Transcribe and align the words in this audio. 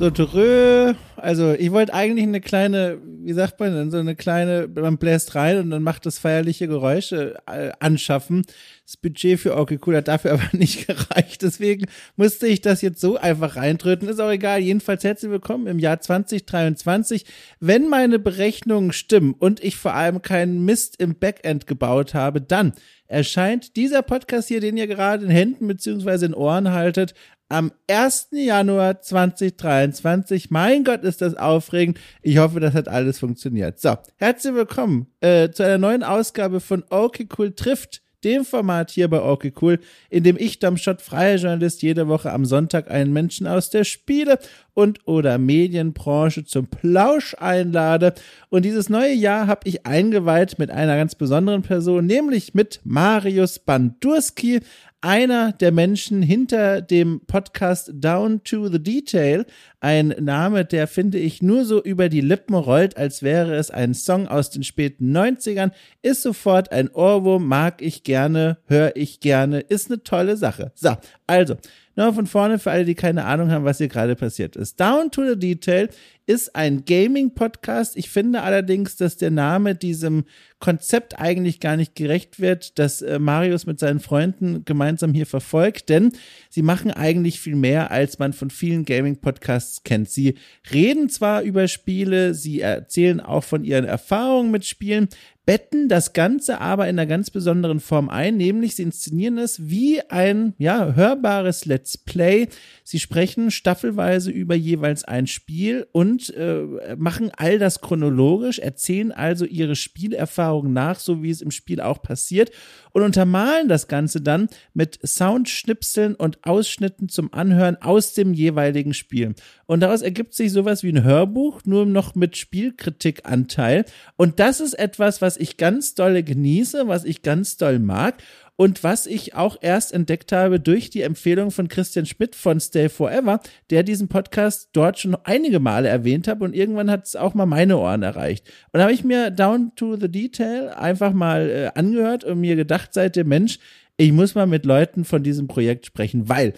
So, 0.00 0.08
drö. 0.08 0.94
Also, 1.16 1.52
ich 1.52 1.72
wollte 1.72 1.92
eigentlich 1.92 2.26
eine 2.26 2.40
kleine, 2.40 2.96
wie 3.22 3.34
sagt 3.34 3.60
man 3.60 3.74
denn, 3.74 3.90
so 3.90 3.98
eine 3.98 4.16
kleine, 4.16 4.66
man 4.66 4.96
bläst 4.96 5.34
rein 5.34 5.58
und 5.58 5.68
dann 5.68 5.82
macht 5.82 6.06
das 6.06 6.18
feierliche 6.18 6.68
Geräusche 6.68 7.36
äh, 7.46 7.72
anschaffen. 7.80 8.46
Das 8.86 8.96
Budget 8.96 9.38
für 9.38 9.58
okay 9.58 9.78
cool 9.86 9.94
hat 9.96 10.08
dafür 10.08 10.32
aber 10.32 10.48
nicht 10.52 10.86
gereicht. 10.86 11.42
Deswegen 11.42 11.84
musste 12.16 12.46
ich 12.46 12.62
das 12.62 12.80
jetzt 12.80 13.02
so 13.02 13.18
einfach 13.18 13.56
reintröten. 13.56 14.08
Ist 14.08 14.22
auch 14.22 14.30
egal. 14.30 14.60
Jedenfalls 14.60 15.04
herzlich 15.04 15.30
willkommen 15.30 15.66
im 15.66 15.78
Jahr 15.78 16.00
2023. 16.00 17.26
Wenn 17.60 17.90
meine 17.90 18.18
Berechnungen 18.18 18.94
stimmen 18.94 19.34
und 19.38 19.62
ich 19.62 19.76
vor 19.76 19.92
allem 19.92 20.22
keinen 20.22 20.64
Mist 20.64 20.98
im 20.98 21.14
Backend 21.14 21.66
gebaut 21.66 22.14
habe, 22.14 22.40
dann 22.40 22.72
erscheint 23.06 23.76
dieser 23.76 24.00
Podcast 24.00 24.48
hier, 24.48 24.60
den 24.60 24.78
ihr 24.78 24.86
gerade 24.86 25.26
in 25.26 25.30
Händen 25.30 25.66
beziehungsweise 25.66 26.24
in 26.24 26.32
Ohren 26.32 26.70
haltet, 26.70 27.12
am 27.50 27.72
1. 27.88 28.28
Januar 28.30 29.02
2023. 29.02 30.50
Mein 30.50 30.84
Gott, 30.84 31.02
ist 31.02 31.20
das 31.20 31.34
aufregend. 31.34 31.98
Ich 32.22 32.38
hoffe, 32.38 32.60
das 32.60 32.74
hat 32.74 32.88
alles 32.88 33.18
funktioniert. 33.18 33.80
So, 33.80 33.96
herzlich 34.16 34.54
willkommen 34.54 35.08
äh, 35.20 35.50
zu 35.50 35.64
einer 35.64 35.78
neuen 35.78 36.04
Ausgabe 36.04 36.60
von 36.60 36.84
Okay 36.88 37.28
Cool 37.36 37.52
trifft 37.52 38.02
dem 38.24 38.44
Format 38.44 38.90
hier 38.90 39.08
bei 39.08 39.22
Okay 39.22 39.52
Cool, 39.60 39.80
in 40.10 40.22
dem 40.24 40.36
ich, 40.38 40.58
Domschott, 40.58 41.00
freier 41.00 41.36
Journalist, 41.36 41.82
jede 41.82 42.08
Woche 42.08 42.32
am 42.32 42.44
Sonntag 42.44 42.90
einen 42.90 43.12
Menschen 43.12 43.46
aus 43.46 43.70
der 43.70 43.84
Spiele- 43.84 44.38
und 44.74 45.06
oder 45.06 45.38
Medienbranche 45.38 46.44
zum 46.44 46.66
Plausch 46.66 47.34
einlade. 47.38 48.14
Und 48.48 48.64
dieses 48.64 48.88
neue 48.88 49.14
Jahr 49.14 49.46
habe 49.46 49.68
ich 49.68 49.86
eingeweiht 49.86 50.58
mit 50.58 50.70
einer 50.70 50.96
ganz 50.96 51.14
besonderen 51.14 51.62
Person, 51.62 52.06
nämlich 52.06 52.54
mit 52.54 52.80
Marius 52.84 53.58
Bandurski, 53.58 54.60
einer 55.02 55.52
der 55.52 55.72
Menschen 55.72 56.22
hinter 56.22 56.82
dem 56.82 57.20
Podcast 57.26 57.90
Down 57.94 58.44
to 58.44 58.68
the 58.68 58.82
Detail. 58.82 59.46
Ein 59.80 60.08
Name, 60.20 60.64
der 60.64 60.86
finde 60.86 61.18
ich 61.18 61.42
nur 61.42 61.64
so 61.64 61.82
über 61.82 62.08
die 62.08 62.20
Lippen 62.20 62.54
rollt, 62.54 62.96
als 62.96 63.22
wäre 63.22 63.54
es 63.54 63.70
ein 63.70 63.94
Song 63.94 64.28
aus 64.28 64.50
den 64.50 64.62
späten 64.62 65.16
90ern. 65.16 65.72
Ist 66.02 66.22
sofort 66.22 66.70
ein 66.70 66.90
Ohrwurm, 66.90 67.46
mag 67.46 67.80
ich 67.80 68.02
gerne, 68.02 68.58
höre 68.66 68.94
ich 68.94 69.20
gerne, 69.20 69.60
ist 69.60 69.90
eine 69.90 70.02
tolle 70.02 70.36
Sache. 70.36 70.72
So, 70.74 70.96
also, 71.26 71.56
Nochmal 71.96 72.14
von 72.14 72.26
vorne 72.26 72.58
für 72.58 72.70
alle, 72.70 72.84
die 72.84 72.94
keine 72.94 73.24
Ahnung 73.24 73.50
haben, 73.50 73.64
was 73.64 73.78
hier 73.78 73.88
gerade 73.88 74.14
passiert 74.14 74.56
ist. 74.56 74.78
Down 74.78 75.10
to 75.10 75.26
the 75.26 75.38
Detail 75.38 75.88
ist 76.30 76.54
ein 76.54 76.84
Gaming-Podcast. 76.84 77.96
Ich 77.96 78.08
finde 78.08 78.42
allerdings, 78.42 78.96
dass 78.96 79.16
der 79.16 79.32
Name 79.32 79.74
diesem 79.74 80.24
Konzept 80.60 81.18
eigentlich 81.18 81.58
gar 81.58 81.76
nicht 81.76 81.96
gerecht 81.96 82.38
wird, 82.38 82.78
das 82.78 83.02
äh, 83.02 83.18
Marius 83.18 83.66
mit 83.66 83.80
seinen 83.80 83.98
Freunden 83.98 84.64
gemeinsam 84.64 85.12
hier 85.12 85.26
verfolgt, 85.26 85.88
denn 85.88 86.12
sie 86.48 86.62
machen 86.62 86.92
eigentlich 86.92 87.40
viel 87.40 87.56
mehr, 87.56 87.90
als 87.90 88.20
man 88.20 88.32
von 88.32 88.50
vielen 88.50 88.84
Gaming-Podcasts 88.84 89.82
kennt. 89.82 90.08
Sie 90.08 90.36
reden 90.72 91.08
zwar 91.08 91.42
über 91.42 91.66
Spiele, 91.66 92.34
sie 92.34 92.60
erzählen 92.60 93.18
auch 93.18 93.42
von 93.42 93.64
ihren 93.64 93.84
Erfahrungen 93.84 94.52
mit 94.52 94.64
Spielen, 94.64 95.08
betten 95.50 95.88
das 95.88 96.12
Ganze 96.12 96.60
aber 96.60 96.84
in 96.84 96.96
einer 96.96 97.08
ganz 97.08 97.28
besonderen 97.28 97.80
Form 97.80 98.08
ein, 98.08 98.36
nämlich 98.36 98.76
sie 98.76 98.84
inszenieren 98.84 99.36
es 99.36 99.68
wie 99.68 100.00
ein 100.08 100.54
ja, 100.58 100.94
hörbares 100.94 101.64
Let's 101.64 101.98
Play. 101.98 102.46
Sie 102.84 103.00
sprechen 103.00 103.50
staffelweise 103.50 104.30
über 104.30 104.54
jeweils 104.54 105.02
ein 105.02 105.26
Spiel 105.26 105.88
und 105.90 106.32
äh, 106.36 106.94
machen 106.96 107.32
all 107.36 107.58
das 107.58 107.80
chronologisch, 107.80 108.60
erzählen 108.60 109.10
also 109.10 109.44
ihre 109.44 109.74
Spielerfahrungen 109.74 110.72
nach, 110.72 111.00
so 111.00 111.20
wie 111.24 111.30
es 111.30 111.42
im 111.42 111.50
Spiel 111.50 111.80
auch 111.80 112.00
passiert 112.00 112.52
und 112.92 113.02
untermalen 113.02 113.68
das 113.68 113.88
Ganze 113.88 114.20
dann 114.20 114.48
mit 114.74 114.98
Soundschnipseln 115.04 116.14
und 116.14 116.44
Ausschnitten 116.44 117.08
zum 117.08 117.32
Anhören 117.32 117.76
aus 117.80 118.14
dem 118.14 118.34
jeweiligen 118.34 118.94
Spiel. 118.94 119.34
Und 119.66 119.80
daraus 119.80 120.02
ergibt 120.02 120.34
sich 120.34 120.52
sowas 120.52 120.82
wie 120.82 120.90
ein 120.92 121.04
Hörbuch, 121.04 121.60
nur 121.64 121.86
noch 121.86 122.14
mit 122.14 122.36
Spielkritikanteil. 122.36 123.84
Und 124.16 124.40
das 124.40 124.60
ist 124.60 124.74
etwas, 124.74 125.22
was 125.22 125.36
ich 125.36 125.56
ganz 125.56 125.94
dolle 125.94 126.22
genieße, 126.22 126.88
was 126.88 127.04
ich 127.04 127.22
ganz 127.22 127.56
doll 127.56 127.78
mag 127.78 128.22
und 128.60 128.84
was 128.84 129.06
ich 129.06 129.34
auch 129.34 129.56
erst 129.62 129.94
entdeckt 129.94 130.32
habe 130.32 130.60
durch 130.60 130.90
die 130.90 131.00
Empfehlung 131.00 131.50
von 131.50 131.68
Christian 131.68 132.04
Schmidt 132.04 132.34
von 132.34 132.60
Stay 132.60 132.90
Forever, 132.90 133.40
der 133.70 133.82
diesen 133.82 134.08
Podcast 134.08 134.68
dort 134.74 134.98
schon 134.98 135.16
einige 135.24 135.60
Male 135.60 135.88
erwähnt 135.88 136.28
hat 136.28 136.42
und 136.42 136.54
irgendwann 136.54 136.90
hat 136.90 137.06
es 137.06 137.16
auch 137.16 137.32
mal 137.32 137.46
meine 137.46 137.78
Ohren 137.78 138.02
erreicht. 138.02 138.46
Und 138.70 138.76
da 138.76 138.82
habe 138.82 138.92
ich 138.92 139.02
mir 139.02 139.30
Down 139.30 139.72
to 139.76 139.96
the 139.96 140.10
Detail 140.10 140.74
einfach 140.76 141.14
mal 141.14 141.48
äh, 141.48 141.70
angehört 141.74 142.22
und 142.24 142.38
mir 142.40 142.54
gedacht 142.54 142.90
seitdem, 142.92 143.28
Mensch, 143.28 143.60
ich 143.96 144.12
muss 144.12 144.34
mal 144.34 144.46
mit 144.46 144.66
Leuten 144.66 145.06
von 145.06 145.22
diesem 145.22 145.48
Projekt 145.48 145.86
sprechen, 145.86 146.28
weil 146.28 146.52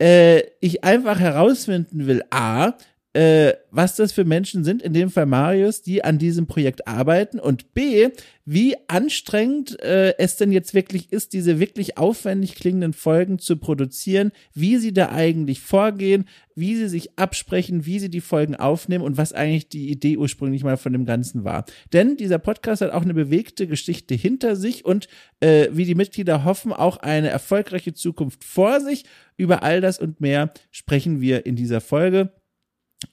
äh, 0.00 0.42
ich 0.60 0.84
einfach 0.84 1.18
herausfinden 1.18 2.06
will, 2.06 2.22
a, 2.30 2.74
äh, 3.14 3.52
was 3.70 3.96
das 3.96 4.12
für 4.12 4.24
Menschen 4.24 4.64
sind, 4.64 4.80
in 4.82 4.94
dem 4.94 5.10
Fall 5.10 5.26
Marius, 5.26 5.82
die 5.82 6.02
an 6.02 6.18
diesem 6.18 6.46
Projekt 6.46 6.88
arbeiten 6.88 7.38
und 7.38 7.74
B, 7.74 8.08
wie 8.46 8.74
anstrengend 8.88 9.78
äh, 9.82 10.16
es 10.18 10.36
denn 10.36 10.50
jetzt 10.50 10.72
wirklich 10.72 11.12
ist, 11.12 11.34
diese 11.34 11.60
wirklich 11.60 11.98
aufwendig 11.98 12.54
klingenden 12.54 12.94
Folgen 12.94 13.38
zu 13.38 13.58
produzieren, 13.58 14.32
wie 14.54 14.78
sie 14.78 14.94
da 14.94 15.10
eigentlich 15.10 15.60
vorgehen, 15.60 16.26
wie 16.54 16.74
sie 16.74 16.88
sich 16.88 17.18
absprechen, 17.18 17.84
wie 17.84 17.98
sie 17.98 18.08
die 18.08 18.22
Folgen 18.22 18.56
aufnehmen 18.56 19.04
und 19.04 19.18
was 19.18 19.34
eigentlich 19.34 19.68
die 19.68 19.90
Idee 19.90 20.16
ursprünglich 20.16 20.64
mal 20.64 20.78
von 20.78 20.94
dem 20.94 21.04
Ganzen 21.04 21.44
war. 21.44 21.66
Denn 21.92 22.16
dieser 22.16 22.38
Podcast 22.38 22.80
hat 22.80 22.92
auch 22.92 23.02
eine 23.02 23.14
bewegte 23.14 23.66
Geschichte 23.66 24.14
hinter 24.14 24.56
sich 24.56 24.86
und 24.86 25.06
äh, 25.40 25.68
wie 25.70 25.84
die 25.84 25.94
Mitglieder 25.94 26.44
hoffen, 26.44 26.72
auch 26.72 26.96
eine 26.96 27.28
erfolgreiche 27.28 27.92
Zukunft 27.92 28.42
vor 28.42 28.80
sich. 28.80 29.04
Über 29.36 29.62
all 29.62 29.80
das 29.80 29.98
und 29.98 30.20
mehr 30.20 30.52
sprechen 30.70 31.20
wir 31.20 31.46
in 31.46 31.56
dieser 31.56 31.80
Folge 31.80 32.32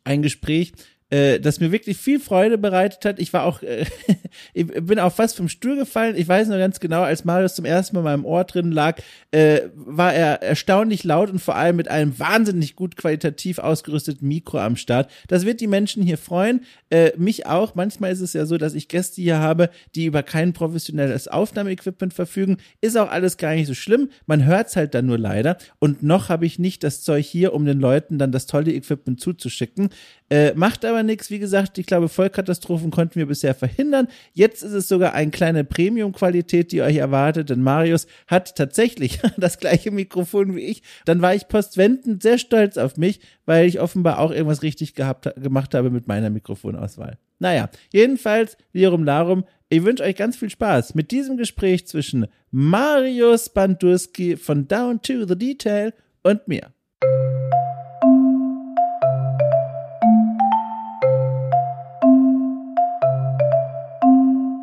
ein 0.04 0.22
Gespräch, 0.22 0.74
äh, 1.10 1.40
das 1.40 1.60
mir 1.60 1.72
wirklich 1.72 1.98
viel 1.98 2.20
Freude 2.20 2.58
bereitet 2.58 3.04
hat. 3.06 3.20
Ich 3.20 3.34
war 3.34 3.44
auch, 3.44 3.62
äh, 3.64 3.86
ich 4.54 4.68
bin 4.68 5.00
auch 5.00 5.14
fast 5.14 5.38
vom 5.38 5.50
Stuhl 5.50 5.76
gefallen. 5.76 6.16
Ich 6.16 6.28
weiß 6.28 6.48
nur 6.48 6.58
ganz 6.58 6.80
genau, 6.80 7.02
als 7.02 7.26
Marius 7.26 7.56
zum 7.56 7.66
ersten 7.66 7.96
Mal 7.96 8.02
in 8.02 8.06
meinem 8.06 8.26
Ohr 8.26 8.44
drin 8.44 8.72
lag, 8.72 9.02
äh, 9.32 9.62
war 9.74 10.14
er 10.14 10.42
erstaunlich 10.42 11.04
laut 11.04 11.30
und 11.30 11.40
vor 11.40 11.56
allem 11.56 11.76
mit 11.78 11.88
einem 11.88 12.18
wahnsinnig 12.20 12.76
gut 12.76 12.96
qualitativ 12.96 13.60
ausgerüsteten 13.60 14.28
Mikro 14.28 14.60
am 14.60 14.76
Start. 14.76 15.10
Das 15.28 15.46
wird 15.46 15.62
die 15.62 15.68
Menschen 15.68 16.04
hier 16.04 16.18
freuen, 16.18 16.62
äh, 16.90 17.12
mich 17.18 17.46
auch. 17.46 17.76
Manchmal 17.76 18.12
ist 18.12 18.22
es 18.22 18.34
ja 18.34 18.46
so, 18.46 18.58
dass 18.58 18.74
ich 18.74 18.88
Gäste 18.88 19.22
hier 19.22 19.40
habe, 19.40 19.70
die 19.96 20.06
über 20.06 20.24
kein 20.24 20.54
professionelles 20.54 21.28
Aufnahmeequipment 21.28 22.14
verfügen. 22.14 22.58
Ist 22.82 22.98
auch 22.98 23.10
alles 23.10 23.38
gar 23.38 23.56
nicht 23.56 23.68
so 23.68 23.74
schlimm. 23.74 24.10
Man 24.26 24.46
hört's 24.46 24.76
halt 24.76 24.94
dann 24.94 25.06
nur 25.08 25.18
leider. 25.18 25.58
Und 25.80 26.04
noch 26.04 26.30
habe 26.30 26.46
ich 26.46 26.60
nicht 26.60 26.84
das 26.84 27.02
Zeug 27.02 27.26
hier, 27.26 27.54
um 27.54 27.66
den 27.66 27.80
Leuten 27.80 28.18
dann 28.18 28.32
das 28.32 28.46
tolle 28.46 28.72
Equipment 28.74 29.20
zuzuschicken. 29.20 29.90
Äh, 30.30 30.54
macht 30.54 30.86
aber 30.86 31.02
nichts. 31.02 31.32
Wie 31.32 31.40
gesagt, 31.40 31.78
ich 31.78 31.88
glaube, 31.88 32.08
Vollkatastrophen 32.08 32.92
konnten 32.92 33.16
wir 33.16 33.26
bisher 33.26 33.56
verhindern. 33.56 34.08
Jetzt 34.34 34.62
ist 34.62 34.74
es 34.74 34.88
sogar 34.88 35.14
eine 35.14 35.32
kleine 35.32 35.64
Premium-Qualität, 35.64 36.72
die 36.72 36.82
euch 36.82 36.98
erwartet, 36.98 37.50
denn 37.50 37.64
Marius 37.64 38.06
hat 38.28 38.56
tatsächlich 38.56 39.20
das 39.38 39.58
gleiche 39.58 39.92
Mikrofon 39.92 40.56
wie 40.56 40.66
ich. 40.66 40.84
Dann 41.06 41.22
war 41.22 41.34
ich 41.34 41.48
postwendend 41.48 42.22
sehr 42.22 42.38
stolz 42.38 42.78
auf 42.78 42.98
mich, 42.98 43.22
weil 43.46 43.68
ich 43.68 43.80
offenbar 43.80 44.20
auch 44.20 44.32
irgendwas 44.32 44.62
richtig 44.62 44.94
gehabt, 44.94 45.30
gemacht 45.42 45.74
habe 45.74 45.90
mit 45.90 46.08
meiner 46.08 46.30
Mikrofonauswahl. 46.30 47.18
Naja, 47.40 47.70
jedenfalls, 47.92 48.58
Lirum 48.74 49.04
Larum, 49.04 49.46
ich 49.70 49.84
wünsche 49.84 50.04
euch 50.04 50.16
ganz 50.16 50.36
viel 50.36 50.50
Spaß 50.50 50.94
mit 50.94 51.12
diesem 51.12 51.38
Gespräch 51.38 51.88
zwischen 51.88 52.28
Marius 52.52 53.50
Bandurski 53.50 54.36
von 54.36 54.68
Down 54.68 55.02
to 55.02 55.26
the 55.26 55.38
Detail 55.38 55.94
und 56.22 56.48
mir. 56.48 56.74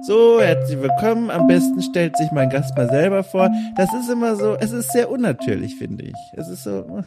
So, 0.06 0.40
herzlich 0.40 0.80
willkommen. 0.80 1.30
Am 1.30 1.48
besten 1.48 1.82
stellt 1.82 2.16
sich 2.16 2.30
mein 2.30 2.48
Gast 2.48 2.76
mal 2.76 2.88
selber 2.88 3.24
vor. 3.24 3.50
Das 3.76 3.92
ist 3.92 4.08
immer 4.08 4.36
so, 4.36 4.54
es 4.54 4.70
ist 4.70 4.92
sehr 4.92 5.10
unnatürlich, 5.10 5.74
finde 5.74 6.04
ich. 6.04 6.14
Es 6.36 6.48
ist 6.48 6.62
so, 6.62 7.02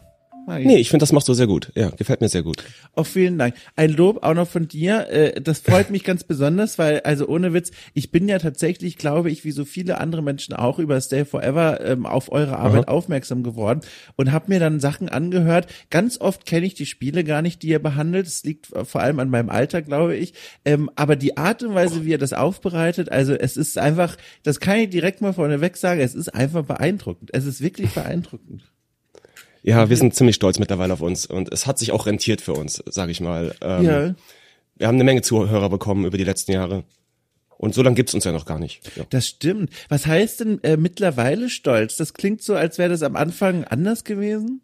Ich. 0.58 0.66
Nee, 0.66 0.78
ich 0.78 0.90
finde, 0.90 1.04
das 1.04 1.12
machst 1.12 1.28
du 1.28 1.34
sehr 1.34 1.48
gut. 1.48 1.72
Ja, 1.76 1.90
gefällt 1.90 2.22
mir 2.22 2.30
sehr 2.30 2.44
gut. 2.44 2.64
Auch 2.96 3.06
vielen 3.06 3.38
Dank. 3.38 3.56
Ein 3.76 3.92
Lob 3.92 4.24
auch 4.24 4.34
noch 4.34 4.48
von 4.48 4.68
dir. 4.68 5.08
Äh, 5.10 5.42
das 5.42 5.60
freut 5.60 5.90
mich 5.92 6.04
ganz 6.04 6.24
besonders, 6.24 6.78
weil, 6.80 7.02
also 7.02 7.28
ohne 7.28 7.54
Witz, 7.54 7.72
ich 7.94 8.12
bin 8.12 8.28
ja 8.28 8.40
tatsächlich, 8.40 8.98
glaube 8.98 9.30
ich, 9.30 9.44
wie 9.44 9.52
so 9.52 9.66
viele 9.66 10.00
andere 10.00 10.24
Menschen 10.24 10.56
auch 10.56 10.80
über 10.80 11.00
Stay 11.02 11.26
Forever 11.26 11.82
ähm, 11.86 12.06
auf 12.06 12.32
eure 12.32 12.58
Arbeit 12.58 12.88
Aha. 12.88 12.94
aufmerksam 12.94 13.44
geworden 13.44 13.82
und 14.16 14.32
habe 14.32 14.46
mir 14.48 14.60
dann 14.60 14.80
Sachen 14.80 15.10
angehört. 15.10 15.68
Ganz 15.90 16.20
oft 16.20 16.46
kenne 16.46 16.66
ich 16.66 16.74
die 16.74 16.86
Spiele 16.86 17.24
gar 17.24 17.42
nicht, 17.42 17.62
die 17.62 17.70
ihr 17.70 17.80
behandelt. 17.80 18.28
Es 18.28 18.44
liegt 18.44 18.68
vor 18.68 19.02
allem 19.02 19.20
an 19.20 19.30
meinem 19.30 19.50
Alter, 19.50 19.82
glaube 19.82 20.16
ich. 20.16 20.34
Ähm, 20.66 20.90
aber 20.96 21.16
die 21.16 21.38
Art 21.38 21.64
und 21.64 21.76
Weise, 21.76 22.06
wie 22.06 22.12
ihr 22.12 22.18
das 22.18 22.34
aufbereitet, 22.34 23.12
also 23.12 23.34
es 23.34 23.58
ist 23.58 23.78
einfach, 23.78 24.18
das 24.44 24.60
kann 24.60 24.78
ich 24.78 24.90
direkt 24.90 25.22
mal 25.22 25.34
vorneweg 25.34 25.78
sagen, 25.78 26.02
es 26.02 26.16
ist 26.16 26.34
einfach 26.34 26.64
beeindruckend. 26.66 27.30
Es 27.34 27.46
ist 27.46 27.62
wirklich 27.62 27.92
beeindruckend. 27.92 28.64
Ja, 29.62 29.90
wir 29.90 29.98
sind 29.98 30.16
ziemlich 30.16 30.36
stolz 30.36 30.60
mittlerweile 30.60 30.94
auf 30.94 31.02
uns 31.02 31.26
und 31.26 31.52
es 31.52 31.68
hat 31.68 31.80
sich 31.80 31.92
auch 31.92 32.06
rentiert 32.06 32.42
für 32.42 32.54
uns, 32.54 32.84
sage 32.88 33.12
ich 33.12 33.22
mal. 33.22 33.56
Ähm, 33.62 33.86
ja. 33.86 34.16
Wir 34.76 34.88
haben 34.88 34.96
eine 34.96 35.04
Menge 35.04 35.22
Zuhörer 35.22 35.70
bekommen 35.70 36.06
über 36.06 36.18
die 36.18 36.24
letzten 36.24 36.54
Jahre. 36.54 36.84
Und 37.58 37.76
so 37.76 37.84
lange 37.84 37.96
gibt's 37.98 38.14
uns 38.14 38.24
ja 38.24 38.32
noch 38.32 38.46
gar 38.46 38.58
nicht. 38.58 38.90
Ja. 38.96 39.04
Das 39.10 39.28
stimmt. 39.28 39.70
Was 39.90 40.06
heißt 40.06 40.40
denn 40.40 40.64
äh, 40.64 40.78
mittlerweile 40.78 41.50
stolz? 41.50 41.98
Das 41.98 42.14
klingt 42.14 42.42
so, 42.42 42.56
als 42.56 42.78
wäre 42.78 42.90
das 42.90 43.04
am 43.04 43.18
Anfang 43.18 43.66
anders 43.66 44.06
gewesen. 44.06 44.62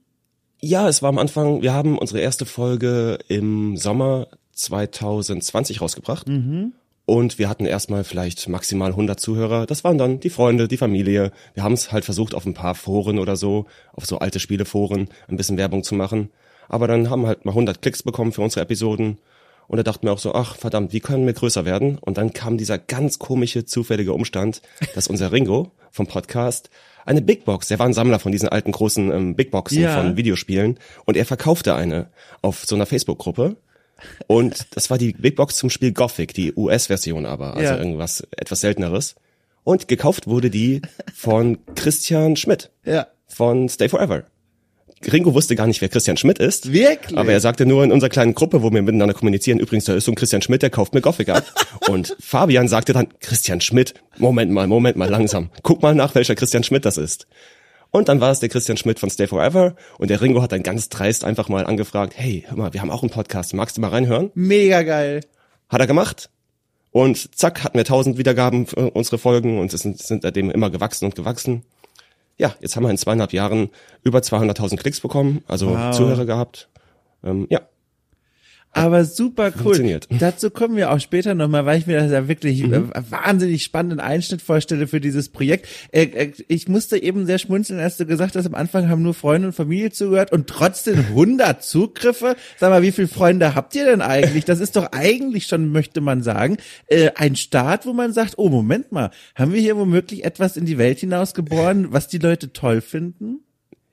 Ja, 0.61 0.87
es 0.87 1.01
war 1.01 1.09
am 1.09 1.17
Anfang, 1.17 1.61
wir 1.61 1.73
haben 1.73 1.97
unsere 1.97 2.21
erste 2.21 2.45
Folge 2.45 3.19
im 3.27 3.75
Sommer 3.75 4.27
2020 4.53 5.81
rausgebracht. 5.81 6.29
Mhm. 6.29 6.71
Und 7.05 7.37
wir 7.37 7.49
hatten 7.49 7.65
erstmal 7.65 8.03
vielleicht 8.03 8.49
maximal 8.49 8.89
100 8.89 9.19
Zuhörer. 9.19 9.67
Das 9.67 9.83
waren 9.83 9.97
dann 9.97 10.19
die 10.19 10.31
Freunde, 10.31 10.67
die 10.67 10.77
Familie. 10.77 11.31
Wir 11.53 11.63
haben 11.63 11.73
es 11.73 11.91
halt 11.91 12.03
versucht, 12.03 12.33
auf 12.33 12.45
ein 12.45 12.55
paar 12.55 12.73
Foren 12.73 13.19
oder 13.19 13.35
so, 13.35 13.67
auf 13.93 14.05
so 14.05 14.19
alte 14.19 14.39
Spieleforen, 14.39 15.09
ein 15.27 15.37
bisschen 15.37 15.57
Werbung 15.57 15.83
zu 15.83 15.93
machen. 15.93 16.31
Aber 16.67 16.87
dann 16.87 17.11
haben 17.11 17.21
wir 17.21 17.27
halt 17.27 17.45
mal 17.45 17.51
100 17.51 17.81
Klicks 17.81 18.01
bekommen 18.01 18.31
für 18.31 18.41
unsere 18.41 18.61
Episoden. 18.61 19.19
Und 19.67 19.77
da 19.77 19.83
dachten 19.83 20.07
wir 20.07 20.13
auch 20.13 20.19
so, 20.19 20.33
ach 20.33 20.55
verdammt, 20.55 20.93
wie 20.93 20.99
können 20.99 21.25
wir 21.25 21.33
größer 21.33 21.65
werden? 21.65 21.97
Und 21.99 22.17
dann 22.17 22.33
kam 22.33 22.57
dieser 22.57 22.77
ganz 22.79 23.19
komische, 23.19 23.65
zufällige 23.65 24.13
Umstand, 24.13 24.61
dass 24.95 25.07
unser 25.07 25.31
Ringo 25.31 25.71
vom 25.91 26.07
Podcast 26.07 26.69
eine 27.05 27.21
Big 27.21 27.45
Box, 27.45 27.67
der 27.67 27.77
war 27.77 27.85
ein 27.85 27.93
Sammler 27.93 28.19
von 28.19 28.31
diesen 28.31 28.49
alten 28.49 28.71
großen 28.71 29.11
ähm, 29.11 29.35
Big 29.35 29.51
Boxen 29.51 29.81
ja. 29.81 29.95
von 29.95 30.17
Videospielen 30.17 30.79
und 31.05 31.17
er 31.17 31.25
verkaufte 31.25 31.75
eine 31.75 32.07
auf 32.41 32.65
so 32.65 32.75
einer 32.75 32.87
Facebook-Gruppe 32.87 33.57
und 34.27 34.67
das 34.71 34.89
war 34.89 34.97
die 34.97 35.13
Big 35.13 35.35
Box 35.35 35.55
zum 35.57 35.69
Spiel 35.69 35.91
Gothic, 35.91 36.33
die 36.33 36.53
US-Version 36.55 37.25
aber, 37.25 37.55
also 37.55 37.73
ja. 37.73 37.77
irgendwas 37.77 38.27
etwas 38.37 38.61
selteneres. 38.61 39.15
Und 39.63 39.87
gekauft 39.87 40.27
wurde 40.27 40.49
die 40.49 40.81
von 41.13 41.57
Christian 41.75 42.35
Schmidt. 42.35 42.69
Ja. 42.85 43.07
Von 43.27 43.67
Stay 43.67 43.89
Forever. 43.89 44.25
Ringo 45.11 45.33
wusste 45.33 45.55
gar 45.55 45.67
nicht, 45.67 45.81
wer 45.81 45.89
Christian 45.89 46.17
Schmidt 46.17 46.39
ist. 46.39 46.71
Wirklich? 46.71 47.17
Aber 47.17 47.31
er 47.31 47.39
sagte 47.39 47.65
nur 47.65 47.83
in 47.83 47.91
unserer 47.91 48.09
kleinen 48.09 48.33
Gruppe, 48.33 48.63
wo 48.63 48.71
wir 48.71 48.81
miteinander 48.81 49.13
kommunizieren, 49.13 49.59
übrigens, 49.59 49.85
da 49.85 49.93
ist 49.93 50.05
so 50.05 50.11
ein 50.11 50.15
Christian 50.15 50.41
Schmidt, 50.41 50.61
der 50.61 50.69
kauft 50.69 50.93
mir 50.93 51.01
Gothic 51.01 51.29
ab. 51.29 51.43
Und 51.89 52.15
Fabian 52.19 52.67
sagte 52.67 52.93
dann, 52.93 53.07
Christian 53.19 53.61
Schmidt, 53.61 53.93
Moment 54.17 54.51
mal, 54.51 54.67
Moment 54.67 54.97
mal, 54.97 55.09
langsam. 55.09 55.49
Guck 55.63 55.81
mal 55.81 55.93
nach, 55.93 56.15
welcher 56.15 56.35
Christian 56.35 56.63
Schmidt 56.63 56.85
das 56.85 56.97
ist. 56.97 57.27
Und 57.95 58.09
dann 58.09 58.19
war 58.19 58.29
es 58.29 58.41
der 58.41 58.49
Christian 58.49 58.75
Schmidt 58.75 58.99
von 58.99 59.09
Stay 59.09 59.25
Forever 59.25 59.73
und 59.97 60.09
der 60.09 60.19
Ringo 60.21 60.41
hat 60.41 60.51
dann 60.51 60.63
ganz 60.63 60.89
dreist 60.89 61.23
einfach 61.23 61.47
mal 61.47 61.65
angefragt, 61.65 62.11
hey, 62.17 62.43
hör 62.45 62.57
mal, 62.57 62.73
wir 62.73 62.81
haben 62.81 62.91
auch 62.91 63.03
einen 63.03 63.09
Podcast, 63.09 63.53
magst 63.53 63.77
du 63.77 63.81
mal 63.81 63.87
reinhören? 63.87 64.31
Mega 64.33 64.83
geil. 64.83 65.21
Hat 65.69 65.79
er 65.79 65.87
gemacht. 65.87 66.29
Und 66.91 67.33
zack, 67.37 67.63
hatten 67.63 67.77
wir 67.77 67.85
tausend 67.85 68.17
Wiedergaben 68.17 68.67
für 68.67 68.91
unsere 68.91 69.17
Folgen 69.17 69.59
und 69.59 69.73
es 69.73 69.79
sind, 69.79 69.97
sind 69.99 70.23
seitdem 70.23 70.51
immer 70.51 70.69
gewachsen 70.69 71.05
und 71.05 71.15
gewachsen. 71.15 71.63
Ja, 72.37 72.53
jetzt 72.59 72.75
haben 72.75 72.83
wir 72.83 72.89
in 72.89 72.97
zweieinhalb 72.97 73.31
Jahren 73.31 73.69
über 74.03 74.19
200.000 74.19 74.75
Klicks 74.75 74.99
bekommen, 74.99 75.45
also 75.47 75.69
wow. 75.69 75.95
Zuhörer 75.95 76.25
gehabt. 76.25 76.67
Ähm, 77.23 77.47
ja, 77.49 77.61
aber 78.75 79.05
super 79.05 79.53
cool. 79.63 80.01
Dazu 80.19 80.49
kommen 80.49 80.75
wir 80.75 80.91
auch 80.91 80.99
später 80.99 81.33
nochmal, 81.33 81.65
weil 81.65 81.79
ich 81.79 81.87
mir 81.87 81.97
das 81.97 82.11
ja 82.11 82.27
wirklich 82.27 82.61
mhm. 82.61 82.73
Äh, 82.73 82.81
wahnsinnig 83.09 83.63
spannenden 83.63 84.01
Einschnitt 84.01 84.41
vorstelle 84.41 84.87
für 84.87 84.99
dieses 84.99 85.29
Projekt. 85.29 85.67
Äh, 85.93 86.03
äh, 86.03 86.31
ich 86.49 86.67
musste 86.67 87.01
eben 87.01 87.25
sehr 87.25 87.37
schmunzeln, 87.37 87.79
als 87.79 87.95
du 87.95 88.05
gesagt 88.05 88.35
hast, 88.35 88.45
am 88.45 88.53
Anfang 88.53 88.89
haben 88.89 89.01
nur 89.01 89.13
Freunde 89.13 89.47
und 89.47 89.53
Familie 89.53 89.91
zugehört 89.91 90.33
und 90.33 90.47
trotzdem 90.47 90.99
100 91.09 91.63
Zugriffe. 91.63 92.35
Sag 92.57 92.69
mal, 92.69 92.81
wie 92.81 92.91
viele 92.91 93.07
Freunde 93.07 93.55
habt 93.55 93.73
ihr 93.75 93.85
denn 93.85 94.01
eigentlich? 94.01 94.43
Das 94.43 94.59
ist 94.59 94.75
doch 94.75 94.91
eigentlich 94.91 95.47
schon, 95.47 95.71
möchte 95.71 96.01
man 96.01 96.21
sagen, 96.21 96.57
ein 97.15 97.37
Start, 97.37 97.85
wo 97.85 97.93
man 97.93 98.11
sagt, 98.11 98.33
oh 98.37 98.49
Moment 98.49 98.91
mal, 98.91 99.11
haben 99.35 99.53
wir 99.53 99.61
hier 99.61 99.77
womöglich 99.77 100.25
etwas 100.25 100.57
in 100.57 100.65
die 100.65 100.77
Welt 100.77 100.99
hinausgeboren, 100.99 101.93
was 101.93 102.09
die 102.09 102.17
Leute 102.17 102.51
toll 102.51 102.81
finden? 102.81 103.44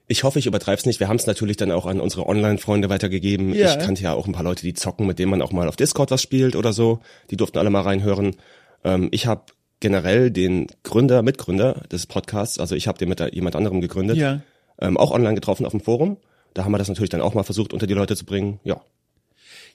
Ich 0.08 0.24
hoffe, 0.24 0.38
ich 0.38 0.46
übertreibe 0.46 0.78
es 0.78 0.86
nicht. 0.86 1.00
Wir 1.00 1.08
haben 1.08 1.16
es 1.16 1.26
natürlich 1.26 1.56
dann 1.56 1.70
auch 1.70 1.86
an 1.86 2.00
unsere 2.00 2.26
Online-Freunde 2.26 2.90
weitergegeben. 2.90 3.54
Ja. 3.54 3.70
Ich 3.70 3.84
kannte 3.84 4.02
ja 4.02 4.12
auch 4.14 4.26
ein 4.26 4.32
paar 4.32 4.44
Leute, 4.44 4.62
die 4.62 4.74
zocken, 4.74 5.06
mit 5.06 5.18
denen 5.18 5.30
man 5.30 5.42
auch 5.42 5.52
mal 5.52 5.68
auf 5.68 5.76
Discord 5.76 6.10
was 6.10 6.20
spielt 6.20 6.56
oder 6.56 6.72
so. 6.72 7.00
Die 7.30 7.36
durften 7.36 7.58
alle 7.58 7.70
mal 7.70 7.82
reinhören. 7.82 8.36
Ähm, 8.84 9.08
ich 9.12 9.26
habe 9.26 9.44
generell 9.80 10.30
den 10.30 10.68
Gründer, 10.84 11.22
Mitgründer 11.22 11.82
des 11.90 12.06
Podcasts, 12.06 12.58
also 12.58 12.74
ich 12.74 12.88
habe 12.88 12.98
den 12.98 13.08
mit 13.08 13.20
jemand 13.34 13.56
anderem 13.56 13.80
gegründet, 13.80 14.16
ja. 14.16 14.40
ähm, 14.80 14.96
auch 14.96 15.10
online 15.10 15.34
getroffen 15.34 15.66
auf 15.66 15.72
dem 15.72 15.80
Forum. 15.80 16.16
Da 16.54 16.64
haben 16.64 16.72
wir 16.72 16.78
das 16.78 16.88
natürlich 16.88 17.10
dann 17.10 17.20
auch 17.20 17.34
mal 17.34 17.42
versucht, 17.42 17.72
unter 17.72 17.86
die 17.86 17.94
Leute 17.94 18.16
zu 18.16 18.24
bringen. 18.24 18.60
Ja, 18.64 18.80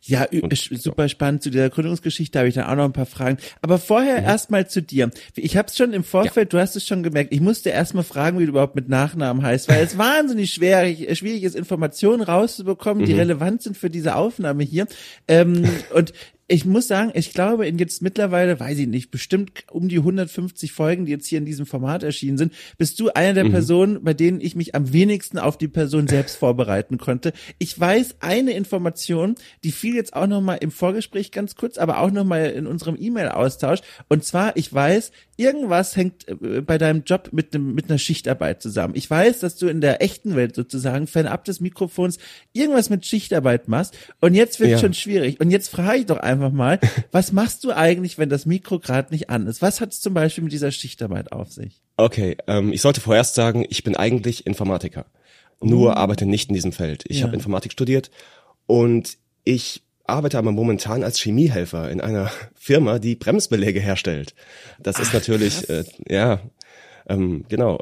ja, 0.02 0.26
und, 0.42 0.54
super 0.56 1.10
spannend. 1.10 1.44
Zu 1.44 1.50
der 1.50 1.70
Gründungsgeschichte 1.70 2.40
habe 2.40 2.48
ich 2.48 2.56
dann 2.56 2.66
auch 2.66 2.76
noch 2.76 2.86
ein 2.86 2.94
paar 2.94 3.06
Fragen. 3.06 3.38
Aber 3.62 3.78
vorher 3.78 4.22
mhm. 4.22 4.26
erstmal 4.26 4.68
zu 4.68 4.82
dir. 4.82 5.12
Ich 5.36 5.58
habe 5.58 5.68
es 5.68 5.78
schon 5.78 5.94
im 5.94 6.04
Vorfeld, 6.04 6.54
ja. 6.54 6.58
du 6.58 6.62
hast 6.62 6.76
es 6.76 6.86
schon 6.86 7.04
gemerkt, 7.04 7.34
ich 7.34 7.42
musste 7.42 7.70
erstmal 7.70 8.04
fragen, 8.04 8.40
wie 8.40 8.44
du 8.44 8.50
überhaupt 8.50 8.76
mit 8.76 8.90
Nachnamen 8.90 9.44
heißt, 9.44 9.70
weil 9.70 9.84
es 9.84 9.98
wahnsinnig 9.98 10.54
schwer, 10.54 10.86
schwierig 11.16 11.44
ist, 11.44 11.56
Informationen 11.56 12.22
rauszubekommen, 12.22 13.04
mhm. 13.04 13.08
die 13.08 13.14
relevant 13.14 13.62
sind 13.62 13.78
für 13.78 13.90
diese 13.90 14.16
Aufnahme 14.16 14.64
hier. 14.64 14.88
Ähm, 15.28 15.70
und 15.94 16.14
ich 16.50 16.64
muss 16.64 16.88
sagen, 16.88 17.12
ich 17.14 17.34
glaube, 17.34 17.68
in 17.68 17.78
jetzt 17.78 18.02
mittlerweile, 18.02 18.58
weiß 18.58 18.78
ich 18.80 18.88
nicht, 18.88 19.12
bestimmt 19.12 19.66
um 19.70 19.90
die 19.90 19.98
150 19.98 20.72
Folgen, 20.72 21.06
die 21.06 21.12
jetzt 21.12 21.28
hier 21.28 21.40
in 21.40 21.46
diesem 21.46 21.66
Format 21.66 22.04
erschienen 22.04 22.38
sind, 22.38 22.54
bist 22.78 23.00
du 23.02 23.10
einer 23.10 23.34
der 23.34 23.44
mhm. 23.46 23.52
Personen, 23.52 24.04
bei 24.04 24.14
denen 24.14 24.40
ich 24.40 24.56
mich 24.56 24.74
am 24.74 24.94
wenigsten 24.94 25.40
auf 25.40 25.58
die 25.58 25.68
Person 25.68 26.08
selbst 26.08 26.36
vorbereiten 26.38 26.98
konnte. 26.98 27.34
Ich 27.60 27.78
weiß 27.78 28.18
eine 28.22 28.52
Information, 28.52 29.36
die 29.66 29.74
fiel 29.74 29.96
jetzt 29.96 30.16
auch 30.16 30.28
noch 30.28 30.42
mal 30.42 30.56
im 30.56 30.72
Vorgespräch 30.72 31.32
ganz 31.32 31.56
kurz, 31.56 31.78
aber 31.78 32.00
auch 32.00 32.12
noch 32.12 32.24
mal 32.24 32.46
in 32.46 32.66
unserem 32.66 32.96
E-Mail-Austausch. 32.98 33.82
Und 34.08 34.24
zwar, 34.24 34.56
ich 34.56 34.74
weiß, 34.74 35.12
irgendwas 35.38 35.96
hängt 35.96 36.28
äh, 36.28 36.62
bei 36.62 36.78
deinem 36.78 37.04
Job 37.06 37.30
mit 37.32 37.54
einem 37.54 37.74
mit 37.76 37.90
einer 37.90 38.00
Schichtarbeit 38.00 38.62
zusammen. 38.62 38.96
Ich 38.96 39.10
weiß, 39.10 39.40
dass 39.40 39.56
du 39.56 39.68
in 39.68 39.82
der 39.82 40.02
echten 40.02 40.36
Welt 40.36 40.56
sozusagen 40.56 41.08
fernab 41.08 41.46
des 41.46 41.60
Mikrofons 41.60 42.18
irgendwas 42.54 42.90
mit 42.90 43.06
Schichtarbeit 43.06 43.68
machst. 43.68 43.98
Und 44.20 44.34
jetzt 44.34 44.60
wird 44.60 44.72
ja. 44.72 44.78
schon 44.80 44.94
schwierig. 44.94 45.40
Und 45.40 45.52
jetzt 45.52 45.70
frage 45.70 46.00
ich 46.00 46.06
doch 46.08 46.18
einfach 46.18 46.37
einfach 46.38 46.52
mal, 46.52 46.80
was 47.12 47.32
machst 47.32 47.64
du 47.64 47.72
eigentlich, 47.72 48.18
wenn 48.18 48.30
das 48.30 48.46
Mikro 48.46 48.80
gerade 48.80 49.12
nicht 49.12 49.30
an 49.30 49.48
ist? 49.48 49.62
Was 49.62 49.82
hat 49.82 49.92
es 49.92 50.02
zum 50.02 50.14
Beispiel 50.14 50.44
mit 50.44 50.54
dieser 50.54 50.72
Schichtarbeit 50.72 51.32
auf 51.32 51.52
sich? 51.52 51.82
Okay, 51.98 52.38
ähm, 52.48 52.72
ich 52.72 52.82
sollte 52.82 53.02
vorerst 53.02 53.36
sagen, 53.36 53.66
ich 53.70 53.84
bin 53.84 53.96
eigentlich 53.96 54.46
Informatiker. 54.46 55.06
Nur 55.60 55.92
uh. 55.92 55.94
arbeite 55.94 56.26
nicht 56.26 56.50
in 56.50 56.56
diesem 56.56 56.72
Feld. 56.72 57.04
Ich 57.08 57.20
ja. 57.20 57.26
habe 57.26 57.36
Informatik 57.36 57.72
studiert 57.72 58.12
und 58.68 59.18
ich 59.44 59.84
arbeite 60.06 60.38
aber 60.38 60.52
momentan 60.52 61.04
als 61.04 61.20
Chemiehelfer 61.20 61.90
in 61.92 62.02
einer 62.02 62.32
Firma, 62.56 63.00
die 63.00 63.16
Bremsbeläge 63.16 63.80
herstellt. 63.80 64.36
Das 64.80 64.98
Ach, 64.98 65.02
ist 65.02 65.14
natürlich, 65.14 65.70
äh, 65.70 65.84
ja, 66.08 66.40
ähm, 67.08 67.46
genau. 67.50 67.80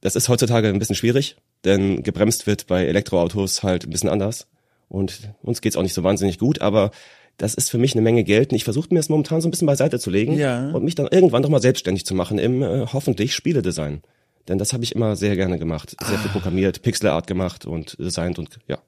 Das 0.00 0.14
ist 0.14 0.28
heutzutage 0.28 0.68
ein 0.68 0.78
bisschen 0.78 0.94
schwierig, 0.94 1.36
denn 1.64 2.02
gebremst 2.02 2.46
wird 2.46 2.66
bei 2.66 2.86
Elektroautos 2.86 3.62
halt 3.62 3.84
ein 3.84 3.90
bisschen 3.90 4.10
anders. 4.10 4.46
Und 4.88 5.32
uns 5.42 5.60
geht's 5.60 5.76
auch 5.76 5.82
nicht 5.82 5.94
so 5.94 6.04
wahnsinnig 6.04 6.38
gut, 6.38 6.60
aber 6.60 6.92
das 7.36 7.54
ist 7.54 7.70
für 7.70 7.78
mich 7.78 7.94
eine 7.94 8.02
Menge 8.02 8.24
Geld 8.24 8.50
und 8.50 8.56
ich 8.56 8.64
versuche 8.64 8.88
mir 8.90 8.98
das 8.98 9.08
momentan 9.08 9.40
so 9.40 9.48
ein 9.48 9.50
bisschen 9.50 9.66
beiseite 9.66 9.98
zu 9.98 10.10
legen 10.10 10.38
ja. 10.38 10.70
und 10.70 10.84
mich 10.84 10.94
dann 10.94 11.08
irgendwann 11.10 11.42
doch 11.42 11.50
mal 11.50 11.60
selbstständig 11.60 12.06
zu 12.06 12.14
machen 12.14 12.38
im 12.38 12.62
äh, 12.62 12.86
hoffentlich 12.92 13.34
Spieledesign. 13.34 14.02
Denn 14.48 14.58
das 14.58 14.72
habe 14.72 14.84
ich 14.84 14.94
immer 14.94 15.16
sehr 15.16 15.36
gerne 15.36 15.58
gemacht. 15.58 15.96
Sehr 16.00 16.16
ah. 16.16 16.20
viel 16.20 16.30
programmiert, 16.30 16.82
Pixelart 16.82 17.26
gemacht 17.26 17.66
und 17.66 17.98
designt 17.98 18.38
und 18.38 18.58
ja. 18.68 18.78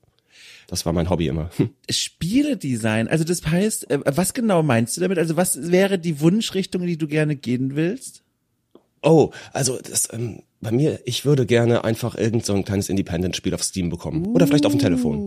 Das 0.68 0.84
war 0.84 0.92
mein 0.92 1.08
Hobby 1.08 1.28
immer. 1.28 1.50
Hm. 1.56 1.70
Spieledesign, 1.90 3.08
also 3.08 3.24
das 3.24 3.46
heißt, 3.46 3.90
äh, 3.90 4.00
was 4.04 4.34
genau 4.34 4.62
meinst 4.62 4.96
du 4.96 5.00
damit? 5.00 5.18
Also 5.18 5.36
was 5.36 5.70
wäre 5.70 5.98
die 5.98 6.20
Wunschrichtung, 6.20 6.82
in 6.82 6.88
die 6.88 6.98
du 6.98 7.08
gerne 7.08 7.36
gehen 7.36 7.74
willst? 7.74 8.22
Oh, 9.02 9.30
also 9.52 9.78
das 9.82 10.12
ähm, 10.12 10.42
bei 10.60 10.72
mir, 10.72 11.00
ich 11.04 11.24
würde 11.24 11.46
gerne 11.46 11.84
einfach 11.84 12.16
irgend 12.16 12.44
so 12.44 12.52
ein 12.52 12.64
kleines 12.64 12.88
Independent-Spiel 12.88 13.54
auf 13.54 13.62
Steam 13.62 13.90
bekommen. 13.90 14.26
Uh. 14.26 14.34
Oder 14.34 14.46
vielleicht 14.46 14.66
auf 14.66 14.72
dem 14.72 14.80
Telefon. 14.80 15.18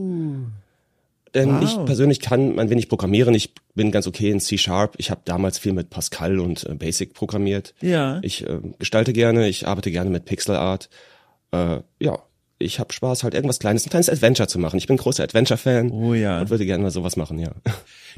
Denn 1.34 1.62
wow. 1.62 1.64
ich 1.64 1.86
persönlich 1.86 2.20
kann 2.20 2.60
ein 2.60 2.70
wenig 2.70 2.90
programmieren. 2.90 3.34
Ich 3.34 3.54
bin 3.74 3.92
ganz 3.92 4.06
okay 4.06 4.32
in 4.32 4.40
C-Sharp. 4.40 4.96
Ich 4.98 5.12
habe 5.12 5.22
damals 5.24 5.60
viel 5.60 5.74
mit 5.74 5.90
Pascal 5.90 6.40
und 6.40 6.66
äh, 6.66 6.74
Basic 6.74 7.14
programmiert. 7.14 7.74
Ja. 7.82 8.20
Ich 8.22 8.46
äh, 8.46 8.60
gestalte 8.80 9.14
gerne, 9.14 9.48
ich 9.48 9.68
arbeite 9.68 9.92
gerne 9.92 10.10
mit 10.10 10.26
Pixel 10.26 10.56
Art. 10.56 10.90
Äh, 11.52 11.80
ja, 12.00 12.20
ich 12.62 12.80
habe 12.80 12.94
Spaß, 12.94 13.24
halt 13.24 13.34
irgendwas 13.34 13.60
Kleines, 13.60 13.86
ein 13.86 13.90
kleines 13.90 14.10
Adventure 14.10 14.48
zu 14.48 14.60
machen. 14.60 14.78
Ich 14.78 14.88
bin 14.88 14.98
großer 14.98 15.24
Adventure-Fan 15.24 15.92
oh, 15.92 16.14
ja. 16.14 16.42
und 16.42 16.50
würde 16.50 16.66
gerne 16.66 16.84
mal 16.84 16.92
sowas 16.92 17.16
machen, 17.16 17.40
ja. 17.40 17.52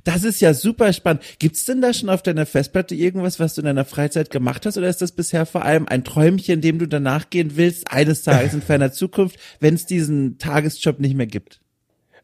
Das 0.03 0.24
ist 0.24 0.41
ja 0.41 0.53
super 0.53 0.91
spannend. 0.91 1.22
Gibt's 1.38 1.65
denn 1.65 1.79
da 1.79 1.93
schon 1.93 2.10
auf 2.10 2.24
deiner 2.24 2.48
Festplatte 2.48 2.96
irgendwas, 2.96 3.39
was 3.39 3.53
du 3.53 3.62
in 3.62 3.65
deiner 3.65 3.86
Freizeit 3.86 4.32
gemacht 4.32 4.65
hast, 4.65 4.75
oder 4.77 4.89
ist 4.89 5.01
das 5.01 5.12
bisher 5.12 5.46
vor 5.46 5.63
allem 5.63 5.88
ein 5.88 6.03
Träumchen, 6.03 6.62
dem 6.62 6.79
du 6.79 6.88
danach 6.88 7.29
gehen 7.29 7.55
willst, 7.55 7.89
eines 7.91 8.24
Tages 8.24 8.53
in 8.53 8.62
ferner 8.62 8.91
Zukunft, 8.91 9.38
wenn 9.60 9.75
es 9.75 9.86
diesen 9.86 10.39
Tagesjob 10.39 11.00
nicht 11.00 11.15
mehr 11.15 11.27
gibt? 11.27 11.62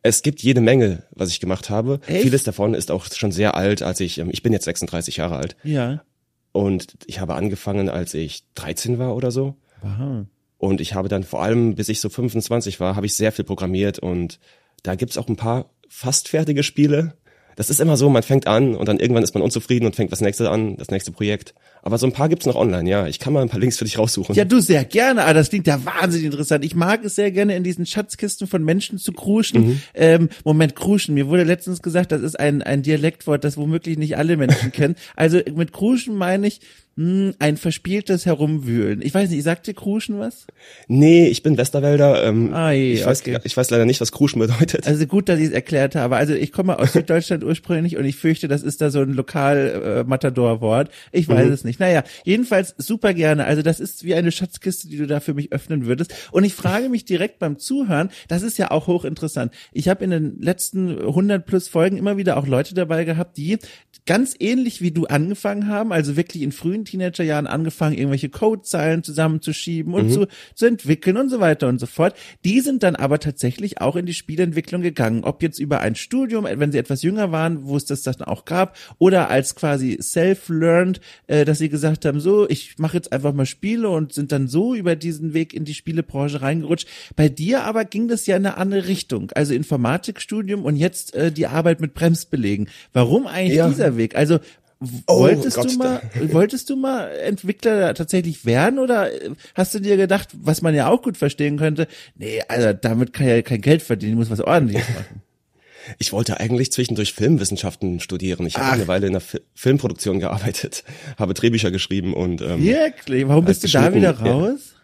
Es 0.01 0.22
gibt 0.22 0.41
jede 0.41 0.62
Menge, 0.62 1.03
was 1.12 1.29
ich 1.29 1.39
gemacht 1.39 1.70
habe. 1.70 2.00
Echt? 2.08 2.24
Vieles 2.24 2.44
davon 2.44 2.74
ist 2.74 2.91
auch 2.91 3.06
schon 3.12 3.32
sehr 3.32 3.56
alt, 3.56 3.82
als 3.82 4.00
ich, 4.00 4.18
ähm, 4.18 4.29
ich 4.32 4.44
bin 4.44 4.53
jetzt 4.53 4.65
36 4.65 5.18
Jahre 5.18 5.38
alt. 5.38 5.58
Ja. 5.63 6.03
Und 6.51 6.94
ich 7.06 7.20
habe 7.20 7.36
angefangen, 7.36 7.89
als 7.89 8.13
ich 8.13 8.44
13 8.56 8.98
war 8.98 9.15
oder 9.15 9.32
so. 9.32 9.56
Aha. 9.82 10.25
Und 10.58 10.82
ich 10.82 10.94
habe 10.94 11.08
dann 11.10 11.24
vor 11.24 11.41
allem, 11.41 11.75
bis 11.75 11.89
ich 11.89 12.01
so 12.01 12.10
25 12.10 12.79
war, 12.79 12.96
habe 12.96 13.06
ich 13.06 13.15
sehr 13.15 13.32
viel 13.32 13.46
programmiert 13.46 14.00
und 14.00 14.39
da 14.84 14.96
gibt's 14.96 15.18
auch 15.18 15.27
ein 15.27 15.36
paar 15.36 15.70
fast 15.88 16.27
fertige 16.27 16.63
Spiele. 16.63 17.13
Das 17.56 17.70
ist 17.70 17.79
immer 17.79 17.98
so, 17.98 18.10
man 18.10 18.24
fängt 18.24 18.48
an 18.48 18.75
und 18.75 18.88
dann 18.88 19.00
irgendwann 19.00 19.24
ist 19.24 19.34
man 19.34 19.44
unzufrieden 19.44 19.86
und 19.86 19.96
fängt 19.96 20.12
das 20.12 20.22
nächste 20.22 20.50
an, 20.50 20.77
das 20.77 20.91
nächste 20.91 21.12
Projekt. 21.12 21.56
Aber 21.81 21.98
so 21.98 22.05
ein 22.05 22.12
paar 22.12 22.29
gibt's 22.29 22.45
noch 22.45 22.55
online, 22.55 22.89
ja. 22.89 23.07
Ich 23.07 23.19
kann 23.19 23.33
mal 23.33 23.41
ein 23.41 23.50
paar 23.50 23.59
Links 23.59 23.77
für 23.77 23.86
dich 23.86 23.98
raussuchen. 23.98 24.36
Ja, 24.36 24.45
du 24.45 24.59
sehr 24.59 24.83
gerne, 24.86 25.24
aber 25.24 25.33
das 25.33 25.50
klingt 25.50 25.67
ja 25.67 25.83
wahnsinnig 25.86 26.25
interessant. 26.25 26.65
Ich 26.65 26.75
mag 26.75 27.03
es 27.03 27.15
sehr 27.15 27.31
gerne, 27.31 27.55
in 27.55 27.63
diesen 27.63 27.86
Schatzkisten 27.86 28.48
von 28.48 28.63
Menschen 28.63 28.98
zu 28.98 29.13
kruschen. 29.13 29.67
Mhm. 29.67 29.81
Ähm, 29.93 30.29
Moment, 30.43 30.75
kruschen. 30.75 31.15
Mir 31.15 31.27
wurde 31.27 31.43
letztens 31.43 31.81
gesagt, 31.81 32.12
das 32.12 32.21
ist 32.21 32.39
ein, 32.39 32.62
ein 32.62 32.81
Dialektwort, 32.81 33.43
das 33.43 33.57
womöglich 33.57 33.98
nicht 33.98 34.17
alle 34.17 34.38
Menschen 34.38 34.71
kennen. 34.74 34.95
Also 35.15 35.39
mit 35.55 35.71
kruschen 35.71 36.15
meine 36.15 36.48
ich, 36.48 36.59
hm, 37.00 37.33
ein 37.39 37.55
verspieltes 37.55 38.25
Herumwühlen. 38.25 39.01
Ich 39.01 39.13
weiß 39.13 39.29
nicht, 39.29 39.41
sagt 39.43 39.67
dir 39.67 39.74
Kruschen 39.74 40.19
was? 40.19 40.48
Nee, 40.89 41.29
ich 41.29 41.43
bin 41.43 41.57
Westerwälder. 41.57 42.25
Ähm, 42.25 42.53
ah, 42.53 42.71
je, 42.71 42.91
ich, 42.91 43.05
weiß, 43.05 43.21
okay. 43.21 43.39
ich 43.45 43.55
weiß 43.55 43.69
leider 43.69 43.86
nicht, 43.86 44.01
was 44.01 44.12
Kruschen 44.12 44.39
bedeutet. 44.39 44.86
Also 44.86 45.05
gut, 45.07 45.29
dass 45.29 45.39
ich 45.39 45.45
es 45.45 45.51
erklärt 45.51 45.95
habe. 45.95 46.17
Also 46.17 46.33
ich 46.33 46.51
komme 46.51 46.77
aus 46.77 46.91
Süddeutschland 46.91 47.45
ursprünglich 47.45 47.95
und 47.95 48.03
ich 48.03 48.17
fürchte, 48.17 48.50
das 48.50 48.63
ist 48.63 48.81
da 48.81 48.89
so 48.89 49.00
ein 49.00 49.13
Lokal-Matador-Wort. 49.13 50.89
Äh, 50.89 51.19
ich 51.19 51.29
weiß 51.29 51.48
mhm. 51.48 51.53
es 51.53 51.63
nicht. 51.63 51.68
Naja, 51.77 52.03
jedenfalls 52.23 52.73
super 52.79 53.13
gerne. 53.13 53.45
Also 53.45 53.61
das 53.61 53.79
ist 53.79 54.03
wie 54.03 54.15
eine 54.15 54.31
Schatzkiste, 54.31 54.88
die 54.88 54.97
du 54.97 55.05
da 55.05 55.19
für 55.19 55.35
mich 55.35 55.51
öffnen 55.51 55.85
würdest. 55.85 56.13
Und 56.31 56.43
ich 56.43 56.55
frage 56.55 56.89
mich 56.89 57.05
direkt 57.05 57.38
beim 57.38 57.59
Zuhören, 57.59 58.09
das 58.27 58.41
ist 58.41 58.57
ja 58.57 58.71
auch 58.71 58.88
hochinteressant. 58.88 59.53
Ich 59.73 59.88
habe 59.88 60.03
in 60.03 60.09
den 60.09 60.41
letzten 60.41 60.97
100 60.97 61.45
plus 61.45 61.67
Folgen 61.67 61.97
immer 61.97 62.17
wieder 62.17 62.38
auch 62.38 62.47
Leute 62.47 62.73
dabei 62.73 63.03
gehabt, 63.03 63.38
die 63.38 63.59
ganz 64.05 64.33
ähnlich 64.39 64.81
wie 64.81 64.91
du 64.91 65.05
angefangen 65.05 65.67
haben, 65.67 65.91
also 65.91 66.15
wirklich 66.15 66.41
in 66.41 66.51
frühen 66.51 66.85
Teenagerjahren 66.85 67.45
angefangen, 67.45 67.95
irgendwelche 67.95 68.29
Codezeilen 68.29 69.03
zusammenzuschieben 69.03 69.93
und 69.93 70.07
mhm. 70.07 70.11
zu, 70.11 70.27
zu 70.55 70.65
entwickeln 70.65 71.17
und 71.17 71.29
so 71.29 71.39
weiter 71.39 71.67
und 71.67 71.79
so 71.79 71.85
fort. 71.85 72.15
Die 72.43 72.61
sind 72.61 72.81
dann 72.81 72.95
aber 72.95 73.19
tatsächlich 73.19 73.81
auch 73.81 73.95
in 73.95 74.05
die 74.05 74.13
Spielentwicklung 74.13 74.81
gegangen. 74.81 75.23
Ob 75.23 75.43
jetzt 75.43 75.59
über 75.59 75.81
ein 75.81 75.95
Studium, 75.95 76.47
wenn 76.49 76.71
sie 76.71 76.77
etwas 76.77 77.03
jünger 77.03 77.31
waren, 77.31 77.65
wo 77.65 77.77
es 77.77 77.85
das 77.85 78.01
dann 78.01 78.21
auch 78.21 78.45
gab, 78.45 78.75
oder 78.97 79.29
als 79.29 79.55
quasi 79.55 79.99
self-learned, 80.01 81.01
äh, 81.27 81.45
dass 81.45 81.59
sie 81.60 81.70
gesagt 81.70 82.06
haben, 82.06 82.20
so, 82.20 82.50
ich 82.50 82.80
mache 82.80 82.98
jetzt 82.98 83.13
einfach 83.13 83.34
mal 83.34 83.46
Spiele 83.46 83.89
und 83.89 84.13
sind 84.13 84.32
dann 84.32 84.48
so 84.48 84.74
über 84.74 84.96
diesen 84.96 85.36
Weg 85.36 85.54
in 85.54 85.66
die 85.66 85.75
Spielebranche 85.75 86.42
reingerutscht. 86.42 86.88
Bei 87.16 87.30
dir 87.30 87.63
aber 87.63 87.86
ging 87.86 88.08
das 88.08 88.25
ja 88.25 88.36
in 88.36 88.46
eine 88.46 88.58
andere 88.58 88.88
Richtung. 88.88 89.32
Also 89.36 89.54
Informatikstudium 89.54 90.66
und 90.66 90.75
jetzt 90.75 91.13
äh, 91.13 91.32
die 91.32 91.46
Arbeit 91.46 91.82
mit 91.82 91.94
Bremsbelegen. 91.94 92.70
Warum 92.94 93.28
eigentlich 93.28 93.58
ja. 93.58 93.70
dieser 93.70 93.96
Weg? 93.96 94.16
Also 94.16 94.39
Oh, 95.08 95.20
wolltest 95.20 95.58
Gott, 95.58 95.74
du 95.74 95.78
mal, 95.78 96.01
wolltest 96.32 96.70
du 96.70 96.78
mal 96.78 97.10
Entwickler 97.10 97.94
tatsächlich 97.94 98.46
werden 98.46 98.80
oder 98.80 99.10
hast 99.54 99.75
du 99.75 99.80
dir 99.80 99.98
gedacht, 99.98 100.30
was 100.42 100.62
man 100.62 100.74
ja 100.74 100.88
auch 100.88 101.01
gut 101.01 101.18
verstehen 101.18 101.58
könnte, 101.58 101.86
nee, 102.16 102.42
also 102.48 102.72
damit 102.72 103.12
kann 103.12 103.28
ja 103.28 103.42
kein 103.42 103.60
Geld 103.60 103.82
verdienen, 103.82 104.13
ich 104.13 104.20
muss 104.20 104.30
was 104.30 104.39
ordentliches 104.39 104.88
machen. 104.88 105.22
Ich 105.98 106.12
wollte 106.12 106.39
eigentlich 106.39 106.71
zwischendurch 106.71 107.13
Filmwissenschaften 107.13 108.00
studieren. 108.00 108.45
Ich 108.45 108.57
habe 108.57 108.71
eine 108.71 108.88
Weile 108.88 109.07
in 109.07 109.13
der 109.13 109.21
Fi 109.21 109.39
Filmproduktion 109.55 110.19
gearbeitet, 110.19 110.83
habe 111.17 111.33
Drehbücher 111.33 111.71
geschrieben 111.71 112.13
und 112.13 112.41
ähm, 112.41 112.63
Wirklich? 112.63 113.27
Warum 113.27 113.45
bist 113.45 113.63
du 113.63 113.67
da 113.67 113.93
wieder 113.93 114.19
raus? 114.19 114.75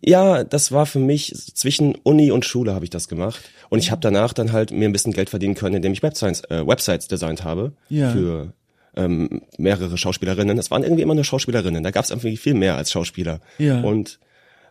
Ja, 0.00 0.44
das 0.44 0.70
war 0.70 0.86
für 0.86 1.00
mich 1.00 1.34
zwischen 1.54 1.94
Uni 1.96 2.30
und 2.30 2.44
Schule 2.44 2.74
habe 2.74 2.84
ich 2.84 2.90
das 2.90 3.08
gemacht 3.08 3.40
und 3.68 3.80
ich 3.80 3.90
habe 3.90 4.00
danach 4.00 4.32
dann 4.32 4.52
halt 4.52 4.70
mir 4.70 4.88
ein 4.88 4.92
bisschen 4.92 5.12
Geld 5.12 5.30
verdienen 5.30 5.54
können, 5.54 5.76
indem 5.76 5.92
ich 5.92 6.02
Websites, 6.02 6.42
äh, 6.50 6.66
Websites 6.66 7.08
designt 7.08 7.42
habe 7.44 7.72
ja. 7.88 8.10
für 8.12 8.52
ähm, 8.96 9.42
mehrere 9.56 9.96
Schauspielerinnen. 9.96 10.58
Es 10.58 10.70
waren 10.70 10.82
irgendwie 10.82 11.02
immer 11.02 11.14
nur 11.14 11.24
Schauspielerinnen. 11.24 11.82
Da 11.82 11.90
gab 11.90 12.04
es 12.04 12.10
irgendwie 12.10 12.36
viel 12.36 12.54
mehr 12.54 12.76
als 12.76 12.90
Schauspieler. 12.90 13.40
Ja. 13.58 13.80
Und 13.80 14.18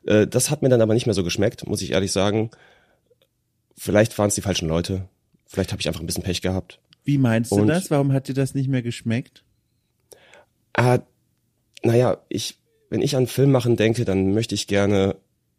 äh, 0.05 0.27
das 0.27 0.49
hat 0.49 0.61
mir 0.61 0.69
dann 0.69 0.81
aber 0.81 0.93
nicht 0.93 1.05
mehr 1.05 1.13
so 1.13 1.23
geschmeckt, 1.23 1.67
muss 1.67 1.81
ich 1.81 1.91
ehrlich 1.91 2.11
sagen. 2.11 2.51
Vielleicht 3.77 4.17
waren 4.17 4.27
es 4.27 4.35
die 4.35 4.41
falschen 4.41 4.67
Leute. 4.67 5.07
Vielleicht 5.47 5.71
habe 5.71 5.81
ich 5.81 5.87
einfach 5.87 6.01
ein 6.01 6.05
bisschen 6.05 6.23
Pech 6.23 6.41
gehabt. 6.41 6.79
Wie 7.03 7.17
meinst 7.17 7.51
du 7.51 7.63
das? 7.65 7.89
Warum 7.89 8.11
hat 8.11 8.27
dir 8.27 8.33
das 8.33 8.53
nicht 8.53 8.67
mehr 8.67 8.81
geschmeckt? 8.81 9.43
Ah, 10.73 10.99
naja, 11.83 12.17
ich, 12.29 12.57
wenn 12.89 13.01
ich 13.01 13.15
an 13.15 13.27
Film 13.27 13.51
machen 13.51 13.77
denke, 13.77 14.03
dann 14.05 14.33
möchte 14.33 14.55
ich 14.55 14.67
gerne 14.67 15.15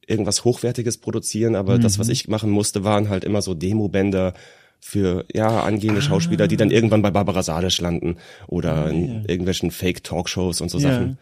irgendwas 0.07 0.45
Hochwertiges 0.45 0.99
produzieren, 0.99 1.54
aber 1.54 1.76
mhm. 1.76 1.80
das, 1.80 1.99
was 1.99 2.09
ich 2.09 2.28
machen 2.28 2.50
musste, 2.50 2.85
waren 2.85 3.09
halt 3.09 3.25
immer 3.25 3.42
so 3.42 3.54
Demobänder, 3.54 4.35
für 4.80 5.25
ja 5.33 5.62
angehende 5.62 6.00
ah. 6.00 6.02
Schauspieler, 6.02 6.49
die 6.49 6.57
dann 6.57 6.71
irgendwann 6.71 7.02
bei 7.02 7.11
Barbara 7.11 7.42
Salisch 7.42 7.80
landen 7.80 8.16
oder 8.47 8.87
oh, 8.87 8.90
in 8.90 9.25
irgendwelchen 9.25 9.71
Fake-Talkshows 9.71 10.61
und 10.61 10.71
so 10.71 10.78
ja. 10.78 10.90
Sachen. 10.90 11.18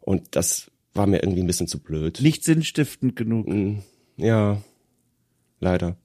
Und 0.00 0.36
das 0.36 0.70
war 0.94 1.06
mir 1.06 1.22
irgendwie 1.22 1.42
ein 1.42 1.46
bisschen 1.46 1.66
zu 1.66 1.80
blöd. 1.80 2.20
Nicht 2.22 2.44
sinnstiftend 2.44 3.16
genug. 3.16 3.48
Mm, 3.48 3.78
ja, 4.16 4.62
leider. 5.60 5.96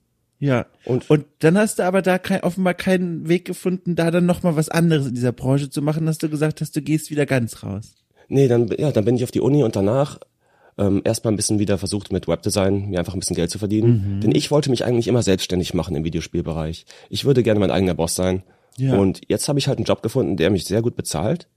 Ja. 0.41 0.65
Und, 0.86 1.07
und 1.10 1.25
dann 1.39 1.57
hast 1.57 1.79
du 1.79 1.83
aber 1.83 2.01
da 2.01 2.17
kein, 2.17 2.41
offenbar 2.41 2.74
keinen 2.74 3.29
Weg 3.29 3.45
gefunden, 3.45 3.95
da 3.95 4.10
dann 4.10 4.25
nochmal 4.25 4.55
was 4.55 4.69
anderes 4.69 5.07
in 5.07 5.13
dieser 5.13 5.31
Branche 5.31 5.69
zu 5.69 5.83
machen, 5.83 6.07
dass 6.07 6.17
du 6.17 6.29
gesagt 6.29 6.62
hast, 6.62 6.75
du 6.75 6.81
gehst 6.81 7.12
wieder 7.12 7.27
ganz 7.27 7.63
raus. 7.63 7.93
Nee, 8.27 8.48
dann, 8.48 8.67
ja, 8.77 8.91
dann 8.91 9.05
bin 9.05 9.15
ich 9.15 9.24
auf 9.24 9.31
die 9.31 9.39
Uni 9.39 9.63
und 9.63 9.75
danach 9.75 10.19
ähm, 10.79 11.01
erstmal 11.03 11.31
ein 11.31 11.36
bisschen 11.36 11.60
wieder 11.60 11.77
versucht 11.77 12.12
mit 12.12 12.27
Webdesign 12.27 12.89
mir 12.89 13.00
einfach 13.00 13.13
ein 13.13 13.19
bisschen 13.19 13.36
Geld 13.36 13.51
zu 13.51 13.60
verdienen. 13.60 14.15
Mhm. 14.15 14.21
Denn 14.21 14.36
ich 14.36 14.50
wollte 14.50 14.71
mich 14.71 14.83
eigentlich 14.83 15.07
immer 15.07 15.21
selbstständig 15.21 15.75
machen 15.75 15.95
im 15.95 16.03
Videospielbereich. 16.03 16.86
Ich 17.10 17.24
würde 17.24 17.43
gerne 17.43 17.60
mein 17.60 17.71
eigener 17.71 17.93
Boss 17.93 18.15
sein. 18.15 18.41
Ja. 18.77 18.98
Und 18.98 19.21
jetzt 19.27 19.48
habe 19.48 19.60
ich 19.60 19.67
halt 19.67 19.77
einen 19.77 19.86
Job 19.86 20.01
gefunden, 20.01 20.38
der 20.38 20.50
mich 20.50 20.65
sehr 20.65 20.81
gut 20.81 20.95
bezahlt, 20.95 21.48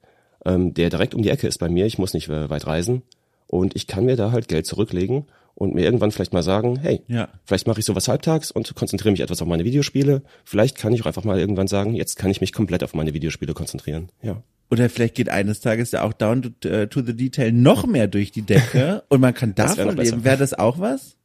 ähm, 0.45 0.75
der 0.75 0.91
direkt 0.91 1.14
um 1.14 1.23
die 1.23 1.31
Ecke 1.31 1.47
ist 1.47 1.59
bei 1.59 1.71
mir. 1.71 1.87
Ich 1.87 1.97
muss 1.97 2.12
nicht 2.12 2.29
weit 2.29 2.67
reisen. 2.67 3.03
Und 3.47 3.76
ich 3.76 3.87
kann 3.87 4.05
mir 4.05 4.17
da 4.17 4.31
halt 4.31 4.49
Geld 4.49 4.67
zurücklegen 4.67 5.25
und 5.54 5.75
mir 5.75 5.82
irgendwann 5.84 6.11
vielleicht 6.11 6.32
mal 6.32 6.42
sagen, 6.42 6.78
hey, 6.80 7.02
ja. 7.06 7.28
vielleicht 7.44 7.66
mache 7.66 7.80
ich 7.80 7.87
sowas 7.87 8.08
halbtags 8.08 8.50
und 8.50 8.75
konzentriere 8.75 9.12
mich 9.12 9.20
etwas 9.20 9.40
auf 9.40 9.49
meine 9.49 9.64
Videospiele. 9.64 10.23
Vielleicht 10.44 10.76
kann 10.76 10.92
ich 10.92 11.02
auch 11.02 11.06
einfach 11.06 11.25
mal 11.25 11.38
irgendwann 11.38 11.68
sagen, 11.68 11.94
jetzt 11.94 12.16
kann 12.16 12.30
ich 12.30 12.40
mich 12.40 12.52
komplett 12.52 12.82
auf 12.82 12.94
meine 12.94 13.14
Videospiele 13.14 13.54
konzentrieren. 13.54 14.11
Ja. 14.23 14.42
Oder 14.70 14.88
vielleicht 14.90 15.14
geht 15.14 15.28
eines 15.28 15.61
Tages 15.61 15.92
ja 15.92 16.02
auch 16.02 16.12
Down 16.12 16.42
to, 16.42 16.68
uh, 16.68 16.87
to 16.87 17.02
the 17.02 17.14
Detail 17.14 17.52
noch 17.52 17.87
mehr 17.87 18.08
durch 18.08 18.32
die 18.32 18.42
Decke 18.42 19.04
und 19.08 19.20
man 19.20 19.34
kann 19.34 19.54
davon 19.54 19.96
wär 19.96 20.04
leben. 20.04 20.25
Wäre 20.25 20.38
das 20.38 20.54
auch 20.54 20.80
was? 20.80 21.16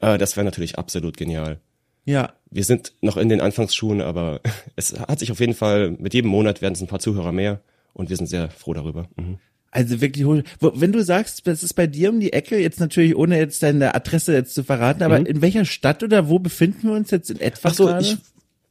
Äh, 0.00 0.16
das 0.16 0.36
wäre 0.36 0.44
natürlich 0.44 0.78
absolut 0.78 1.16
genial. 1.16 1.60
Ja. 2.04 2.32
Wir 2.50 2.64
sind 2.64 2.94
noch 3.02 3.18
in 3.18 3.28
den 3.28 3.42
Anfangsschuhen, 3.42 4.00
aber 4.00 4.40
es 4.76 4.98
hat 4.98 5.18
sich 5.18 5.30
auf 5.30 5.40
jeden 5.40 5.54
Fall, 5.54 5.90
mit 5.90 6.14
jedem 6.14 6.30
Monat 6.30 6.62
werden 6.62 6.74
es 6.74 6.80
ein 6.80 6.88
paar 6.88 7.00
Zuhörer 7.00 7.32
mehr 7.32 7.60
und 7.92 8.08
wir 8.08 8.16
sind 8.16 8.26
sehr 8.28 8.48
froh 8.50 8.72
darüber. 8.72 9.08
Mhm. 9.16 9.38
Also 9.70 10.00
wirklich, 10.00 10.24
wenn 10.60 10.92
du 10.92 11.04
sagst, 11.04 11.46
das 11.46 11.62
ist 11.62 11.74
bei 11.74 11.86
dir 11.86 12.08
um 12.10 12.20
die 12.20 12.32
Ecke, 12.32 12.58
jetzt 12.58 12.80
natürlich 12.80 13.14
ohne 13.14 13.38
jetzt 13.38 13.62
deine 13.62 13.94
Adresse 13.94 14.32
jetzt 14.32 14.54
zu 14.54 14.64
verraten, 14.64 15.02
aber 15.02 15.20
mhm. 15.20 15.26
in 15.26 15.42
welcher 15.42 15.66
Stadt 15.66 16.02
oder 16.02 16.28
wo 16.28 16.38
befinden 16.38 16.88
wir 16.88 16.92
uns 16.92 17.10
jetzt 17.10 17.30
in 17.30 17.40
etwa? 17.40 17.68
Ach 17.68 17.74
so, 17.74 17.86
gerade? 17.86 18.02
ich 18.02 18.16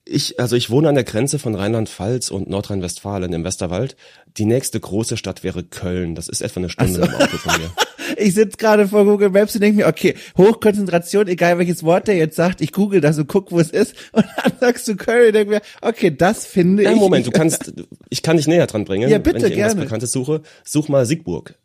ich, 0.07 0.39
also 0.39 0.55
ich 0.55 0.69
wohne 0.69 0.89
an 0.89 0.95
der 0.95 1.03
Grenze 1.03 1.39
von 1.39 1.55
Rheinland-Pfalz 1.55 2.29
und 2.29 2.49
Nordrhein-Westfalen 2.49 3.33
im 3.33 3.43
Westerwald. 3.43 3.95
Die 4.37 4.45
nächste 4.45 4.79
große 4.79 5.17
Stadt 5.17 5.43
wäre 5.43 5.63
Köln. 5.63 6.15
Das 6.15 6.29
ist 6.29 6.41
etwa 6.41 6.59
eine 6.59 6.69
Stunde 6.69 6.93
so. 6.93 7.01
im 7.01 7.13
Auto 7.13 7.37
von 7.37 7.59
mir. 7.59 7.71
ich 8.17 8.33
sitze 8.33 8.57
gerade 8.57 8.87
vor 8.87 9.05
Google 9.05 9.29
Maps 9.29 9.55
und 9.55 9.61
denke 9.61 9.77
mir, 9.77 9.87
okay, 9.87 10.15
Hochkonzentration, 10.37 11.27
egal 11.27 11.57
welches 11.57 11.83
Wort 11.83 12.07
der 12.07 12.15
jetzt 12.15 12.35
sagt, 12.35 12.61
ich 12.61 12.71
google 12.71 13.01
das 13.01 13.17
und 13.17 13.27
guck, 13.27 13.51
wo 13.51 13.59
es 13.59 13.71
ist. 13.71 13.95
Und 14.11 14.25
dann 14.43 14.53
sagst 14.59 14.87
du 14.87 14.95
Köln 14.95 15.27
und 15.27 15.33
denke 15.33 15.53
mir, 15.55 15.61
okay, 15.81 16.15
das 16.15 16.45
finde 16.45 16.83
ja, 16.83 16.91
ich. 16.91 16.97
Moment, 16.97 17.27
du 17.27 17.31
kannst, 17.33 17.73
ich 18.09 18.23
kann 18.23 18.37
dich 18.37 18.47
näher 18.47 18.67
dran 18.67 18.85
bringen. 18.85 19.09
Ja, 19.09 19.17
bitte, 19.17 19.35
wenn 19.35 19.51
ich 19.51 19.51
irgendwas 19.51 19.73
gerne. 19.73 19.85
Bekanntes 19.85 20.11
suche. 20.11 20.41
Such 20.63 20.87
mal 20.87 21.05
Siegburg. 21.05 21.55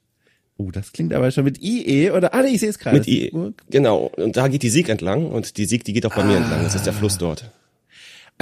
Oh, 0.59 0.71
das 0.71 0.93
klingt 0.93 1.15
aber 1.15 1.31
schon 1.31 1.45
mit 1.45 1.63
IE 1.63 2.11
oder, 2.11 2.35
ah, 2.35 2.43
nee, 2.43 2.51
ich 2.51 2.61
sehe 2.61 2.69
es 2.69 2.79
gerade. 2.79 2.99
Mit 2.99 3.09
IE, 3.09 3.33
genau. 3.71 4.13
Und 4.17 4.37
da 4.37 4.49
geht 4.49 4.63
die 4.63 4.71
Sieg 4.71 4.89
entlang 4.89 5.27
und 5.27 5.57
die 5.57 5.65
Sieg, 5.65 5.85
die 5.85 5.93
geht 5.93 6.05
auch 6.07 6.15
bei 6.15 6.23
ah. 6.23 6.27
mir 6.27 6.37
entlang. 6.37 6.63
Das 6.63 6.75
ist 6.75 6.87
der 6.87 6.93
Fluss 6.93 7.19
dort. 7.19 7.51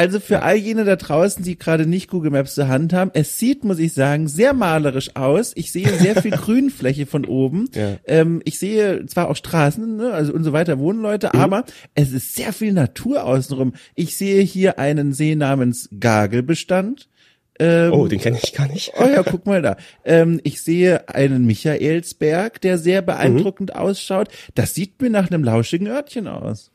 Also 0.00 0.18
für 0.18 0.40
all 0.40 0.56
jene 0.56 0.86
da 0.86 0.96
draußen, 0.96 1.44
die 1.44 1.58
gerade 1.58 1.84
nicht 1.84 2.08
Google 2.08 2.30
Maps 2.30 2.54
zur 2.54 2.68
Hand 2.68 2.94
haben, 2.94 3.10
es 3.12 3.38
sieht, 3.38 3.64
muss 3.64 3.78
ich 3.78 3.92
sagen, 3.92 4.28
sehr 4.28 4.54
malerisch 4.54 5.14
aus. 5.14 5.52
Ich 5.56 5.72
sehe 5.72 5.90
sehr 5.90 6.22
viel 6.22 6.30
Grünfläche 6.30 7.04
von 7.04 7.26
oben. 7.26 7.68
Ja. 7.74 7.98
Ähm, 8.06 8.40
ich 8.46 8.58
sehe 8.58 9.04
zwar 9.04 9.28
auch 9.28 9.36
Straßen, 9.36 9.98
ne, 9.98 10.10
also 10.14 10.32
und 10.32 10.42
so 10.42 10.54
weiter, 10.54 10.78
wohnen 10.78 11.02
Leute, 11.02 11.28
mhm. 11.34 11.40
aber 11.40 11.64
es 11.94 12.12
ist 12.12 12.34
sehr 12.34 12.54
viel 12.54 12.72
Natur 12.72 13.24
außenrum. 13.24 13.74
Ich 13.94 14.16
sehe 14.16 14.40
hier 14.42 14.78
einen 14.78 15.12
See 15.12 15.34
namens 15.34 15.90
Gagelbestand. 15.92 17.06
Ähm, 17.58 17.92
oh, 17.92 18.08
den 18.08 18.20
kenne 18.20 18.38
ich 18.42 18.54
gar 18.54 18.68
nicht. 18.68 18.94
oh 18.98 19.04
ja, 19.04 19.22
guck 19.22 19.44
mal 19.44 19.60
da. 19.60 19.76
Ähm, 20.06 20.40
ich 20.44 20.62
sehe 20.62 21.10
einen 21.10 21.44
Michaelsberg, 21.44 22.58
der 22.62 22.78
sehr 22.78 23.02
beeindruckend 23.02 23.74
mhm. 23.74 23.80
ausschaut. 23.80 24.28
Das 24.54 24.74
sieht 24.74 25.02
mir 25.02 25.10
nach 25.10 25.30
einem 25.30 25.44
lauschigen 25.44 25.88
Örtchen 25.88 26.26
aus. 26.26 26.70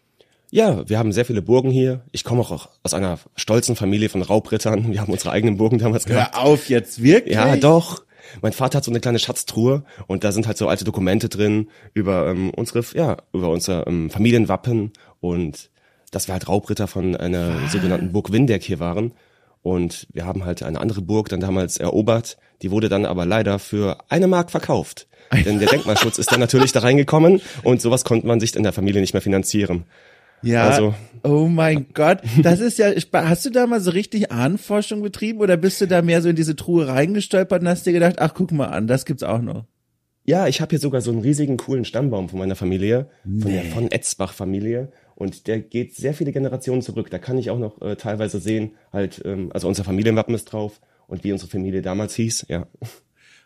Ja, 0.55 0.87
wir 0.87 0.97
haben 0.97 1.11
sehr 1.11 1.25
viele 1.25 1.41
Burgen 1.41 1.69
hier. 1.69 1.99
Ich 2.13 2.23
komme 2.23 2.39
auch 2.39 2.69
aus 2.81 2.93
einer 2.93 3.19
stolzen 3.35 3.75
Familie 3.75 4.07
von 4.07 4.21
Raubrittern. 4.21 4.89
Wir 4.89 5.01
haben 5.01 5.11
unsere 5.11 5.31
eigenen 5.31 5.57
Burgen 5.57 5.79
damals 5.79 6.05
gehabt. 6.05 6.33
Hör 6.33 6.45
auf 6.45 6.69
jetzt, 6.69 7.03
wirklich? 7.03 7.35
Ja, 7.35 7.57
doch. 7.57 8.05
Mein 8.41 8.53
Vater 8.53 8.77
hat 8.77 8.85
so 8.85 8.89
eine 8.89 9.01
kleine 9.01 9.19
Schatztruhe 9.19 9.83
und 10.07 10.23
da 10.23 10.31
sind 10.31 10.47
halt 10.47 10.57
so 10.57 10.69
alte 10.69 10.85
Dokumente 10.85 11.27
drin 11.27 11.67
über 11.93 12.29
ähm, 12.29 12.51
unsere, 12.51 12.85
ja, 12.93 13.17
über 13.33 13.49
unser 13.49 13.85
ähm, 13.85 14.09
Familienwappen 14.09 14.93
und 15.19 15.71
dass 16.11 16.29
wir 16.29 16.33
halt 16.33 16.47
Raubritter 16.47 16.87
von 16.87 17.17
einer 17.17 17.61
Was? 17.61 17.73
sogenannten 17.73 18.13
Burg 18.13 18.31
Windeck 18.31 18.63
hier 18.63 18.79
waren. 18.79 19.11
Und 19.61 20.07
wir 20.13 20.25
haben 20.25 20.45
halt 20.45 20.63
eine 20.63 20.79
andere 20.79 21.01
Burg 21.01 21.27
dann 21.27 21.41
damals 21.41 21.75
erobert. 21.75 22.37
Die 22.61 22.71
wurde 22.71 22.87
dann 22.87 23.05
aber 23.05 23.25
leider 23.25 23.59
für 23.59 23.97
eine 24.07 24.27
Mark 24.27 24.51
verkauft. 24.51 25.07
Denn 25.33 25.59
der 25.59 25.67
Denkmalschutz 25.71 26.17
ist 26.17 26.31
dann 26.31 26.39
natürlich 26.39 26.71
da 26.71 26.79
reingekommen 26.79 27.41
und 27.63 27.81
sowas 27.81 28.05
konnte 28.05 28.25
man 28.25 28.39
sich 28.39 28.55
in 28.55 28.63
der 28.63 28.71
Familie 28.71 29.01
nicht 29.01 29.11
mehr 29.11 29.21
finanzieren. 29.21 29.83
Ja. 30.41 30.69
Also, 30.69 30.93
oh 31.23 31.47
mein 31.47 31.87
Gott. 31.93 32.19
Das 32.41 32.59
ist 32.59 32.77
ja, 32.77 32.91
hast 33.13 33.45
du 33.45 33.49
da 33.49 33.67
mal 33.67 33.81
so 33.81 33.91
richtig 33.91 34.31
Ahnenforschung 34.31 35.01
betrieben 35.01 35.39
oder 35.39 35.57
bist 35.57 35.81
du 35.81 35.87
da 35.87 36.01
mehr 36.01 36.21
so 36.21 36.29
in 36.29 36.35
diese 36.35 36.55
Truhe 36.55 36.87
reingestolpert 36.87 37.61
und 37.61 37.67
hast 37.67 37.85
dir 37.85 37.93
gedacht, 37.93 38.15
ach 38.19 38.33
guck 38.33 38.51
mal 38.51 38.67
an, 38.67 38.87
das 38.87 39.05
gibt's 39.05 39.23
auch 39.23 39.41
noch? 39.41 39.65
ja, 40.25 40.47
ich 40.47 40.59
habe 40.59 40.71
hier 40.71 40.79
sogar 40.79 41.01
so 41.01 41.11
einen 41.11 41.21
riesigen, 41.21 41.57
coolen 41.57 41.85
Stammbaum 41.85 42.29
von 42.29 42.39
meiner 42.39 42.55
Familie, 42.55 43.07
von 43.23 43.51
der 43.51 43.63
von 43.65 43.91
Etzbach-Familie. 43.91 44.91
Und 45.13 45.47
der 45.47 45.59
geht 45.61 45.95
sehr 45.95 46.13
viele 46.13 46.31
Generationen 46.31 46.81
zurück. 46.81 47.09
Da 47.11 47.19
kann 47.19 47.37
ich 47.37 47.51
auch 47.51 47.59
noch 47.59 47.79
äh, 47.81 47.95
teilweise 47.95 48.39
sehen, 48.39 48.71
halt, 48.91 49.21
ähm, 49.23 49.51
also 49.53 49.67
unser 49.67 49.83
Familienwappen 49.83 50.33
ist 50.35 50.45
drauf 50.45 50.81
und 51.07 51.23
wie 51.23 51.31
unsere 51.31 51.49
Familie 51.49 51.81
damals 51.81 52.15
hieß, 52.15 52.47
ja. 52.49 52.67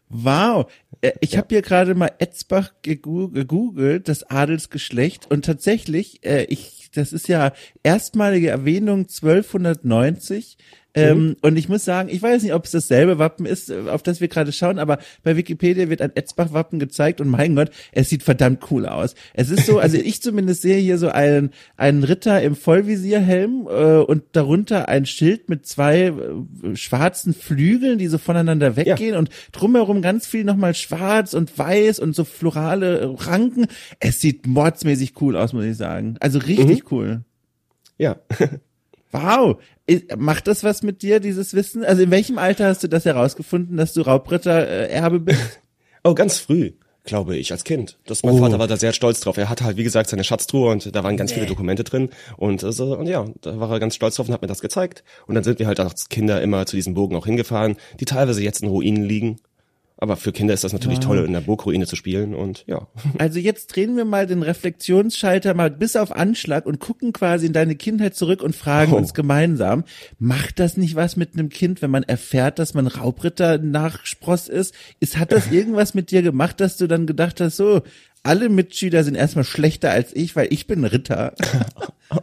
Wow. 0.08 0.72
Äh, 1.02 1.12
Ich 1.20 1.38
habe 1.38 1.48
hier 1.50 1.62
gerade 1.62 1.94
mal 1.94 2.12
Etzbach 2.18 2.74
gegoogelt, 2.82 4.08
das 4.08 4.24
Adelsgeschlecht 4.24 5.30
und 5.30 5.46
tatsächlich, 5.46 6.26
äh, 6.26 6.46
ich, 6.46 6.79
das 6.94 7.14
ist 7.14 7.28
ja 7.28 7.54
erstmalige 7.84 8.50
Erwähnung 8.50 9.02
1290. 9.02 10.58
Ähm, 10.96 11.36
und 11.42 11.56
ich 11.56 11.70
muss 11.70 11.86
sagen, 11.86 12.10
ich 12.10 12.22
weiß 12.22 12.42
nicht, 12.42 12.54
ob 12.54 12.66
es 12.66 12.72
dasselbe 12.72 13.20
Wappen 13.20 13.46
ist, 13.46 13.72
auf 13.72 14.02
das 14.02 14.22
wir 14.22 14.28
gerade 14.28 14.52
schauen, 14.52 14.80
aber 14.80 14.98
bei 15.24 15.38
Wikipedia 15.38 15.90
wird 15.90 16.02
ein 16.02 16.12
Etzbach-Wappen 16.16 16.80
gezeigt 16.80 17.22
und 17.22 17.28
mein 17.28 17.56
Gott, 17.56 17.70
es 17.92 18.10
sieht 18.10 18.24
verdammt 18.24 18.72
cool 18.72 18.88
aus. 18.88 19.14
Es 19.34 19.52
ist 19.52 19.68
so, 19.68 19.78
also 19.78 19.98
ich 20.04 20.22
zumindest 20.22 20.64
sehe 20.64 20.80
hier 20.80 20.98
so 20.98 21.10
einen, 21.10 21.52
einen 21.78 22.04
Ritter 22.04 22.42
im 22.42 22.56
Vollvisierhelm 22.56 23.68
äh, 23.70 23.98
und 23.98 24.24
darunter 24.32 24.90
ein 24.90 25.06
Schild 25.06 25.48
mit 25.48 25.68
zwei 25.68 26.08
äh, 26.08 26.76
schwarzen 26.76 27.34
Flügeln, 27.34 28.00
die 28.00 28.08
so 28.08 28.18
voneinander 28.18 28.76
weggehen 28.76 29.16
und 29.16 29.30
drumherum 29.52 30.02
ganz 30.02 30.26
viel 30.26 30.44
nochmal 30.44 30.74
schwarz 30.74 31.34
und 31.36 31.56
weiß 31.58 32.00
und 32.00 32.16
so 32.16 32.24
florale 32.24 33.14
Ranken. 33.20 33.68
Es 34.00 34.22
sieht 34.22 34.48
mordsmäßig 34.48 35.14
cool 35.22 35.36
aus, 35.36 35.54
muss 35.54 35.66
ich 35.66 35.78
sagen. 35.78 36.16
Also 36.20 36.40
richtig 36.40 36.92
cool. 36.92 37.22
Ja. 37.98 38.18
Wow. 39.12 39.58
Macht 40.18 40.48
das 40.48 40.64
was 40.64 40.84
mit 40.84 41.02
dir, 41.02 41.20
dieses 41.20 41.54
Wissen? 41.54 41.84
Also 41.84 42.04
in 42.04 42.12
welchem 42.12 42.38
Alter 42.38 42.68
hast 42.68 42.84
du 42.84 42.88
das 42.88 43.06
herausgefunden, 43.06 43.78
dass 43.78 43.94
du 43.94 44.02
Raubritter-Erbe 44.02 45.20
bist? 45.20 45.60
Oh, 46.06 46.14
ganz 46.14 46.38
früh, 46.40 46.72
glaube 47.04 47.36
ich, 47.36 47.52
als 47.52 47.66
Kind. 47.66 47.98
Das, 48.06 48.24
mein 48.24 48.36
Oh. 48.36 48.38
Vater 48.38 48.58
war 48.58 48.68
da 48.68 48.78
sehr 48.78 48.94
stolz 48.94 49.20
drauf. 49.20 49.36
Er 49.38 49.50
hatte 49.50 49.66
halt, 49.66 49.76
wie 49.76 49.84
gesagt, 49.84 50.10
seine 50.10 50.24
Schatztruhe 50.24 50.72
und 50.72 50.96
da 50.96 51.04
waren 51.04 51.18
ganz 51.18 51.34
viele 51.34 51.46
Dokumente 51.46 51.84
drin. 51.84 52.10
Und, 52.38 52.64
äh, 52.64 52.72
so, 52.72 52.98
und 52.98 53.06
ja, 53.06 53.26
da 53.42 53.60
war 53.60 53.70
er 53.70 53.80
ganz 53.82 53.96
stolz 53.96 54.16
drauf 54.16 54.30
und 54.30 54.34
hat 54.34 54.42
mir 54.42 54.48
das 54.48 54.62
gezeigt. 54.62 55.04
Und 55.28 55.36
dann 55.36 55.44
sind 55.44 55.60
wir 55.60 55.68
halt 55.68 55.82
als 55.82 56.08
Kinder 56.08 56.42
immer 56.42 56.66
zu 56.66 56.78
diesem 56.78 56.94
Bogen 56.94 57.18
auch 57.18 57.26
hingefahren, 57.26 57.76
die 58.00 58.06
teilweise 58.06 58.42
jetzt 58.42 58.64
in 58.64 58.70
Ruinen 58.70 59.04
liegen. 59.04 59.42
Aber 60.02 60.16
für 60.16 60.32
Kinder 60.32 60.54
ist 60.54 60.64
das 60.64 60.72
natürlich 60.72 61.00
toll, 61.00 61.26
in 61.26 61.34
der 61.34 61.42
Burgruine 61.42 61.86
zu 61.86 61.98
spielen 61.98 62.34
und 62.34 62.64
ja. 62.68 62.88
Also 63.18 63.38
jetzt 63.40 63.68
drehen 63.68 63.98
wir 63.98 64.06
mal 64.06 64.26
den 64.28 64.44
Reflexionsschalter 64.44 65.54
mal 65.54 65.70
bis 65.70 65.96
auf 65.98 66.14
Anschlag 66.14 66.66
und 66.66 66.80
gucken 66.80 67.12
quasi 67.12 67.48
in 67.48 67.54
deine 67.54 67.76
Kindheit 67.76 68.16
zurück 68.16 68.42
und 68.42 68.56
fragen 68.56 68.94
Oh. 68.94 68.96
uns 68.96 69.14
gemeinsam, 69.14 69.84
macht 70.18 70.60
das 70.60 70.78
nicht 70.78 70.96
was 70.96 71.18
mit 71.18 71.34
einem 71.34 71.50
Kind, 71.50 71.82
wenn 71.82 71.92
man 71.92 72.04
erfährt, 72.04 72.60
dass 72.60 72.74
man 72.74 72.88
Raubritter 72.88 73.58
Nachspross 73.58 74.48
ist? 74.48 74.74
ist? 75.02 75.18
Hat 75.18 75.34
das 75.34 75.48
irgendwas 75.52 75.94
mit 75.94 76.12
dir 76.12 76.22
gemacht, 76.22 76.62
dass 76.62 76.78
du 76.78 76.88
dann 76.88 77.06
gedacht 77.06 77.42
hast, 77.42 77.58
so, 77.58 77.82
alle 78.24 78.48
Mitschüler 78.50 79.04
sind 79.04 79.16
erstmal 79.16 79.44
schlechter 79.46 79.92
als 79.92 80.16
ich, 80.16 80.36
weil 80.36 80.48
ich 80.52 80.66
bin 80.68 80.86
Ritter. 80.86 81.34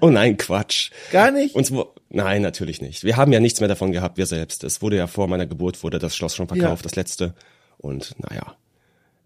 Oh 0.01 0.11
nein, 0.11 0.37
Quatsch. 0.37 0.91
Gar 1.13 1.31
nicht? 1.31 1.55
Uns 1.55 1.73
Nein, 2.11 2.43
natürlich 2.43 2.81
nicht. 2.83 3.05
Wir 3.05 3.17
haben 3.17 3.33
ja 3.33 3.39
nichts 3.39 3.61
mehr 3.61 3.69
davon 3.69 3.93
gehabt, 3.93 4.19
wir 4.19 4.27
selbst. 4.27 4.65
Es 4.65 4.83
wurde 4.83 4.97
ja 4.97 5.07
vor 5.07 5.29
meiner 5.29 5.47
Geburt 5.47 5.81
wurde 5.85 6.01
das 6.01 6.17
Schloss 6.17 6.35
schon 6.35 6.49
verkauft, 6.49 6.83
Ja. 6.83 6.89
das 6.89 6.97
letzte. 6.97 7.35
Und 7.79 8.15
naja, 8.19 8.57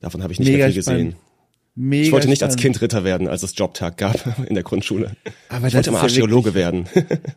davon 0.00 0.23
habe 0.23 0.33
ich 0.33 0.38
nicht 0.38 0.49
Mega 0.50 0.64
mehr 0.66 0.73
viel 0.73 0.83
spannend. 0.83 1.04
gesehen. 1.12 1.21
Mega 1.76 2.04
Ich 2.04 2.12
wollte 2.12 2.28
nicht 2.28 2.42
als 2.42 2.54
spannend. 2.54 2.62
Kind 2.62 2.83
Ritter 2.83 3.04
werden, 3.04 3.28
als 3.28 3.42
es 3.42 3.57
Jobtag 3.57 3.97
gab 3.97 4.16
in 4.49 4.54
der 4.54 4.64
Grundschule. 4.64 5.16
Aber 5.49 5.69
ich 5.69 5.75
wollte 5.75 5.90
ja 5.92 5.99
Archäologe 5.99 6.54
werden. 6.54 6.87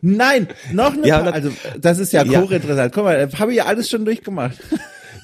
Nein, 0.02 0.48
noch 0.72 0.92
eine 0.92 1.06
Ja, 1.06 1.22
also 1.22 1.50
das 1.80 1.98
ist 1.98 2.12
ja, 2.12 2.24
Ja. 2.24 2.40
hochinteressant. 2.42 2.92
Guck 2.92 3.04
mal, 3.04 3.30
habe 3.38 3.52
ich 3.52 3.58
ja 3.58 3.66
alles 3.66 3.88
schon 3.88 4.04
durchgemacht. 4.04 4.58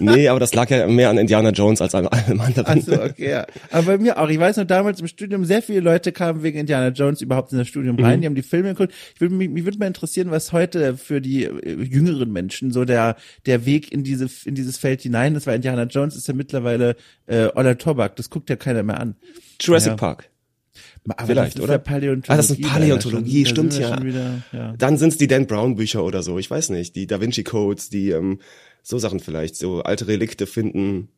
Nee, 0.01 0.29
aber 0.29 0.41
das 0.41 0.55
lag 0.55 0.69
ja 0.71 0.87
mehr 0.87 1.11
an 1.11 1.19
Indiana 1.19 1.51
Jones 1.51 1.81
als 1.81 1.95
an 1.95 2.07
allem 2.09 2.41
anderen. 2.41 2.67
Ach 2.67 2.85
so, 2.85 3.01
okay, 3.03 3.31
ja. 3.31 3.47
Aber 3.71 3.83
bei 3.85 3.99
mir 3.99 4.19
auch. 4.19 4.29
Ich 4.29 4.39
weiß 4.39 4.57
noch, 4.57 4.65
damals 4.67 5.01
im 5.01 5.07
Studium, 5.07 5.45
sehr 5.45 5.63
viele 5.63 5.81
Leute 5.81 6.13
kamen 6.13 6.43
wegen 6.43 6.59
Indiana 6.59 6.89
Jones 6.89 7.21
überhaupt 7.21 7.53
in 7.53 7.59
das 7.59 7.69
Studium 7.69 7.97
Mhm. 7.97 8.05
rein. 8.05 8.21
Die 8.21 8.27
haben 8.27 8.35
die 8.35 8.43
Filme 8.43 8.71
geguckt. 8.75 8.93
Ich 9.15 9.21
würde 9.21 9.35
mich, 9.35 9.49
mich 9.51 9.65
würde 9.65 9.79
mal 9.79 9.87
interessieren, 9.87 10.31
was 10.31 10.53
heute 10.53 10.97
für 10.97 11.21
die 11.21 11.45
äh, 11.45 11.83
jüngeren 11.83 12.33
Menschen 12.33 12.73
so 12.73 12.85
der 12.85 13.17
der 13.47 13.67
Weg 13.67 13.93
in 13.93 14.03
diese 14.05 14.29
in 14.45 14.55
dieses 14.55 14.79
Feld 14.79 15.03
hinein 15.03 15.35
ist, 15.37 15.47
weil 15.47 15.57
Indiana 15.57 15.85
Jones 15.85 16.17
ist 16.17 16.27
ja 16.29 16.35
mittlerweile 16.35 16.97
äh, 17.27 17.49
Oller 17.55 17.79
Tobak. 17.79 18.17
Das 18.17 18.31
guckt 18.31 18.51
ja 18.51 18.57
keiner 18.57 18.83
mehr 18.83 18.99
an. 19.01 19.17
Jurassic 19.61 19.91
Ja. 19.93 19.97
Park. 19.97 20.31
Aber 21.09 21.27
Vielleicht, 21.27 21.55
das 21.55 21.61
ist 21.61 21.65
oder? 21.65 21.73
Ja 21.75 21.79
Paläontologie 21.79 22.33
Ah, 22.33 22.37
das 22.37 22.51
ist 22.51 22.61
Paläontologie, 22.63 23.45
schon. 23.47 23.71
Stimmt, 23.71 23.79
ja. 23.79 24.03
Wieder, 24.03 24.43
ja. 24.53 24.75
Dann 24.77 24.99
sind's 24.99 25.17
die 25.17 25.27
Dan 25.27 25.47
Brown 25.47 25.75
Bücher 25.75 26.05
oder 26.05 26.23
so, 26.23 26.39
ich 26.39 26.51
weiß 26.51 26.71
nicht, 26.71 26.95
die 26.95 27.07
Da 27.07 27.21
Vinci 27.21 27.43
Codes, 27.43 27.89
die 27.89 28.11
ähm, 28.11 28.39
so 28.83 28.99
Sachen 28.99 29.21
vielleicht, 29.21 29.57
so 29.57 29.83
alte 29.83 30.07
Relikte 30.07 30.47
finden. 30.47 31.09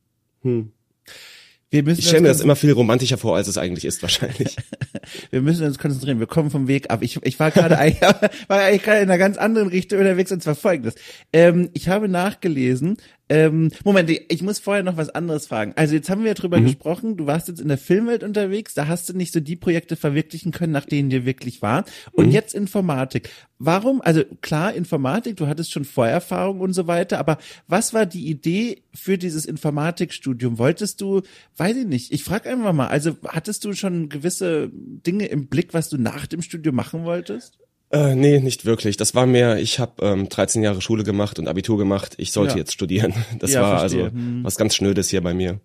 Wir 1.73 1.83
müssen 1.83 2.01
Ich 2.01 2.09
stelle 2.09 2.23
mir 2.23 2.29
das 2.29 2.43
immer 2.43 2.55
viel 2.55 2.73
romantischer 2.73 3.17
vor, 3.17 3.35
als 3.35 3.49
es 3.49 3.57
eigentlich 3.57 3.87
ist 3.87 4.03
wahrscheinlich. 4.03 4.57
Wir 5.31 5.41
müssen 5.41 5.65
uns 5.65 5.79
konzentrieren. 5.79 6.21
Wir 6.21 6.27
kommen 6.27 6.51
vom 6.51 6.69
Weg 6.69 6.91
ab. 6.91 7.01
Ich, 7.03 7.19
ich 7.25 7.41
war 7.41 7.51
gerade 7.51 7.79
eigentlich, 7.79 8.03
war 8.49 8.61
eigentlich 8.61 8.83
gerade 8.83 8.99
in 8.99 9.09
einer 9.09 9.17
ganz 9.17 9.39
anderen 9.39 9.69
Richtung 9.69 9.99
unterwegs 9.99 10.31
und 10.33 10.43
zwar 10.43 10.55
folgendes. 10.55 10.97
Ähm, 11.33 11.71
ich 11.73 11.89
habe 11.89 12.09
nachgelesen. 12.09 12.99
Ähm, 13.33 13.71
Moment, 13.83 14.11
ich 14.11 14.43
muss 14.43 14.59
vorher 14.59 14.83
noch 14.83 14.99
was 14.99 15.09
anderes 15.09 15.47
fragen. 15.47 15.73
Also 15.77 15.95
jetzt 15.95 16.11
haben 16.11 16.23
wir 16.23 16.35
drüber 16.35 16.61
gesprochen. 16.61 17.17
Du 17.17 17.27
warst 17.27 17.49
jetzt 17.49 17.63
in 17.63 17.69
der 17.69 17.79
Filmwelt 17.79 18.23
unterwegs. 18.23 18.75
Da 18.75 18.89
hast 18.89 19.09
du 19.09 19.17
nicht 19.17 19.33
so 19.33 19.41
die 19.41 19.57
Projekte 19.57 19.97
verwirklichen 19.97 20.53
können, 20.53 20.75
nach 20.75 20.85
denen 20.85 21.09
dir 21.09 21.25
wirklich 21.25 21.63
war. 21.63 21.87
Und 22.13 22.31
jetzt 22.31 22.55
Informatik. 22.55 23.31
Warum? 23.59 24.03
Also 24.03 24.23
klar, 24.43 24.75
Informatik. 24.75 25.37
Du 25.37 25.47
hattest 25.47 25.73
schon 25.73 25.87
Vorerfahrung 25.87 26.61
und 26.61 26.75
so 26.75 26.87
weiter. 26.87 27.19
Aber 27.19 27.39
was 27.67 27.95
war 27.95 28.05
die 28.05 28.29
Idee 28.29 28.83
für 28.93 29.17
dieses 29.17 29.47
Informatikstudium? 29.47 30.59
Wolltest 30.59 31.01
du, 31.01 31.23
weiß 31.57 31.79
ich 31.79 31.87
nicht. 31.87 32.13
Ich 32.13 32.25
frage 32.25 32.51
einfach 32.51 32.75
mal. 32.75 32.89
Also 32.89 33.17
hattest 33.27 33.65
du 33.65 33.73
schon 33.73 34.11
gewisse 34.11 34.71
Dinge 34.75 35.25
im 35.25 35.47
Blick, 35.47 35.73
was 35.73 35.89
du 35.89 35.97
nach 35.97 36.27
dem 36.27 36.43
Studium 36.43 36.75
machen 36.75 37.05
wolltest? 37.05 37.62
Äh, 37.93 38.15
nee, 38.15 38.41
nicht 38.41 38.65
wirklich. 38.65 38.97
Das 38.97 39.15
war 39.15 39.27
mehr, 39.27 39.59
ich 39.59 39.79
habe 39.79 40.05
ähm, 40.05 40.29
13 40.29 40.63
Jahre 40.63 40.81
Schule 40.81 41.05
gemacht 41.05 41.39
und 41.39 41.47
Abitur 41.49 41.79
gemacht. 41.79 42.15
Ich 42.19 42.33
sollte 42.33 42.55
Ja. 42.55 42.59
jetzt 42.59 42.73
studieren. 42.73 43.15
Das 43.39 43.53
Ja, 43.53 43.63
war 43.63 43.79
verstehe. 43.81 44.05
also 44.05 44.17
Hm. 44.17 44.45
was 44.45 44.57
ganz 44.57 44.75
Schnödes 44.75 45.09
hier 45.11 45.21
bei 45.23 45.35
mir. 45.35 45.61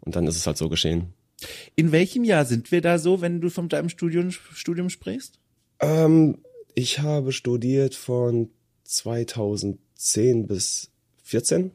Und 0.00 0.16
dann 0.16 0.26
ist 0.26 0.36
es 0.36 0.46
halt 0.46 0.56
so 0.56 0.68
geschehen. 0.68 1.12
In 1.76 1.92
welchem 1.92 2.24
Jahr 2.24 2.44
sind 2.44 2.72
wir 2.72 2.80
da 2.80 2.98
so, 2.98 3.20
wenn 3.20 3.40
du 3.40 3.50
von 3.50 3.68
deinem 3.68 3.88
Studium, 3.88 4.30
Studium 4.30 4.90
sprichst? 4.90 5.38
Ähm, 5.80 6.38
ich 6.74 7.00
habe 7.00 7.32
studiert 7.32 7.94
von 7.94 8.50
2010 8.84 10.46
bis 10.46 10.90
14. 11.24 11.70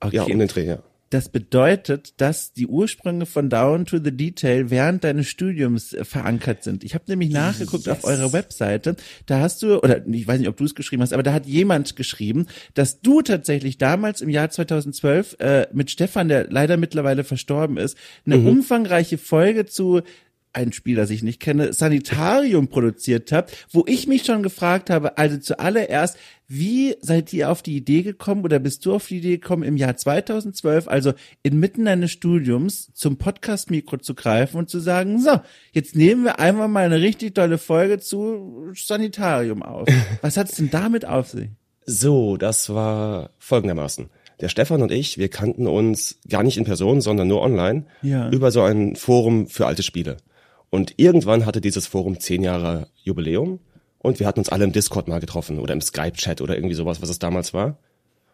Okay. 0.00 0.16
Ja, 0.16 0.22
um 0.24 0.38
den 0.38 0.48
Dreh, 0.48 0.66
ja. 0.66 0.82
Das 1.10 1.28
bedeutet, 1.28 2.20
dass 2.20 2.52
die 2.52 2.66
Ursprünge 2.66 3.26
von 3.26 3.48
Down 3.48 3.86
to 3.86 3.98
the 4.02 4.10
Detail 4.10 4.70
während 4.70 5.04
deines 5.04 5.28
Studiums 5.28 5.92
äh, 5.92 6.04
verankert 6.04 6.64
sind. 6.64 6.82
Ich 6.82 6.94
habe 6.94 7.04
nämlich 7.06 7.30
nachgeguckt 7.30 7.88
auf 7.88 8.04
eurer 8.04 8.32
Webseite. 8.32 8.96
Da 9.26 9.40
hast 9.40 9.62
du, 9.62 9.78
oder 9.78 10.04
ich 10.06 10.26
weiß 10.26 10.40
nicht, 10.40 10.48
ob 10.48 10.56
du 10.56 10.64
es 10.64 10.74
geschrieben 10.74 11.02
hast, 11.02 11.12
aber 11.12 11.22
da 11.22 11.32
hat 11.32 11.46
jemand 11.46 11.94
geschrieben, 11.94 12.46
dass 12.74 13.00
du 13.00 13.22
tatsächlich 13.22 13.78
damals 13.78 14.20
im 14.20 14.30
Jahr 14.30 14.50
2012 14.50 15.36
äh, 15.38 15.66
mit 15.72 15.92
Stefan, 15.92 16.28
der 16.28 16.50
leider 16.50 16.76
mittlerweile 16.76 17.22
verstorben 17.22 17.76
ist, 17.76 17.96
eine 18.24 18.38
umfangreiche 18.38 19.18
Folge 19.18 19.66
zu 19.66 20.02
ein 20.56 20.72
Spiel, 20.72 20.96
das 20.96 21.10
ich 21.10 21.22
nicht 21.22 21.38
kenne, 21.40 21.72
Sanitarium 21.72 22.68
produziert 22.68 23.30
habt, 23.30 23.56
wo 23.70 23.84
ich 23.86 24.06
mich 24.08 24.24
schon 24.24 24.42
gefragt 24.42 24.90
habe, 24.90 25.18
also 25.18 25.36
zuallererst, 25.36 26.16
wie 26.48 26.96
seid 27.00 27.32
ihr 27.32 27.50
auf 27.50 27.62
die 27.62 27.76
Idee 27.76 28.02
gekommen 28.02 28.42
oder 28.44 28.58
bist 28.58 28.86
du 28.86 28.94
auf 28.94 29.06
die 29.08 29.18
Idee 29.18 29.38
gekommen, 29.38 29.62
im 29.64 29.76
Jahr 29.76 29.96
2012, 29.96 30.88
also 30.88 31.12
inmitten 31.42 31.84
deines 31.84 32.10
Studiums, 32.12 32.90
zum 32.94 33.16
Podcast-Mikro 33.18 33.98
zu 33.98 34.14
greifen 34.14 34.56
und 34.56 34.70
zu 34.70 34.80
sagen, 34.80 35.20
so, 35.20 35.40
jetzt 35.72 35.94
nehmen 35.96 36.24
wir 36.24 36.38
einmal 36.38 36.68
mal 36.68 36.84
eine 36.86 37.00
richtig 37.00 37.34
tolle 37.34 37.58
Folge 37.58 37.98
zu 37.98 38.70
Sanitarium 38.74 39.62
auf. 39.62 39.88
Was 40.22 40.36
hat's 40.36 40.56
denn 40.56 40.70
damit 40.70 41.04
auf 41.04 41.28
sich? 41.28 41.48
So, 41.84 42.36
das 42.36 42.70
war 42.70 43.30
folgendermaßen. 43.38 44.08
Der 44.40 44.48
Stefan 44.48 44.82
und 44.82 44.92
ich, 44.92 45.16
wir 45.18 45.28
kannten 45.28 45.66
uns 45.66 46.18
gar 46.28 46.42
nicht 46.42 46.58
in 46.58 46.64
Person, 46.64 47.00
sondern 47.00 47.26
nur 47.28 47.40
online 47.42 47.86
Ja. 48.02 48.28
über 48.30 48.50
so 48.50 48.62
ein 48.62 48.94
Forum 48.96 49.46
für 49.46 49.66
alte 49.66 49.82
Spiele. 49.82 50.18
Und 50.70 50.94
irgendwann 50.96 51.46
hatte 51.46 51.60
dieses 51.60 51.86
Forum 51.86 52.20
zehn 52.20 52.42
Jahre 52.42 52.88
Jubiläum 53.02 53.60
und 53.98 54.20
wir 54.20 54.26
hatten 54.26 54.40
uns 54.40 54.48
alle 54.48 54.64
im 54.64 54.72
Discord 54.72 55.08
mal 55.08 55.20
getroffen 55.20 55.58
oder 55.58 55.72
im 55.72 55.80
Skype-Chat 55.80 56.40
oder 56.40 56.56
irgendwie 56.56 56.74
sowas, 56.74 57.00
was 57.02 57.08
es 57.08 57.18
damals 57.18 57.54
war. 57.54 57.78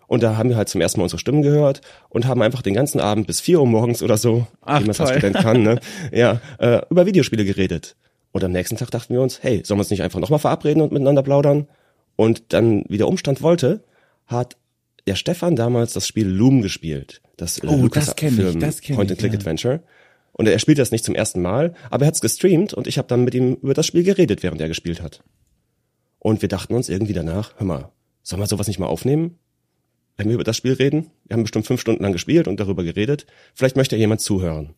Und 0.06 0.22
da 0.22 0.36
haben 0.36 0.50
wir 0.50 0.56
halt 0.56 0.68
zum 0.68 0.80
ersten 0.80 1.00
Mal 1.00 1.04
unsere 1.04 1.18
Stimmen 1.18 1.42
gehört 1.42 1.80
und 2.10 2.26
haben 2.26 2.42
einfach 2.42 2.60
den 2.60 2.74
ganzen 2.74 3.00
Abend 3.00 3.26
bis 3.26 3.40
vier 3.40 3.60
Uhr 3.60 3.66
morgens 3.66 4.02
oder 4.02 4.18
so, 4.18 4.46
Ach, 4.60 4.80
wie 4.80 4.84
man 4.84 4.90
es 4.90 5.00
als. 5.00 5.10
Student 5.10 5.36
kann, 5.36 5.62
ne? 5.62 5.80
ja, 6.12 6.40
äh, 6.58 6.82
über 6.90 7.06
Videospiele 7.06 7.44
geredet. 7.44 7.96
Und 8.32 8.44
am 8.44 8.52
nächsten 8.52 8.76
Tag 8.76 8.90
dachten 8.90 9.14
wir 9.14 9.22
uns, 9.22 9.42
hey, 9.42 9.62
sollen 9.64 9.78
wir 9.78 9.82
uns 9.82 9.90
nicht 9.90 10.02
einfach 10.02 10.20
nochmal 10.20 10.38
verabreden 10.38 10.82
und 10.82 10.92
miteinander 10.92 11.22
plaudern? 11.22 11.68
Und 12.16 12.52
dann, 12.52 12.84
wie 12.88 12.98
der 12.98 13.08
Umstand 13.08 13.40
wollte, 13.42 13.84
hat 14.26 14.56
der 15.06 15.14
Stefan 15.14 15.56
damals 15.56 15.92
das 15.92 16.06
Spiel 16.06 16.28
Loom 16.28 16.62
gespielt. 16.62 17.22
Das 17.36 17.62
Oh, 17.64 17.88
das 17.88 18.14
kenn 18.14 18.38
ich, 18.38 18.58
das 18.58 18.80
kenn 18.80 18.92
ich, 18.92 18.96
Point-and-Click 18.96 19.32
ja. 19.32 19.80
Und 20.32 20.48
er 20.48 20.58
spielt 20.58 20.78
das 20.78 20.90
nicht 20.90 21.04
zum 21.04 21.14
ersten 21.14 21.42
Mal, 21.42 21.74
aber 21.90 22.04
er 22.04 22.08
hat's 22.08 22.20
gestreamt 22.20 22.72
und 22.72 22.86
ich 22.86 22.98
habe 22.98 23.08
dann 23.08 23.24
mit 23.24 23.34
ihm 23.34 23.54
über 23.54 23.74
das 23.74 23.86
Spiel 23.86 24.02
geredet, 24.02 24.42
während 24.42 24.60
er 24.60 24.68
gespielt 24.68 25.02
hat. 25.02 25.22
Und 26.18 26.40
wir 26.40 26.48
dachten 26.48 26.74
uns 26.74 26.88
irgendwie 26.88 27.12
danach, 27.12 27.52
hör 27.58 27.66
mal, 27.66 27.92
sollen 28.22 28.40
wir 28.40 28.46
sowas 28.46 28.68
nicht 28.68 28.78
mal 28.78 28.86
aufnehmen? 28.86 29.38
Wenn 30.16 30.28
wir 30.28 30.34
über 30.34 30.44
das 30.44 30.56
Spiel 30.56 30.74
reden? 30.74 31.10
Wir 31.26 31.34
haben 31.34 31.42
bestimmt 31.42 31.66
fünf 31.66 31.80
Stunden 31.80 32.02
lang 32.02 32.12
gespielt 32.12 32.48
und 32.48 32.60
darüber 32.60 32.84
geredet. 32.84 33.26
Vielleicht 33.54 33.76
möchte 33.76 33.96
ja 33.96 34.00
jemand 34.00 34.20
zuhören. 34.20 34.74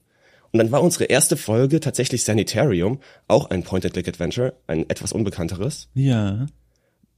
Und 0.53 0.59
dann 0.59 0.71
war 0.71 0.83
unsere 0.83 1.05
erste 1.05 1.37
Folge 1.37 1.81
tatsächlich 1.81 2.25
Sanitarium, 2.25 3.01
auch 3.27 3.51
ein 3.51 3.65
Point-and-Click-Adventure, 3.65 4.55
ein 4.69 4.89
etwas 4.89 5.13
unbekannteres. 5.13 5.89
Ja. 5.95 6.47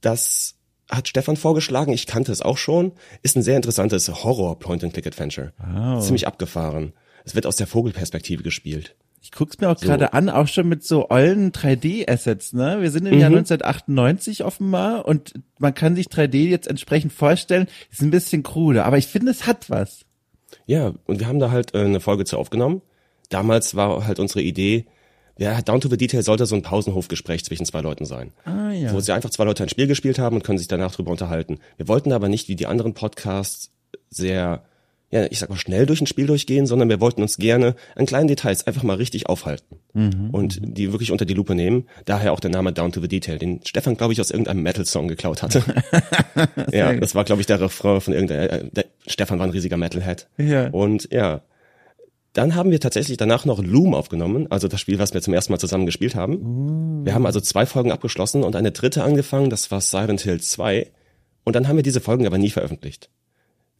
Das 0.01 0.55
hat 0.89 1.07
Stefan 1.07 1.37
vorgeschlagen, 1.37 1.93
ich 1.93 2.07
kannte 2.07 2.31
es 2.31 2.41
auch 2.41 2.57
schon, 2.57 2.93
ist 3.21 3.35
ein 3.35 3.43
sehr 3.43 3.55
interessantes 3.55 4.23
Horror-Point-and-Click-Adventure. 4.23 5.53
Wow. 5.59 6.03
Ziemlich 6.03 6.27
abgefahren. 6.27 6.93
Es 7.27 7.35
wird 7.35 7.45
aus 7.45 7.57
der 7.57 7.67
Vogelperspektive 7.67 8.41
gespielt. 8.41 8.95
Ich 9.21 9.31
guck's 9.31 9.59
mir 9.59 9.69
auch 9.69 9.77
gerade 9.77 10.13
an, 10.13 10.29
auch 10.29 10.47
schon 10.47 10.69
mit 10.69 10.85
so 10.85 11.09
ollen 11.09 11.51
3D-Assets, 11.51 12.53
ne? 12.53 12.81
Wir 12.81 12.89
sind 12.91 13.05
im 13.05 13.19
Jahr 13.19 13.27
1998 13.27 14.45
offenbar 14.45 15.05
und 15.05 15.33
man 15.59 15.73
kann 15.73 15.97
sich 15.97 16.07
3D 16.07 16.47
jetzt 16.47 16.67
entsprechend 16.67 17.11
vorstellen. 17.11 17.67
Ist 17.91 18.01
ein 18.01 18.11
bisschen 18.11 18.43
krude, 18.43 18.85
aber 18.85 18.97
ich 18.97 19.07
finde, 19.07 19.31
es 19.31 19.45
hat 19.45 19.69
was. 19.69 20.05
Ja, 20.65 20.93
und 21.05 21.19
wir 21.19 21.27
haben 21.27 21.39
da 21.39 21.51
halt 21.51 21.75
äh, 21.75 21.79
eine 21.79 21.99
Folge 21.99 22.23
zu 22.23 22.37
aufgenommen. 22.37 22.81
Damals 23.27 23.75
war 23.75 24.07
halt 24.07 24.19
unsere 24.19 24.41
Idee, 24.41 24.85
ja, 25.37 25.61
Down 25.61 25.81
to 25.81 25.89
the 25.89 25.97
Detail 25.97 26.23
sollte 26.23 26.45
so 26.45 26.55
ein 26.55 26.61
Pausenhofgespräch 26.61 27.45
zwischen 27.45 27.65
zwei 27.65 27.81
Leuten 27.81 28.05
sein. 28.05 28.31
Ah, 28.45 28.71
ja. 28.71 28.93
Wo 28.93 28.99
sie 28.99 29.13
einfach 29.13 29.29
zwei 29.29 29.43
Leute 29.43 29.63
ein 29.63 29.69
Spiel 29.69 29.87
gespielt 29.87 30.19
haben 30.19 30.37
und 30.37 30.43
können 30.43 30.57
sich 30.57 30.67
danach 30.67 30.95
drüber 30.95 31.11
unterhalten. 31.11 31.59
Wir 31.77 31.87
wollten 31.87 32.11
aber 32.11 32.27
nicht 32.27 32.47
wie 32.47 32.55
die 32.55 32.65
anderen 32.65 32.93
Podcasts 32.93 33.71
sehr, 34.09 34.63
ja, 35.09 35.25
ich 35.29 35.39
sag 35.39 35.49
mal 35.49 35.57
schnell 35.57 35.85
durch 35.85 36.01
ein 36.01 36.07
Spiel 36.07 36.27
durchgehen, 36.27 36.65
sondern 36.65 36.89
wir 36.89 36.99
wollten 36.99 37.21
uns 37.21 37.37
gerne 37.37 37.75
an 37.95 38.05
kleinen 38.05 38.27
Details 38.27 38.67
einfach 38.67 38.83
mal 38.83 38.97
richtig 38.97 39.27
aufhalten. 39.27 39.77
und 40.33 40.59
die 40.61 40.91
wirklich 40.91 41.11
unter 41.11 41.25
die 41.25 41.33
Lupe 41.33 41.55
nehmen. 41.55 41.87
Daher 42.05 42.33
auch 42.33 42.39
der 42.39 42.51
Name 42.51 42.73
Down 42.73 42.91
to 42.91 43.01
the 43.01 43.07
Detail, 43.07 43.37
den 43.37 43.61
Stefan, 43.65 43.95
glaube 43.95 44.13
ich, 44.13 44.21
aus 44.21 44.31
irgendeinem 44.31 44.63
Metal-Song 44.63 45.07
geklaut 45.07 45.43
hatte. 45.43 45.63
ja, 46.71 46.93
das 46.93 47.15
war, 47.15 47.23
glaube 47.23 47.41
ich, 47.41 47.47
der 47.47 47.61
Refrain 47.61 48.01
von 48.01 48.13
irgendeiner, 48.13 48.51
äh, 48.51 48.69
der, 48.69 48.85
Stefan 49.07 49.39
war 49.39 49.47
ein 49.47 49.51
riesiger 49.51 49.77
Metalhead. 49.77 50.27
Ja. 50.37 50.69
Und 50.69 51.11
ja, 51.11 51.41
dann 52.33 52.53
haben 52.53 52.69
wir 52.69 52.79
tatsächlich 52.79 53.17
danach 53.17 53.45
noch 53.45 53.63
Loom 53.63 53.95
aufgenommen, 53.95 54.45
also 54.51 54.67
das 54.67 54.79
Spiel, 54.79 54.99
was 54.99 55.13
wir 55.13 55.21
zum 55.21 55.33
ersten 55.33 55.53
Mal 55.53 55.57
zusammen 55.57 55.87
gespielt 55.87 56.13
haben. 56.13 57.03
Wir 57.03 57.15
haben 57.15 57.25
also 57.25 57.39
zwei 57.39 57.65
Folgen 57.65 57.91
abgeschlossen 57.91 58.43
und 58.43 58.55
eine 58.55 58.71
dritte 58.71 59.03
angefangen, 59.03 59.49
das 59.49 59.71
war 59.71 59.81
Silent 59.81 60.21
Hill 60.21 60.41
2. 60.41 60.91
Und 61.45 61.55
dann 61.55 61.67
haben 61.67 61.77
wir 61.77 61.83
diese 61.83 62.01
Folgen 62.01 62.27
aber 62.27 62.37
nie 62.37 62.49
veröffentlicht. 62.49 63.09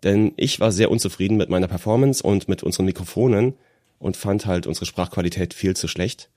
Denn 0.03 0.33
ich 0.37 0.59
war 0.59 0.71
sehr 0.71 0.91
unzufrieden 0.91 1.37
mit 1.37 1.49
meiner 1.49 1.67
Performance 1.67 2.21
und 2.21 2.47
mit 2.47 2.63
unseren 2.63 2.85
Mikrofonen 2.85 3.55
und 3.99 4.17
fand 4.17 4.45
halt 4.45 4.67
unsere 4.67 4.85
Sprachqualität 4.85 5.53
viel 5.53 5.75
zu 5.75 5.87
schlecht, 5.87 6.29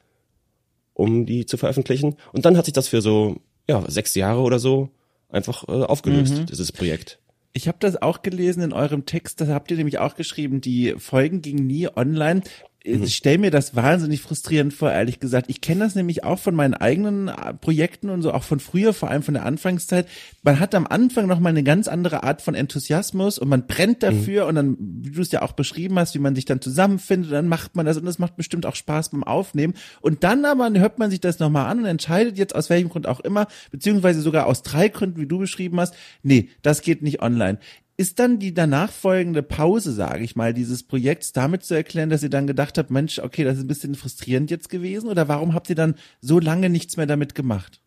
um 0.94 1.27
die 1.27 1.46
zu 1.46 1.57
veröffentlichen. 1.57 2.16
Und 2.33 2.46
dann 2.46 2.57
hat 2.57 2.64
sich 2.64 2.75
das 2.75 2.88
für 2.88 3.03
so, 3.03 3.37
ja, 3.68 3.85
sechs 3.88 4.14
Jahre 4.14 4.40
oder 4.40 4.59
so 4.59 4.90
einfach 5.29 5.68
äh, 5.68 5.73
aufgelöst, 5.73 6.49
dieses 6.49 6.73
Projekt. 6.73 7.18
Ich 7.53 7.68
habe 7.68 7.79
das 7.81 8.01
auch 8.01 8.23
gelesen 8.23 8.62
in 8.62 8.73
eurem 8.73 9.07
Text, 9.07 9.40
da 9.40 9.46
habt 9.49 9.70
ihr 9.70 9.77
nämlich 9.77 9.99
auch 9.99 10.14
geschrieben, 10.14 10.61
die 10.61 10.94
Folgen 10.99 11.42
gingen 11.42 11.66
nie 11.66 11.88
online. 11.88 12.42
Ich 12.83 13.16
stelle 13.16 13.37
mir 13.37 13.51
das 13.51 13.77
wahnsinnig 13.77 14.23
frustrierend 14.23 14.73
vor, 14.73 14.90
ehrlich 14.90 15.21
gesagt. 15.21 15.51
Ich 15.51 15.61
kenne 15.61 15.81
das 15.81 15.95
nämlich 15.95 16.25
auch 16.25 16.38
von 16.38 16.55
meinen 16.55 16.73
eigenen 16.73 17.29
äh, 17.29 17.53
Projekten 17.53 18.09
und 18.09 18.23
so, 18.23 18.33
auch 18.33 18.43
von 18.43 18.59
früher, 18.59 18.95
vor 18.95 19.11
allem 19.11 19.23
von 19.23 19.35
der 19.35 19.45
Anfangszeit. 19.45 20.09
Man 20.43 20.59
hat 20.61 20.75
am 20.75 20.87
Anfang 20.87 21.27
noch 21.27 21.40
mal 21.40 21.51
eine 21.51 21.62
ganz 21.62 21.88
andere 21.88 22.23
Art 22.23 22.40
von 22.40 22.55
Enthusiasmus 22.55 23.38
und 23.38 23.51
man 23.51 23.66
brennt 23.66 24.03
dafür 24.03 24.47
und 24.47 24.55
dann, 24.55 24.77
wie 24.79 25.11
du 25.11 25.21
es 25.21 25.31
ja 25.31 25.43
auch 25.43 25.53
beschrieben 25.53 25.99
hast, 25.99 26.14
wie 26.14 26.21
man 26.21 26.35
sich 26.35 26.47
dann 26.47 26.62
zusammenfindet, 26.62 27.33
dann 27.33 27.49
macht 27.49 27.77
man 27.77 27.85
das 27.85 27.99
und 27.99 28.07
das 28.07 28.19
macht 28.19 28.37
bestimmt 28.37 28.64
auch 28.64 28.77
Spaß 28.77 29.11
beim 29.11 29.25
Aufnehmen. 29.25 29.75
Und 30.01 30.25
dann 30.25 30.47
aber 30.47 30.71
hört 30.73 30.99
man 30.99 31.11
sich 31.11 31.21
das 31.21 31.38
nochmal 31.38 31.66
an 31.66 31.81
und 31.81 31.85
entscheidet 31.85 32.38
jetzt 32.38 32.55
aus 32.55 32.71
welchem 32.71 32.88
Grund 32.88 33.07
auch 33.07 33.21
immer, 33.21 33.47
beziehungsweise 33.71 34.23
sogar 34.23 34.47
aus 34.47 34.62
drei 34.62 34.88
Gründen, 34.88 35.21
wie 35.21 35.27
du 35.27 35.38
beschrieben 35.38 35.79
hast, 35.81 35.95
nee, 36.23 36.49
das 36.62 36.81
geht 36.81 37.03
nicht 37.03 37.21
online. 37.21 37.59
Ist 38.00 38.18
dann 38.18 38.38
die 38.38 38.54
danach 38.54 38.90
folgende 38.90 39.42
Pause, 39.42 39.92
sage 39.92 40.24
ich 40.24 40.34
mal, 40.34 40.54
dieses 40.54 40.84
Projekts 40.84 41.34
damit 41.34 41.64
zu 41.64 41.74
erklären, 41.74 42.08
dass 42.08 42.22
ihr 42.22 42.30
dann 42.30 42.46
gedacht 42.46 42.78
habt, 42.78 42.90
Mensch, 42.90 43.18
okay, 43.18 43.44
das 43.44 43.58
ist 43.58 43.64
ein 43.64 43.66
bisschen 43.66 43.94
frustrierend 43.94 44.50
jetzt 44.50 44.70
gewesen? 44.70 45.10
Oder 45.10 45.28
warum 45.28 45.52
habt 45.52 45.68
ihr 45.68 45.76
dann 45.76 45.96
so 46.22 46.38
lange 46.38 46.70
nichts 46.70 46.96
mehr 46.96 47.04
damit 47.04 47.34
gemacht? 47.34 47.82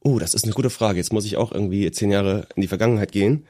Oh, 0.00 0.18
das 0.18 0.34
ist 0.34 0.44
eine 0.44 0.52
gute 0.52 0.68
Frage. 0.68 0.98
Jetzt 0.98 1.10
muss 1.10 1.24
ich 1.24 1.38
auch 1.38 1.52
irgendwie 1.52 1.90
zehn 1.90 2.10
Jahre 2.10 2.48
in 2.54 2.60
die 2.60 2.68
Vergangenheit 2.68 3.12
gehen. 3.12 3.46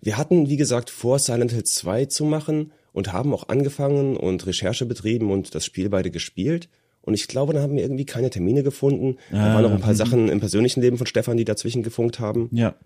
Wir 0.00 0.16
hatten, 0.16 0.48
wie 0.48 0.56
gesagt, 0.56 0.88
vor, 0.88 1.18
Silent 1.18 1.50
Hill 1.50 1.64
2 1.64 2.04
zu 2.04 2.24
machen 2.24 2.70
und 2.92 3.12
haben 3.12 3.34
auch 3.34 3.48
angefangen 3.48 4.16
und 4.16 4.46
Recherche 4.46 4.86
betrieben 4.86 5.32
und 5.32 5.52
das 5.52 5.64
Spiel 5.64 5.88
beide 5.88 6.12
gespielt. 6.12 6.68
Und 7.02 7.14
ich 7.14 7.26
glaube, 7.26 7.54
dann 7.54 7.62
haben 7.62 7.74
wir 7.74 7.82
irgendwie 7.82 8.06
keine 8.06 8.30
Termine 8.30 8.62
gefunden. 8.62 9.16
da 9.32 9.52
waren 9.52 9.62
noch 9.62 9.72
ein 9.72 9.80
paar 9.80 9.96
Sachen 9.96 10.28
im 10.28 10.38
persönlichen 10.38 10.80
Leben 10.80 10.96
von 10.96 11.08
Stefan, 11.08 11.36
die 11.36 11.44
dazwischen 11.44 11.82
gefunkt 11.82 12.20
haben. 12.20 12.48
Ja. 12.52 12.76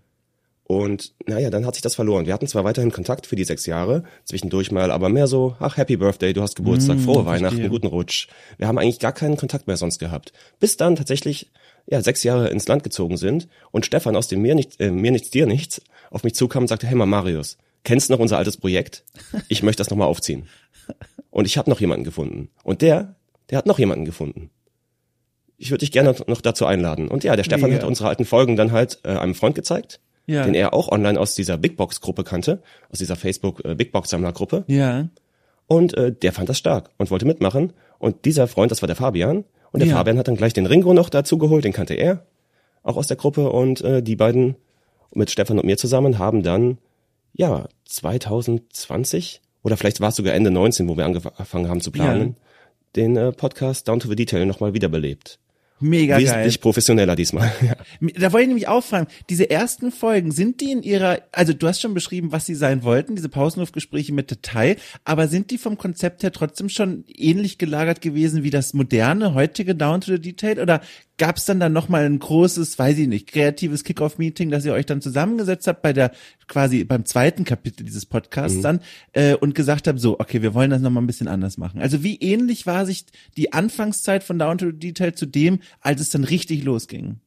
Und 0.66 1.12
naja, 1.26 1.50
dann 1.50 1.66
hat 1.66 1.74
sich 1.74 1.82
das 1.82 1.94
verloren. 1.94 2.24
Wir 2.24 2.32
hatten 2.32 2.46
zwar 2.46 2.64
weiterhin 2.64 2.90
Kontakt 2.90 3.26
für 3.26 3.36
die 3.36 3.44
sechs 3.44 3.66
Jahre, 3.66 4.02
zwischendurch 4.24 4.72
mal, 4.72 4.90
aber 4.90 5.10
mehr 5.10 5.26
so, 5.26 5.56
ach, 5.60 5.76
Happy 5.76 5.98
Birthday, 5.98 6.32
du 6.32 6.40
hast 6.40 6.56
Geburtstag, 6.56 6.98
frohe 7.00 7.26
Weihnachten, 7.26 7.68
guten 7.68 7.86
Rutsch. 7.86 8.28
Wir 8.56 8.66
haben 8.66 8.78
eigentlich 8.78 8.98
gar 8.98 9.12
keinen 9.12 9.36
Kontakt 9.36 9.66
mehr 9.66 9.76
sonst 9.76 9.98
gehabt. 9.98 10.32
Bis 10.60 10.78
dann 10.78 10.96
tatsächlich, 10.96 11.50
ja, 11.86 12.00
sechs 12.00 12.22
Jahre 12.22 12.48
ins 12.48 12.66
Land 12.66 12.82
gezogen 12.82 13.18
sind 13.18 13.46
und 13.72 13.84
Stefan 13.84 14.16
aus 14.16 14.28
dem 14.28 14.40
Mir, 14.40 14.54
nicht, 14.54 14.80
äh, 14.80 14.90
Mir 14.90 15.10
nichts, 15.10 15.30
dir 15.30 15.46
nichts 15.46 15.82
auf 16.10 16.24
mich 16.24 16.34
zukam 16.34 16.62
und 16.62 16.68
sagte, 16.68 16.86
hey 16.86 16.94
mal 16.94 17.04
Marius, 17.04 17.58
kennst 17.82 18.08
du 18.08 18.14
noch 18.14 18.20
unser 18.20 18.38
altes 18.38 18.56
Projekt? 18.56 19.04
Ich 19.48 19.62
möchte 19.62 19.82
das 19.82 19.90
nochmal 19.90 20.08
aufziehen. 20.08 20.46
Und 21.30 21.44
ich 21.46 21.58
habe 21.58 21.68
noch 21.68 21.80
jemanden 21.80 22.04
gefunden. 22.04 22.48
Und 22.62 22.80
der, 22.80 23.16
der 23.50 23.58
hat 23.58 23.66
noch 23.66 23.78
jemanden 23.78 24.06
gefunden. 24.06 24.50
Ich 25.58 25.70
würde 25.70 25.80
dich 25.80 25.92
gerne 25.92 26.14
noch 26.26 26.40
dazu 26.40 26.64
einladen. 26.64 27.08
Und 27.08 27.22
ja, 27.22 27.36
der 27.36 27.44
Stefan 27.44 27.70
Mega. 27.70 27.82
hat 27.82 27.88
unsere 27.88 28.08
alten 28.08 28.24
Folgen 28.24 28.56
dann 28.56 28.72
halt 28.72 29.00
äh, 29.02 29.08
einem 29.08 29.34
Freund 29.34 29.54
gezeigt 29.54 30.00
Ja. 30.26 30.44
den 30.44 30.54
er 30.54 30.72
auch 30.72 30.88
online 30.90 31.20
aus 31.20 31.34
dieser 31.34 31.58
Big 31.58 31.76
Box 31.76 32.00
Gruppe 32.00 32.24
kannte, 32.24 32.62
aus 32.90 32.98
dieser 32.98 33.16
Facebook 33.16 33.64
äh, 33.64 33.74
Big 33.74 33.92
Box 33.92 34.10
Sammler 34.10 34.32
Gruppe. 34.32 34.64
Ja. 34.68 35.08
Und 35.66 35.94
äh, 35.96 36.12
der 36.12 36.32
fand 36.32 36.48
das 36.48 36.58
stark 36.58 36.90
und 36.98 37.10
wollte 37.10 37.26
mitmachen. 37.26 37.72
Und 37.98 38.24
dieser 38.24 38.46
Freund, 38.48 38.70
das 38.70 38.82
war 38.82 38.86
der 38.86 38.96
Fabian. 38.96 39.44
Und 39.72 39.80
der 39.80 39.88
Ja. 39.88 39.96
Fabian 39.96 40.18
hat 40.18 40.28
dann 40.28 40.36
gleich 40.36 40.52
den 40.52 40.66
Ringo 40.66 40.94
noch 40.94 41.08
dazu 41.08 41.36
geholt, 41.38 41.64
den 41.64 41.72
kannte 41.72 41.94
er, 41.94 42.24
auch 42.82 42.96
aus 42.96 43.06
der 43.06 43.16
Gruppe. 43.16 43.50
Und 43.50 43.80
äh, 43.82 44.02
die 44.02 44.16
beiden 44.16 44.56
mit 45.14 45.30
Stefan 45.30 45.58
und 45.58 45.66
mir 45.66 45.76
zusammen 45.76 46.18
haben 46.18 46.42
dann, 46.42 46.78
ja, 47.34 47.66
2020 47.86 49.40
oder 49.62 49.76
vielleicht 49.76 50.00
war 50.00 50.10
es 50.10 50.16
sogar 50.16 50.34
Ende 50.34 50.50
19, 50.50 50.88
wo 50.88 50.96
wir 50.96 51.04
angefangen 51.04 51.68
haben 51.68 51.80
zu 51.80 51.90
planen, 51.90 52.36
den 52.96 53.16
äh, 53.16 53.32
Podcast 53.32 53.88
Down 53.88 54.00
to 54.00 54.08
the 54.08 54.16
Detail 54.16 54.44
nochmal 54.46 54.74
wiederbelebt. 54.74 55.38
Mega 55.84 56.14
geil. 56.14 56.24
Wesentlich 56.24 56.62
professioneller 56.62 57.14
diesmal. 57.14 57.52
ja. 57.60 57.76
Da 58.18 58.32
wollte 58.32 58.44
ich 58.44 58.48
nämlich 58.48 58.68
auch 58.68 58.82
fragen, 58.82 59.06
diese 59.28 59.50
ersten 59.50 59.92
Folgen, 59.92 60.32
sind 60.32 60.62
die 60.62 60.72
in 60.72 60.82
ihrer, 60.82 61.20
also 61.30 61.52
du 61.52 61.66
hast 61.68 61.82
schon 61.82 61.92
beschrieben, 61.92 62.32
was 62.32 62.46
sie 62.46 62.54
sein 62.54 62.84
wollten, 62.84 63.16
diese 63.16 63.28
Pausenhofgespräche 63.28 64.14
mit 64.14 64.30
Detail, 64.30 64.76
aber 65.04 65.28
sind 65.28 65.50
die 65.50 65.58
vom 65.58 65.76
Konzept 65.76 66.22
her 66.22 66.32
trotzdem 66.32 66.70
schon 66.70 67.04
ähnlich 67.06 67.58
gelagert 67.58 68.00
gewesen 68.00 68.42
wie 68.42 68.50
das 68.50 68.72
moderne, 68.72 69.34
heutige 69.34 69.74
Down 69.74 70.00
to 70.00 70.12
the 70.12 70.20
Detail 70.20 70.58
oder 70.58 70.80
gab 71.16 71.36
es 71.36 71.44
dann 71.44 71.60
dann 71.60 71.72
nochmal 71.72 72.04
ein 72.04 72.18
großes, 72.18 72.78
weiß 72.78 72.98
ich 72.98 73.08
nicht, 73.08 73.28
kreatives 73.28 73.84
Kickoff-Meeting, 73.84 74.50
dass 74.50 74.64
ihr 74.64 74.72
euch 74.72 74.86
dann 74.86 75.00
zusammengesetzt 75.00 75.66
habt 75.66 75.82
bei 75.82 75.92
der, 75.92 76.10
quasi 76.48 76.84
beim 76.84 77.04
zweiten 77.04 77.44
Kapitel 77.44 77.84
dieses 77.84 78.04
Podcasts 78.06 78.60
dann 78.60 78.80
äh, 79.12 79.34
und 79.34 79.54
gesagt 79.54 79.86
habt, 79.86 80.00
so, 80.00 80.18
okay, 80.18 80.42
wir 80.42 80.54
wollen 80.54 80.70
das 80.70 80.82
nochmal 80.82 81.02
ein 81.02 81.06
bisschen 81.06 81.28
anders 81.28 81.56
machen. 81.56 81.80
Also 81.80 82.02
wie 82.02 82.16
ähnlich 82.16 82.66
war 82.66 82.84
sich 82.84 83.06
die 83.36 83.52
Anfangszeit 83.52 84.24
von 84.24 84.38
Down 84.38 84.58
to 84.58 84.72
Detail 84.72 85.12
zu 85.12 85.26
dem, 85.26 85.60
als 85.80 86.00
es 86.00 86.10
dann 86.10 86.24
richtig 86.24 86.64
losging? 86.64 87.20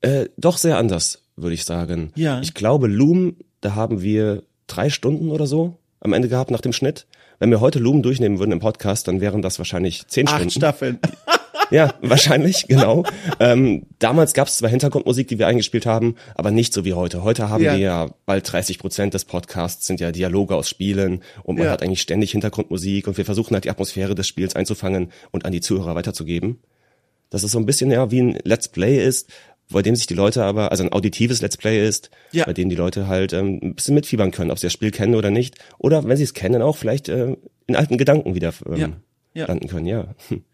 Äh, 0.00 0.26
doch 0.36 0.58
sehr 0.58 0.78
anders, 0.78 1.22
würde 1.36 1.54
ich 1.54 1.64
sagen. 1.64 2.12
Ja. 2.14 2.40
Ich 2.40 2.54
glaube, 2.54 2.86
Loom, 2.86 3.36
da 3.60 3.74
haben 3.74 4.02
wir 4.02 4.44
drei 4.66 4.90
Stunden 4.90 5.30
oder 5.30 5.46
so 5.46 5.78
am 6.00 6.12
Ende 6.12 6.28
gehabt 6.28 6.50
nach 6.50 6.60
dem 6.60 6.72
Schnitt. 6.72 7.06
Wenn 7.38 7.50
wir 7.50 7.60
heute 7.60 7.80
Loom 7.80 8.02
durchnehmen 8.02 8.38
würden 8.38 8.52
im 8.52 8.60
Podcast, 8.60 9.08
dann 9.08 9.20
wären 9.20 9.42
das 9.42 9.58
wahrscheinlich 9.58 10.06
zehn 10.06 10.28
Acht 10.28 10.36
Stunden. 10.36 10.50
Staffeln. 10.50 10.98
Ja, 11.72 11.94
wahrscheinlich, 12.02 12.66
genau. 12.68 13.04
ähm, 13.40 13.86
damals 13.98 14.34
gab 14.34 14.48
es 14.48 14.58
zwar 14.58 14.70
Hintergrundmusik, 14.70 15.26
die 15.28 15.38
wir 15.38 15.46
eingespielt 15.46 15.86
haben, 15.86 16.16
aber 16.34 16.50
nicht 16.50 16.72
so 16.72 16.84
wie 16.84 16.92
heute. 16.94 17.22
Heute 17.24 17.48
haben 17.48 17.64
Ja. 17.64 17.72
wir 17.72 17.78
ja 17.80 18.10
bald 18.26 18.50
30 18.52 18.78
Prozent 18.78 19.14
des 19.14 19.24
Podcasts 19.24 19.86
sind 19.86 20.00
ja 20.00 20.12
Dialoge 20.12 20.54
aus 20.54 20.68
Spielen 20.68 21.22
und 21.42 21.56
man 21.56 21.66
Ja. 21.66 21.72
hat 21.72 21.82
eigentlich 21.82 22.02
ständig 22.02 22.32
Hintergrundmusik 22.32 23.08
und 23.08 23.16
wir 23.16 23.24
versuchen 23.24 23.54
halt 23.54 23.64
die 23.64 23.70
Atmosphäre 23.70 24.14
des 24.14 24.28
Spiels 24.28 24.54
einzufangen 24.54 25.10
und 25.30 25.44
an 25.44 25.52
die 25.52 25.60
Zuhörer 25.60 25.94
weiterzugeben. 25.94 26.60
Dass 27.30 27.42
es 27.42 27.52
so 27.52 27.58
ein 27.58 27.66
bisschen 27.66 27.90
ja 27.90 28.10
wie 28.10 28.20
ein 28.20 28.38
Let's 28.44 28.68
Play 28.68 29.02
ist, 29.02 29.30
bei 29.70 29.80
dem 29.80 29.96
sich 29.96 30.06
die 30.06 30.12
Leute 30.14 30.44
aber, 30.44 30.70
also 30.70 30.84
ein 30.84 30.92
auditives 30.92 31.40
Let's 31.40 31.56
Play 31.56 31.86
ist, 31.88 32.10
Ja. 32.32 32.44
bei 32.44 32.52
dem 32.52 32.68
die 32.68 32.76
Leute 32.76 33.06
halt 33.08 33.32
ähm, 33.32 33.58
ein 33.62 33.74
bisschen 33.74 33.94
mitfiebern 33.94 34.30
können, 34.30 34.50
ob 34.50 34.58
sie 34.58 34.66
das 34.66 34.74
Spiel 34.74 34.90
kennen 34.90 35.14
oder 35.14 35.30
nicht. 35.30 35.56
Oder 35.78 36.04
wenn 36.04 36.16
sie 36.18 36.24
es 36.24 36.34
kennen, 36.34 36.60
auch 36.60 36.76
vielleicht 36.76 37.08
äh, 37.08 37.36
in 37.66 37.76
alten 37.76 37.96
Gedanken 37.96 38.34
wieder 38.34 38.52
ähm, 38.66 38.76
Ja. 38.76 38.88
Ja. 39.34 39.46
landen 39.46 39.68
können, 39.68 39.86
ja. 39.86 40.14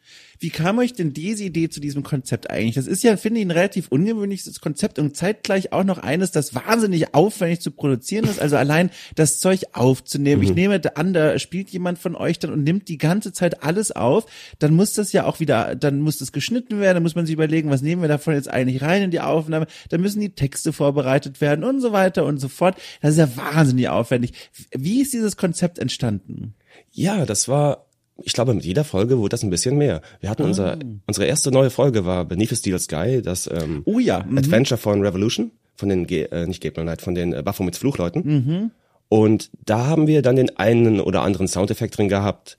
Wie 0.40 0.50
kam 0.50 0.78
euch 0.78 0.92
denn 0.92 1.12
diese 1.12 1.44
Idee 1.44 1.68
zu 1.68 1.80
diesem 1.80 2.04
Konzept 2.04 2.48
eigentlich? 2.50 2.76
Das 2.76 2.86
ist 2.86 3.02
ja, 3.02 3.16
finde 3.16 3.40
ich, 3.40 3.46
ein 3.46 3.50
relativ 3.50 3.88
ungewöhnliches 3.88 4.60
Konzept 4.60 4.98
und 4.98 5.16
zeitgleich 5.16 5.72
auch 5.72 5.82
noch 5.82 5.98
eines, 5.98 6.30
das 6.30 6.54
wahnsinnig 6.54 7.14
aufwendig 7.14 7.60
zu 7.60 7.72
produzieren 7.72 8.24
ist. 8.24 8.40
Also 8.40 8.56
allein 8.56 8.90
das 9.16 9.38
Zeug 9.38 9.62
aufzunehmen. 9.72 10.42
Mhm. 10.42 10.48
Ich 10.48 10.54
nehme 10.54 10.80
an, 10.96 11.12
da 11.12 11.38
spielt 11.38 11.70
jemand 11.70 11.98
von 11.98 12.14
euch 12.14 12.38
dann 12.38 12.52
und 12.52 12.62
nimmt 12.62 12.88
die 12.88 12.98
ganze 12.98 13.32
Zeit 13.32 13.64
alles 13.64 13.90
auf. 13.90 14.26
Dann 14.60 14.74
muss 14.74 14.94
das 14.94 15.12
ja 15.12 15.24
auch 15.24 15.40
wieder, 15.40 15.74
dann 15.74 16.00
muss 16.00 16.18
das 16.18 16.30
geschnitten 16.30 16.78
werden, 16.78 16.96
dann 16.96 17.02
muss 17.02 17.16
man 17.16 17.26
sich 17.26 17.32
überlegen, 17.32 17.70
was 17.70 17.82
nehmen 17.82 18.02
wir 18.02 18.08
davon 18.08 18.34
jetzt 18.34 18.48
eigentlich 18.48 18.82
rein 18.82 19.02
in 19.02 19.10
die 19.10 19.20
Aufnahme. 19.20 19.66
Dann 19.88 20.00
müssen 20.00 20.20
die 20.20 20.30
Texte 20.30 20.72
vorbereitet 20.72 21.40
werden 21.40 21.64
und 21.64 21.80
so 21.80 21.92
weiter 21.92 22.24
und 22.24 22.38
so 22.38 22.48
fort. 22.48 22.76
Das 23.02 23.12
ist 23.12 23.18
ja 23.18 23.36
wahnsinnig 23.36 23.88
aufwendig. 23.88 24.34
Wie 24.70 25.00
ist 25.00 25.12
dieses 25.12 25.36
Konzept 25.36 25.80
entstanden? 25.80 26.54
Ja, 26.92 27.26
das 27.26 27.48
war 27.48 27.87
ich 28.22 28.32
glaube, 28.32 28.54
mit 28.54 28.64
jeder 28.64 28.84
Folge 28.84 29.18
wurde 29.18 29.30
das 29.30 29.42
ein 29.42 29.50
bisschen 29.50 29.76
mehr. 29.76 30.00
Wir 30.20 30.30
hatten 30.30 30.42
ah. 30.42 30.46
unser, 30.46 30.78
unsere 31.06 31.26
erste 31.26 31.50
neue 31.50 31.70
Folge 31.70 32.04
war 32.04 32.24
Beneath 32.24 32.50
the 32.50 32.56
Steel 32.56 32.78
Sky, 32.78 33.22
das 33.22 33.48
ähm, 33.50 33.82
oh 33.84 33.98
ja. 33.98 34.24
Mhm. 34.24 34.38
Adventure 34.38 34.78
von 34.78 35.02
Revolution, 35.02 35.52
von 35.76 35.88
den, 35.88 36.06
Ge 36.06 36.28
äh, 36.30 36.46
nicht 36.46 36.62
Gabriel 36.62 36.86
Knight, 36.86 37.02
von 37.02 37.14
den 37.14 37.32
äh, 37.32 37.42
Baphomets 37.42 37.78
Fluchleuten. 37.78 38.22
Mhm. 38.24 38.70
Und 39.08 39.50
da 39.64 39.86
haben 39.86 40.06
wir 40.06 40.22
dann 40.22 40.36
den 40.36 40.56
einen 40.58 41.00
oder 41.00 41.22
anderen 41.22 41.48
Soundeffekt 41.48 41.96
drin 41.96 42.08
gehabt, 42.08 42.58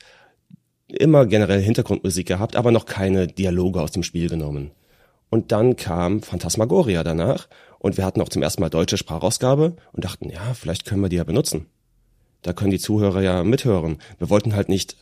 immer 0.87 1.25
generell 1.25 1.61
Hintergrundmusik 1.61 2.27
gehabt, 2.27 2.55
aber 2.55 2.71
noch 2.71 2.85
keine 2.85 3.27
Dialoge 3.27 3.81
aus 3.81 3.91
dem 3.91 4.03
Spiel 4.03 4.29
genommen. 4.29 4.71
Und 5.29 5.51
dann 5.51 5.75
kam 5.75 6.23
Phantasmagoria 6.23 7.03
danach 7.03 7.47
und 7.77 7.97
wir 7.97 8.05
hatten 8.05 8.21
auch 8.21 8.29
zum 8.29 8.41
ersten 8.41 8.61
Mal 8.61 8.69
deutsche 8.69 8.97
Sprachausgabe 8.97 9.75
und 9.91 10.03
dachten, 10.03 10.29
ja, 10.29 10.53
vielleicht 10.55 10.85
können 10.85 11.01
wir 11.01 11.09
die 11.09 11.17
ja 11.17 11.23
benutzen. 11.23 11.67
Da 12.41 12.53
können 12.53 12.71
die 12.71 12.79
Zuhörer 12.79 13.21
ja 13.21 13.43
mithören. 13.43 13.97
Wir 14.17 14.29
wollten 14.29 14.55
halt 14.55 14.69
nicht 14.69 14.95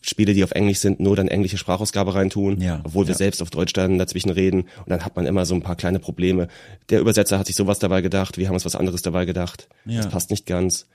Spiele, 0.00 0.32
die 0.32 0.44
auf 0.44 0.52
Englisch 0.52 0.78
sind, 0.78 0.98
nur 1.00 1.16
dann 1.16 1.28
englische 1.28 1.58
Sprachausgabe 1.58 2.14
reintun, 2.14 2.60
ja, 2.60 2.80
obwohl 2.84 3.06
wir 3.06 3.12
ja. 3.12 3.18
selbst 3.18 3.42
auf 3.42 3.50
Deutsch 3.50 3.72
dann 3.74 3.98
dazwischen 3.98 4.30
reden 4.30 4.62
und 4.62 4.88
dann 4.88 5.04
hat 5.04 5.16
man 5.16 5.26
immer 5.26 5.44
so 5.44 5.54
ein 5.54 5.62
paar 5.62 5.76
kleine 5.76 5.98
Probleme. 5.98 6.48
Der 6.88 7.00
Übersetzer 7.00 7.38
hat 7.38 7.46
sich 7.46 7.56
sowas 7.56 7.78
dabei 7.78 8.00
gedacht, 8.00 8.38
wir 8.38 8.46
haben 8.46 8.54
uns 8.54 8.64
was 8.64 8.76
anderes 8.76 9.02
dabei 9.02 9.26
gedacht. 9.26 9.68
Ja. 9.84 9.98
Das 9.98 10.08
passt 10.08 10.30
nicht 10.30 10.46
ganz. 10.46 10.86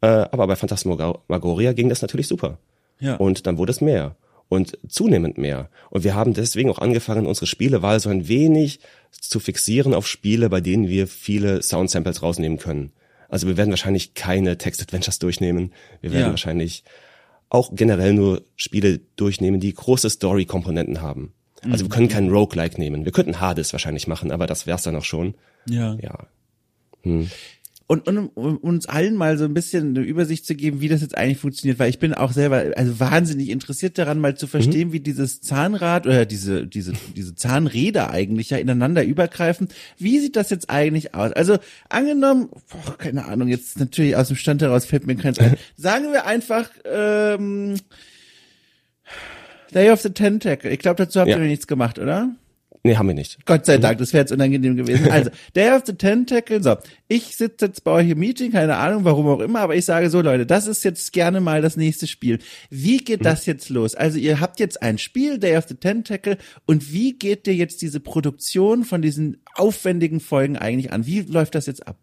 Äh, 0.00 0.06
aber 0.06 0.46
bei 0.46 0.56
Phantasmagoria 0.56 1.72
ging 1.72 1.88
das 1.88 2.02
natürlich 2.02 2.28
super. 2.28 2.58
Ja. 3.00 3.16
Und 3.16 3.46
dann 3.46 3.58
wurde 3.58 3.72
es 3.72 3.80
mehr 3.80 4.16
und 4.48 4.78
zunehmend 4.86 5.38
mehr. 5.38 5.70
Und 5.88 6.04
wir 6.04 6.14
haben 6.14 6.34
deswegen 6.34 6.70
auch 6.70 6.78
angefangen, 6.78 7.26
unsere 7.26 7.46
Spielewahl 7.46 7.98
so 8.00 8.10
ein 8.10 8.28
wenig 8.28 8.80
zu 9.10 9.40
fixieren 9.40 9.94
auf 9.94 10.06
Spiele, 10.06 10.50
bei 10.50 10.60
denen 10.60 10.88
wir 10.88 11.06
viele 11.06 11.62
Sound-Samples 11.62 12.22
rausnehmen 12.22 12.58
können. 12.58 12.92
Also 13.28 13.46
wir 13.46 13.56
werden 13.56 13.70
wahrscheinlich 13.70 14.12
keine 14.12 14.58
Text-Adventures 14.58 15.18
durchnehmen. 15.18 15.72
Wir 16.02 16.12
werden 16.12 16.26
ja. 16.26 16.30
wahrscheinlich 16.30 16.84
auch 17.52 17.70
generell 17.74 18.14
nur 18.14 18.42
Spiele 18.56 19.00
durchnehmen, 19.16 19.60
die 19.60 19.74
große 19.74 20.08
Story-Komponenten 20.08 21.02
haben. 21.02 21.34
Also 21.62 21.84
wir 21.84 21.90
können 21.90 22.08
keinen 22.08 22.30
Roguelike 22.30 22.80
nehmen. 22.80 23.04
Wir 23.04 23.12
könnten 23.12 23.40
Hades 23.40 23.72
wahrscheinlich 23.72 24.08
machen, 24.08 24.32
aber 24.32 24.46
das 24.46 24.66
wär's 24.66 24.82
dann 24.82 24.96
auch 24.96 25.04
schon. 25.04 25.34
Ja. 25.68 25.96
Ja. 26.02 26.26
Hm 27.02 27.30
und, 27.86 28.06
und 28.06 28.28
um 28.34 28.56
uns 28.58 28.86
allen 28.86 29.16
mal 29.16 29.38
so 29.38 29.44
ein 29.44 29.54
bisschen 29.54 29.96
eine 29.96 30.04
Übersicht 30.04 30.46
zu 30.46 30.54
geben, 30.54 30.80
wie 30.80 30.88
das 30.88 31.00
jetzt 31.00 31.16
eigentlich 31.16 31.38
funktioniert, 31.38 31.78
weil 31.78 31.90
ich 31.90 31.98
bin 31.98 32.14
auch 32.14 32.32
selber 32.32 32.64
also 32.76 33.00
wahnsinnig 33.00 33.50
interessiert 33.50 33.98
daran, 33.98 34.18
mal 34.18 34.36
zu 34.36 34.46
verstehen, 34.46 34.88
mhm. 34.88 34.92
wie 34.92 35.00
dieses 35.00 35.40
Zahnrad 35.40 36.06
oder 36.06 36.26
diese 36.26 36.66
diese 36.66 36.92
diese 37.16 37.34
Zahnräder 37.34 38.10
eigentlich 38.10 38.50
ja 38.50 38.58
ineinander 38.58 39.04
übergreifen. 39.04 39.68
Wie 39.98 40.18
sieht 40.20 40.36
das 40.36 40.50
jetzt 40.50 40.70
eigentlich 40.70 41.14
aus? 41.14 41.32
Also 41.32 41.58
angenommen, 41.88 42.48
boah, 42.70 42.96
keine 42.98 43.26
Ahnung, 43.26 43.48
jetzt 43.48 43.78
natürlich 43.78 44.16
aus 44.16 44.28
dem 44.28 44.36
Stand 44.36 44.62
heraus 44.62 44.84
fällt 44.84 45.06
mir 45.06 45.16
keins 45.16 45.38
ein. 45.38 45.56
Sagen 45.76 46.12
wir 46.12 46.26
einfach 46.26 46.70
ähm, 46.84 47.76
Day 49.74 49.90
of 49.90 50.00
the 50.00 50.10
Tentacle. 50.10 50.70
Ich 50.70 50.78
glaube, 50.78 50.96
dazu 50.96 51.20
habt 51.20 51.30
ja. 51.30 51.38
ihr 51.38 51.44
nichts 51.44 51.66
gemacht, 51.66 51.98
oder? 51.98 52.30
Nee, 52.84 52.96
haben 52.96 53.06
wir 53.06 53.14
nicht. 53.14 53.46
Gott 53.46 53.64
sei 53.64 53.78
Dank, 53.78 53.98
das 53.98 54.12
wäre 54.12 54.22
jetzt 54.22 54.32
unangenehm 54.32 54.76
gewesen. 54.76 55.08
Also, 55.10 55.30
Day 55.54 55.70
of 55.70 55.82
the 55.86 55.92
Tentacle, 55.92 56.60
so. 56.60 56.76
Ich 57.06 57.36
sitze 57.36 57.66
jetzt 57.66 57.84
bei 57.84 57.92
euch 57.92 58.10
im 58.10 58.18
Meeting, 58.18 58.50
keine 58.50 58.76
Ahnung, 58.76 59.04
warum 59.04 59.28
auch 59.28 59.38
immer, 59.38 59.60
aber 59.60 59.76
ich 59.76 59.84
sage 59.84 60.10
so, 60.10 60.20
Leute, 60.20 60.46
das 60.46 60.66
ist 60.66 60.82
jetzt 60.82 61.12
gerne 61.12 61.40
mal 61.40 61.62
das 61.62 61.76
nächste 61.76 62.08
Spiel. 62.08 62.40
Wie 62.70 62.96
geht 62.96 63.20
mhm. 63.20 63.24
das 63.24 63.46
jetzt 63.46 63.68
los? 63.68 63.94
Also, 63.94 64.18
ihr 64.18 64.40
habt 64.40 64.58
jetzt 64.58 64.82
ein 64.82 64.98
Spiel, 64.98 65.38
Day 65.38 65.56
of 65.56 65.66
the 65.68 65.76
Tentacle, 65.76 66.38
und 66.66 66.92
wie 66.92 67.12
geht 67.12 67.46
dir 67.46 67.54
jetzt 67.54 67.82
diese 67.82 68.00
Produktion 68.00 68.82
von 68.82 69.00
diesen 69.00 69.42
aufwendigen 69.54 70.18
Folgen 70.18 70.56
eigentlich 70.56 70.92
an? 70.92 71.06
Wie 71.06 71.20
läuft 71.20 71.54
das 71.54 71.66
jetzt 71.66 71.86
ab? 71.86 71.98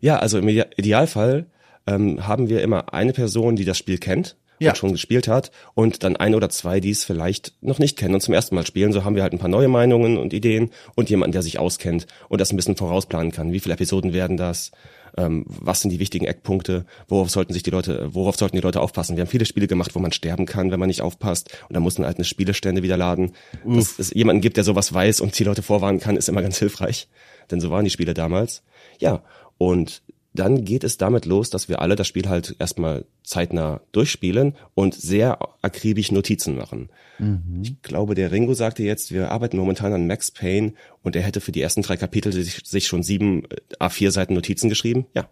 Ja, 0.00 0.18
also 0.18 0.38
im 0.38 0.48
Idealfall 0.48 1.46
ähm, 1.86 2.26
haben 2.26 2.48
wir 2.48 2.62
immer 2.62 2.94
eine 2.94 3.12
Person, 3.12 3.54
die 3.54 3.66
das 3.66 3.76
Spiel 3.76 3.98
kennt 3.98 4.36
ja. 4.64 4.74
schon 4.74 4.92
gespielt 4.92 5.28
hat 5.28 5.50
und 5.74 6.02
dann 6.02 6.16
ein 6.16 6.34
oder 6.34 6.48
zwei, 6.48 6.80
die 6.80 6.90
es 6.90 7.04
vielleicht 7.04 7.54
noch 7.60 7.78
nicht 7.78 7.98
kennen 7.98 8.14
und 8.14 8.20
zum 8.20 8.34
ersten 8.34 8.54
Mal 8.54 8.66
spielen. 8.66 8.92
So 8.92 9.04
haben 9.04 9.16
wir 9.16 9.22
halt 9.22 9.32
ein 9.32 9.38
paar 9.38 9.48
neue 9.48 9.68
Meinungen 9.68 10.18
und 10.18 10.32
Ideen 10.32 10.70
und 10.94 11.10
jemanden, 11.10 11.32
der 11.32 11.42
sich 11.42 11.58
auskennt 11.58 12.06
und 12.28 12.40
das 12.40 12.52
ein 12.52 12.56
bisschen 12.56 12.76
vorausplanen 12.76 13.32
kann. 13.32 13.52
Wie 13.52 13.60
viele 13.60 13.74
Episoden 13.74 14.12
werden 14.12 14.36
das? 14.36 14.72
Ähm, 15.16 15.44
was 15.46 15.80
sind 15.80 15.90
die 15.90 15.98
wichtigen 15.98 16.24
Eckpunkte? 16.24 16.86
Worauf 17.08 17.30
sollten 17.30 17.52
sich 17.52 17.62
die 17.62 17.70
Leute, 17.70 18.08
worauf 18.14 18.36
sollten 18.36 18.56
die 18.56 18.62
Leute 18.62 18.80
aufpassen? 18.80 19.16
Wir 19.16 19.22
haben 19.22 19.30
viele 19.30 19.44
Spiele 19.44 19.66
gemacht, 19.66 19.94
wo 19.94 19.98
man 19.98 20.12
sterben 20.12 20.46
kann, 20.46 20.70
wenn 20.70 20.80
man 20.80 20.88
nicht 20.88 21.02
aufpasst 21.02 21.50
und 21.68 21.74
dann 21.74 21.82
muss 21.82 21.98
man 21.98 22.06
halt 22.06 22.16
eine 22.16 22.24
Spielestände 22.24 22.82
wieder 22.82 22.96
laden. 22.96 23.32
Dass 23.64 23.98
es 23.98 24.14
jemanden 24.14 24.40
gibt, 24.40 24.56
der 24.56 24.64
sowas 24.64 24.92
weiß 24.92 25.20
und 25.20 25.38
die 25.38 25.44
Leute 25.44 25.62
vorwarnen 25.62 26.00
kann, 26.00 26.16
ist 26.16 26.28
immer 26.28 26.42
ganz 26.42 26.58
hilfreich. 26.58 27.08
Denn 27.50 27.60
so 27.60 27.70
waren 27.70 27.84
die 27.84 27.90
Spiele 27.90 28.14
damals. 28.14 28.62
Ja, 28.98 29.22
und 29.58 30.02
dann 30.34 30.64
geht 30.64 30.82
es 30.82 30.96
damit 30.96 31.26
los, 31.26 31.50
dass 31.50 31.68
wir 31.68 31.80
alle 31.82 31.94
das 31.94 32.06
Spiel 32.06 32.28
halt 32.28 32.56
erstmal 32.58 33.04
zeitnah 33.22 33.80
durchspielen 33.92 34.54
und 34.74 34.94
sehr 34.94 35.38
akribisch 35.60 36.10
Notizen 36.10 36.56
machen. 36.56 36.88
Mhm. 37.18 37.60
Ich 37.62 37.82
glaube, 37.82 38.14
der 38.14 38.32
Ringo 38.32 38.54
sagte 38.54 38.82
jetzt, 38.82 39.12
wir 39.12 39.30
arbeiten 39.30 39.58
momentan 39.58 39.92
an 39.92 40.06
Max 40.06 40.30
Payne 40.30 40.72
und 41.02 41.16
er 41.16 41.22
hätte 41.22 41.40
für 41.40 41.52
die 41.52 41.60
ersten 41.60 41.82
drei 41.82 41.96
Kapitel 41.96 42.32
sich, 42.32 42.62
sich 42.64 42.86
schon 42.86 43.02
sieben 43.02 43.44
äh, 43.44 43.84
A4 43.84 44.10
Seiten 44.10 44.34
Notizen 44.34 44.70
geschrieben. 44.70 45.06
Ja, 45.14 45.28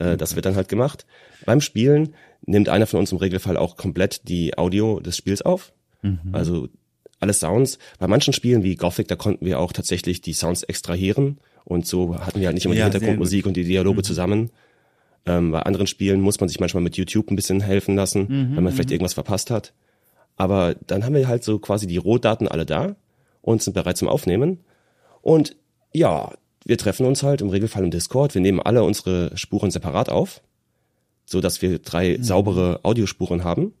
äh, 0.00 0.16
das 0.16 0.34
wird 0.34 0.46
dann 0.46 0.56
halt 0.56 0.68
gemacht. 0.68 1.06
Beim 1.46 1.60
Spielen 1.60 2.14
nimmt 2.44 2.68
einer 2.68 2.86
von 2.86 2.98
uns 2.98 3.12
im 3.12 3.18
Regelfall 3.18 3.56
auch 3.56 3.76
komplett 3.76 4.28
die 4.28 4.58
Audio 4.58 4.98
des 4.98 5.16
Spiels 5.16 5.42
auf. 5.42 5.72
Mhm. 6.02 6.18
Also 6.32 6.68
alle 7.20 7.34
Sounds. 7.34 7.78
Bei 7.98 8.08
manchen 8.08 8.32
Spielen 8.32 8.64
wie 8.64 8.74
Gothic, 8.74 9.06
da 9.06 9.14
konnten 9.14 9.46
wir 9.46 9.60
auch 9.60 9.72
tatsächlich 9.72 10.22
die 10.22 10.32
Sounds 10.32 10.64
extrahieren 10.64 11.38
und 11.70 11.86
so 11.86 12.18
hatten 12.18 12.40
wir 12.40 12.48
halt 12.48 12.54
nicht 12.54 12.66
immer 12.66 12.74
ja, 12.74 12.88
die 12.88 12.92
Hintergrundmusik 12.92 13.46
und 13.46 13.56
die 13.56 13.62
Dialoge 13.62 13.98
mhm. 13.98 14.04
zusammen. 14.04 14.50
Ähm, 15.24 15.52
bei 15.52 15.62
anderen 15.62 15.86
Spielen 15.86 16.20
muss 16.20 16.40
man 16.40 16.48
sich 16.48 16.58
manchmal 16.58 16.82
mit 16.82 16.96
YouTube 16.96 17.30
ein 17.30 17.36
bisschen 17.36 17.60
helfen 17.60 17.94
lassen, 17.94 18.22
mhm, 18.22 18.56
wenn 18.56 18.64
man 18.64 18.72
vielleicht 18.72 18.88
mhm. 18.88 18.94
irgendwas 18.94 19.14
verpasst 19.14 19.52
hat. 19.52 19.72
Aber 20.36 20.74
dann 20.88 21.04
haben 21.04 21.14
wir 21.14 21.28
halt 21.28 21.44
so 21.44 21.60
quasi 21.60 21.86
die 21.86 21.96
Rohdaten 21.96 22.48
alle 22.48 22.66
da 22.66 22.96
und 23.40 23.62
sind 23.62 23.74
bereit 23.74 23.96
zum 23.96 24.08
Aufnehmen. 24.08 24.58
Und 25.22 25.54
ja, 25.92 26.32
wir 26.64 26.76
treffen 26.76 27.06
uns 27.06 27.22
halt 27.22 27.40
im 27.40 27.50
Regelfall 27.50 27.84
im 27.84 27.92
Discord. 27.92 28.34
Wir 28.34 28.42
nehmen 28.42 28.58
alle 28.58 28.82
unsere 28.82 29.30
Spuren 29.36 29.70
separat 29.70 30.08
auf, 30.08 30.42
so 31.24 31.40
dass 31.40 31.62
wir 31.62 31.78
drei 31.78 32.18
mhm. 32.18 32.24
saubere 32.24 32.80
Audiospuren 32.82 33.44
haben. 33.44 33.74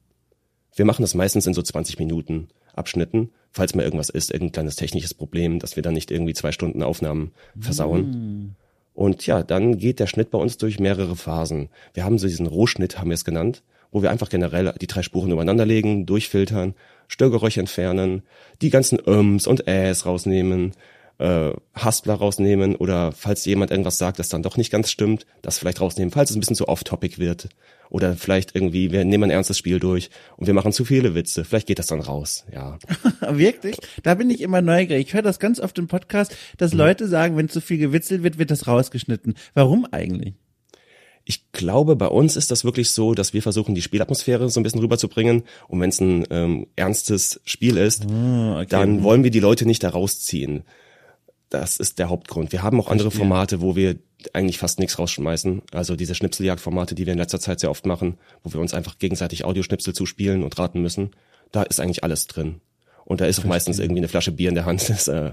Wir 0.76 0.84
machen 0.84 1.02
das 1.02 1.14
meistens 1.14 1.44
in 1.44 1.54
so 1.54 1.62
20 1.62 1.98
Minuten 1.98 2.50
Abschnitten, 2.72 3.30
falls 3.52 3.74
mal 3.74 3.82
irgendwas 3.82 4.10
ist, 4.10 4.30
irgendein 4.30 4.52
kleines 4.52 4.76
technisches 4.76 5.14
Problem, 5.14 5.58
dass 5.58 5.76
wir 5.76 5.82
dann 5.82 5.94
nicht 5.94 6.10
irgendwie 6.10 6.34
zwei 6.34 6.52
Stunden 6.52 6.82
Aufnahmen 6.82 7.32
versauen. 7.58 8.10
Mm. 8.10 8.56
Und 8.94 9.26
ja, 9.26 9.42
dann 9.42 9.78
geht 9.78 10.00
der 10.00 10.06
Schnitt 10.06 10.30
bei 10.30 10.38
uns 10.38 10.58
durch 10.58 10.78
mehrere 10.78 11.16
Phasen. 11.16 11.68
Wir 11.94 12.04
haben 12.04 12.18
so 12.18 12.26
diesen 12.26 12.46
Rohschnitt, 12.46 12.98
haben 12.98 13.10
wir 13.10 13.14
es 13.14 13.24
genannt, 13.24 13.62
wo 13.92 14.02
wir 14.02 14.10
einfach 14.10 14.28
generell 14.28 14.72
die 14.80 14.86
drei 14.86 15.02
Spuren 15.02 15.30
übereinander 15.30 15.66
legen, 15.66 16.06
durchfiltern, 16.06 16.74
Störgeräusche 17.08 17.60
entfernen, 17.60 18.22
die 18.62 18.70
ganzen 18.70 18.98
Öms 19.04 19.46
und 19.46 19.66
Äs 19.66 20.06
rausnehmen, 20.06 20.72
äh, 21.18 21.52
Haspler 21.74 22.14
rausnehmen 22.14 22.76
oder 22.76 23.12
falls 23.12 23.44
jemand 23.44 23.70
irgendwas 23.70 23.98
sagt, 23.98 24.18
das 24.18 24.28
dann 24.28 24.42
doch 24.42 24.56
nicht 24.56 24.70
ganz 24.70 24.90
stimmt, 24.90 25.26
das 25.42 25.58
vielleicht 25.58 25.80
rausnehmen, 25.80 26.12
falls 26.12 26.30
es 26.30 26.36
ein 26.36 26.40
bisschen 26.40 26.56
zu 26.56 26.68
off-topic 26.68 27.18
wird. 27.18 27.48
Oder 27.90 28.16
vielleicht 28.16 28.54
irgendwie, 28.54 28.92
wir 28.92 29.04
nehmen 29.04 29.24
ein 29.24 29.30
ernstes 29.30 29.58
Spiel 29.58 29.80
durch 29.80 30.10
und 30.36 30.46
wir 30.46 30.54
machen 30.54 30.72
zu 30.72 30.84
viele 30.84 31.14
Witze. 31.14 31.44
Vielleicht 31.44 31.66
geht 31.66 31.78
das 31.80 31.88
dann 31.88 32.00
raus, 32.00 32.46
ja. 32.52 32.78
Wirklich? 33.30 33.76
Da 34.02 34.14
bin 34.14 34.30
ich 34.30 34.40
immer 34.40 34.62
neugierig. 34.62 35.08
Ich 35.08 35.14
höre 35.14 35.22
das 35.22 35.40
ganz 35.40 35.60
oft 35.60 35.76
im 35.78 35.88
Podcast, 35.88 36.34
dass 36.56 36.72
mhm. 36.72 36.78
Leute 36.78 37.08
sagen, 37.08 37.36
wenn 37.36 37.48
zu 37.48 37.60
viel 37.60 37.78
gewitzelt 37.78 38.22
wird, 38.22 38.38
wird 38.38 38.50
das 38.50 38.68
rausgeschnitten. 38.68 39.34
Warum 39.54 39.86
eigentlich? 39.90 40.34
Ich 41.24 41.52
glaube, 41.52 41.96
bei 41.96 42.06
uns 42.06 42.36
ist 42.36 42.50
das 42.50 42.64
wirklich 42.64 42.90
so, 42.90 43.14
dass 43.14 43.34
wir 43.34 43.42
versuchen, 43.42 43.74
die 43.74 43.82
Spielatmosphäre 43.82 44.48
so 44.48 44.60
ein 44.60 44.62
bisschen 44.62 44.80
rüberzubringen. 44.80 45.42
Und 45.68 45.80
wenn 45.80 45.90
es 45.90 46.00
ein 46.00 46.26
ähm, 46.30 46.66
ernstes 46.76 47.40
Spiel 47.44 47.76
ist, 47.76 48.06
oh, 48.06 48.54
okay. 48.54 48.66
dann 48.68 49.02
wollen 49.02 49.24
wir 49.24 49.30
die 49.30 49.40
Leute 49.40 49.66
nicht 49.66 49.82
da 49.82 49.90
rausziehen. 49.90 50.64
Das 51.50 51.78
ist 51.78 51.98
der 51.98 52.08
Hauptgrund. 52.08 52.52
Wir 52.52 52.62
haben 52.62 52.80
auch 52.80 52.88
andere 52.88 53.10
Formate, 53.10 53.60
wo 53.60 53.74
wir 53.74 53.96
eigentlich 54.32 54.58
fast 54.58 54.78
nichts 54.78 54.98
rausschmeißen. 54.98 55.62
Also 55.72 55.96
diese 55.96 56.14
Schnipseljagdformate, 56.14 56.94
die 56.94 57.06
wir 57.06 57.12
in 57.12 57.18
letzter 57.18 57.40
Zeit 57.40 57.58
sehr 57.58 57.70
oft 57.70 57.86
machen, 57.86 58.18
wo 58.44 58.52
wir 58.52 58.60
uns 58.60 58.72
einfach 58.72 58.98
gegenseitig 58.98 59.44
Audioschnipsel 59.44 59.92
zuspielen 59.92 60.44
und 60.44 60.58
raten 60.58 60.80
müssen. 60.80 61.10
Da 61.50 61.64
ist 61.64 61.80
eigentlich 61.80 62.04
alles 62.04 62.28
drin. 62.28 62.60
Und 63.04 63.20
da 63.20 63.26
ist 63.26 63.40
auch 63.40 63.44
meistens 63.44 63.80
irgendwie 63.80 64.00
eine 64.00 64.08
Flasche 64.08 64.30
Bier 64.30 64.48
in 64.48 64.54
der 64.54 64.64
Hand 64.64 64.88
des, 64.88 65.08
äh, 65.08 65.32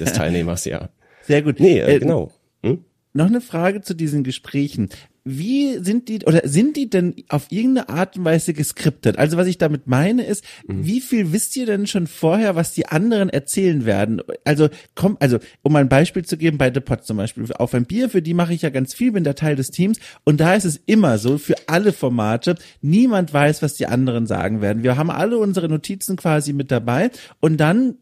des 0.00 0.14
Teilnehmers, 0.14 0.64
ja. 0.64 0.88
Sehr 1.26 1.42
gut. 1.42 1.60
Nee, 1.60 1.80
äh, 1.80 1.96
äh 1.96 1.98
genau. 1.98 2.32
Hm? 2.62 2.84
Noch 3.12 3.26
eine 3.26 3.42
Frage 3.42 3.82
zu 3.82 3.94
diesen 3.94 4.24
Gesprächen. 4.24 4.88
Wie 5.24 5.78
sind 5.78 6.08
die 6.08 6.24
oder 6.24 6.40
sind 6.44 6.76
die 6.76 6.90
denn 6.90 7.14
auf 7.28 7.46
irgendeine 7.50 7.88
Art 7.88 8.16
und 8.16 8.24
Weise 8.24 8.54
geskriptet? 8.54 9.18
Also 9.18 9.36
was 9.36 9.46
ich 9.46 9.56
damit 9.56 9.86
meine 9.86 10.24
ist, 10.24 10.44
mhm. 10.66 10.84
wie 10.84 11.00
viel 11.00 11.32
wisst 11.32 11.56
ihr 11.56 11.64
denn 11.64 11.86
schon 11.86 12.08
vorher, 12.08 12.56
was 12.56 12.72
die 12.72 12.86
anderen 12.86 13.28
erzählen 13.28 13.84
werden? 13.86 14.20
Also 14.44 14.68
komm, 14.96 15.16
also 15.20 15.38
um 15.62 15.76
ein 15.76 15.88
Beispiel 15.88 16.24
zu 16.24 16.36
geben, 16.36 16.58
bei 16.58 16.72
The 16.74 16.80
Pot 16.80 17.04
zum 17.04 17.18
Beispiel, 17.18 17.44
auf 17.52 17.72
ein 17.72 17.84
Bier, 17.84 18.10
für 18.10 18.20
die 18.20 18.34
mache 18.34 18.52
ich 18.52 18.62
ja 18.62 18.70
ganz 18.70 18.94
viel, 18.94 19.12
bin 19.12 19.22
der 19.22 19.36
Teil 19.36 19.54
des 19.54 19.70
Teams 19.70 19.98
und 20.24 20.40
da 20.40 20.54
ist 20.54 20.64
es 20.64 20.80
immer 20.86 21.18
so, 21.18 21.38
für 21.38 21.54
alle 21.68 21.92
Formate, 21.92 22.56
niemand 22.80 23.32
weiß, 23.32 23.62
was 23.62 23.74
die 23.74 23.86
anderen 23.86 24.26
sagen 24.26 24.60
werden. 24.60 24.82
Wir 24.82 24.96
haben 24.96 25.10
alle 25.10 25.38
unsere 25.38 25.68
Notizen 25.68 26.16
quasi 26.16 26.52
mit 26.52 26.72
dabei 26.72 27.10
und 27.38 27.58
dann 27.58 27.94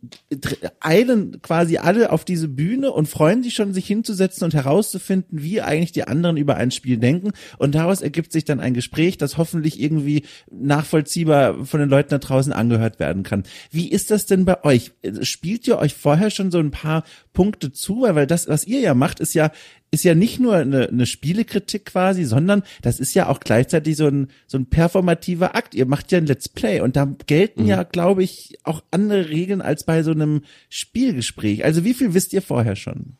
eilen 0.80 1.42
quasi 1.42 1.76
alle 1.76 2.12
auf 2.12 2.24
diese 2.24 2.48
Bühne 2.48 2.92
und 2.92 3.09
freuen 3.09 3.42
sich 3.42 3.52
schon, 3.52 3.74
sich 3.74 3.87
hinzusetzen 3.87 4.44
und 4.44 4.54
herauszufinden, 4.54 5.42
wie 5.42 5.61
eigentlich 5.61 5.92
die 5.92 6.04
anderen 6.04 6.38
über 6.38 6.56
ein 6.56 6.70
Spiel 6.70 6.96
denken 6.96 7.09
denken 7.10 7.32
und 7.58 7.74
daraus 7.74 8.00
ergibt 8.00 8.32
sich 8.32 8.44
dann 8.44 8.60
ein 8.60 8.74
Gespräch, 8.74 9.18
das 9.18 9.36
hoffentlich 9.36 9.80
irgendwie 9.80 10.24
nachvollziehbar 10.50 11.64
von 11.64 11.80
den 11.80 11.88
Leuten 11.88 12.10
da 12.10 12.18
draußen 12.18 12.52
angehört 12.52 13.00
werden 13.00 13.22
kann. 13.22 13.44
Wie 13.70 13.90
ist 13.90 14.10
das 14.10 14.26
denn 14.26 14.44
bei 14.44 14.62
euch? 14.64 14.92
Spielt 15.22 15.66
ihr 15.66 15.78
euch 15.78 15.94
vorher 15.94 16.30
schon 16.30 16.50
so 16.50 16.58
ein 16.58 16.70
paar 16.70 17.04
Punkte 17.32 17.72
zu? 17.72 18.02
Weil 18.02 18.26
das, 18.26 18.48
was 18.48 18.66
ihr 18.66 18.80
ja 18.80 18.94
macht, 18.94 19.20
ist 19.20 19.34
ja 19.34 19.50
ist 19.92 20.04
ja 20.04 20.14
nicht 20.14 20.38
nur 20.38 20.54
eine, 20.54 20.88
eine 20.88 21.04
Spielekritik 21.04 21.86
quasi, 21.86 22.24
sondern 22.24 22.62
das 22.80 23.00
ist 23.00 23.12
ja 23.14 23.28
auch 23.28 23.40
gleichzeitig 23.40 23.96
so 23.96 24.06
ein, 24.06 24.28
so 24.46 24.56
ein 24.56 24.66
performativer 24.66 25.56
Akt. 25.56 25.74
Ihr 25.74 25.86
macht 25.86 26.12
ja 26.12 26.18
ein 26.18 26.26
Let's 26.26 26.48
Play 26.48 26.80
und 26.80 26.94
da 26.94 27.12
gelten 27.26 27.62
mhm. 27.62 27.68
ja, 27.68 27.82
glaube 27.82 28.22
ich, 28.22 28.58
auch 28.62 28.84
andere 28.92 29.30
Regeln 29.30 29.60
als 29.60 29.84
bei 29.84 30.04
so 30.04 30.12
einem 30.12 30.42
Spielgespräch. 30.68 31.64
Also 31.64 31.84
wie 31.84 31.94
viel 31.94 32.14
wisst 32.14 32.32
ihr 32.32 32.42
vorher 32.42 32.76
schon? 32.76 33.16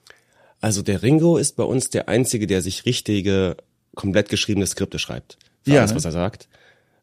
Also 0.61 0.83
der 0.83 1.03
Ringo 1.03 1.39
ist 1.39 1.57
bei 1.57 1.65
uns 1.65 1.91
der 1.91 2.09
Einzige, 2.09 2.47
der 2.47 2.63
sich 2.63 2.85
richtige 2.87 3.57
komplett 3.95 4.29
geschriebene 4.29 4.67
Skripte 4.67 4.99
schreibt. 4.99 5.39
Für 5.63 5.73
ja. 5.73 5.81
alles, 5.81 5.95
was 5.95 6.05
er 6.05 6.13
sagt. 6.13 6.49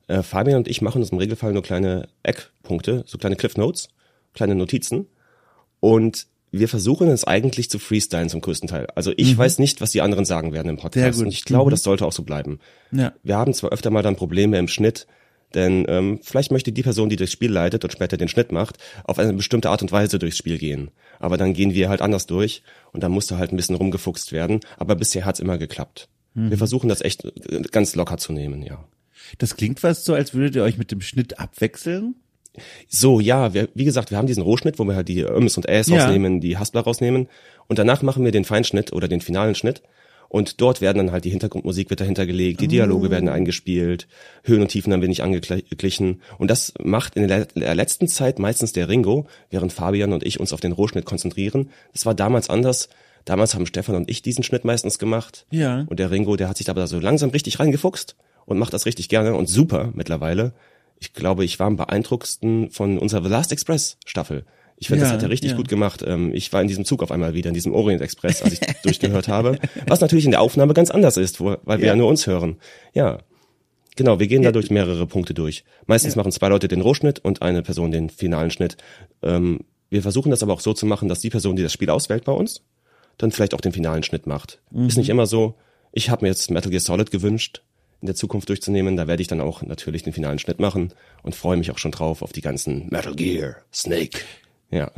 Äh, 0.07 0.23
Fabian 0.23 0.57
und 0.57 0.67
ich 0.67 0.81
machen 0.81 1.01
uns 1.01 1.11
im 1.11 1.17
Regelfall 1.17 1.53
nur 1.53 1.63
kleine 1.63 2.07
Eckpunkte, 2.23 3.03
so 3.05 3.17
kleine 3.17 3.35
Cliff 3.35 3.57
Notes, 3.57 3.89
kleine 4.33 4.55
Notizen. 4.55 5.07
Und 5.79 6.27
wir 6.51 6.69
versuchen 6.69 7.09
es 7.09 7.25
eigentlich 7.25 7.69
zu 7.69 7.77
freestylen 7.77 8.29
zum 8.29 8.41
größten 8.41 8.69
Teil. 8.69 8.87
Also 8.95 9.11
ich 9.17 9.33
mhm. 9.33 9.37
weiß 9.37 9.59
nicht, 9.59 9.81
was 9.81 9.91
die 9.91 10.01
anderen 10.01 10.25
sagen 10.25 10.53
werden 10.53 10.69
im 10.69 10.77
Podcast. 10.77 11.21
Und 11.21 11.27
ich 11.27 11.43
glaube, 11.43 11.69
mhm. 11.69 11.71
das 11.71 11.83
sollte 11.83 12.05
auch 12.05 12.13
so 12.13 12.23
bleiben. 12.23 12.59
Ja. 12.91 13.13
Wir 13.23 13.37
haben 13.37 13.53
zwar 13.53 13.71
öfter 13.71 13.89
mal 13.89 14.01
dann 14.01 14.15
Probleme 14.15 14.57
im 14.57 14.67
Schnitt, 14.67 15.07
denn 15.53 15.85
ähm, 15.87 16.19
vielleicht 16.23 16.51
möchte 16.51 16.71
die 16.71 16.83
Person, 16.83 17.09
die 17.09 17.15
das 17.15 17.31
Spiel 17.31 17.51
leitet 17.51 17.83
und 17.83 17.91
später 17.91 18.17
den 18.17 18.27
Schnitt 18.27 18.51
macht, 18.51 18.77
auf 19.03 19.19
eine 19.19 19.33
bestimmte 19.33 19.69
Art 19.69 19.81
und 19.81 19.91
Weise 19.91 20.19
durchs 20.19 20.37
Spiel 20.37 20.57
gehen. 20.57 20.91
Aber 21.19 21.37
dann 21.37 21.53
gehen 21.53 21.73
wir 21.73 21.89
halt 21.89 22.01
anders 22.01 22.27
durch 22.27 22.63
und 22.91 23.03
dann 23.03 23.11
musste 23.11 23.37
halt 23.37 23.51
ein 23.51 23.57
bisschen 23.57 23.75
rumgefuchst 23.75 24.31
werden. 24.31 24.61
Aber 24.77 24.95
bisher 24.95 25.25
hat's 25.25 25.39
immer 25.39 25.57
geklappt. 25.57 26.09
Mhm. 26.37 26.51
Wir 26.51 26.57
versuchen 26.57 26.87
das 26.87 27.01
echt 27.01 27.25
äh, 27.25 27.61
ganz 27.71 27.95
locker 27.95 28.17
zu 28.17 28.31
nehmen, 28.31 28.61
ja. 28.61 28.85
Das 29.39 29.57
klingt 29.57 29.79
fast 29.79 30.05
so, 30.05 30.13
als 30.13 30.33
würdet 30.33 30.55
ihr 30.55 30.63
euch 30.63 30.77
mit 30.77 30.91
dem 30.91 31.01
Schnitt 31.01 31.39
abwechseln. 31.39 32.15
So, 32.87 33.19
ja, 33.19 33.53
wir, 33.53 33.69
wie 33.73 33.85
gesagt, 33.85 34.11
wir 34.11 34.17
haben 34.17 34.27
diesen 34.27 34.43
Rohschnitt, 34.43 34.79
wo 34.79 34.85
wir 34.85 34.95
halt 34.95 35.09
die 35.09 35.21
Öms 35.21 35.57
und 35.57 35.67
Äs 35.67 35.87
ja. 35.87 35.97
rausnehmen, 35.97 36.39
die 36.39 36.57
Haspler 36.57 36.81
rausnehmen. 36.81 37.27
Und 37.67 37.79
danach 37.79 38.01
machen 38.01 38.23
wir 38.23 38.31
den 38.31 38.45
Feinschnitt 38.45 38.93
oder 38.93 39.07
den 39.07 39.21
finalen 39.21 39.55
Schnitt. 39.55 39.81
Und 40.29 40.59
dort 40.59 40.81
werden 40.81 40.97
dann 40.97 41.11
halt 41.11 41.25
die 41.25 41.29
Hintergrundmusik 41.29 41.89
wird 41.89 42.01
dahinter 42.01 42.25
gelegt, 42.25 42.59
die 42.59 42.67
Dialoge 42.67 43.07
oh. 43.07 43.11
werden 43.11 43.29
eingespielt, 43.29 44.07
Höhen 44.43 44.61
und 44.61 44.67
Tiefen 44.67 44.91
haben 44.91 45.01
wir 45.01 45.07
nicht 45.07 45.23
angeglichen. 45.23 46.21
Und 46.37 46.51
das 46.51 46.73
macht 46.83 47.15
in 47.15 47.27
der 47.27 47.75
letzten 47.75 48.07
Zeit 48.07 48.37
meistens 48.37 48.73
der 48.73 48.89
Ringo, 48.89 49.27
während 49.49 49.71
Fabian 49.71 50.13
und 50.13 50.25
ich 50.25 50.39
uns 50.39 50.51
auf 50.51 50.59
den 50.59 50.73
Rohschnitt 50.73 51.05
konzentrieren. 51.05 51.69
Das 51.93 52.05
war 52.05 52.13
damals 52.13 52.49
anders. 52.49 52.89
Damals 53.27 53.55
haben 53.55 53.65
Stefan 53.65 53.95
und 53.95 54.09
ich 54.09 54.21
diesen 54.21 54.41
Schnitt 54.41 54.63
meistens 54.63 54.99
gemacht. 54.99 55.45
Ja. 55.51 55.85
Und 55.89 55.99
der 55.99 56.11
Ringo, 56.11 56.37
der 56.37 56.47
hat 56.47 56.55
sich 56.55 56.69
aber 56.69 56.87
so 56.87 56.97
langsam 56.97 57.29
richtig 57.31 57.59
reingefuchst 57.59 58.15
und 58.45 58.57
macht 58.57 58.71
das 58.71 58.85
richtig 58.85 59.09
gerne 59.09 59.35
und 59.35 59.47
super 59.47 59.91
mittlerweile. 59.93 60.53
Ich 60.97 61.11
glaube, 61.11 61.43
ich 61.43 61.59
war 61.59 61.67
am 61.67 61.75
beeindruckendsten 61.75 62.71
von 62.71 62.97
unserer 62.97 63.21
The 63.21 63.29
Last 63.29 63.51
Express 63.51 63.97
Staffel. 64.05 64.45
Ich 64.77 64.87
finde, 64.87 65.03
ja, 65.03 65.09
das 65.09 65.15
hat 65.15 65.23
er 65.23 65.29
richtig 65.29 65.51
ja. 65.51 65.57
gut 65.57 65.67
gemacht. 65.67 66.05
Ähm, 66.07 66.33
ich 66.33 66.53
war 66.53 66.61
in 66.61 66.69
diesem 66.69 66.85
Zug 66.85 67.03
auf 67.03 67.11
einmal 67.11 67.33
wieder, 67.33 67.49
in 67.49 67.53
diesem 67.53 67.73
Orient 67.73 68.01
Express, 68.01 68.41
als 68.43 68.53
ich 68.53 68.59
durchgehört 68.83 69.27
habe. 69.27 69.59
Was 69.87 69.99
natürlich 69.99 70.23
in 70.23 70.31
der 70.31 70.39
Aufnahme 70.39 70.73
ganz 70.73 70.89
anders 70.89 71.17
ist, 71.17 71.41
weil 71.41 71.57
wir 71.65 71.79
ja, 71.79 71.85
ja 71.87 71.95
nur 71.97 72.07
uns 72.07 72.27
hören. 72.27 72.55
Ja. 72.93 73.17
Genau, 73.97 74.19
wir 74.19 74.27
gehen 74.27 74.43
da 74.43 74.53
durch 74.53 74.71
mehrere 74.71 75.05
Punkte 75.05 75.33
durch. 75.33 75.65
Meistens 75.85 76.15
machen 76.15 76.31
zwei 76.31 76.47
Leute 76.47 76.69
den 76.69 76.79
Rohschnitt 76.79 77.19
und 77.19 77.41
eine 77.41 77.61
Person 77.61 77.91
den 77.91 78.09
finalen 78.09 78.51
Schnitt. 78.51 78.77
Ähm, 79.21 79.65
wir 79.89 80.01
versuchen 80.01 80.29
das 80.29 80.43
aber 80.43 80.53
auch 80.53 80.61
so 80.61 80.73
zu 80.73 80.85
machen, 80.85 81.09
dass 81.09 81.19
die 81.19 81.29
Person, 81.29 81.57
die 81.57 81.63
das 81.63 81.73
Spiel 81.73 81.89
auswählt 81.89 82.23
bei 82.23 82.31
uns, 82.31 82.61
dann 83.17 83.31
vielleicht 83.31 83.53
auch 83.53 83.61
den 83.61 83.73
finalen 83.73 84.03
Schnitt 84.03 84.27
macht. 84.27 84.59
Mhm. 84.71 84.87
Ist 84.87 84.97
nicht 84.97 85.09
immer 85.09 85.25
so. 85.25 85.55
Ich 85.91 86.09
habe 86.09 86.25
mir 86.25 86.29
jetzt 86.29 86.51
Metal 86.51 86.69
Gear 86.69 86.81
Solid 86.81 87.11
gewünscht, 87.11 87.61
in 88.01 88.07
der 88.07 88.15
Zukunft 88.15 88.49
durchzunehmen. 88.49 88.97
Da 88.97 89.07
werde 89.07 89.21
ich 89.21 89.27
dann 89.27 89.41
auch 89.41 89.61
natürlich 89.63 90.03
den 90.03 90.13
finalen 90.13 90.39
Schnitt 90.39 90.59
machen 90.59 90.93
und 91.23 91.35
freue 91.35 91.57
mich 91.57 91.71
auch 91.71 91.77
schon 91.77 91.91
drauf 91.91 92.21
auf 92.21 92.33
die 92.33 92.41
ganzen 92.41 92.87
Metal 92.89 93.15
Gear, 93.15 93.57
Snake. 93.73 94.19
Ja. 94.69 94.91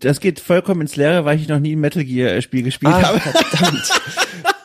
Das 0.00 0.20
geht 0.20 0.40
vollkommen 0.40 0.82
ins 0.82 0.96
Leere, 0.96 1.24
weil 1.24 1.40
ich 1.40 1.48
noch 1.48 1.60
nie 1.60 1.76
ein 1.76 1.80
Metal 1.80 2.04
Gear 2.04 2.40
Spiel 2.42 2.62
gespielt 2.62 2.92
ah, 2.92 3.02
habe. 3.02 3.20
Verdammt. 3.20 4.00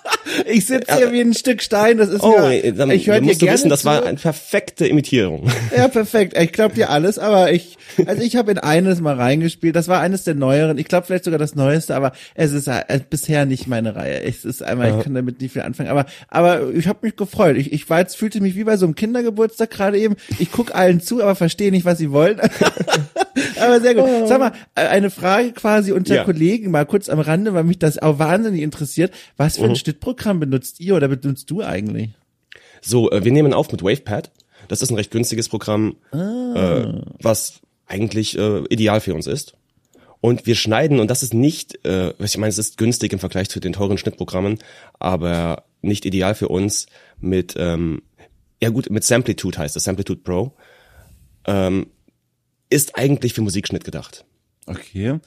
Ich 0.54 0.68
sitze 0.68 0.96
hier 0.96 1.12
wie 1.12 1.22
ein 1.22 1.34
Stück 1.34 1.64
Stein. 1.64 1.98
Das 1.98 2.10
ist 2.10 2.22
oh, 2.22 2.48
mir, 2.48 2.72
dann, 2.74 2.92
ich 2.92 3.08
höre 3.08 3.20
dir 3.20 3.36
gerne 3.36 3.54
wissen, 3.54 3.70
das 3.70 3.86
war 3.86 4.06
eine 4.06 4.18
perfekte 4.18 4.88
Imitierung. 4.88 5.50
Ja, 5.76 5.88
perfekt. 5.88 6.38
Ich 6.38 6.52
glaube 6.52 6.76
dir 6.76 6.92
alles, 6.92 7.18
aber 7.18 7.52
ich, 7.52 7.78
also 8.06 8.22
ich 8.22 8.36
habe 8.36 8.52
in 8.52 8.60
eines 8.60 9.02
mal 9.02 9.16
reingespielt. 9.16 9.76
Das 9.76 9.88
war 9.88 10.00
eines 10.00 10.24
der 10.24 10.36
neueren. 10.36 10.78
Ich 10.78 10.86
glaube 10.86 11.08
vielleicht 11.08 11.24
sogar 11.24 11.40
das 11.40 11.56
neueste, 11.56 11.96
aber 11.96 12.12
es 12.36 12.52
ist 12.52 12.68
äh, 12.68 12.84
bisher 13.10 13.46
nicht 13.48 13.68
meine 13.68 13.96
Reihe. 13.96 14.22
Es 14.22 14.46
ist 14.46 14.62
einmal, 14.62 14.96
ich 14.98 15.04
kann 15.04 15.16
damit 15.16 15.42
nicht 15.42 15.54
viel 15.54 15.64
anfangen. 15.64 15.90
Aber, 15.90 16.06
aber 16.28 16.72
ich 16.72 16.88
habe 16.88 17.00
mich 17.02 17.16
gefreut. 17.16 17.58
Ich, 17.58 17.74
ich 17.74 17.90
war 17.90 18.00
jetzt 18.00 18.16
fühlte 18.16 18.40
mich 18.40 18.56
wie 18.56 18.64
bei 18.64 18.78
so 18.78 18.86
einem 18.86 18.94
Kindergeburtstag 18.94 19.72
gerade 19.72 19.98
eben. 19.98 20.16
Ich 20.38 20.52
guck 20.52 20.76
allen 20.76 21.02
zu, 21.02 21.24
aber 21.24 21.34
verstehe 21.36 21.72
nicht, 21.72 21.86
was 21.86 21.98
sie 21.98 22.12
wollen. 22.12 22.40
aber 23.60 23.82
sehr 23.82 23.96
gut. 23.96 24.28
Sag 24.28 24.40
mal, 24.40 24.52
äh, 24.76 24.82
eine 24.82 25.10
Frage 25.10 25.52
quasi 25.54 25.92
unter 25.92 26.16
ja. 26.16 26.24
Kollegen, 26.24 26.70
mal 26.70 26.86
kurz 26.86 27.10
am 27.10 27.20
Rande, 27.20 27.56
weil 27.56 27.64
mich 27.64 27.80
das 27.80 27.98
auch 27.98 28.20
wahnsinnig 28.20 28.62
interessiert. 28.62 29.12
Was 29.38 29.58
für 29.58 29.64
ein 29.64 29.72
mhm. 29.72 29.76
Schnittprogramm 29.76 30.43
benutzt 30.46 30.80
ihr 30.80 30.96
oder 30.96 31.08
benutzt 31.08 31.50
du 31.50 31.62
eigentlich? 31.62 32.12
So, 32.82 33.12
äh, 33.12 33.24
wir 33.24 33.32
nehmen 33.32 33.54
auf 33.54 33.72
mit 33.72 33.84
WavePad. 33.84 34.32
Das 34.68 34.82
ist 34.82 34.90
ein 34.90 34.96
recht 34.96 35.12
günstiges 35.12 35.50
Programm, 35.50 35.98
ah. 36.12 36.54
äh, 36.56 37.02
was 37.22 37.62
eigentlich 37.86 38.38
äh, 38.38 38.64
ideal 38.70 39.02
für 39.02 39.14
uns 39.14 39.28
ist. 39.28 39.56
Und 40.22 40.46
wir 40.46 40.56
schneiden, 40.56 41.02
und 41.02 41.12
das 41.12 41.22
ist 41.22 41.34
nicht, 41.34 41.86
äh, 41.86 42.14
ich 42.24 42.38
meine, 42.38 42.50
es 42.50 42.58
ist 42.58 42.78
günstig 42.78 43.12
im 43.12 43.20
Vergleich 43.20 43.50
zu 43.50 43.60
den 43.60 43.74
teuren 43.74 43.98
Schnittprogrammen, 43.98 44.60
aber 44.98 45.66
nicht 45.82 46.06
ideal 46.06 46.34
für 46.34 46.48
uns 46.48 46.86
mit, 47.20 47.56
ähm, 47.58 48.02
ja 48.62 48.70
gut, 48.70 48.90
mit 48.90 49.04
Samplitude 49.04 49.58
heißt 49.58 49.76
das, 49.76 49.84
Samplitude 49.84 50.22
Pro, 50.22 50.54
ähm, 51.46 51.88
ist 52.70 52.96
eigentlich 52.96 53.34
für 53.34 53.42
Musikschnitt 53.42 53.84
gedacht. 53.84 54.24
Okay. 54.66 55.20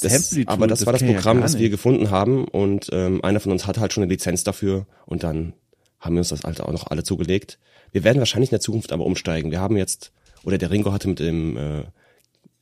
Das, 0.00 0.36
aber 0.46 0.66
das, 0.66 0.80
das 0.80 0.86
war 0.86 0.92
das 0.92 1.02
Programm, 1.02 1.38
ja 1.38 1.42
das 1.42 1.58
wir 1.58 1.68
gefunden 1.68 2.10
haben 2.10 2.46
und 2.46 2.88
ähm, 2.92 3.22
einer 3.24 3.40
von 3.40 3.52
uns 3.52 3.66
hat 3.66 3.78
halt 3.78 3.92
schon 3.92 4.02
eine 4.02 4.12
Lizenz 4.12 4.44
dafür 4.44 4.86
und 5.06 5.22
dann 5.24 5.52
haben 5.98 6.14
wir 6.14 6.20
uns 6.20 6.28
das 6.28 6.44
halt 6.44 6.60
auch 6.60 6.72
noch 6.72 6.86
alle 6.86 7.02
zugelegt. 7.02 7.58
Wir 7.92 8.04
werden 8.04 8.18
wahrscheinlich 8.18 8.50
in 8.50 8.54
der 8.54 8.60
Zukunft 8.60 8.92
aber 8.92 9.04
umsteigen. 9.04 9.50
Wir 9.50 9.60
haben 9.60 9.76
jetzt, 9.76 10.12
oder 10.44 10.58
der 10.58 10.70
Ringo 10.70 10.92
hatte 10.92 11.08
mit 11.08 11.18
dem 11.18 11.56
äh, 11.56 11.82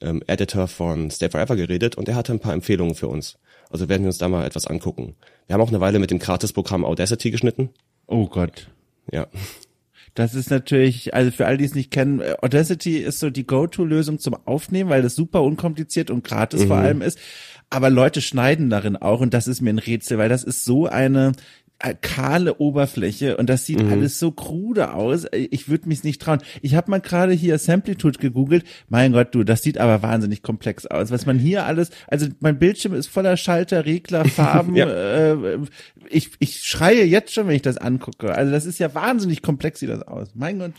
ähm, 0.00 0.22
Editor 0.26 0.68
von 0.68 1.10
Stay 1.10 1.28
Forever 1.28 1.56
geredet 1.56 1.96
und 1.96 2.08
der 2.08 2.14
hatte 2.14 2.32
ein 2.32 2.40
paar 2.40 2.54
Empfehlungen 2.54 2.94
für 2.94 3.08
uns. 3.08 3.38
Also 3.70 3.88
werden 3.88 4.02
wir 4.02 4.08
uns 4.08 4.18
da 4.18 4.28
mal 4.28 4.46
etwas 4.46 4.66
angucken. 4.66 5.14
Wir 5.46 5.54
haben 5.54 5.60
auch 5.60 5.68
eine 5.68 5.80
Weile 5.80 5.98
mit 5.98 6.10
dem 6.10 6.18
Gratis-Programm 6.18 6.84
Audacity 6.84 7.30
geschnitten. 7.30 7.70
Oh 8.06 8.26
Gott. 8.26 8.68
Ja. 9.12 9.26
Das 10.18 10.34
ist 10.34 10.50
natürlich, 10.50 11.14
also 11.14 11.30
für 11.30 11.46
alle, 11.46 11.58
die 11.58 11.64
es 11.64 11.76
nicht 11.76 11.92
kennen, 11.92 12.18
äh, 12.18 12.34
Audacity 12.42 12.96
ist 12.96 13.20
so 13.20 13.30
die 13.30 13.46
Go-To-Lösung 13.46 14.18
zum 14.18 14.34
Aufnehmen, 14.46 14.90
weil 14.90 15.00
das 15.00 15.14
super 15.14 15.44
unkompliziert 15.44 16.10
und 16.10 16.24
gratis 16.24 16.62
mhm. 16.62 16.66
vor 16.66 16.76
allem 16.78 17.02
ist. 17.02 17.20
Aber 17.70 17.88
Leute 17.88 18.20
schneiden 18.20 18.68
darin 18.68 18.96
auch 18.96 19.20
und 19.20 19.32
das 19.32 19.46
ist 19.46 19.60
mir 19.60 19.70
ein 19.70 19.78
Rätsel, 19.78 20.18
weil 20.18 20.28
das 20.28 20.42
ist 20.42 20.64
so 20.64 20.86
eine 20.86 21.34
kahle 22.02 22.58
Oberfläche 22.58 23.36
und 23.36 23.48
das 23.48 23.64
sieht 23.64 23.82
mhm. 23.82 23.92
alles 23.92 24.18
so 24.18 24.32
krude 24.32 24.94
aus. 24.94 25.26
Ich 25.32 25.68
würde 25.68 25.88
mich 25.88 26.02
nicht 26.02 26.20
trauen. 26.20 26.40
Ich 26.60 26.74
habe 26.74 26.90
mal 26.90 27.00
gerade 27.00 27.32
hier 27.32 27.56
Samplitude 27.58 28.18
gegoogelt. 28.18 28.64
Mein 28.88 29.12
Gott, 29.12 29.34
du, 29.34 29.44
das 29.44 29.62
sieht 29.62 29.78
aber 29.78 30.02
wahnsinnig 30.02 30.42
komplex 30.42 30.86
aus. 30.86 31.10
Was 31.12 31.24
man 31.24 31.38
hier 31.38 31.66
alles, 31.66 31.90
also 32.08 32.26
mein 32.40 32.58
Bildschirm 32.58 32.94
ist 32.94 33.06
voller 33.06 33.36
Schalter, 33.36 33.84
Regler, 33.84 34.24
Farben. 34.28 34.74
ja. 34.74 34.88
äh, 34.88 35.58
ich, 36.10 36.30
ich 36.40 36.64
schreie 36.64 37.04
jetzt 37.04 37.32
schon, 37.32 37.46
wenn 37.46 37.56
ich 37.56 37.62
das 37.62 37.78
angucke. 37.78 38.34
Also 38.34 38.50
das 38.50 38.66
ist 38.66 38.80
ja 38.80 38.94
wahnsinnig 38.94 39.42
komplex, 39.42 39.78
sieht 39.80 39.90
das 39.90 40.02
aus. 40.02 40.30
Mein 40.34 40.58
Gott. 40.58 40.72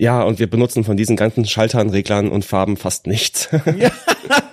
Ja, 0.00 0.22
und 0.22 0.38
wir 0.38 0.48
benutzen 0.48 0.84
von 0.84 0.96
diesen 0.96 1.16
ganzen 1.16 1.44
Schaltern, 1.44 1.90
Reglern 1.90 2.30
und 2.30 2.44
Farben 2.44 2.76
fast 2.76 3.08
nichts. 3.08 3.48
ja, 3.78 3.90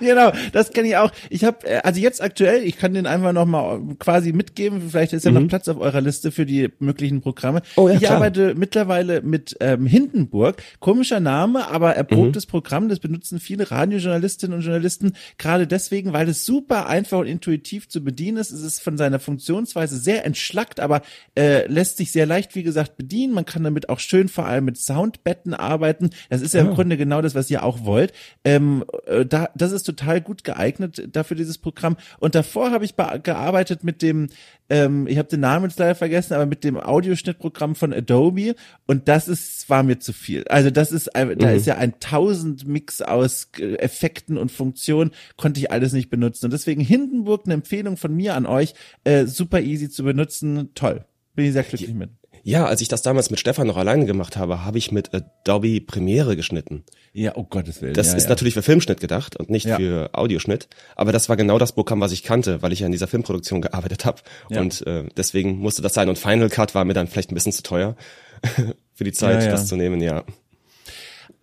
genau, 0.00 0.32
das 0.52 0.72
kenne 0.72 0.88
ich 0.88 0.96
auch. 0.96 1.12
Ich 1.30 1.44
habe 1.44 1.84
also 1.84 2.00
jetzt 2.00 2.20
aktuell, 2.20 2.64
ich 2.64 2.76
kann 2.78 2.94
den 2.94 3.06
einfach 3.06 3.32
noch 3.32 3.46
mal 3.46 3.80
quasi 4.00 4.32
mitgeben, 4.32 4.90
vielleicht 4.90 5.12
ist 5.12 5.24
ja 5.24 5.30
mhm. 5.30 5.42
noch 5.42 5.48
Platz 5.48 5.68
auf 5.68 5.78
eurer 5.78 6.00
Liste 6.00 6.32
für 6.32 6.46
die 6.46 6.70
möglichen 6.80 7.20
Programme. 7.20 7.62
Oh, 7.76 7.86
ja, 7.86 7.94
ich 7.94 8.00
klar. 8.00 8.16
arbeite 8.16 8.56
mittlerweile 8.56 9.22
mit 9.22 9.56
ähm, 9.60 9.86
Hindenburg, 9.86 10.60
komischer 10.80 11.20
Name, 11.20 11.68
aber 11.68 11.94
erprobtes 11.94 12.48
mhm. 12.48 12.50
Programm, 12.50 12.88
das 12.88 12.98
benutzen 12.98 13.38
viele 13.38 13.70
Radiojournalistinnen 13.70 14.56
und 14.56 14.64
Journalisten 14.64 15.12
gerade 15.38 15.68
deswegen, 15.68 16.12
weil 16.12 16.28
es 16.28 16.44
super 16.44 16.88
einfach 16.88 17.20
und 17.20 17.28
intuitiv 17.28 17.88
zu 17.88 18.02
bedienen 18.02 18.38
ist. 18.38 18.50
Es 18.50 18.62
ist 18.62 18.82
von 18.82 18.98
seiner 18.98 19.20
Funktionsweise 19.20 19.96
sehr 19.96 20.24
entschlackt, 20.24 20.80
aber 20.80 21.02
äh, 21.38 21.68
lässt 21.68 21.98
sich 21.98 22.10
sehr 22.10 22.26
leicht, 22.26 22.56
wie 22.56 22.64
gesagt, 22.64 22.96
bedienen. 22.96 23.32
Man 23.32 23.44
kann 23.44 23.62
damit 23.62 23.88
auch 23.88 24.00
schön 24.00 24.28
vor 24.28 24.46
allem 24.46 24.64
mit 24.64 24.76
Soundbed 24.76 25.35
Seiten 25.36 25.54
arbeiten. 25.54 26.10
Das 26.30 26.40
ist 26.40 26.54
ja 26.54 26.60
im 26.60 26.70
oh. 26.70 26.74
Grunde 26.74 26.96
genau 26.96 27.22
das, 27.22 27.34
was 27.34 27.50
ihr 27.50 27.62
auch 27.62 27.84
wollt. 27.84 28.12
Ähm, 28.44 28.84
äh, 29.06 29.24
da, 29.24 29.50
das 29.54 29.72
ist 29.72 29.84
total 29.84 30.20
gut 30.20 30.44
geeignet 30.44 31.08
dafür 31.12 31.36
dieses 31.36 31.58
Programm. 31.58 31.96
Und 32.18 32.34
davor 32.34 32.70
habe 32.70 32.84
ich 32.84 32.94
gearbeitet 32.96 33.84
mit 33.84 34.02
dem, 34.02 34.28
ähm, 34.70 35.06
ich 35.06 35.18
habe 35.18 35.28
den 35.28 35.40
Namen 35.40 35.66
jetzt 35.66 35.78
leider 35.78 35.94
vergessen, 35.94 36.34
aber 36.34 36.46
mit 36.46 36.64
dem 36.64 36.78
Audioschnittprogramm 36.78 37.74
von 37.74 37.92
Adobe. 37.92 38.54
Und 38.86 39.08
das 39.08 39.28
ist 39.28 39.68
war 39.68 39.82
mir 39.82 39.98
zu 39.98 40.12
viel. 40.12 40.44
Also 40.48 40.70
das 40.70 40.92
ist, 40.92 41.10
da 41.14 41.24
mhm. 41.24 41.40
ist 41.40 41.66
ja 41.66 41.76
ein 41.76 41.98
tausend 42.00 42.66
Mix 42.66 43.02
aus 43.02 43.48
äh, 43.58 43.74
Effekten 43.76 44.38
und 44.38 44.50
Funktionen, 44.50 45.10
konnte 45.36 45.60
ich 45.60 45.70
alles 45.70 45.92
nicht 45.92 46.10
benutzen. 46.10 46.46
Und 46.46 46.52
deswegen 46.52 46.80
Hindenburg 46.80 47.42
eine 47.44 47.54
Empfehlung 47.54 47.96
von 47.96 48.14
mir 48.14 48.34
an 48.34 48.46
euch, 48.46 48.74
äh, 49.04 49.26
super 49.26 49.60
easy 49.60 49.90
zu 49.90 50.04
benutzen, 50.04 50.70
toll. 50.74 51.04
Bin 51.34 51.44
ich 51.44 51.52
sehr 51.52 51.64
glücklich 51.64 51.92
mit. 51.92 52.10
Ja, 52.46 52.66
als 52.66 52.80
ich 52.80 52.86
das 52.86 53.02
damals 53.02 53.30
mit 53.30 53.40
Stefan 53.40 53.66
noch 53.66 53.76
alleine 53.76 54.06
gemacht 54.06 54.36
habe, 54.36 54.64
habe 54.64 54.78
ich 54.78 54.92
mit 54.92 55.10
Adobe 55.12 55.80
Premiere 55.80 56.36
geschnitten. 56.36 56.84
Ja, 57.12 57.32
oh 57.34 57.42
Gottes 57.42 57.82
Willen. 57.82 57.94
Das 57.94 58.12
ja, 58.12 58.16
ist 58.16 58.22
ja. 58.24 58.28
natürlich 58.28 58.54
für 58.54 58.62
Filmschnitt 58.62 59.00
gedacht 59.00 59.34
und 59.34 59.50
nicht 59.50 59.66
ja. 59.66 59.74
für 59.76 60.10
Audioschnitt. 60.12 60.68
Aber 60.94 61.10
das 61.10 61.28
war 61.28 61.36
genau 61.36 61.58
das 61.58 61.72
Programm, 61.72 62.00
was 62.00 62.12
ich 62.12 62.22
kannte, 62.22 62.62
weil 62.62 62.72
ich 62.72 62.78
ja 62.78 62.86
in 62.86 62.92
dieser 62.92 63.08
Filmproduktion 63.08 63.62
gearbeitet 63.62 64.04
habe. 64.04 64.22
Und 64.48 64.86
äh, 64.86 65.08
deswegen 65.16 65.58
musste 65.58 65.82
das 65.82 65.94
sein. 65.94 66.08
Und 66.08 66.18
Final 66.18 66.48
Cut 66.48 66.72
war 66.76 66.84
mir 66.84 66.94
dann 66.94 67.08
vielleicht 67.08 67.32
ein 67.32 67.34
bisschen 67.34 67.50
zu 67.50 67.64
teuer 67.64 67.96
für 68.94 69.02
die 69.02 69.12
Zeit, 69.12 69.50
das 69.50 69.66
zu 69.66 69.74
nehmen, 69.74 70.00
ja. 70.00 70.22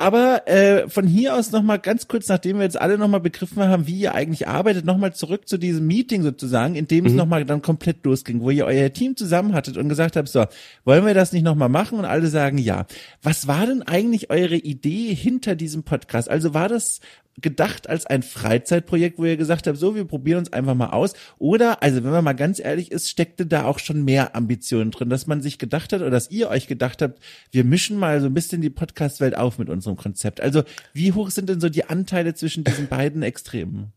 Aber 0.03 0.45
äh, 0.49 0.89
von 0.89 1.07
hier 1.07 1.33
aus 1.33 1.53
nochmal 1.53 1.79
ganz 1.79 2.09
kurz, 2.09 2.27
nachdem 2.27 2.57
wir 2.57 2.63
jetzt 2.63 2.79
alle 2.79 2.97
nochmal 2.97 3.21
begriffen 3.21 3.63
haben, 3.63 3.87
wie 3.87 3.99
ihr 3.99 4.13
eigentlich 4.13 4.49
arbeitet, 4.49 4.83
nochmal 4.83 5.13
zurück 5.13 5.47
zu 5.47 5.57
diesem 5.57 5.87
Meeting 5.87 6.23
sozusagen, 6.23 6.75
in 6.75 6.89
dem 6.89 7.05
mhm. 7.05 7.11
es 7.11 7.15
nochmal 7.15 7.45
dann 7.45 7.61
komplett 7.61 8.03
losging, 8.03 8.41
wo 8.41 8.49
ihr 8.49 8.65
euer 8.65 8.91
Team 8.91 9.15
zusammen 9.15 9.53
hattet 9.53 9.77
und 9.77 9.87
gesagt 9.87 10.17
habt, 10.17 10.27
so, 10.27 10.45
wollen 10.83 11.05
wir 11.05 11.13
das 11.13 11.31
nicht 11.31 11.43
nochmal 11.43 11.69
machen? 11.69 11.99
Und 11.99 12.03
alle 12.03 12.27
sagen 12.27 12.57
ja. 12.57 12.85
Was 13.21 13.47
war 13.47 13.65
denn 13.65 13.81
eigentlich 13.81 14.29
eure 14.29 14.57
Idee 14.57 15.13
hinter 15.13 15.55
diesem 15.55 15.83
Podcast? 15.83 16.29
Also 16.29 16.53
war 16.53 16.67
das 16.67 16.99
gedacht 17.41 17.89
als 17.89 18.05
ein 18.05 18.23
Freizeitprojekt, 18.23 19.17
wo 19.17 19.25
ihr 19.25 19.37
gesagt 19.37 19.67
habt, 19.67 19.77
so, 19.77 19.95
wir 19.95 20.05
probieren 20.05 20.39
uns 20.39 20.53
einfach 20.53 20.75
mal 20.75 20.89
aus? 20.89 21.13
Oder, 21.39 21.81
also 21.81 22.03
wenn 22.03 22.11
man 22.11 22.23
mal 22.23 22.33
ganz 22.33 22.59
ehrlich 22.59 22.91
ist, 22.91 23.09
steckte 23.09 23.45
da 23.45 23.65
auch 23.65 23.79
schon 23.79 24.03
mehr 24.05 24.35
Ambitionen 24.35 24.91
drin, 24.91 25.09
dass 25.09 25.27
man 25.27 25.41
sich 25.41 25.57
gedacht 25.57 25.93
hat 25.93 26.01
oder 26.01 26.11
dass 26.11 26.31
ihr 26.31 26.49
euch 26.49 26.67
gedacht 26.67 27.01
habt, 27.01 27.19
wir 27.51 27.63
mischen 27.63 27.97
mal 27.97 28.21
so 28.21 28.27
ein 28.27 28.33
bisschen 28.33 28.61
die 28.61 28.69
Podcast-Welt 28.69 29.37
auf 29.37 29.57
mit 29.57 29.69
unserem 29.69 29.97
Konzept. 29.97 30.41
Also 30.41 30.63
wie 30.93 31.11
hoch 31.11 31.31
sind 31.31 31.49
denn 31.49 31.59
so 31.59 31.69
die 31.69 31.85
Anteile 31.85 32.33
zwischen 32.33 32.63
diesen 32.63 32.87
beiden 32.87 33.23
Extremen? 33.23 33.93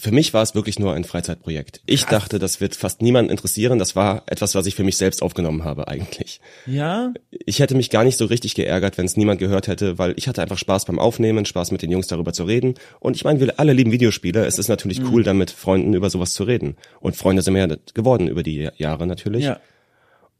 Für 0.00 0.12
mich 0.12 0.32
war 0.34 0.42
es 0.42 0.54
wirklich 0.54 0.78
nur 0.78 0.94
ein 0.94 1.04
Freizeitprojekt. 1.04 1.82
Ich 1.86 2.02
Krass. 2.02 2.10
dachte, 2.10 2.38
das 2.38 2.60
wird 2.60 2.76
fast 2.76 3.02
niemanden 3.02 3.30
interessieren. 3.30 3.78
Das 3.78 3.96
war 3.96 4.22
etwas, 4.26 4.54
was 4.54 4.66
ich 4.66 4.74
für 4.74 4.84
mich 4.84 4.96
selbst 4.96 5.22
aufgenommen 5.22 5.64
habe 5.64 5.88
eigentlich. 5.88 6.40
Ja. 6.66 7.12
Ich 7.30 7.60
hätte 7.60 7.74
mich 7.74 7.90
gar 7.90 8.04
nicht 8.04 8.16
so 8.16 8.24
richtig 8.26 8.54
geärgert, 8.54 8.98
wenn 8.98 9.06
es 9.06 9.16
niemand 9.16 9.40
gehört 9.40 9.68
hätte, 9.68 9.98
weil 9.98 10.14
ich 10.16 10.28
hatte 10.28 10.42
einfach 10.42 10.58
Spaß 10.58 10.84
beim 10.84 10.98
Aufnehmen, 10.98 11.44
Spaß 11.44 11.72
mit 11.72 11.82
den 11.82 11.90
Jungs 11.90 12.06
darüber 12.06 12.32
zu 12.32 12.44
reden. 12.44 12.74
Und 13.00 13.16
ich 13.16 13.24
meine, 13.24 13.40
wir 13.40 13.58
alle 13.58 13.72
lieben 13.72 13.92
Videospiele. 13.92 14.44
Es 14.46 14.58
ist 14.58 14.68
natürlich 14.68 15.00
mhm. 15.00 15.12
cool, 15.12 15.22
dann 15.22 15.38
mit 15.38 15.50
Freunden 15.50 15.94
über 15.94 16.10
sowas 16.10 16.32
zu 16.32 16.44
reden. 16.44 16.76
Und 17.00 17.16
Freunde 17.16 17.42
sind 17.42 17.56
ja 17.56 17.66
geworden 17.94 18.28
über 18.28 18.42
die 18.42 18.68
Jahre 18.76 19.06
natürlich. 19.06 19.44
Ja. 19.44 19.60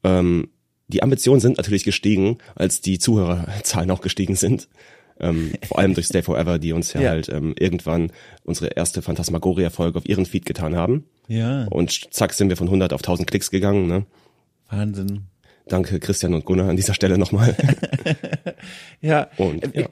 Ähm, 0.04 0.50
die 0.88 1.02
Ambitionen 1.02 1.40
sind 1.40 1.58
natürlich 1.58 1.84
gestiegen, 1.84 2.38
als 2.54 2.80
die 2.80 2.98
Zuhörerzahlen 2.98 3.90
auch 3.90 4.00
gestiegen 4.00 4.36
sind. 4.36 4.68
Ähm, 5.20 5.52
vor 5.66 5.78
allem 5.78 5.94
durch 5.94 6.06
Stay 6.06 6.22
Forever, 6.22 6.58
die 6.58 6.72
uns 6.72 6.92
ja, 6.92 7.00
ja. 7.00 7.10
halt 7.10 7.28
ähm, 7.28 7.54
irgendwann 7.58 8.12
unsere 8.44 8.68
erste 8.68 9.02
Phantasmagoria-Folge 9.02 9.98
auf 9.98 10.08
ihren 10.08 10.26
Feed 10.26 10.46
getan 10.46 10.76
haben. 10.76 11.04
Ja. 11.26 11.66
Und 11.70 12.14
zack 12.14 12.32
sind 12.32 12.48
wir 12.48 12.56
von 12.56 12.68
100 12.68 12.92
auf 12.92 13.00
1000 13.00 13.28
Klicks 13.28 13.50
gegangen. 13.50 13.86
Ne? 13.86 14.06
Wahnsinn. 14.70 15.24
Danke 15.66 16.00
Christian 16.00 16.34
und 16.34 16.44
Gunnar 16.44 16.68
an 16.70 16.76
dieser 16.76 16.94
Stelle 16.94 17.18
nochmal. 17.18 17.54
ja. 19.00 19.28
Und, 19.36 19.74
äh, 19.74 19.82
ja 19.82 19.88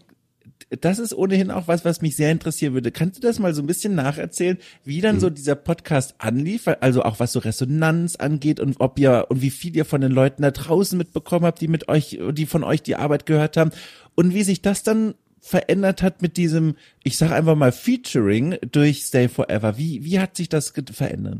das 0.71 0.99
ist 0.99 1.15
ohnehin 1.15 1.51
auch 1.51 1.69
was, 1.69 1.85
was 1.85 2.03
mich 2.03 2.17
sehr 2.17 2.33
interessieren 2.33 2.75
würde. 2.75 2.91
Kannst 2.91 3.19
du 3.19 3.27
das 3.27 3.39
mal 3.39 3.55
so 3.55 3.63
ein 3.63 3.67
bisschen 3.67 3.95
nacherzählen, 3.95 4.59
wie 4.85 5.01
dann 5.01 5.17
mhm. 5.17 5.21
so 5.21 5.31
dieser 5.31 5.55
Podcast 5.55 6.17
anlief, 6.19 6.69
also 6.81 7.03
auch 7.03 7.21
was 7.21 7.33
so 7.33 7.39
Resonanz 7.39 8.17
angeht 8.17 8.59
und 8.59 8.77
ob 8.81 8.99
ihr 8.99 9.27
und 9.29 9.43
wie 9.43 9.51
viel 9.51 9.77
ihr 9.77 9.85
von 9.85 10.01
den 10.01 10.13
Leuten 10.13 10.43
da 10.43 10.51
draußen 10.51 10.99
mitbekommen 10.99 11.47
habt, 11.47 11.61
die 11.61 11.69
mit 11.69 11.89
euch, 11.89 12.19
die 12.33 12.47
von 12.47 12.65
euch 12.65 12.83
die 12.83 12.97
Arbeit 12.97 13.27
gehört 13.27 13.57
haben 13.57 13.71
und 14.17 14.35
wie 14.35 14.43
sich 14.43 14.61
das 14.61 14.83
dann 14.83 15.15
verändert 15.41 16.03
hat 16.03 16.23
mit 16.23 16.37
diesem, 16.37 16.75
ich 17.05 17.17
sage 17.17 17.35
einfach 17.35 17.55
mal 17.55 17.71
Featuring 17.71 18.57
durch 18.73 19.05
Stay 19.05 19.29
Forever. 19.29 19.79
Wie 19.79 20.05
wie 20.05 20.19
hat 20.19 20.37
sich 20.37 20.49
das 20.49 20.73
verändert? 20.93 21.39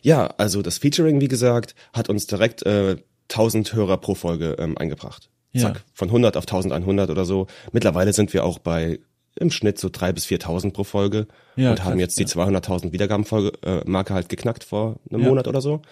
Ja, 0.00 0.28
also 0.38 0.62
das 0.62 0.78
Featuring, 0.78 1.20
wie 1.20 1.28
gesagt, 1.28 1.74
hat 1.92 2.08
uns 2.08 2.26
direkt 2.26 2.64
äh, 2.64 2.96
1000 3.30 3.74
Hörer 3.74 3.98
pro 3.98 4.14
Folge 4.14 4.56
ähm, 4.58 4.78
eingebracht. 4.78 5.28
Zack, 5.56 5.76
ja. 5.76 5.82
von 5.92 6.08
100 6.08 6.36
auf 6.36 6.44
1100 6.44 7.10
oder 7.10 7.24
so. 7.24 7.46
Mittlerweile 7.72 8.12
sind 8.12 8.32
wir 8.32 8.44
auch 8.44 8.58
bei 8.58 8.98
im 9.36 9.50
Schnitt 9.50 9.78
so 9.78 9.88
drei 9.90 10.12
bis 10.12 10.26
4.000 10.26 10.72
pro 10.72 10.84
Folge 10.84 11.26
ja, 11.56 11.70
und 11.70 11.76
krass, 11.76 11.86
haben 11.86 11.98
jetzt 11.98 12.18
die 12.18 12.22
ja. 12.22 12.28
200.000 12.28 12.92
Wiedergabenfolge 12.92 13.52
äh, 13.62 13.82
Marke 13.84 14.14
halt 14.14 14.28
geknackt 14.28 14.64
vor 14.64 14.96
einem. 15.10 15.22
Monat 15.22 15.48
oder 15.48 15.60
so. 15.60 15.82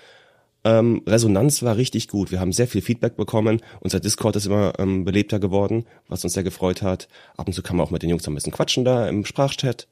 Ähm, 0.64 1.02
Resonanz 1.06 1.62
war 1.64 1.76
richtig 1.76 2.06
gut. 2.06 2.30
Wir 2.30 2.38
haben 2.38 2.52
sehr 2.52 2.68
viel 2.68 2.82
Feedback 2.82 3.16
bekommen. 3.16 3.60
Unser 3.80 3.98
Discord 3.98 4.36
ist 4.36 4.46
immer 4.46 4.74
ähm, 4.78 5.04
belebter 5.04 5.40
geworden, 5.40 5.86
was 6.06 6.22
uns 6.22 6.34
sehr 6.34 6.44
gefreut 6.44 6.82
hat. 6.82 7.08
Ab 7.36 7.48
und 7.48 7.52
zu 7.52 7.62
kann 7.62 7.76
man 7.76 7.86
auch 7.86 7.90
mit 7.90 8.02
den 8.02 8.10
Jungs 8.10 8.26
ein 8.28 8.34
bisschen 8.34 8.52
quatschen 8.52 8.84
da 8.84 9.08
im 9.08 9.24
Sprachchat. 9.24 9.88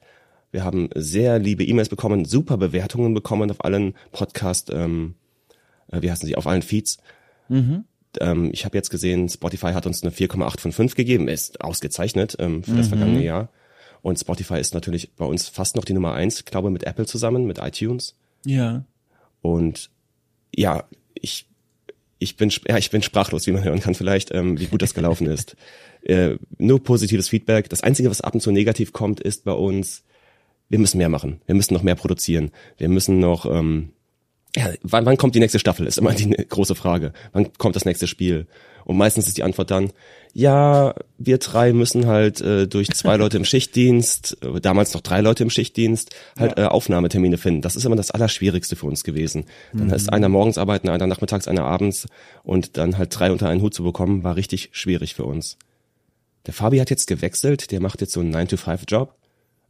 Wir 0.52 0.62
haben 0.64 0.88
sehr 0.94 1.40
liebe 1.40 1.64
E-Mails 1.64 1.88
bekommen, 1.88 2.24
super 2.24 2.56
Bewertungen 2.56 3.14
bekommen 3.14 3.50
auf 3.50 3.64
allen 3.64 3.94
Podcast, 4.12 4.70
ähm, 4.70 5.14
äh, 5.90 6.02
wie 6.02 6.10
heißen 6.10 6.26
sie, 6.26 6.36
auf 6.36 6.46
allen 6.46 6.62
Feeds. 6.62 6.98
Mhm 7.48 7.84
ähm, 8.20 8.50
ich 8.52 8.64
habe 8.64 8.76
jetzt 8.76 8.90
gesehen, 8.90 9.28
Spotify 9.28 9.72
hat 9.72 9.86
uns 9.86 10.02
eine 10.02 10.12
4,8 10.12 10.60
von 10.60 10.72
5 10.72 10.94
gegeben, 10.94 11.28
ist 11.28 11.60
ausgezeichnet 11.60 12.36
ähm, 12.38 12.62
für 12.62 12.72
mhm. 12.72 12.76
das 12.78 12.88
vergangene 12.88 13.24
Jahr. 13.24 13.50
Und 14.02 14.18
Spotify 14.18 14.58
ist 14.58 14.74
natürlich 14.74 15.12
bei 15.14 15.24
uns 15.24 15.48
fast 15.48 15.76
noch 15.76 15.84
die 15.84 15.92
Nummer 15.92 16.14
eins, 16.14 16.44
glaube 16.44 16.70
mit 16.70 16.84
Apple 16.84 17.06
zusammen, 17.06 17.46
mit 17.46 17.58
iTunes. 17.58 18.16
Ja. 18.44 18.84
Und 19.42 19.90
ja, 20.54 20.84
ich 21.14 21.46
ich 22.18 22.36
bin 22.36 22.50
ja 22.68 22.76
ich 22.78 22.90
bin 22.90 23.02
sprachlos, 23.02 23.46
wie 23.46 23.52
man 23.52 23.64
hören 23.64 23.80
kann 23.80 23.94
vielleicht, 23.94 24.32
ähm, 24.34 24.58
wie 24.58 24.66
gut 24.66 24.82
das 24.82 24.94
gelaufen 24.94 25.26
ist. 25.30 25.56
Äh, 26.02 26.36
nur 26.58 26.82
positives 26.82 27.28
Feedback. 27.28 27.68
Das 27.68 27.82
einzige, 27.82 28.10
was 28.10 28.20
ab 28.20 28.34
und 28.34 28.40
zu 28.40 28.50
negativ 28.50 28.92
kommt, 28.92 29.20
ist 29.20 29.44
bei 29.44 29.52
uns, 29.52 30.02
wir 30.68 30.78
müssen 30.78 30.98
mehr 30.98 31.08
machen. 31.08 31.42
Wir 31.46 31.54
müssen 31.54 31.74
noch 31.74 31.82
mehr 31.82 31.94
produzieren. 31.94 32.50
Wir 32.78 32.88
müssen 32.88 33.18
noch 33.18 33.44
ähm, 33.44 33.90
ja, 34.56 34.70
wann, 34.82 35.06
wann 35.06 35.16
kommt 35.16 35.34
die 35.34 35.40
nächste 35.40 35.58
Staffel, 35.58 35.86
ist 35.86 35.98
immer 35.98 36.12
die 36.12 36.26
ne, 36.26 36.36
große 36.36 36.74
Frage. 36.74 37.12
Wann 37.32 37.52
kommt 37.54 37.76
das 37.76 37.84
nächste 37.84 38.06
Spiel? 38.06 38.46
Und 38.84 38.96
meistens 38.96 39.28
ist 39.28 39.36
die 39.36 39.42
Antwort 39.42 39.70
dann, 39.70 39.92
ja, 40.32 40.94
wir 41.18 41.38
drei 41.38 41.72
müssen 41.72 42.06
halt 42.06 42.40
äh, 42.40 42.66
durch 42.66 42.88
zwei 42.90 43.16
Leute 43.16 43.36
im 43.36 43.44
Schichtdienst, 43.44 44.38
äh, 44.42 44.60
damals 44.60 44.94
noch 44.94 45.00
drei 45.00 45.20
Leute 45.20 45.42
im 45.42 45.50
Schichtdienst, 45.50 46.14
halt 46.38 46.58
ja. 46.58 46.64
äh, 46.64 46.66
Aufnahmetermine 46.68 47.38
finden. 47.38 47.62
Das 47.62 47.76
ist 47.76 47.84
immer 47.84 47.96
das 47.96 48.10
Allerschwierigste 48.10 48.76
für 48.76 48.86
uns 48.86 49.04
gewesen. 49.04 49.44
Dann 49.72 49.88
mhm. 49.88 49.94
ist 49.94 50.12
einer 50.12 50.28
morgens 50.28 50.58
arbeiten, 50.58 50.88
einer 50.88 51.06
nachmittags, 51.06 51.46
einer 51.46 51.64
abends 51.64 52.06
und 52.42 52.76
dann 52.76 52.98
halt 52.98 53.16
drei 53.16 53.30
unter 53.30 53.48
einen 53.48 53.62
Hut 53.62 53.74
zu 53.74 53.84
bekommen, 53.84 54.24
war 54.24 54.36
richtig 54.36 54.70
schwierig 54.72 55.14
für 55.14 55.24
uns. 55.24 55.56
Der 56.46 56.54
Fabi 56.54 56.78
hat 56.78 56.90
jetzt 56.90 57.06
gewechselt, 57.06 57.70
der 57.70 57.80
macht 57.80 58.00
jetzt 58.00 58.12
so 58.12 58.20
einen 58.20 58.34
9-to-5-Job 58.34 59.14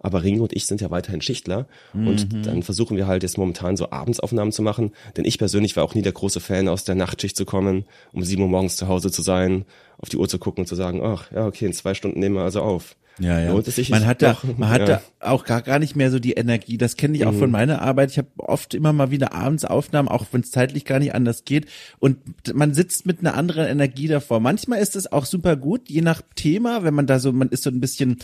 aber 0.01 0.23
Ringo 0.23 0.43
und 0.43 0.55
ich 0.55 0.67
sind 0.67 0.81
ja 0.81 0.91
weiterhin 0.91 1.21
Schichtler 1.21 1.67
mhm. 1.93 2.09
und 2.09 2.47
dann 2.47 2.63
versuchen 2.63 2.97
wir 2.97 3.07
halt 3.07 3.23
jetzt 3.23 3.39
momentan 3.39 3.77
so 3.77 3.91
Abendsaufnahmen 3.91 4.53
zu 4.53 4.63
machen, 4.63 4.93
denn 5.17 5.25
ich 5.25 5.39
persönlich 5.39 5.77
war 5.77 5.85
auch 5.85 5.95
nie 5.95 6.03
der 6.03 6.13
große 6.13 6.41
Fan, 6.41 6.69
aus 6.69 6.85
der 6.85 6.95
Nachtschicht 6.95 7.37
zu 7.37 7.45
kommen, 7.45 7.85
um 8.13 8.25
sieben 8.25 8.43
Uhr 8.43 8.49
morgens 8.49 8.77
zu 8.77 8.89
Hause 8.89 9.11
zu 9.11 9.23
sein, 9.23 9.65
auf 9.99 10.09
die 10.09 10.17
Uhr 10.17 10.29
zu 10.29 10.39
gucken 10.39 10.63
und 10.63 10.67
zu 10.67 10.75
sagen, 10.75 11.03
ach 11.03 11.31
ja, 11.33 11.47
okay, 11.47 11.67
in 11.67 11.73
zwei 11.73 11.95
Stunden 11.95 12.19
nehmen 12.19 12.37
wir 12.37 12.43
also 12.43 12.63
auf. 12.63 12.97
Ja, 13.19 13.39
ja. 13.39 13.53
Lohnt 13.53 13.69
es 13.69 13.77
sich 13.77 13.91
man 13.91 14.07
hat 14.07 14.23
da, 14.23 14.39
man 14.57 14.71
hat 14.71 14.81
ja. 14.81 14.87
da 14.87 15.03
auch 15.21 15.45
gar, 15.45 15.61
gar 15.61 15.79
nicht 15.79 15.95
mehr 15.95 16.11
so 16.11 16.19
die 16.19 16.33
Energie. 16.33 16.79
Das 16.79 16.97
kenne 16.97 17.17
ich 17.17 17.27
auch 17.27 17.33
mhm. 17.33 17.39
von 17.39 17.51
meiner 17.51 17.83
Arbeit. 17.83 18.11
Ich 18.11 18.19
habe 18.19 18.29
oft 18.39 18.73
immer 18.73 18.93
mal 18.93 19.11
wieder 19.11 19.35
abends 19.35 19.65
Aufnahmen, 19.65 20.09
auch 20.09 20.27
wenn 20.33 20.41
es 20.41 20.51
zeitlich 20.51 20.85
gar 20.85 20.99
nicht 20.99 21.15
anders 21.15 21.45
geht. 21.45 21.67
Und 21.99 22.19
man 22.55 22.73
sitzt 22.73 23.05
mit 23.07 23.21
einer 23.21 23.35
anderen 23.35 23.67
Energie 23.67 24.09
davor. 24.09 24.41
Manchmal 24.41 24.81
ist 24.81 24.97
es 24.97 25.11
auch 25.13 25.27
super 25.27 25.57
gut, 25.57 25.91
je 25.91 26.01
nach 26.01 26.23
Thema, 26.35 26.83
wenn 26.83 26.95
man 26.95 27.07
da 27.07 27.19
so, 27.19 27.33
man 27.33 27.51
ist 27.51 27.65
so 27.65 27.71
ein 27.71 27.81
bisschen 27.81 28.19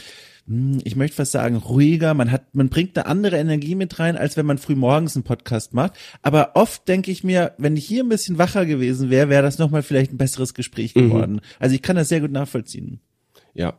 hm, 0.46 0.78
ich 0.84 0.96
möchte 0.96 1.16
fast 1.16 1.32
sagen, 1.32 1.56
ruhiger. 1.56 2.14
Man 2.14 2.30
hat, 2.30 2.54
man 2.54 2.68
bringt 2.68 2.96
eine 2.96 3.06
andere 3.06 3.36
Energie 3.36 3.74
mit 3.74 3.98
rein, 3.98 4.16
als 4.16 4.36
wenn 4.36 4.46
man 4.46 4.58
früh 4.58 4.76
morgens 4.76 5.16
einen 5.16 5.24
Podcast 5.24 5.74
macht. 5.74 5.94
Aber 6.22 6.52
oft 6.54 6.86
denke 6.88 7.10
ich 7.10 7.24
mir, 7.24 7.52
wenn 7.58 7.76
ich 7.76 7.84
hier 7.84 8.04
ein 8.04 8.08
bisschen 8.08 8.38
wacher 8.38 8.66
gewesen 8.66 9.10
wäre, 9.10 9.28
wäre 9.28 9.42
das 9.42 9.58
nochmal 9.58 9.82
vielleicht 9.82 10.12
ein 10.12 10.18
besseres 10.18 10.54
Gespräch 10.54 10.94
mhm. 10.94 11.00
geworden. 11.00 11.32
Mhm. 11.34 11.40
Also 11.58 11.74
ich 11.74 11.82
kann 11.82 11.96
das 11.96 12.08
sehr 12.08 12.20
gut 12.20 12.32
nachvollziehen. 12.32 13.00
Ja. 13.54 13.78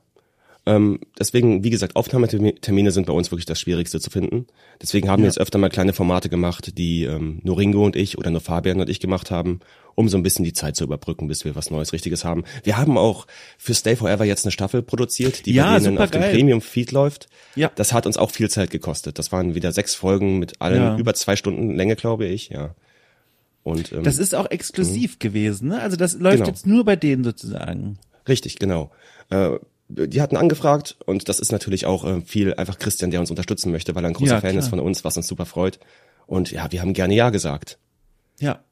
Ähm, 0.67 0.99
deswegen, 1.17 1.63
wie 1.63 1.69
gesagt, 1.69 1.95
Aufnahmetermine 1.95 2.91
sind 2.91 3.07
bei 3.07 3.13
uns 3.13 3.31
wirklich 3.31 3.45
das 3.45 3.57
Schwierigste 3.57 4.01
zu 4.01 4.09
finden. 4.09 4.47
Deswegen 4.81 5.09
haben 5.09 5.21
ja. 5.21 5.23
wir 5.23 5.29
jetzt 5.29 5.39
öfter 5.39 5.57
mal 5.57 5.69
kleine 5.69 5.93
Formate 5.93 6.27
gemacht, 6.27 6.77
die 6.77 7.05
ähm, 7.05 7.39
nur 7.43 7.57
Ringo 7.57 7.85
und 7.85 7.95
ich 7.95 8.17
oder 8.17 8.31
nur 8.31 8.41
Fabian 8.41 8.81
und 8.81 8.89
ich 8.89 8.99
gemacht 8.99 9.31
haben, 9.31 9.61
um 9.95 10.09
so 10.09 10.17
ein 10.17 10.23
bisschen 10.23 10.43
die 10.43 10.51
Zeit 10.51 10.75
zu 10.75 10.83
überbrücken, 10.83 11.29
bis 11.29 11.45
wir 11.45 11.55
was 11.55 11.71
Neues, 11.71 11.93
Richtiges 11.93 12.25
haben. 12.25 12.43
Wir 12.63 12.75
haben 12.75 12.97
auch 12.97 13.27
für 13.57 13.73
Stay 13.73 13.95
Forever 13.95 14.25
jetzt 14.25 14.43
eine 14.43 14.51
Staffel 14.51 14.81
produziert, 14.81 15.45
die 15.45 15.53
ja, 15.53 15.71
bei 15.71 15.79
denen 15.79 15.99
auf 15.99 16.11
dem 16.11 16.21
Premium-Feed 16.21 16.91
läuft. 16.91 17.29
Ja. 17.55 17.71
Das 17.75 17.93
hat 17.93 18.05
uns 18.05 18.17
auch 18.17 18.31
viel 18.31 18.49
Zeit 18.49 18.69
gekostet. 18.69 19.19
Das 19.19 19.31
waren 19.31 19.55
wieder 19.55 19.71
sechs 19.71 19.95
Folgen 19.95 20.37
mit 20.37 20.59
allen 20.59 20.81
ja. 20.81 20.97
über 20.97 21.13
zwei 21.13 21.37
Stunden 21.37 21.75
Länge, 21.75 21.95
glaube 21.95 22.25
ich, 22.25 22.49
ja. 22.49 22.75
Und, 23.63 23.93
ähm, 23.93 24.03
das 24.03 24.17
ist 24.17 24.35
auch 24.35 24.51
exklusiv 24.51 25.13
mh. 25.13 25.17
gewesen, 25.19 25.69
ne? 25.69 25.79
Also 25.79 25.95
das 25.95 26.15
läuft 26.15 26.39
genau. 26.39 26.49
jetzt 26.49 26.67
nur 26.67 26.83
bei 26.83 26.97
denen 26.97 27.23
sozusagen. 27.23 27.99
Richtig, 28.27 28.59
genau. 28.59 28.91
Äh, 29.29 29.59
die 29.89 30.21
hatten 30.21 30.37
angefragt 30.37 30.97
und 31.05 31.29
das 31.29 31.39
ist 31.39 31.51
natürlich 31.51 31.85
auch 31.85 32.05
äh, 32.05 32.21
viel 32.21 32.53
einfach 32.53 32.77
Christian, 32.77 33.11
der 33.11 33.19
uns 33.19 33.29
unterstützen 33.29 33.71
möchte, 33.71 33.95
weil 33.95 34.03
er 34.03 34.09
ein 34.09 34.13
großer 34.13 34.35
ja, 34.35 34.41
Fan 34.41 34.51
klar. 34.51 34.63
ist 34.63 34.69
von 34.69 34.79
uns, 34.79 35.03
was 35.03 35.17
uns 35.17 35.27
super 35.27 35.45
freut. 35.45 35.79
Und 36.25 36.51
ja, 36.51 36.71
wir 36.71 36.81
haben 36.81 36.93
gerne 36.93 37.15
Ja 37.15 37.29
gesagt. 37.29 37.77
Ja. 38.39 38.63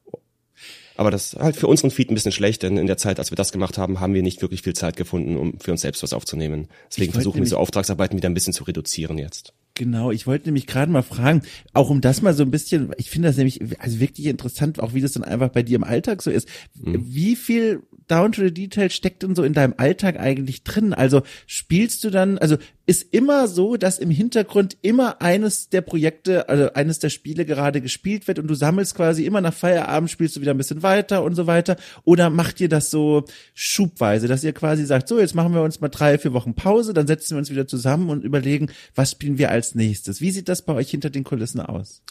Aber 0.96 1.10
das 1.10 1.34
ist 1.34 1.40
halt 1.40 1.56
für 1.56 1.66
unseren 1.66 1.90
Feed 1.90 2.10
ein 2.10 2.14
bisschen 2.14 2.32
schlecht, 2.32 2.62
denn 2.62 2.78
in 2.78 2.86
der 2.86 2.96
Zeit, 2.96 3.18
als 3.18 3.30
wir 3.30 3.36
das 3.36 3.52
gemacht 3.52 3.76
haben, 3.76 4.00
haben 4.00 4.14
wir 4.14 4.22
nicht 4.22 4.40
wirklich 4.40 4.62
viel 4.62 4.74
Zeit 4.74 4.96
gefunden, 4.96 5.36
um 5.36 5.60
für 5.60 5.72
uns 5.72 5.82
selbst 5.82 6.02
was 6.02 6.14
aufzunehmen. 6.14 6.68
Deswegen 6.90 7.12
versuchen 7.12 7.40
wir 7.40 7.46
so 7.46 7.58
Auftragsarbeiten 7.58 8.16
wieder 8.16 8.30
ein 8.30 8.34
bisschen 8.34 8.54
zu 8.54 8.64
reduzieren 8.64 9.18
jetzt. 9.18 9.52
Genau, 9.74 10.10
ich 10.10 10.26
wollte 10.26 10.46
nämlich 10.46 10.66
gerade 10.66 10.90
mal 10.90 11.02
fragen, 11.02 11.42
auch 11.74 11.90
um 11.90 12.00
das 12.00 12.22
mal 12.22 12.32
so 12.32 12.42
ein 12.44 12.50
bisschen, 12.50 12.92
ich 12.96 13.10
finde 13.10 13.28
das 13.28 13.36
nämlich 13.36 13.60
also 13.78 14.00
wirklich 14.00 14.26
interessant, 14.26 14.80
auch 14.80 14.94
wie 14.94 15.02
das 15.02 15.12
dann 15.12 15.22
einfach 15.22 15.50
bei 15.50 15.62
dir 15.62 15.76
im 15.76 15.84
Alltag 15.84 16.22
so 16.22 16.30
ist. 16.30 16.48
Mhm. 16.74 17.04
Wie 17.06 17.36
viel 17.36 17.82
Down 18.08 18.32
to 18.32 18.42
the 18.42 18.54
Detail 18.54 18.90
steckt 18.90 19.22
denn 19.22 19.34
so 19.34 19.42
in 19.42 19.52
deinem 19.52 19.74
Alltag 19.76 20.18
eigentlich 20.18 20.62
drin? 20.62 20.94
Also 20.94 21.22
spielst 21.46 22.04
du 22.04 22.10
dann, 22.10 22.38
also 22.38 22.56
ist 22.86 23.12
immer 23.12 23.48
so, 23.48 23.76
dass 23.76 23.98
im 23.98 24.10
Hintergrund 24.10 24.76
immer 24.80 25.20
eines 25.20 25.68
der 25.70 25.80
Projekte, 25.80 26.48
also 26.48 26.72
eines 26.74 27.00
der 27.00 27.10
Spiele 27.10 27.44
gerade 27.44 27.80
gespielt 27.80 28.28
wird 28.28 28.38
und 28.38 28.46
du 28.46 28.54
sammelst 28.54 28.94
quasi 28.94 29.24
immer 29.24 29.40
nach 29.40 29.54
Feierabend 29.54 30.10
spielst 30.10 30.36
du 30.36 30.40
wieder 30.40 30.54
ein 30.54 30.58
bisschen 30.58 30.84
weiter 30.84 31.24
und 31.24 31.34
so 31.34 31.48
weiter? 31.48 31.76
Oder 32.04 32.30
macht 32.30 32.60
ihr 32.60 32.68
das 32.68 32.90
so 32.90 33.24
schubweise, 33.54 34.28
dass 34.28 34.44
ihr 34.44 34.52
quasi 34.52 34.86
sagt, 34.86 35.08
so 35.08 35.18
jetzt 35.18 35.34
machen 35.34 35.52
wir 35.52 35.62
uns 35.62 35.80
mal 35.80 35.88
drei, 35.88 36.16
vier 36.18 36.32
Wochen 36.32 36.54
Pause, 36.54 36.94
dann 36.94 37.08
setzen 37.08 37.32
wir 37.32 37.38
uns 37.38 37.50
wieder 37.50 37.66
zusammen 37.66 38.08
und 38.08 38.22
überlegen, 38.22 38.68
was 38.94 39.12
spielen 39.12 39.38
wir 39.38 39.50
als 39.50 39.74
nächstes? 39.74 40.20
Wie 40.20 40.30
sieht 40.30 40.48
das 40.48 40.62
bei 40.62 40.74
euch 40.74 40.90
hinter 40.90 41.10
den 41.10 41.24
Kulissen 41.24 41.60
aus? 41.60 42.02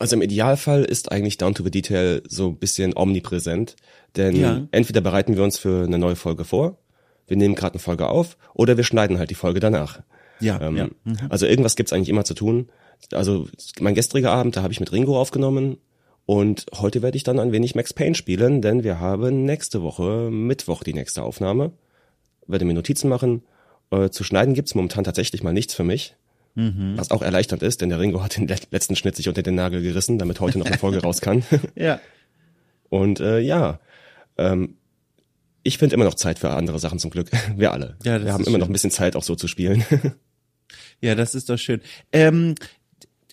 Also 0.00 0.16
im 0.16 0.22
Idealfall 0.22 0.82
ist 0.82 1.12
eigentlich 1.12 1.36
Down 1.36 1.54
to 1.54 1.62
the 1.62 1.70
Detail 1.70 2.22
so 2.26 2.48
ein 2.48 2.56
bisschen 2.56 2.96
omnipräsent, 2.96 3.76
denn 4.16 4.34
ja. 4.34 4.66
entweder 4.70 5.02
bereiten 5.02 5.36
wir 5.36 5.44
uns 5.44 5.58
für 5.58 5.84
eine 5.84 5.98
neue 5.98 6.16
Folge 6.16 6.44
vor, 6.44 6.78
wir 7.26 7.36
nehmen 7.36 7.54
gerade 7.54 7.74
eine 7.74 7.80
Folge 7.80 8.08
auf, 8.08 8.38
oder 8.54 8.78
wir 8.78 8.84
schneiden 8.84 9.18
halt 9.18 9.28
die 9.28 9.34
Folge 9.34 9.60
danach. 9.60 10.00
Ja, 10.40 10.58
ähm, 10.62 10.76
ja. 10.78 10.88
Mhm. 11.04 11.18
Also 11.28 11.44
irgendwas 11.44 11.76
gibt's 11.76 11.92
eigentlich 11.92 12.08
immer 12.08 12.24
zu 12.24 12.32
tun. 12.32 12.70
Also 13.12 13.46
mein 13.78 13.94
gestriger 13.94 14.32
Abend, 14.32 14.56
da 14.56 14.62
habe 14.62 14.72
ich 14.72 14.80
mit 14.80 14.90
Ringo 14.90 15.20
aufgenommen 15.20 15.76
und 16.24 16.64
heute 16.74 17.02
werde 17.02 17.18
ich 17.18 17.22
dann 17.24 17.38
ein 17.38 17.52
wenig 17.52 17.74
Max 17.74 17.92
Payne 17.92 18.14
spielen, 18.14 18.62
denn 18.62 18.84
wir 18.84 19.00
haben 19.00 19.44
nächste 19.44 19.82
Woche 19.82 20.30
Mittwoch 20.30 20.82
die 20.82 20.94
nächste 20.94 21.22
Aufnahme. 21.22 21.72
Werde 22.46 22.64
mir 22.64 22.72
Notizen 22.72 23.10
machen. 23.10 23.42
Äh, 23.90 24.08
zu 24.08 24.24
schneiden 24.24 24.54
gibt's 24.54 24.74
momentan 24.74 25.04
tatsächlich 25.04 25.42
mal 25.42 25.52
nichts 25.52 25.74
für 25.74 25.84
mich. 25.84 26.16
Mhm. 26.54 26.94
Was 26.96 27.10
auch 27.10 27.22
erleichternd 27.22 27.62
ist, 27.62 27.80
denn 27.80 27.88
der 27.90 28.00
Ringo 28.00 28.22
hat 28.22 28.36
den 28.36 28.48
letzten 28.48 28.96
Schnitt 28.96 29.16
sich 29.16 29.28
unter 29.28 29.42
den 29.42 29.54
Nagel 29.54 29.82
gerissen, 29.82 30.18
damit 30.18 30.40
heute 30.40 30.58
noch 30.58 30.66
eine 30.66 30.78
Folge 30.78 30.98
raus 31.02 31.20
kann. 31.20 31.44
ja. 31.74 32.00
Und 32.88 33.20
äh, 33.20 33.38
ja, 33.38 33.78
ähm, 34.36 34.76
ich 35.62 35.78
finde 35.78 35.94
immer 35.94 36.04
noch 36.04 36.14
Zeit 36.14 36.38
für 36.38 36.50
andere 36.50 36.78
Sachen 36.78 36.98
zum 36.98 37.10
Glück. 37.10 37.28
Wir 37.56 37.72
alle. 37.72 37.96
Ja, 38.04 38.22
Wir 38.22 38.32
haben 38.32 38.42
immer 38.42 38.52
schön. 38.52 38.60
noch 38.60 38.68
ein 38.68 38.72
bisschen 38.72 38.90
Zeit, 38.90 39.16
auch 39.16 39.22
so 39.22 39.36
zu 39.36 39.46
spielen. 39.48 39.84
ja, 41.00 41.14
das 41.14 41.34
ist 41.34 41.48
doch 41.48 41.58
schön. 41.58 41.80
Ähm, 42.12 42.54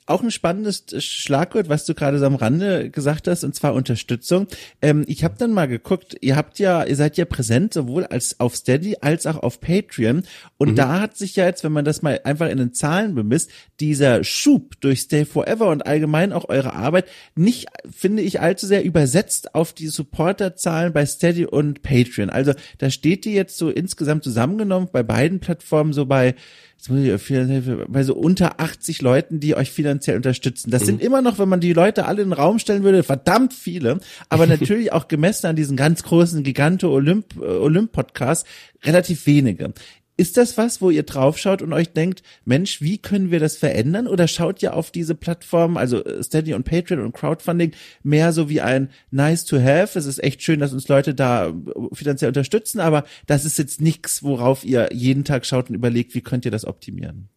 auch 0.07 0.23
ein 0.23 0.31
spannendes 0.31 0.85
Schlagwort, 0.99 1.69
was 1.69 1.85
du 1.85 1.93
gerade 1.93 2.17
so 2.17 2.25
am 2.25 2.35
Rande 2.35 2.89
gesagt 2.89 3.27
hast, 3.27 3.43
und 3.43 3.53
zwar 3.53 3.73
Unterstützung. 3.73 4.47
Ähm, 4.81 5.03
ich 5.07 5.23
habe 5.23 5.35
dann 5.37 5.51
mal 5.51 5.67
geguckt, 5.67 6.17
ihr 6.21 6.35
habt 6.35 6.59
ja, 6.59 6.83
ihr 6.85 6.95
seid 6.95 7.17
ja 7.17 7.25
präsent 7.25 7.73
sowohl 7.73 8.05
als 8.05 8.39
auf 8.39 8.55
Steady 8.55 8.97
als 9.01 9.25
auch 9.27 9.37
auf 9.37 9.59
Patreon. 9.59 10.23
Und 10.57 10.71
mhm. 10.71 10.75
da 10.75 11.01
hat 11.01 11.17
sich 11.17 11.35
ja 11.35 11.45
jetzt, 11.45 11.63
wenn 11.63 11.73
man 11.73 11.85
das 11.85 12.01
mal 12.01 12.21
einfach 12.23 12.49
in 12.49 12.57
den 12.57 12.73
Zahlen 12.73 13.15
bemisst, 13.15 13.51
dieser 13.79 14.23
Schub 14.23 14.79
durch 14.79 15.01
Stay 15.01 15.25
Forever 15.25 15.69
und 15.69 15.85
allgemein 15.85 16.31
auch 16.31 16.47
eure 16.47 16.73
Arbeit 16.73 17.05
nicht, 17.35 17.67
finde 17.89 18.23
ich, 18.23 18.39
allzu 18.39 18.65
sehr 18.65 18.85
übersetzt 18.85 19.55
auf 19.55 19.73
die 19.73 19.87
Supporterzahlen 19.87 20.93
bei 20.93 21.05
Steady 21.05 21.45
und 21.45 21.81
Patreon. 21.83 22.29
Also 22.29 22.53
da 22.77 22.89
steht 22.89 23.25
die 23.25 23.33
jetzt 23.33 23.57
so 23.57 23.69
insgesamt 23.69 24.23
zusammengenommen 24.23 24.87
bei 24.91 25.03
beiden 25.03 25.41
Plattformen 25.41 25.91
so 25.91 26.05
bei 26.05 26.35
jetzt 26.77 26.89
muss 26.89 26.99
ich 26.99 27.87
bei 27.87 28.03
so 28.03 28.13
unter 28.15 28.59
80 28.59 29.01
Leuten, 29.01 29.39
die 29.39 29.55
euch 29.55 29.71
finanziell 29.71 30.15
unterstützen. 30.15 30.69
Das 30.69 30.83
mhm. 30.83 30.85
sind 30.85 31.01
immer 31.01 31.21
noch, 31.21 31.39
wenn 31.39 31.49
man 31.49 31.59
die 31.59 31.73
Leute 31.73 32.05
alle 32.05 32.21
in 32.21 32.29
den 32.29 32.33
Raum 32.33 32.59
stellen 32.59 32.83
würde, 32.83 33.03
verdammt 33.03 33.53
viele, 33.53 33.99
aber 34.29 34.47
natürlich 34.47 34.93
auch 34.93 35.07
gemessen 35.07 35.47
an 35.47 35.55
diesen 35.55 35.75
ganz 35.75 36.03
großen 36.03 36.43
Gigante 36.43 36.89
Olymp, 36.89 37.35
äh, 37.37 37.45
Olymp 37.45 37.91
Podcast 37.91 38.45
relativ 38.83 39.25
wenige. 39.25 39.73
Ist 40.19 40.35
das 40.35 40.57
was, 40.57 40.81
wo 40.81 40.89
ihr 40.89 41.03
draufschaut 41.03 41.61
und 41.61 41.73
euch 41.73 41.93
denkt, 41.93 42.23
Mensch, 42.43 42.81
wie 42.81 42.97
können 42.97 43.29
wir 43.29 43.39
das 43.39 43.55
verändern? 43.55 44.07
Oder 44.07 44.27
schaut 44.27 44.63
ihr 44.63 44.75
auf 44.75 44.89
diese 44.89 45.13
Plattformen, 45.13 45.77
also 45.77 46.03
äh, 46.03 46.23
Steady 46.23 46.55
und 46.55 46.63
Patreon 46.63 47.01
und 47.01 47.13
Crowdfunding, 47.13 47.71
mehr 48.01 48.33
so 48.33 48.49
wie 48.49 48.59
ein 48.59 48.89
nice 49.11 49.45
to 49.45 49.57
have? 49.57 49.97
Es 49.97 50.07
ist 50.07 50.23
echt 50.23 50.41
schön, 50.41 50.59
dass 50.59 50.73
uns 50.73 50.87
Leute 50.87 51.13
da 51.13 51.49
äh, 51.49 51.53
finanziell 51.93 52.29
unterstützen, 52.29 52.79
aber 52.79 53.05
das 53.27 53.45
ist 53.45 53.59
jetzt 53.59 53.79
nichts, 53.79 54.23
worauf 54.23 54.65
ihr 54.65 54.89
jeden 54.91 55.23
Tag 55.23 55.45
schaut 55.45 55.69
und 55.69 55.75
überlegt, 55.75 56.15
wie 56.15 56.21
könnt 56.21 56.45
ihr 56.45 56.51
das 56.51 56.65
optimieren? 56.65 57.29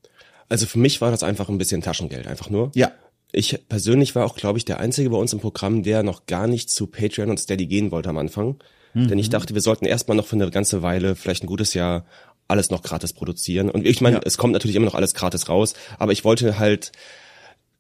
Also 0.49 0.64
für 0.64 0.78
mich 0.78 1.03
war 1.03 1.11
das 1.11 1.22
einfach 1.22 1.51
ein 1.51 1.59
bisschen 1.59 1.83
Taschengeld, 1.83 2.26
einfach 2.26 2.49
nur. 2.49 2.72
Ja. 2.74 2.93
Ich 3.31 3.59
persönlich 3.68 4.14
war 4.14 4.24
auch, 4.24 4.37
glaube 4.37 4.59
ich, 4.59 4.64
der 4.64 4.81
Einzige 4.81 5.11
bei 5.11 5.18
uns 5.18 5.35
im 5.35 5.39
Programm, 5.39 5.83
der 5.83 6.03
noch 6.03 6.24
gar 6.24 6.47
nicht 6.47 6.70
zu 6.70 6.87
Patreon 6.87 7.28
und 7.28 7.39
Steady 7.39 7.66
gehen 7.66 7.93
wollte 7.93 8.09
am 8.09 8.18
Anfang. 8.18 8.57
Mhm. 8.95 9.09
Denn 9.09 9.18
ich 9.18 9.31
dachte, 9.31 9.55
wir 9.55 9.61
sollten 9.61 9.87
erstmal 9.87 10.16
noch 10.16 10.26
für 10.26 10.37
eine 10.37 10.51
ganze 10.51 10.83
Weile, 10.83 11.14
vielleicht 11.14 11.45
ein 11.45 11.47
gutes 11.47 11.74
Jahr, 11.74 12.05
alles 12.51 12.70
noch 12.70 12.82
gratis 12.82 13.12
produzieren. 13.12 13.70
Und 13.70 13.86
ich 13.86 14.01
meine, 14.01 14.16
ja. 14.16 14.22
es 14.24 14.38
kommt 14.38 14.53
natürlich 14.53 14.76
immer 14.76 14.86
noch 14.86 14.94
alles 14.94 15.14
gratis 15.14 15.48
raus, 15.48 15.74
aber 15.98 16.12
ich 16.12 16.24
wollte 16.24 16.59
halt, 16.59 16.92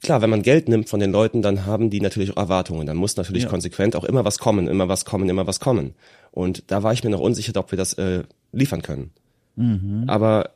klar, 0.02 0.22
wenn 0.22 0.30
man 0.30 0.42
Geld 0.42 0.68
nimmt 0.68 0.88
von 0.88 1.00
den 1.00 1.12
Leuten, 1.12 1.42
dann 1.42 1.66
haben 1.66 1.90
die 1.90 2.00
natürlich 2.00 2.30
auch 2.32 2.36
Erwartungen. 2.36 2.86
Dann 2.86 2.96
muss 2.96 3.16
natürlich 3.16 3.44
ja. 3.44 3.48
konsequent 3.48 3.96
auch 3.96 4.04
immer 4.04 4.24
was 4.24 4.38
kommen, 4.38 4.68
immer 4.68 4.88
was 4.88 5.04
kommen, 5.04 5.28
immer 5.28 5.46
was 5.46 5.60
kommen. 5.60 5.94
Und 6.30 6.64
da 6.68 6.82
war 6.82 6.92
ich 6.92 7.04
mir 7.04 7.10
noch 7.10 7.20
unsicher, 7.20 7.52
ob 7.56 7.72
wir 7.72 7.76
das 7.76 7.94
äh, 7.94 8.22
liefern 8.52 8.82
können. 8.82 9.10
Mhm. 9.56 10.04
Aber 10.06 10.50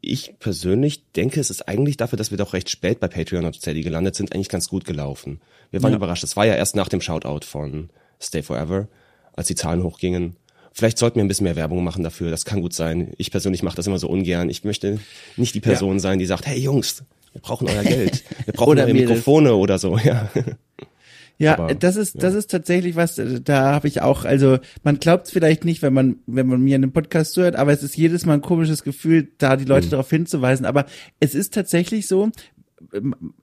ich 0.00 0.38
persönlich 0.38 1.10
denke, 1.12 1.40
es 1.40 1.50
ist 1.50 1.68
eigentlich 1.68 1.96
dafür, 1.96 2.16
dass 2.16 2.30
wir 2.30 2.38
doch 2.38 2.54
recht 2.54 2.70
spät 2.70 3.00
bei 3.00 3.08
Patreon 3.08 3.44
und 3.44 3.54
Steady 3.54 3.82
gelandet 3.82 4.14
sind, 4.14 4.34
eigentlich 4.34 4.48
ganz 4.48 4.68
gut 4.68 4.84
gelaufen. 4.84 5.40
Wir 5.70 5.82
waren 5.82 5.92
ja. 5.92 5.96
überrascht. 5.96 6.24
Es 6.24 6.36
war 6.36 6.46
ja 6.46 6.54
erst 6.54 6.74
nach 6.74 6.88
dem 6.88 7.00
Shoutout 7.00 7.46
von 7.46 7.90
Stay 8.20 8.42
Forever, 8.42 8.88
als 9.34 9.48
die 9.48 9.54
Zahlen 9.54 9.82
hochgingen. 9.82 10.36
Vielleicht 10.72 10.98
sollten 10.98 11.16
wir 11.16 11.24
ein 11.24 11.28
bisschen 11.28 11.44
mehr 11.44 11.56
Werbung 11.56 11.82
machen 11.82 12.04
dafür. 12.04 12.30
Das 12.30 12.44
kann 12.44 12.60
gut 12.60 12.72
sein. 12.72 13.12
Ich 13.18 13.30
persönlich 13.30 13.62
mache 13.62 13.76
das 13.76 13.86
immer 13.86 13.98
so 13.98 14.08
ungern. 14.08 14.48
Ich 14.48 14.64
möchte 14.64 15.00
nicht 15.36 15.54
die 15.54 15.60
Person 15.60 15.94
ja. 15.94 15.98
sein, 16.00 16.18
die 16.18 16.26
sagt, 16.26 16.46
hey 16.46 16.58
Jungs, 16.58 17.04
wir 17.32 17.40
brauchen 17.40 17.68
euer 17.68 17.82
Geld. 17.82 18.24
Wir 18.44 18.54
brauchen 18.54 18.78
eure 18.78 18.92
Mikrofone 18.92 19.54
oder 19.54 19.78
so, 19.78 19.98
ja. 20.04 20.30
Ja, 21.38 21.54
Aber, 21.54 21.74
das 21.74 21.96
ist 21.96 22.16
ja. 22.16 22.20
das 22.20 22.34
ist 22.34 22.50
tatsächlich 22.50 22.96
was. 22.96 23.18
Da 23.44 23.72
habe 23.72 23.88
ich 23.88 24.02
auch, 24.02 24.26
also 24.26 24.58
man 24.82 25.00
glaubt 25.00 25.26
es 25.26 25.32
vielleicht 25.32 25.64
nicht, 25.64 25.80
wenn 25.80 25.94
man 25.94 26.16
wenn 26.26 26.46
man 26.46 26.60
mir 26.60 26.76
in 26.76 26.82
einem 26.82 26.92
Podcast 26.92 27.32
zuhört, 27.32 27.56
aber 27.56 27.72
es 27.72 27.82
ist 27.82 27.96
jedes 27.96 28.26
Mal 28.26 28.34
ein 28.34 28.42
komisches 28.42 28.82
Gefühl, 28.82 29.28
da 29.38 29.56
die 29.56 29.64
Leute 29.64 29.86
mhm. 29.86 29.90
darauf 29.92 30.10
hinzuweisen. 30.10 30.66
Aber 30.66 30.84
es 31.18 31.34
ist 31.34 31.54
tatsächlich 31.54 32.06
so, 32.06 32.30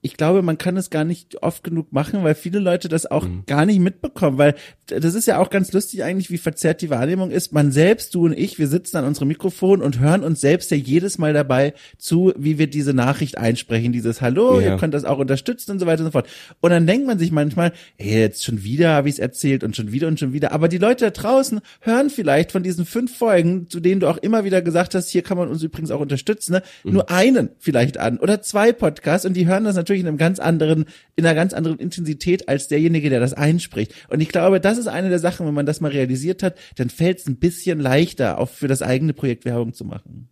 ich 0.02 0.18
glaube, 0.18 0.42
man 0.42 0.58
kann 0.58 0.78
es 0.78 0.90
gar 0.90 1.04
nicht 1.04 1.44
oft 1.44 1.64
genug 1.64 1.94
machen, 1.94 2.24
weil 2.24 2.34
viele 2.34 2.60
Leute 2.60 2.90
das 2.90 3.06
auch 3.06 3.28
mhm. 3.28 3.44
gar 3.46 3.66
nicht 3.66 3.80
mitbekommen, 3.80 4.38
weil 4.38 4.56
das 4.88 5.14
ist 5.14 5.28
ja 5.28 5.38
auch 5.38 5.50
ganz 5.50 5.72
lustig 5.74 6.04
eigentlich, 6.04 6.32
wie 6.32 6.38
verzerrt 6.38 6.82
die 6.82 6.90
Wahrnehmung 6.90 7.30
ist. 7.30 7.54
Man 7.54 7.72
selbst, 7.72 8.16
du 8.16 8.26
und 8.26 8.38
ich, 8.38 8.58
wir 8.58 8.68
sitzen 8.68 8.98
an 8.98 9.06
unserem 9.06 9.28
Mikrofon 9.28 9.82
und 9.82 10.00
hören 10.00 10.24
uns 10.24 10.42
selbst 10.42 10.72
ja 10.72 10.78
jedes 10.78 11.18
Mal 11.18 11.34
dabei 11.34 11.74
zu, 11.98 12.34
wie 12.38 12.58
wir 12.58 12.68
diese 12.68 12.94
Nachricht 12.94 13.38
einsprechen, 13.38 13.92
dieses 13.92 14.22
Hallo, 14.22 14.60
ja. 14.60 14.72
ihr 14.72 14.78
könnt 14.78 14.96
das 14.96 15.06
auch 15.06 15.20
unterstützen 15.20 15.72
und 15.72 15.80
so 15.80 15.86
weiter 15.86 16.02
und 16.02 16.08
so 16.08 16.12
fort. 16.12 16.28
Und 16.62 16.72
dann 16.72 16.88
denkt 16.88 17.06
man 17.06 17.20
sich 17.20 17.32
manchmal, 17.32 17.74
hey, 17.98 18.22
jetzt 18.22 18.44
schon 18.44 18.64
wieder 18.64 18.90
habe 18.90 19.10
ich 19.10 19.16
es 19.16 19.20
erzählt 19.20 19.64
und 19.64 19.76
schon 19.76 19.92
wieder 19.92 20.08
und 20.08 20.20
schon 20.20 20.34
wieder. 20.34 20.52
Aber 20.52 20.68
die 20.68 20.80
Leute 20.80 21.06
da 21.06 21.12
draußen 21.12 21.62
hören 21.82 22.10
vielleicht 22.10 22.52
von 22.52 22.64
diesen 22.64 22.86
fünf 22.86 23.16
Folgen, 23.16 23.70
zu 23.70 23.80
denen 23.80 24.02
du 24.02 24.08
auch 24.08 24.18
immer 24.18 24.44
wieder 24.44 24.64
gesagt 24.64 24.96
hast, 24.96 25.10
hier 25.10 25.22
kann 25.22 25.38
man 25.38 25.50
uns 25.50 25.62
übrigens 25.62 25.92
auch 25.92 26.00
unterstützen, 26.00 26.54
ne? 26.54 26.64
Mhm. 26.84 26.94
nur 26.94 27.12
einen 27.12 27.50
vielleicht 27.60 27.98
an 28.00 28.18
oder 28.18 28.42
zwei 28.42 28.72
Podcasts 28.72 29.27
und 29.28 29.36
die 29.36 29.48
hören 29.48 29.64
das 29.64 29.76
natürlich 29.76 30.02
in 30.02 30.08
einem 30.08 30.18
ganz 30.18 30.40
anderen, 30.40 30.86
in 31.16 31.26
einer 31.26 31.36
ganz 31.36 31.54
anderen 31.54 31.78
Intensität 31.78 32.50
als 32.50 32.68
derjenige, 32.68 33.10
der 33.10 33.20
das 33.20 33.34
einspricht. 33.34 33.94
Und 34.10 34.22
ich 34.22 34.30
glaube, 34.30 34.60
das 34.60 34.78
ist 34.78 34.88
eine 34.88 35.10
der 35.10 35.20
Sachen, 35.20 35.46
wenn 35.46 35.54
man 35.54 35.66
das 35.66 35.82
mal 35.82 35.92
realisiert 35.92 36.42
hat, 36.42 36.58
dann 36.78 36.90
fällt 36.90 37.20
es 37.20 37.28
ein 37.28 37.38
bisschen 37.38 37.80
leichter, 37.80 38.40
auch 38.40 38.50
für 38.50 38.68
das 38.68 38.82
eigene 38.82 39.14
Projekt 39.14 39.46
Werbung 39.46 39.74
zu 39.74 39.86
machen. 39.86 40.30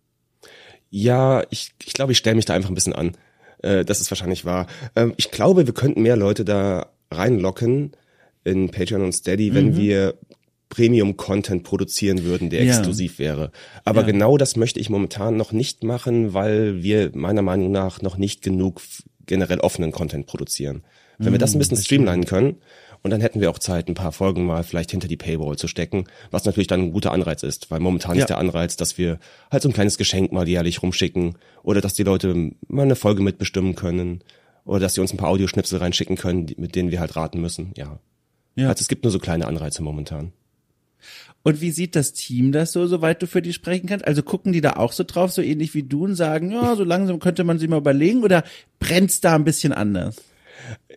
Ja, 0.90 1.44
ich, 1.50 1.72
ich 1.84 1.92
glaube, 1.92 2.12
ich 2.12 2.18
stelle 2.18 2.36
mich 2.36 2.44
da 2.44 2.54
einfach 2.54 2.70
ein 2.70 2.74
bisschen 2.74 2.94
an. 2.94 3.12
Äh, 3.62 3.84
das 3.84 4.00
ist 4.00 4.10
wahrscheinlich 4.10 4.44
wahr. 4.44 4.66
Ähm, 4.94 5.14
ich 5.16 5.30
glaube, 5.30 5.66
wir 5.66 5.74
könnten 5.74 6.02
mehr 6.02 6.16
Leute 6.16 6.44
da 6.44 6.90
reinlocken 7.10 7.92
in 8.44 8.70
Patreon 8.70 9.02
und 9.02 9.12
Steady, 9.12 9.54
wenn 9.54 9.70
mhm. 9.70 9.76
wir 9.76 10.14
Premium-Content 10.68 11.62
produzieren 11.64 12.24
würden, 12.24 12.50
der 12.50 12.64
Ja. 12.64 12.72
exklusiv 12.74 13.18
wäre. 13.18 13.50
Aber 13.84 14.00
Ja. 14.02 14.06
genau 14.06 14.36
das 14.36 14.56
möchte 14.56 14.80
ich 14.80 14.90
momentan 14.90 15.36
noch 15.36 15.52
nicht 15.52 15.84
machen, 15.84 16.34
weil 16.34 16.82
wir 16.82 17.10
meiner 17.14 17.42
Meinung 17.42 17.70
nach 17.70 18.02
noch 18.02 18.16
nicht 18.16 18.42
genug 18.42 18.80
generell 19.26 19.60
offenen 19.60 19.92
Content 19.92 20.26
produzieren. 20.26 20.84
Wenn 21.18 21.32
wir 21.32 21.38
das 21.38 21.52
Mm, 21.52 21.56
ein 21.56 21.58
bisschen 21.60 21.76
streamlinen 21.78 22.24
können, 22.26 22.56
und 23.02 23.10
dann 23.10 23.20
hätten 23.20 23.40
wir 23.40 23.50
auch 23.50 23.58
Zeit, 23.58 23.88
ein 23.88 23.94
paar 23.94 24.12
Folgen 24.12 24.44
mal 24.44 24.64
vielleicht 24.64 24.90
hinter 24.90 25.08
die 25.08 25.16
Paywall 25.16 25.56
zu 25.56 25.66
stecken, 25.68 26.04
was 26.30 26.44
natürlich 26.44 26.66
dann 26.66 26.80
ein 26.80 26.92
guter 26.92 27.12
Anreiz 27.12 27.42
ist, 27.42 27.70
weil 27.70 27.80
momentan 27.80 28.16
Ja. 28.16 28.22
ist 28.24 28.28
der 28.28 28.38
Anreiz, 28.38 28.76
dass 28.76 28.98
wir 28.98 29.18
halt 29.50 29.62
so 29.62 29.68
ein 29.68 29.72
kleines 29.72 29.96
Geschenk 29.96 30.32
mal 30.32 30.46
jährlich 30.48 30.82
rumschicken 30.82 31.36
oder 31.62 31.80
dass 31.80 31.94
die 31.94 32.02
Leute 32.02 32.50
mal 32.68 32.82
eine 32.82 32.96
Folge 32.96 33.22
mitbestimmen 33.22 33.74
können 33.76 34.22
oder 34.64 34.80
dass 34.80 34.94
sie 34.94 35.00
uns 35.00 35.12
ein 35.12 35.16
paar 35.16 35.28
Audioschnipsel 35.30 35.78
reinschicken 35.78 36.16
können, 36.16 36.46
mit 36.58 36.74
denen 36.74 36.90
wir 36.90 37.00
halt 37.00 37.16
raten 37.16 37.40
müssen, 37.40 37.72
ja. 37.76 37.98
Ja. 38.56 38.68
Also 38.68 38.80
es 38.82 38.88
gibt 38.88 39.04
nur 39.04 39.10
so 39.10 39.18
kleine 39.18 39.46
Anreize 39.46 39.82
momentan. 39.82 40.32
Und 41.46 41.60
wie 41.60 41.70
sieht 41.70 41.94
das 41.94 42.12
Team 42.12 42.50
das 42.50 42.72
so, 42.72 42.88
soweit 42.88 43.22
du 43.22 43.28
für 43.28 43.40
die 43.40 43.52
sprechen 43.52 43.88
kannst? 43.88 44.04
Also 44.04 44.24
gucken 44.24 44.52
die 44.52 44.60
da 44.60 44.72
auch 44.72 44.90
so 44.90 45.04
drauf, 45.04 45.30
so 45.30 45.42
ähnlich 45.42 45.74
wie 45.74 45.84
du 45.84 46.02
und 46.02 46.16
sagen, 46.16 46.50
ja, 46.50 46.74
so 46.74 46.82
langsam 46.82 47.20
könnte 47.20 47.44
man 47.44 47.60
sich 47.60 47.68
mal 47.68 47.76
überlegen 47.78 48.24
oder 48.24 48.42
brennt's 48.80 49.20
da 49.20 49.36
ein 49.36 49.44
bisschen 49.44 49.72
anders? 49.72 50.16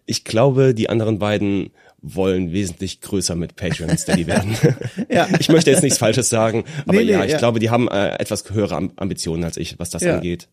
Ich 0.08 0.24
glaube, 0.24 0.74
die 0.74 0.90
anderen 0.90 1.20
beiden 1.20 1.70
wollen 2.02 2.52
wesentlich 2.52 3.00
größer 3.00 3.36
mit 3.36 3.58
Patreon 3.58 3.92
und 3.92 4.00
Steady 4.00 4.26
werden. 4.26 4.58
Ja. 5.08 5.28
Ich 5.40 5.50
möchte 5.50 5.70
jetzt 5.70 5.84
nichts 5.84 6.00
Falsches 6.00 6.30
sagen, 6.30 6.64
aber 6.88 6.98
Nee, 6.98 7.04
nee, 7.06 7.12
ja, 7.12 7.26
ich 7.26 7.34
ja. 7.34 7.38
glaube, 7.38 7.60
die 7.60 7.70
haben 7.70 7.88
äh, 7.88 8.16
etwas 8.18 8.50
höhere 8.50 8.76
Am 8.76 8.92
Ambitionen 8.96 9.44
als 9.44 9.56
ich, 9.56 9.78
was 9.78 9.92
das 9.92 10.02
Ja. 10.02 10.16
angeht. 10.16 10.48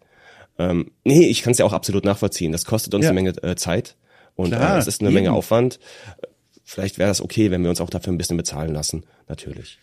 Ähm, 0.59 0.90
nee, 1.05 1.26
ich 1.26 1.40
kann 1.42 1.53
es 1.53 1.59
ja 1.59 1.64
auch 1.64 1.72
absolut 1.72 2.05
nachvollziehen. 2.05 2.53
Das 2.53 2.66
kostet 2.66 2.92
uns 2.92 3.07
eine 3.07 3.14
Menge 3.14 3.30
äh, 3.42 3.57
Zeit 3.57 3.97
und 4.34 4.49
Klar, 4.51 4.76
äh, 4.76 4.78
es 4.78 4.88
ist 4.88 5.01
eine 5.01 5.11
Menge 5.11 5.28
eben. 5.28 5.36
Aufwand. 5.36 5.80
Vielleicht 6.64 6.99
wäre 6.99 7.09
das 7.09 7.22
okay, 7.22 7.51
wenn 7.51 7.62
wir 7.62 7.70
uns 7.70 7.80
auch 7.80 7.88
dafür 7.88 8.12
ein 8.12 8.18
bisschen 8.18 8.36
bezahlen 8.36 8.74
lassen, 8.74 9.05
natürlich. 9.26 9.78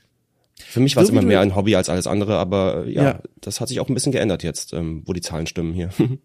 Für 0.69 0.79
mich 0.79 0.95
war 0.95 1.03
es 1.03 1.09
So 1.09 1.13
immer 1.13 1.21
mehr 1.21 1.39
ein 1.41 1.55
Hobby 1.55 1.75
als 1.75 1.89
alles 1.89 2.07
andere, 2.07 2.37
aber 2.37 2.87
ja, 2.87 3.03
Ja. 3.03 3.19
das 3.41 3.59
hat 3.61 3.67
sich 3.69 3.79
auch 3.79 3.89
ein 3.89 3.93
bisschen 3.93 4.11
geändert 4.11 4.43
jetzt, 4.43 4.73
ähm, 4.73 5.03
wo 5.05 5.13
die 5.13 5.21
Zahlen 5.21 5.47
stimmen 5.47 5.73
hier. 5.73 5.89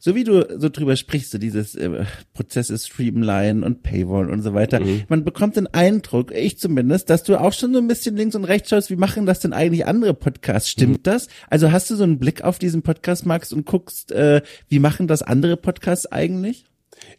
So 0.00 0.14
wie 0.14 0.22
du 0.22 0.46
so 0.60 0.68
drüber 0.68 0.96
sprichst, 0.96 1.30
so 1.32 1.38
dieses 1.38 1.74
äh, 1.74 2.04
Prozesse 2.34 2.78
Streamline 2.78 3.64
und 3.64 3.82
Paywall 3.82 4.30
und 4.30 4.42
so 4.42 4.52
weiter, 4.52 4.78
Mhm. 4.80 5.04
man 5.08 5.24
bekommt 5.24 5.56
den 5.56 5.66
Eindruck, 5.66 6.30
ich 6.30 6.58
zumindest, 6.58 7.08
dass 7.08 7.22
du 7.22 7.40
auch 7.40 7.54
schon 7.54 7.72
so 7.72 7.78
ein 7.78 7.88
bisschen 7.88 8.14
links 8.14 8.34
und 8.36 8.44
rechts 8.44 8.68
schaust, 8.68 8.90
wie 8.90 8.96
machen 8.96 9.24
das 9.24 9.40
denn 9.40 9.54
eigentlich 9.54 9.86
andere 9.86 10.12
Podcasts? 10.12 10.68
Stimmt 10.68 10.98
Mhm. 10.98 11.02
das? 11.04 11.28
Also 11.48 11.72
hast 11.72 11.90
du 11.90 11.96
so 11.96 12.04
einen 12.04 12.18
Blick 12.18 12.44
auf 12.44 12.58
diesen 12.58 12.82
Podcast, 12.82 13.24
Max, 13.24 13.50
und 13.50 13.64
guckst, 13.64 14.12
äh, 14.12 14.42
wie 14.68 14.78
machen 14.78 15.08
das 15.08 15.22
andere 15.22 15.56
Podcasts 15.56 16.04
eigentlich? 16.12 16.66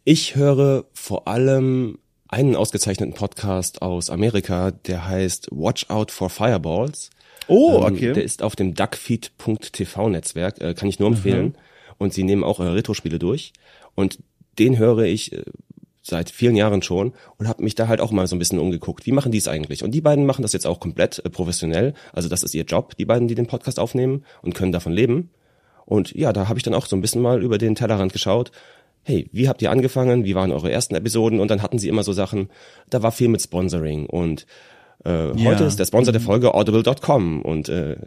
Ich 0.04 0.36
höre 0.36 0.86
vor 0.94 1.28
allem 1.28 1.98
einen 2.34 2.56
ausgezeichneten 2.56 3.14
Podcast 3.14 3.82
aus 3.82 4.10
Amerika, 4.10 4.72
der 4.72 5.08
heißt 5.08 5.50
Watch 5.52 5.90
Out 5.90 6.12
for 6.12 6.30
Fireballs. 6.30 7.12
Oh, 7.48 7.78
Ähm, 7.78 7.94
okay. 7.94 8.14
Der 8.14 8.24
ist 8.24 8.42
auf 8.42 8.56
dem 8.56 8.74
duckfeed.tv 8.74 10.10
Netzwerk, 10.10 10.60
äh, 10.60 10.74
kann 10.74 10.90
ich 10.90 11.00
nur 11.00 11.10
empfehlen. 11.10 11.56
Und 12.00 12.14
sie 12.14 12.24
nehmen 12.24 12.44
auch 12.44 12.60
äh, 12.60 12.64
Retro-Spiele 12.64 13.20
durch. 13.20 13.54
Und 13.96 14.20
den 14.58 14.78
höre 14.80 15.04
ich 15.04 15.32
äh, 15.32 15.44
seit 16.02 16.32
vielen 16.32 16.56
Jahren 16.56 16.82
schon 16.82 17.14
und 17.38 17.48
habe 17.48 17.64
mich 17.64 17.76
da 17.76 17.88
halt 17.88 18.02
auch 18.02 18.12
mal 18.12 18.26
so 18.28 18.36
ein 18.36 18.40
bisschen 18.40 18.60
umgeguckt. 18.60 19.06
Wie 19.06 19.12
machen 19.12 19.32
die 19.32 19.38
es 19.38 19.48
eigentlich? 19.48 19.84
Und 19.84 19.92
die 19.92 20.02
beiden 20.02 20.26
machen 20.26 20.42
das 20.42 20.54
jetzt 20.54 20.66
auch 20.66 20.80
komplett 20.80 21.20
äh, 21.24 21.30
professionell. 21.30 21.94
Also 22.14 22.30
das 22.30 22.42
ist 22.44 22.56
ihr 22.56 22.64
Job, 22.64 22.98
die 22.98 23.06
beiden, 23.06 23.28
die 23.28 23.36
den 23.36 23.48
Podcast 23.48 23.80
aufnehmen 23.80 24.26
und 24.42 24.56
können 24.56 24.72
davon 24.72 24.92
leben. 24.92 25.30
Und 25.86 26.16
ja, 26.16 26.34
da 26.34 26.48
habe 26.50 26.58
ich 26.58 26.64
dann 26.64 26.74
auch 26.74 26.88
so 26.88 26.96
ein 26.96 27.02
bisschen 27.02 27.22
mal 27.22 27.44
über 27.44 27.58
den 27.58 27.76
Tellerrand 27.76 28.12
geschaut. 28.12 28.52
Hey, 29.04 29.28
wie 29.32 29.50
habt 29.50 29.62
ihr 29.62 29.72
angefangen? 29.72 30.24
Wie 30.24 30.36
waren 30.36 30.52
eure 30.52 30.72
ersten 30.72 30.96
Episoden? 30.96 31.40
Und 31.40 31.50
dann 31.52 31.62
hatten 31.62 31.78
sie 31.80 31.90
immer 31.90 32.04
so 32.04 32.14
Sachen, 32.14 32.50
da 32.90 33.04
war 33.04 33.12
viel 33.12 33.28
mit 33.28 33.42
Sponsoring. 33.42 34.06
Und 34.06 34.46
äh, 35.04 35.10
heute 35.46 35.66
ist 35.66 35.78
der 35.80 35.86
Sponsor 35.86 36.12
der 36.14 36.22
Folge 36.22 36.54
audible.com. 36.54 37.42
Und 37.42 37.68
äh, 37.70 37.98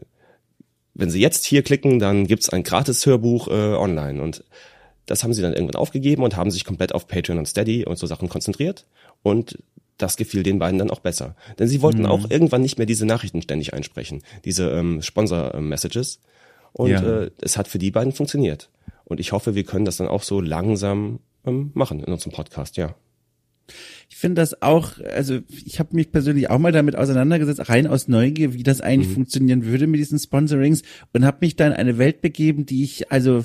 wenn 0.94 1.10
Sie 1.10 1.20
jetzt 1.20 1.44
hier 1.44 1.62
klicken, 1.62 1.98
dann 1.98 2.26
gibt's 2.26 2.48
ein 2.48 2.62
gratis 2.62 3.04
Hörbuch 3.04 3.48
äh, 3.48 3.74
online. 3.74 4.22
Und 4.22 4.44
das 5.04 5.22
haben 5.22 5.34
sie 5.34 5.42
dann 5.42 5.52
irgendwann 5.52 5.80
aufgegeben 5.80 6.22
und 6.22 6.36
haben 6.36 6.50
sich 6.50 6.64
komplett 6.64 6.94
auf 6.94 7.06
Patreon 7.06 7.38
und 7.38 7.46
Steady 7.46 7.84
und 7.84 7.98
so 7.98 8.06
Sachen 8.06 8.28
konzentriert. 8.28 8.86
Und 9.22 9.58
das 9.98 10.16
gefiel 10.16 10.42
den 10.42 10.58
beiden 10.58 10.78
dann 10.78 10.90
auch 10.90 11.00
besser. 11.00 11.36
Denn 11.58 11.68
sie 11.68 11.80
wollten 11.82 12.06
auch 12.06 12.30
irgendwann 12.30 12.62
nicht 12.62 12.78
mehr 12.78 12.86
diese 12.86 13.06
Nachrichten 13.06 13.40
ständig 13.42 13.72
einsprechen, 13.74 14.22
diese 14.44 14.70
ähm, 14.70 15.02
Sponsor-Messages. 15.02 16.20
Und 16.72 16.90
Ja. 16.90 17.02
äh, 17.02 17.30
es 17.40 17.56
hat 17.56 17.68
für 17.68 17.78
die 17.78 17.90
beiden 17.90 18.12
funktioniert. 18.12 18.68
Und 19.08 19.20
ich 19.20 19.32
hoffe, 19.32 19.54
wir 19.54 19.64
können 19.64 19.84
das 19.84 19.96
dann 19.96 20.08
auch 20.08 20.22
so 20.22 20.40
langsam 20.40 21.20
ähm, 21.44 21.70
machen 21.74 22.02
in 22.02 22.12
unserem 22.12 22.32
Podcast, 22.32 22.76
ja. 22.76 22.94
Ich 24.08 24.16
finde 24.16 24.40
das 24.40 24.62
auch, 24.62 24.92
also 25.14 25.40
ich 25.64 25.78
habe 25.78 25.94
mich 25.94 26.10
persönlich 26.10 26.48
auch 26.48 26.58
mal 26.58 26.72
damit 26.72 26.96
auseinandergesetzt, 26.96 27.68
rein 27.68 27.86
aus 27.86 28.08
Neugier, 28.08 28.54
wie 28.54 28.62
das 28.62 28.80
eigentlich 28.80 29.12
funktionieren 29.12 29.66
würde 29.66 29.86
mit 29.86 30.00
diesen 30.00 30.18
Sponsorings 30.18 30.82
und 31.12 31.24
habe 31.24 31.38
mich 31.40 31.56
da 31.56 31.66
in 31.66 31.72
eine 31.72 31.98
Welt 31.98 32.22
begeben, 32.22 32.66
die 32.66 32.82
ich, 32.84 33.10
also 33.12 33.44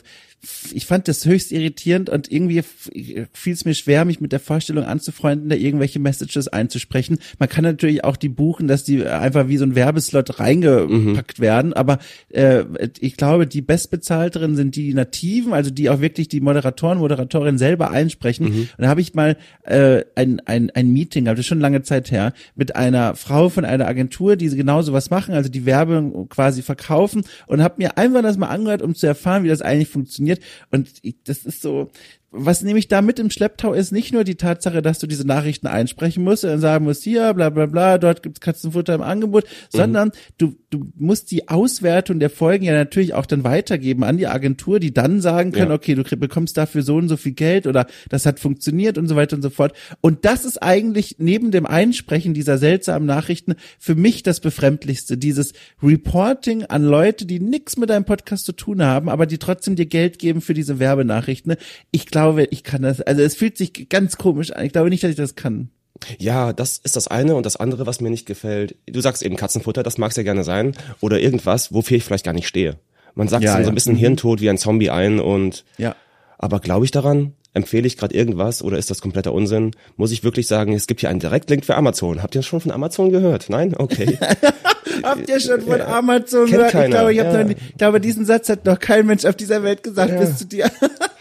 ich 0.74 0.88
fand 0.88 1.08
das 1.08 1.26
höchst 1.26 1.52
irritierend 1.52 2.10
und 2.10 2.32
irgendwie 2.32 2.64
fiel 2.64 3.54
es 3.54 3.64
mir 3.64 3.76
schwer, 3.76 4.06
mich 4.06 4.22
mit 4.22 4.32
der 4.32 4.40
Vorstellung 4.40 4.86
anzufreunden, 4.86 5.50
da 5.50 5.56
irgendwelche 5.56 6.00
Messages 6.00 6.48
einzusprechen. 6.48 7.20
Man 7.38 7.48
kann 7.48 7.64
natürlich 7.64 8.04
auch 8.04 8.18
die 8.18 8.30
buchen, 8.30 8.68
dass 8.68 8.84
die 8.84 9.06
einfach 9.06 9.50
wie 9.50 9.58
so 9.58 9.66
ein 9.66 9.76
Werbeslot 9.76 10.40
reingepackt 10.40 11.40
werden, 11.40 11.74
aber 11.74 12.00
äh, 12.30 12.64
ich 13.00 13.18
glaube, 13.18 13.46
die 13.46 13.62
bestbezahlteren 13.62 14.56
sind 14.56 14.76
die 14.76 14.94
Nativen, 14.96 15.54
also 15.54 15.70
die 15.70 15.92
auch 15.92 16.02
wirklich 16.02 16.28
die 16.28 16.42
Moderatoren, 16.42 16.98
Moderatorin 16.98 17.60
selber 17.60 17.92
einsprechen. 17.92 18.48
Und 18.48 18.70
da 18.80 18.88
habe 18.88 19.02
ich 19.02 19.14
mal 19.14 19.38
äh, 19.64 20.04
ein, 20.16 20.40
ein, 20.52 20.70
ein 20.72 20.92
Meeting, 20.92 21.24
gehabt, 21.24 21.38
das 21.38 21.44
ist 21.44 21.48
schon 21.48 21.60
lange 21.60 21.82
Zeit 21.82 22.12
her, 22.12 22.34
mit 22.56 22.76
einer 22.76 23.16
Frau 23.16 23.50
von 23.50 23.66
einer 23.66 23.88
Agentur, 23.88 24.36
die 24.36 24.50
genau 24.50 24.82
sowas 24.82 25.10
machen, 25.10 25.34
also 25.34 25.50
die 25.50 25.66
Werbung 25.66 26.28
quasi 26.30 26.62
verkaufen 26.62 27.24
und 27.48 27.64
habe 27.64 27.76
mir 27.78 27.98
einfach 27.98 28.22
das 28.22 28.38
mal 28.38 28.50
angehört, 28.50 28.82
um 28.82 28.94
zu 28.94 29.08
erfahren, 29.08 29.44
wie 29.44 29.48
das 29.48 29.62
eigentlich 29.62 29.90
funktioniert. 29.90 30.42
Und 30.70 30.90
ich, 31.02 31.16
das 31.24 31.46
ist 31.46 31.62
so, 31.62 31.90
was 32.32 32.62
nämlich 32.62 32.88
da 32.88 33.02
mit 33.02 33.20
im 33.20 33.30
Schlepptau 33.30 33.74
ist, 33.74 33.92
nicht 33.92 34.14
nur 34.14 34.24
die 34.24 34.36
Tatsache, 34.36 34.82
dass 34.82 35.00
du 35.00 35.08
diese 35.08 35.26
Nachrichten 35.26 35.68
einsprechen 35.68 36.24
musst 36.24 36.44
und 36.44 36.60
sagen 36.60 36.86
musst, 36.86 37.04
hier, 37.04 37.34
bla 37.34 37.50
bla 37.50 37.66
bla, 37.66 37.98
dort 37.98 38.24
gibt's 38.24 38.40
Katzenfutter 38.40 38.96
im 38.96 39.02
Angebot, 39.02 39.46
sondern 39.70 40.12
du, 40.38 40.56
du 40.72 40.90
musst 40.98 41.30
die 41.32 41.50
Auswertung 41.50 42.20
der 42.20 42.30
Folgen 42.30 42.64
ja 42.64 42.74
natürlich 42.74 43.14
auch 43.14 43.26
dann 43.26 43.44
weitergeben 43.44 44.04
an 44.04 44.18
die 44.18 44.28
Agentur, 44.28 44.80
die 44.80 44.94
dann 44.94 45.22
sagen 45.22 45.52
können, 45.52 45.70
Ja. 45.70 45.76
okay, 45.76 45.96
du 45.96 46.04
bekommst 46.18 46.58
dafür 46.58 46.82
so 46.82 46.96
und 46.96 47.10
so 47.10 47.18
viel 47.18 47.34
Geld 47.34 47.68
oder 47.68 47.86
das 48.10 48.26
hat 48.26 48.40
funktioniert 48.40 48.98
und 48.98 49.08
so 49.08 49.16
weiter 49.16 49.36
und 49.36 49.42
so 49.42 49.50
fort. 49.50 49.74
Und 50.00 50.26
das 50.26 50.46
ist 50.46 50.64
eigentlich 50.64 51.18
neben 51.20 51.52
dem 51.52 51.66
Einsprechen 51.66 52.34
dieser 52.34 52.58
seltsamen 52.58 53.06
Nachrichten 53.06 53.56
für 53.78 53.96
mich 53.96 54.24
das 54.24 54.40
Befremdlichste, 54.40 55.18
dieses 55.18 55.54
Reporting 55.84 56.64
an 56.64 56.84
Leute, 56.84 57.26
die 57.26 57.40
nichts 57.40 57.78
mit 57.78 57.90
deinem 57.90 58.06
Podcast 58.06 58.46
zu 58.46 58.54
tun 58.54 58.82
haben, 58.82 59.10
aber 59.10 59.26
die 59.26 59.38
trotzdem 59.38 59.76
dir 59.76 59.86
Geld 59.86 60.20
geben 60.20 60.40
für 60.42 60.54
diese 60.54 60.80
Werbenachrichten. 60.80 61.56
Ich 61.92 62.06
glaube, 62.06 62.46
ich 62.46 62.64
kann 62.64 62.82
das, 62.82 63.02
also 63.02 63.22
es 63.22 63.36
fühlt 63.36 63.58
sich 63.58 63.90
ganz 63.90 64.18
komisch 64.18 64.52
an. 64.52 64.66
Ich 64.66 64.72
glaube 64.72 64.90
nicht, 64.90 65.04
dass 65.04 65.12
ich 65.12 65.18
das 65.18 65.36
kann. 65.36 65.70
Ja, 66.18 66.54
das 66.54 66.78
ist 66.78 66.96
das 66.96 67.08
eine 67.08 67.36
und 67.36 67.46
das 67.46 67.56
andere, 67.58 67.86
was 67.86 68.02
mir 68.02 68.10
nicht 68.10 68.26
gefällt. 68.26 68.76
Du 68.88 69.02
sagst 69.02 69.22
eben 69.24 69.36
Katzenfutter, 69.36 69.84
das 69.84 69.98
mag 69.98 70.16
ja 70.16 70.24
gerne 70.24 70.44
sein. 70.44 70.76
Oder 71.00 71.20
irgendwas, 71.20 71.74
wofür 71.74 71.98
ich 71.98 72.04
vielleicht 72.04 72.26
gar 72.26 72.34
nicht 72.34 72.48
stehe. 72.48 72.78
Man 73.16 73.28
sagt 73.28 73.44
Ja, 73.44 73.54
dann 73.54 73.64
so 73.64 73.68
ja. 73.68 73.72
ein 73.72 73.76
bisschen 73.76 73.96
Hirntod 73.96 74.42
wie 74.42 74.50
ein 74.50 74.58
Zombie 74.58 74.90
ein 74.90 75.20
und 75.20 75.64
Ja. 75.78 75.96
aber 76.38 76.60
glaube 76.60 76.86
ich 76.86 76.92
daran? 76.92 77.34
Empfehle 77.54 77.86
ich 77.86 77.98
gerade 77.98 78.16
irgendwas 78.16 78.64
oder 78.64 78.78
ist 78.78 78.90
das 78.90 79.02
kompletter 79.02 79.34
Unsinn? 79.34 79.72
Muss 79.98 80.12
ich 80.14 80.24
wirklich 80.24 80.48
sagen, 80.48 80.74
es 80.74 80.88
gibt 80.88 81.02
hier 81.02 81.10
einen 81.10 81.20
Direktlink 81.20 81.66
für 81.66 81.76
Amazon. 81.76 82.24
Habt 82.24 82.34
ihr 82.36 82.44
schon 82.44 82.62
von 82.62 82.72
Amazon 82.72 83.12
gehört? 83.12 83.50
Nein? 83.50 83.76
Okay. 83.78 84.18
Habt 85.04 85.28
ihr 85.28 85.40
schon 85.42 85.62
von 85.62 85.82
Amazon 85.82 86.46
Kennt 86.46 86.52
gehört? 86.52 86.68
Ich 86.68 86.72
keiner, 86.72 86.96
glaube, 86.96 87.12
ich, 87.12 87.18
ja. 87.18 87.44
noch 87.44 87.50
ich 87.50 87.78
glaube, 87.78 88.00
diesen 88.00 88.26
Satz 88.26 88.48
hat 88.48 88.66
noch 88.66 88.80
kein 88.80 89.06
Mensch 89.06 89.26
auf 89.26 89.36
dieser 89.36 89.64
Welt 89.64 89.84
gesagt 89.84 90.18
bis 90.18 90.38
zu 90.38 90.46
dir. 90.46 90.72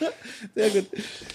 Sehr 0.55 0.71
gut. 0.71 0.87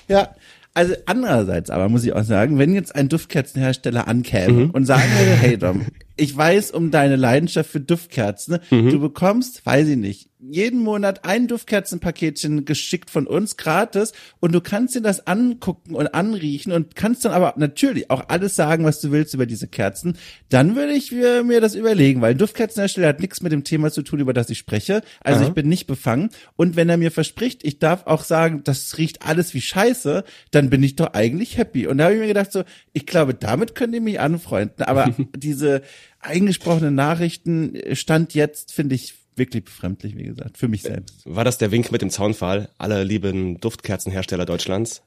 Ja. 0.07 0.29
Also 0.75 0.93
andererseits 1.05 1.69
aber 1.69 1.87
muss 1.87 2.03
ich 2.03 2.13
auch 2.13 2.23
sagen, 2.23 2.59
wenn 2.59 2.73
jetzt 2.75 2.93
ein 2.95 3.07
Duftkerzenhersteller 3.07 4.09
ankäme 4.09 4.65
und 4.73 4.85
sagen 4.85 5.09
würde, 5.17 5.31
hey 5.31 5.57
Dom, 5.57 5.85
ich 6.17 6.35
weiß 6.35 6.71
um 6.71 6.91
deine 6.91 7.15
Leidenschaft 7.15 7.69
für 7.69 7.79
Duftkerzen, 7.79 8.59
du 8.91 8.99
bekommst, 8.99 9.65
weiß 9.65 9.87
ich 9.87 9.97
nicht, 9.97 10.29
jeden 10.51 10.81
Monat 10.81 11.25
ein 11.25 11.47
Duftkerzenpaketchen 11.47 12.65
geschickt 12.65 13.09
von 13.09 13.27
uns 13.27 13.57
gratis 13.57 14.13
und 14.39 14.53
du 14.53 14.61
kannst 14.61 14.95
dir 14.95 15.01
das 15.01 15.27
angucken 15.27 15.95
und 15.95 16.13
anriechen 16.13 16.71
und 16.71 16.95
kannst 16.95 17.25
dann 17.25 17.31
aber 17.31 17.53
natürlich 17.57 18.09
auch 18.09 18.29
alles 18.29 18.55
sagen, 18.55 18.83
was 18.85 19.01
du 19.01 19.11
willst 19.11 19.33
über 19.33 19.45
diese 19.45 19.67
Kerzen, 19.67 20.17
dann 20.49 20.75
würde 20.75 20.93
ich 20.93 21.11
mir, 21.11 21.61
das 21.61 21.75
überlegen, 21.75 22.21
weil 22.21 22.31
ein 22.31 22.37
Duftkerzenhersteller 22.37 23.07
hat 23.07 23.19
nichts 23.19 23.41
mit 23.41 23.51
dem 23.51 23.63
Thema 23.63 23.91
zu 23.91 24.01
tun, 24.01 24.19
über 24.19 24.33
das 24.33 24.49
ich 24.49 24.57
spreche. 24.57 25.01
Also 25.23 25.43
ich 25.43 25.51
bin 25.51 25.69
nicht 25.69 25.87
befangen. 25.87 26.29
Und 26.55 26.75
wenn 26.75 26.89
er 26.89 26.97
mir 26.97 27.11
verspricht, 27.11 27.63
ich 27.63 27.79
darf 27.79 28.05
auch 28.07 28.23
sagen, 28.23 28.61
das 28.63 28.97
riecht 28.97 29.21
alles 29.25 29.53
wie 29.53 29.61
Scheiße, 29.61 30.23
dann 30.51 30.69
bin 30.69 30.83
ich 30.83 30.95
doch 30.95 31.13
eigentlich 31.13 31.57
happy. 31.57 31.87
Und 31.87 31.97
da 31.97 32.05
habe 32.05 32.15
ich 32.15 32.19
mir 32.21 32.27
gedacht, 32.27 32.51
so, 32.51 32.63
ich 32.93 33.05
glaube, 33.05 33.33
damit 33.33 33.75
könnt 33.75 33.93
ihr 33.93 34.01
mich 34.01 34.19
anfreunden. 34.19 34.85
Aber 34.85 35.15
diese 35.35 35.81
eingesprochenen 36.19 36.95
Nachrichten 36.95 37.75
äh, 37.75 37.95
stand 37.95 38.33
jetzt, 38.33 38.73
finde 38.73 38.95
ich, 38.95 39.15
wirklich 39.35 39.65
befremdlich, 39.65 40.15
wie 40.17 40.23
gesagt, 40.23 40.57
für 40.57 40.67
mich 40.67 40.81
selbst. 40.81 41.21
War 41.25 41.43
das 41.43 41.57
der 41.57 41.71
Wink 41.71 41.91
mit 41.91 42.01
dem 42.01 42.09
Zaunfall 42.09 42.69
aller 42.77 43.03
lieben 43.03 43.59
Duftkerzenhersteller 43.59 44.45
Deutschlands? 44.45 45.01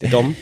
Der 0.00 0.10
Dom. 0.10 0.36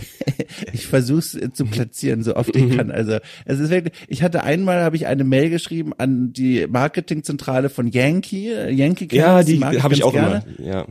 ich 0.72 0.86
versuche 0.86 1.20
es 1.20 1.38
zu 1.54 1.64
platzieren, 1.64 2.22
so 2.22 2.36
oft 2.36 2.54
ich 2.54 2.76
kann. 2.76 2.90
Also 2.90 3.18
es 3.46 3.58
ist 3.58 3.70
wirklich, 3.70 3.94
ich 4.06 4.22
hatte 4.22 4.42
einmal, 4.42 4.82
habe 4.82 4.96
ich 4.96 5.06
eine 5.06 5.24
Mail 5.24 5.48
geschrieben 5.48 5.94
an 5.96 6.34
die 6.34 6.66
Marketingzentrale 6.66 7.70
von 7.70 7.88
Yankee. 7.88 8.52
Yankee 8.70 9.08
ja, 9.10 9.42
die 9.42 9.64
habe 9.64 9.94
ich 9.94 10.04
auch 10.04 10.12
gerne. 10.12 10.44
immer. 10.58 10.66
Ja. 10.68 10.86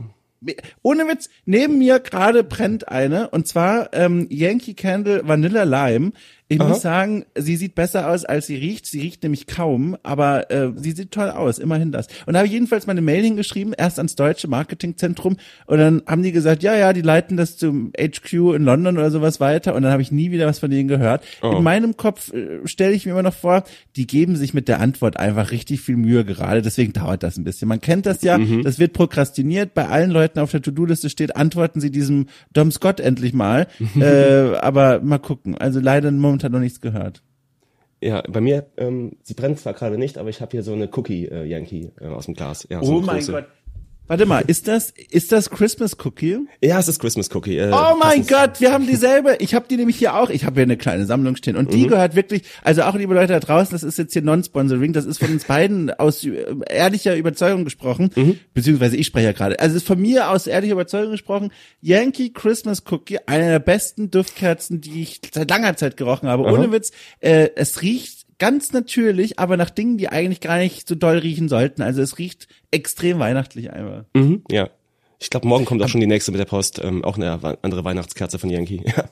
Ohne 0.82 1.06
Witz, 1.06 1.30
neben 1.44 1.78
mir 1.78 2.00
gerade 2.00 2.42
brennt 2.42 2.88
eine 2.88 3.30
und 3.30 3.46
zwar 3.46 3.92
ähm, 3.92 4.26
Yankee 4.28 4.74
Candle 4.74 5.22
Vanilla 5.24 5.62
Lime. 5.62 6.10
Ich 6.52 6.60
Aha. 6.60 6.68
muss 6.68 6.82
sagen, 6.82 7.24
sie 7.34 7.56
sieht 7.56 7.74
besser 7.74 8.10
aus, 8.10 8.26
als 8.26 8.46
sie 8.46 8.56
riecht. 8.56 8.84
Sie 8.84 9.00
riecht 9.00 9.22
nämlich 9.22 9.46
kaum, 9.46 9.96
aber 10.02 10.50
äh, 10.50 10.70
sie 10.76 10.90
sieht 10.90 11.10
toll 11.10 11.30
aus, 11.30 11.58
immerhin 11.58 11.92
das. 11.92 12.08
Und 12.26 12.34
da 12.34 12.40
habe 12.40 12.46
ich 12.46 12.52
jedenfalls 12.52 12.86
meine 12.86 13.00
Mail 13.00 13.22
hingeschrieben, 13.24 13.72
erst 13.72 13.98
ans 13.98 14.16
deutsche 14.16 14.48
Marketingzentrum 14.48 15.38
und 15.64 15.78
dann 15.78 16.02
haben 16.06 16.22
die 16.22 16.30
gesagt, 16.30 16.62
ja, 16.62 16.76
ja, 16.76 16.92
die 16.92 17.00
leiten 17.00 17.38
das 17.38 17.56
zum 17.56 17.92
HQ 17.98 18.54
in 18.54 18.64
London 18.64 18.98
oder 18.98 19.10
sowas 19.10 19.40
weiter 19.40 19.74
und 19.74 19.80
dann 19.80 19.92
habe 19.92 20.02
ich 20.02 20.12
nie 20.12 20.30
wieder 20.30 20.46
was 20.46 20.58
von 20.58 20.70
denen 20.70 20.88
gehört. 20.88 21.24
Oh. 21.40 21.52
In 21.56 21.62
meinem 21.62 21.96
Kopf 21.96 22.34
äh, 22.34 22.66
stelle 22.66 22.92
ich 22.92 23.06
mir 23.06 23.12
immer 23.12 23.22
noch 23.22 23.34
vor, 23.34 23.64
die 23.96 24.06
geben 24.06 24.36
sich 24.36 24.52
mit 24.52 24.68
der 24.68 24.80
Antwort 24.80 25.16
einfach 25.16 25.52
richtig 25.52 25.80
viel 25.80 25.96
Mühe 25.96 26.26
gerade, 26.26 26.60
deswegen 26.60 26.92
dauert 26.92 27.22
das 27.22 27.38
ein 27.38 27.44
bisschen. 27.44 27.66
Man 27.66 27.80
kennt 27.80 28.04
das 28.04 28.20
ja, 28.22 28.36
mhm. 28.36 28.62
das 28.62 28.78
wird 28.78 28.92
prokrastiniert, 28.92 29.72
bei 29.72 29.88
allen 29.88 30.10
Leuten 30.10 30.38
auf 30.38 30.50
der 30.50 30.60
To-Do-Liste 30.60 31.08
steht, 31.08 31.34
antworten 31.34 31.80
sie 31.80 31.90
diesem 31.90 32.26
Dom 32.52 32.70
Scott 32.70 33.00
endlich 33.00 33.32
mal, 33.32 33.68
äh, 33.98 34.54
aber 34.56 35.00
mal 35.00 35.18
gucken. 35.18 35.56
Also 35.56 35.80
leider 35.80 36.10
momentan 36.10 36.41
momentan 36.42 36.52
noch 36.52 36.60
nichts 36.60 36.80
gehört. 36.80 37.22
Ja, 38.00 38.22
bei 38.28 38.40
mir, 38.40 38.66
ähm, 38.78 39.16
sie 39.22 39.34
brennt 39.34 39.60
zwar 39.60 39.74
gerade 39.74 39.96
nicht, 39.96 40.18
aber 40.18 40.28
ich 40.28 40.40
habe 40.40 40.50
hier 40.50 40.64
so 40.64 40.72
eine 40.72 40.88
Cookie 40.92 41.26
äh, 41.26 41.44
Yankee 41.44 41.92
äh, 42.00 42.06
aus 42.06 42.26
dem 42.26 42.34
Glas. 42.34 42.66
Ja, 42.68 42.82
so 42.82 42.96
oh 42.96 43.00
mein 43.00 43.24
Gott. 43.24 43.46
Warte 44.08 44.26
mal, 44.26 44.42
ist 44.46 44.68
das 44.68 44.92
ist 45.10 45.32
das 45.32 45.48
Christmas 45.48 45.96
Cookie? 46.04 46.38
Ja, 46.60 46.78
es 46.78 46.88
ist 46.88 46.98
Christmas 46.98 47.32
Cookie. 47.34 47.56
Äh, 47.56 47.70
oh 47.72 47.96
mein 47.98 48.26
Gott, 48.26 48.60
wir 48.60 48.72
haben 48.72 48.86
dieselbe. 48.86 49.36
Ich 49.38 49.54
habe 49.54 49.66
die 49.70 49.76
nämlich 49.76 49.96
hier 49.96 50.16
auch. 50.16 50.28
Ich 50.28 50.44
habe 50.44 50.56
hier 50.56 50.64
eine 50.64 50.76
kleine 50.76 51.06
Sammlung 51.06 51.36
stehen 51.36 51.56
und 51.56 51.72
die 51.72 51.84
mhm. 51.84 51.88
gehört 51.88 52.16
wirklich. 52.16 52.42
Also 52.62 52.82
auch 52.82 52.94
liebe 52.94 53.14
Leute 53.14 53.32
da 53.32 53.40
draußen, 53.40 53.72
das 53.72 53.84
ist 53.84 53.98
jetzt 53.98 54.12
hier 54.12 54.22
Non-Sponsoring. 54.22 54.92
Das 54.92 55.04
ist 55.04 55.18
von 55.18 55.30
uns 55.30 55.44
beiden 55.44 55.90
aus 55.90 56.24
äh, 56.24 56.44
ehrlicher 56.68 57.16
Überzeugung 57.16 57.64
gesprochen, 57.64 58.10
mhm. 58.14 58.38
beziehungsweise 58.54 58.96
ich 58.96 59.06
spreche 59.06 59.26
ja 59.26 59.32
gerade. 59.32 59.58
Also 59.60 59.76
es 59.76 59.82
ist 59.82 59.88
von 59.88 60.00
mir 60.00 60.30
aus 60.30 60.46
ehrlicher 60.46 60.74
Überzeugung 60.74 61.12
gesprochen. 61.12 61.52
Yankee 61.80 62.30
Christmas 62.30 62.82
Cookie, 62.90 63.18
eine 63.26 63.48
der 63.48 63.60
besten 63.60 64.10
Duftkerzen, 64.10 64.80
die 64.80 65.02
ich 65.02 65.20
seit 65.32 65.48
langer 65.48 65.76
Zeit 65.76 65.96
gerochen 65.96 66.28
habe. 66.28 66.44
Aha. 66.44 66.52
Ohne 66.52 66.72
Witz, 66.72 66.90
äh, 67.20 67.50
es 67.54 67.82
riecht 67.82 68.21
ganz 68.42 68.72
natürlich, 68.72 69.38
aber 69.38 69.56
nach 69.56 69.70
Dingen, 69.70 69.98
die 69.98 70.08
eigentlich 70.08 70.40
gar 70.40 70.58
nicht 70.58 70.88
so 70.88 70.96
doll 70.96 71.18
riechen 71.18 71.48
sollten. 71.48 71.80
Also 71.80 72.02
es 72.02 72.18
riecht 72.18 72.48
extrem 72.72 73.20
weihnachtlich 73.20 73.70
einfach. 73.70 74.04
Mhm, 74.14 74.42
ja. 74.50 74.68
Ich 75.20 75.30
glaube, 75.30 75.46
morgen 75.46 75.64
kommt 75.64 75.80
auch 75.80 75.88
schon 75.88 76.00
die 76.00 76.08
nächste 76.08 76.32
mit 76.32 76.40
der 76.40 76.46
Post, 76.46 76.80
ähm, 76.82 77.04
auch 77.04 77.16
eine 77.16 77.38
andere 77.62 77.84
Weihnachtskerze 77.84 78.40
von 78.40 78.50
Yankee. 78.50 78.82
Ja. 78.96 79.04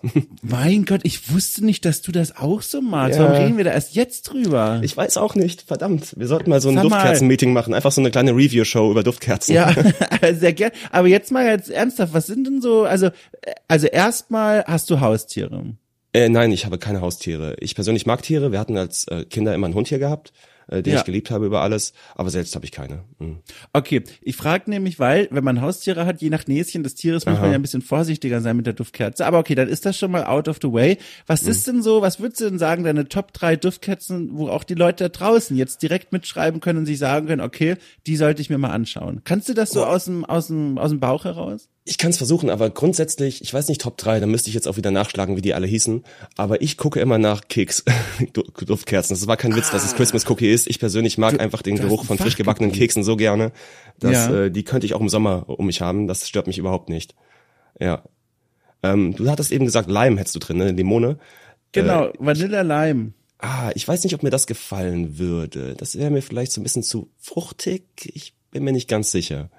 Mein 0.42 0.84
Gott, 0.84 1.02
ich 1.04 1.32
wusste 1.32 1.64
nicht, 1.64 1.84
dass 1.84 2.02
du 2.02 2.10
das 2.10 2.36
auch 2.36 2.62
so 2.62 2.82
magst. 2.82 3.20
Ja. 3.20 3.24
Warum 3.26 3.40
reden 3.40 3.56
wir 3.56 3.62
da 3.62 3.70
erst 3.70 3.94
jetzt 3.94 4.22
drüber? 4.22 4.80
Ich 4.82 4.96
weiß 4.96 5.16
auch 5.18 5.36
nicht, 5.36 5.62
verdammt. 5.62 6.12
Wir 6.18 6.26
sollten 6.26 6.50
mal 6.50 6.60
so 6.60 6.70
ein 6.70 6.74
Duftkerzen-Meeting 6.74 7.52
machen, 7.52 7.72
einfach 7.72 7.92
so 7.92 8.00
eine 8.00 8.10
kleine 8.10 8.32
Review-Show 8.32 8.90
über 8.90 9.04
Duftkerzen. 9.04 9.54
Ja, 9.54 9.72
sehr 10.34 10.54
gern. 10.54 10.72
Aber 10.90 11.06
jetzt 11.06 11.30
mal 11.30 11.46
jetzt 11.46 11.70
ernsthaft, 11.70 12.14
was 12.14 12.26
sind 12.26 12.48
denn 12.48 12.60
so, 12.60 12.82
also, 12.82 13.10
also 13.68 13.86
erstmal 13.86 14.64
hast 14.64 14.90
du 14.90 14.98
Haustiere. 14.98 15.76
Äh, 16.12 16.28
nein, 16.28 16.50
ich 16.50 16.64
habe 16.66 16.78
keine 16.78 17.00
Haustiere. 17.00 17.56
Ich 17.60 17.74
persönlich 17.74 18.06
mag 18.06 18.22
Tiere. 18.22 18.50
Wir 18.50 18.58
hatten 18.58 18.76
als 18.76 19.06
äh, 19.08 19.24
Kinder 19.24 19.54
immer 19.54 19.66
einen 19.66 19.74
Hund 19.74 19.88
hier 19.88 20.00
gehabt, 20.00 20.32
äh, 20.66 20.82
den 20.82 20.94
ja. 20.94 20.98
ich 20.98 21.04
geliebt 21.04 21.30
habe 21.30 21.46
über 21.46 21.60
alles, 21.60 21.92
aber 22.16 22.30
selbst 22.30 22.56
habe 22.56 22.64
ich 22.64 22.72
keine. 22.72 23.04
Mhm. 23.20 23.38
Okay, 23.72 24.02
ich 24.20 24.34
frage 24.34 24.68
nämlich, 24.70 24.98
weil, 24.98 25.28
wenn 25.30 25.44
man 25.44 25.60
Haustiere 25.60 26.06
hat, 26.06 26.20
je 26.20 26.28
nach 26.28 26.48
Näschen 26.48 26.82
des 26.82 26.96
Tieres 26.96 27.26
muss 27.26 27.36
Aha. 27.36 27.42
man 27.42 27.50
ja 27.50 27.58
ein 27.58 27.62
bisschen 27.62 27.82
vorsichtiger 27.82 28.40
sein 28.40 28.56
mit 28.56 28.66
der 28.66 28.72
Duftkerze. 28.72 29.24
Aber 29.24 29.38
okay, 29.38 29.54
dann 29.54 29.68
ist 29.68 29.86
das 29.86 29.96
schon 29.96 30.10
mal 30.10 30.24
out 30.24 30.48
of 30.48 30.58
the 30.60 30.72
way. 30.72 30.98
Was 31.28 31.44
mhm. 31.44 31.50
ist 31.50 31.66
denn 31.68 31.82
so, 31.82 32.02
was 32.02 32.18
würdest 32.18 32.40
du 32.40 32.48
denn 32.48 32.58
sagen, 32.58 32.82
deine 32.82 33.08
Top 33.08 33.32
3 33.32 33.54
Duftkerzen, 33.54 34.30
wo 34.32 34.48
auch 34.48 34.64
die 34.64 34.74
Leute 34.74 35.04
da 35.04 35.08
draußen 35.10 35.56
jetzt 35.56 35.80
direkt 35.80 36.12
mitschreiben 36.12 36.60
können 36.60 36.80
und 36.80 36.86
sich 36.86 36.98
sagen 36.98 37.28
können, 37.28 37.40
okay, 37.40 37.76
die 38.08 38.16
sollte 38.16 38.42
ich 38.42 38.50
mir 38.50 38.58
mal 38.58 38.70
anschauen. 38.70 39.20
Kannst 39.22 39.48
du 39.48 39.54
das 39.54 39.70
so 39.70 39.82
oh. 39.82 39.86
aus 39.86 40.06
dem, 40.06 40.24
aus 40.24 40.48
dem, 40.48 40.76
aus 40.76 40.90
dem 40.90 40.98
Bauch 40.98 41.24
heraus? 41.24 41.68
Ich 41.84 41.96
kann 41.96 42.10
es 42.10 42.18
versuchen, 42.18 42.50
aber 42.50 42.68
grundsätzlich, 42.68 43.40
ich 43.42 43.52
weiß 43.52 43.68
nicht 43.68 43.80
Top 43.80 43.96
3, 43.96 44.20
da 44.20 44.26
müsste 44.26 44.48
ich 44.48 44.54
jetzt 44.54 44.68
auch 44.68 44.76
wieder 44.76 44.90
nachschlagen, 44.90 45.36
wie 45.36 45.40
die 45.40 45.54
alle 45.54 45.66
hießen, 45.66 46.04
aber 46.36 46.60
ich 46.60 46.76
gucke 46.76 47.00
immer 47.00 47.16
nach 47.16 47.48
Keks, 47.48 47.84
Duftkerzen. 48.66 49.16
Das 49.16 49.26
war 49.26 49.38
kein 49.38 49.56
Witz, 49.56 49.68
ah. 49.70 49.72
dass 49.72 49.84
es 49.84 49.94
ah. 49.94 49.96
Christmas 49.96 50.28
Cookie 50.28 50.50
ist. 50.50 50.68
Ich 50.68 50.78
persönlich 50.78 51.16
mag 51.16 51.34
du, 51.34 51.40
einfach 51.40 51.62
den 51.62 51.76
Geruch 51.76 52.04
von 52.04 52.18
frisch 52.18 52.36
gebackenen 52.36 52.72
Keksen 52.72 53.02
so 53.02 53.16
gerne, 53.16 53.52
dass 53.98 54.12
ja. 54.12 54.42
äh, 54.42 54.50
die 54.50 54.62
könnte 54.62 54.86
ich 54.86 54.94
auch 54.94 55.00
im 55.00 55.08
Sommer 55.08 55.44
um 55.48 55.66
mich 55.66 55.80
haben. 55.80 56.06
Das 56.06 56.28
stört 56.28 56.46
mich 56.46 56.58
überhaupt 56.58 56.90
nicht. 56.90 57.14
Ja. 57.78 58.04
Ähm, 58.82 59.14
du 59.16 59.30
hattest 59.30 59.50
eben 59.50 59.64
gesagt, 59.64 59.90
Lime 59.90 60.18
hättest 60.18 60.34
du 60.34 60.38
drin, 60.38 60.58
ne? 60.58 60.72
Limone. 60.72 61.18
Genau, 61.72 62.06
äh, 62.06 62.12
Vanilla 62.18 62.60
Lime. 62.60 63.12
Ah, 63.38 63.70
ich 63.74 63.88
weiß 63.88 64.04
nicht, 64.04 64.14
ob 64.14 64.22
mir 64.22 64.30
das 64.30 64.46
gefallen 64.46 65.18
würde. 65.18 65.74
Das 65.76 65.96
wäre 65.96 66.10
mir 66.10 66.20
vielleicht 66.20 66.52
so 66.52 66.60
ein 66.60 66.64
bisschen 66.64 66.82
zu 66.82 67.10
fruchtig. 67.16 67.84
Ich 68.04 68.34
bin 68.50 68.64
mir 68.64 68.72
nicht 68.72 68.88
ganz 68.88 69.10
sicher. 69.10 69.50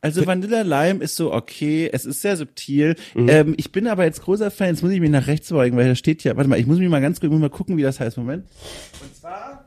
Also 0.00 0.26
Vanilla 0.26 0.62
Lime 0.62 1.02
ist 1.02 1.16
so 1.16 1.32
okay, 1.32 1.90
es 1.92 2.04
ist 2.04 2.22
sehr 2.22 2.36
subtil. 2.36 2.94
Mhm. 3.14 3.28
Ähm, 3.28 3.54
ich 3.56 3.72
bin 3.72 3.88
aber 3.88 4.04
jetzt 4.04 4.22
großer 4.22 4.50
Fan, 4.50 4.68
jetzt 4.68 4.82
muss 4.82 4.92
ich 4.92 5.00
mich 5.00 5.10
nach 5.10 5.26
rechts 5.26 5.48
beugen, 5.48 5.76
weil 5.76 5.88
da 5.88 5.94
steht 5.94 6.22
ja, 6.24 6.36
warte 6.36 6.48
mal, 6.48 6.58
ich 6.58 6.66
muss 6.66 6.78
mich 6.78 6.88
mal 6.88 7.00
ganz 7.00 7.20
kurz 7.20 7.32
mal 7.32 7.50
gucken, 7.50 7.76
wie 7.76 7.82
das 7.82 7.98
heißt. 7.98 8.16
Moment. 8.16 8.44
Und 9.02 9.16
zwar 9.16 9.64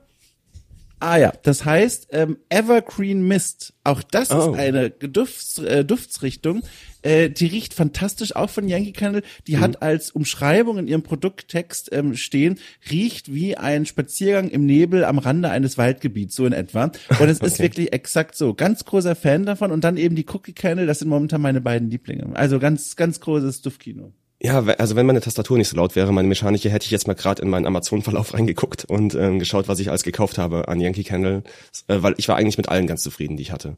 Ah 1.01 1.17
ja, 1.17 1.33
das 1.41 1.65
heißt 1.65 2.09
ähm, 2.11 2.37
Evergreen 2.49 3.27
Mist. 3.27 3.73
Auch 3.83 4.03
das 4.03 4.29
oh. 4.29 4.51
ist 4.51 4.59
eine 4.59 4.91
Dufts, 4.91 5.57
äh, 5.57 5.83
Duftsrichtung. 5.83 6.61
Äh, 7.01 7.29
die 7.29 7.47
riecht 7.47 7.73
fantastisch, 7.73 8.35
auch 8.35 8.49
von 8.49 8.67
Yankee 8.67 8.91
Candle. 8.91 9.23
Die 9.47 9.57
mhm. 9.57 9.61
hat 9.61 9.81
als 9.81 10.11
Umschreibung 10.11 10.77
in 10.77 10.87
ihrem 10.87 11.03
Produkttext 11.03 11.89
ähm, 11.91 12.15
stehen, 12.15 12.59
riecht 12.89 13.33
wie 13.33 13.57
ein 13.57 13.85
Spaziergang 13.85 14.49
im 14.49 14.65
Nebel 14.65 15.03
am 15.03 15.17
Rande 15.17 15.49
eines 15.49 15.77
Waldgebiets, 15.77 16.35
so 16.35 16.45
in 16.45 16.53
etwa. 16.53 16.91
Und 17.19 17.29
es 17.29 17.37
okay. 17.41 17.47
ist 17.47 17.59
wirklich 17.59 17.93
exakt 17.93 18.35
so. 18.35 18.53
Ganz 18.53 18.85
großer 18.85 19.15
Fan 19.15 19.45
davon. 19.45 19.71
Und 19.71 19.83
dann 19.83 19.97
eben 19.97 20.15
die 20.15 20.25
Cookie 20.31 20.53
Candle, 20.53 20.85
das 20.85 20.99
sind 20.99 21.09
momentan 21.09 21.41
meine 21.41 21.61
beiden 21.61 21.89
Lieblinge. 21.89 22.27
Also 22.33 22.59
ganz, 22.59 22.95
ganz 22.95 23.19
großes 23.19 23.61
Duftkino. 23.61 24.13
Ja, 24.43 24.63
also 24.63 24.95
wenn 24.95 25.05
meine 25.05 25.21
Tastatur 25.21 25.57
nicht 25.57 25.67
so 25.67 25.77
laut 25.77 25.95
wäre, 25.95 26.11
meine 26.11 26.27
mechanische, 26.27 26.71
hätte 26.71 26.85
ich 26.85 26.91
jetzt 26.91 27.05
mal 27.05 27.13
gerade 27.13 27.43
in 27.43 27.49
meinen 27.49 27.67
Amazon-Verlauf 27.67 28.33
reingeguckt 28.33 28.85
und 28.85 29.13
ähm, 29.13 29.37
geschaut, 29.37 29.67
was 29.67 29.79
ich 29.79 29.89
alles 29.89 30.01
gekauft 30.01 30.39
habe 30.39 30.67
an 30.67 30.79
Yankee 30.79 31.03
Candle, 31.03 31.43
äh, 31.87 31.97
weil 32.01 32.15
ich 32.17 32.27
war 32.27 32.37
eigentlich 32.37 32.57
mit 32.57 32.67
allen 32.67 32.87
ganz 32.87 33.03
zufrieden, 33.03 33.37
die 33.37 33.43
ich 33.43 33.51
hatte. 33.51 33.77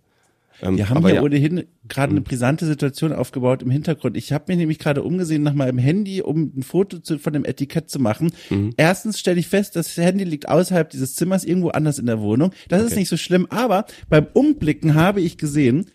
Ähm, 0.62 0.78
Wir 0.78 0.89
haben 0.89 1.08
ja. 1.08 1.22
ohnehin 1.22 1.64
gerade 1.88 2.12
eine 2.12 2.20
mhm. 2.22 2.26
brisante 2.26 2.66
Situation 2.66 3.14
aufgebaut 3.14 3.64
im 3.64 3.72
Hintergrund. 3.72 4.18
Ich 4.18 4.32
habe 4.32 4.45
mir 4.47 4.58
nämlich 4.58 4.80
gerade 4.80 5.04
umgesehen 5.04 5.43
nach 5.43 5.54
meinem 5.54 5.78
Handy, 5.78 6.22
um 6.22 6.51
ein 6.56 6.64
Foto 6.64 6.99
zu, 6.99 7.20
von 7.20 7.34
dem 7.34 7.45
Etikett 7.45 7.89
zu 7.89 7.99
machen. 7.99 8.32
Mhm. 8.49 8.74
Erstens 8.78 9.20
stelle 9.20 9.39
ich 9.39 9.47
fest, 9.47 9.76
das 9.76 9.95
Handy 9.97 10.24
liegt 10.24 10.49
außerhalb 10.49 10.89
dieses 10.89 11.16
Zimmers 11.16 11.43
irgendwo 11.43 11.70
anders 11.70 11.99
in 11.99 12.06
der 12.06 12.20
Wohnung. 12.20 12.51
Das 12.70 12.82
okay. 12.82 12.91
ist 12.91 12.97
nicht 12.97 13.10
so 13.10 13.18
schlimm, 13.18 13.47
aber 13.49 13.86
beim 14.10 14.28
Umblicken 14.34 14.95
habe 14.95 15.22
ich 15.22 15.38
gesehen, 15.38 15.88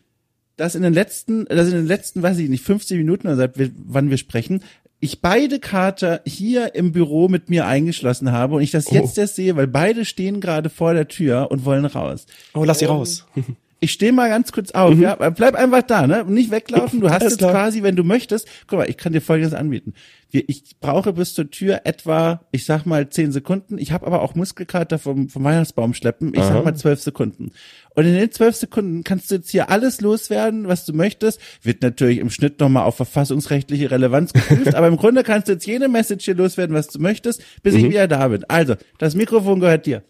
dass 0.57 0.75
in 0.75 0.83
den 0.83 0.93
letzten, 0.93 1.45
dass 1.47 1.69
in 1.69 1.75
den 1.75 1.87
letzten, 1.87 2.23
weiß 2.23 2.39
ich 2.39 2.49
nicht, 2.49 2.65
50 2.65 2.99
Minuten 2.99 3.29
oder 3.29 3.37
seit 3.37 3.53
wann 3.57 4.11
wir 4.11 4.19
sprechen, 4.19 4.61
ich 5.01 5.21
beide 5.21 5.61
Kater 5.61 6.21
hier 6.27 6.75
im 6.75 6.93
Büro 6.93 7.29
mit 7.29 7.51
mir 7.51 7.67
eingeschlossen 7.67 8.33
habe 8.33 8.57
und 8.57 8.63
ich 8.63 8.73
das 8.73 8.91
jetzt 8.91 9.17
oh. 9.17 9.21
erst 9.21 9.37
sehe, 9.37 9.55
weil 9.57 9.69
beide 9.69 10.05
stehen 10.05 10.41
gerade 10.41 10.71
vor 10.71 10.93
der 10.95 11.07
Tür 11.07 11.51
und 11.51 11.65
wollen 11.65 11.85
raus. 11.85 12.27
Oh, 12.55 12.65
lass 12.65 12.81
sie 12.81 12.87
raus. 12.87 13.27
ich 13.81 13.93
stehe 13.93 14.13
mal 14.13 14.29
ganz 14.29 14.51
kurz 14.51 14.73
auf, 14.73 14.95
mhm. 14.95 15.03
ja, 15.03 15.15
bleib 15.15 15.55
einfach 15.55 15.83
da, 15.83 16.07
ne, 16.07 16.25
nicht 16.25 16.51
weglaufen. 16.51 17.01
Du 17.01 17.11
hast 17.11 17.23
jetzt 17.23 17.39
klar. 17.39 17.53
quasi, 17.53 17.83
wenn 17.83 17.95
du 17.95 18.03
möchtest, 18.03 18.49
guck 18.67 18.81
mal, 18.81 18.91
ich 18.91 18.97
kann 18.97 19.13
dir 19.13 19.21
Folgendes 19.21 19.55
anbieten. 19.55 19.95
Ich 20.31 20.79
brauche 20.81 21.13
bis 21.13 21.33
zur 21.33 21.51
Tür 21.51 21.83
etwa, 21.85 22.43
ich 22.51 22.67
sag 22.67 22.85
mal 22.85 23.09
zehn 23.09 23.33
Sekunden. 23.33 23.79
Ich 23.79 23.93
habe 23.93 24.07
aber 24.07 24.21
auch 24.21 24.35
Muskelkater 24.35 24.99
vom, 24.99 25.29
vom 25.29 25.45
Weihnachtsbaum 25.45 25.95
schleppen. 25.95 26.35
Ich 26.35 26.41
Aha. 26.41 26.55
sag 26.55 26.65
mal 26.65 26.75
zwölf 26.75 27.01
Sekunden. 27.01 27.53
Und 27.95 28.05
in 28.05 28.15
den 28.15 28.31
zwölf 28.31 28.57
Sekunden 28.57 29.05
kannst 29.05 29.31
du 29.31 29.37
jetzt 29.37 29.51
hier 29.51 29.71
alles 29.71 30.01
loswerden, 30.01 30.69
was 30.69 30.85
du 30.85 30.93
möchtest. 30.93 31.41
Wird 31.63 31.83
natürlich 31.83 32.19
im 32.19 32.31
Schnitt 32.31 32.61
nochmal 32.61 32.85
auf 32.85 32.97
verfassungsrechtliche 32.97 33.91
Relevanz 33.91 34.33
geprüft, 34.33 34.75
aber 34.75 34.89
im 34.89 34.97
Grunde 34.97 35.23
kannst 35.23 35.49
du 35.49 35.53
jetzt 35.53 35.67
jede 35.67 35.89
Message 35.89 36.25
hier 36.25 36.35
loswerden, 36.35 36.75
was 36.75 36.89
du 36.89 36.99
möchtest, 37.01 37.43
bis 37.63 37.75
mhm. 37.75 37.81
ich 37.81 37.91
wieder 37.91 38.09
da 38.09 38.29
bin. 38.29 38.45
Also, 38.49 38.75
das 38.99 39.15
Mikrofon 39.15 39.61
gehört 39.61 39.87
dir. 39.87 40.03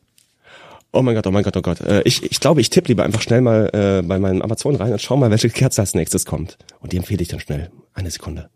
Oh 0.93 1.03
mein 1.03 1.15
Gott, 1.15 1.27
oh 1.27 1.31
mein 1.31 1.45
Gott, 1.45 1.57
oh 1.57 1.63
Gott. 1.63 1.81
Äh, 1.81 2.03
ich, 2.05 2.23
ich 2.23 2.41
glaube, 2.41 2.61
ich 2.61 2.71
tippe 2.71 2.89
lieber 2.89 3.05
einfach 3.05 3.21
schnell 3.21 3.41
mal 3.41 3.69
äh, 3.73 4.03
bei 4.03 4.19
meinem 4.19 4.41
Amazon 4.41 4.77
rein 4.77 4.93
und 4.93 5.03
schau 5.03 5.17
mal, 5.17 5.31
welche 5.31 5.51
Kerze 5.51 5.83
als 5.83 5.95
nächstes 5.95 6.25
kommt. 6.25 6.57
Und 6.81 6.93
die 6.93 6.97
empfehle 6.97 7.23
ich 7.23 7.29
dann 7.29 7.41
schnell. 7.41 7.71
Eine 7.93 8.11
Sekunde. 8.11 8.49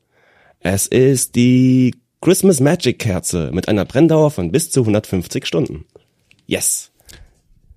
Es 0.60 0.86
ist 0.86 1.34
die 1.34 1.94
Christmas 2.20 2.60
Magic 2.60 2.98
Kerze 3.00 3.50
mit 3.52 3.68
einer 3.68 3.84
Brenndauer 3.84 4.30
von 4.30 4.52
bis 4.52 4.70
zu 4.70 4.80
150 4.80 5.44
Stunden. 5.44 5.84
Yes. 6.46 6.91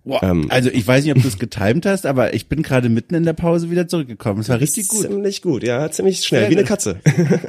Boah, 0.05 0.21
ähm, 0.21 0.45
also 0.49 0.69
ich 0.69 0.85
weiß 0.85 1.03
nicht, 1.03 1.15
ob 1.15 1.21
du 1.23 1.27
es 1.27 1.39
getimt 1.39 1.87
hast, 1.87 2.05
aber 2.05 2.35
ich 2.35 2.47
bin 2.47 2.61
gerade 2.61 2.89
mitten 2.89 3.15
in 3.15 3.23
der 3.23 3.33
Pause 3.33 3.71
wieder 3.71 3.87
zurückgekommen. 3.87 4.39
Es 4.39 4.49
war 4.49 4.59
richtig 4.59 4.87
gut. 4.87 5.01
Ziemlich 5.01 5.41
gut, 5.41 5.63
ja, 5.63 5.89
ziemlich 5.89 6.23
schnell, 6.23 6.41
sehr 6.41 6.49
wie 6.51 6.57
eine 6.57 6.63
Katze. 6.63 6.99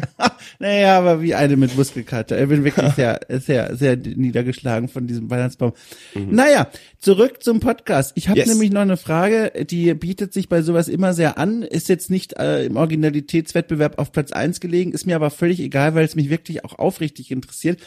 naja, 0.59 0.99
aber 0.99 1.21
wie 1.21 1.35
eine 1.35 1.59
mit 1.59 1.77
Muskelkater. 1.77 2.41
Ich 2.41 2.49
bin 2.49 2.65
wirklich 2.65 2.95
sehr, 2.95 3.21
sehr, 3.29 3.77
sehr 3.77 3.97
niedergeschlagen 3.97 4.89
von 4.89 5.07
diesem 5.07 5.29
Weihnachtsbaum. 5.29 5.75
Mhm. 6.15 6.35
Naja, 6.35 6.69
zurück 6.99 7.43
zum 7.43 7.61
Podcast. 7.61 8.13
Ich 8.15 8.31
habe 8.31 8.39
yes. 8.39 8.49
nämlich 8.49 8.73
noch 8.73 8.81
eine 8.81 8.97
Frage, 8.97 9.53
die 9.67 9.93
bietet 9.93 10.33
sich 10.33 10.49
bei 10.49 10.63
sowas 10.63 10.89
immer 10.89 11.13
sehr 11.13 11.37
an, 11.37 11.61
ist 11.63 11.91
jetzt 11.91 12.09
nicht 12.09 12.39
äh, 12.39 12.65
im 12.65 12.77
Originalitätswettbewerb 12.77 13.99
auf 13.99 14.13
Platz 14.13 14.33
eins 14.33 14.61
gelegen, 14.61 14.93
ist 14.93 15.07
mir 15.07 15.17
aber 15.17 15.29
völlig 15.29 15.61
egal, 15.61 15.95
weil 15.95 16.07
es 16.07 16.17
mich 16.17 16.31
wirklich 16.31 16.65
auch 16.65 16.79
aufrichtig 16.79 17.31
interessiert. 17.31 17.81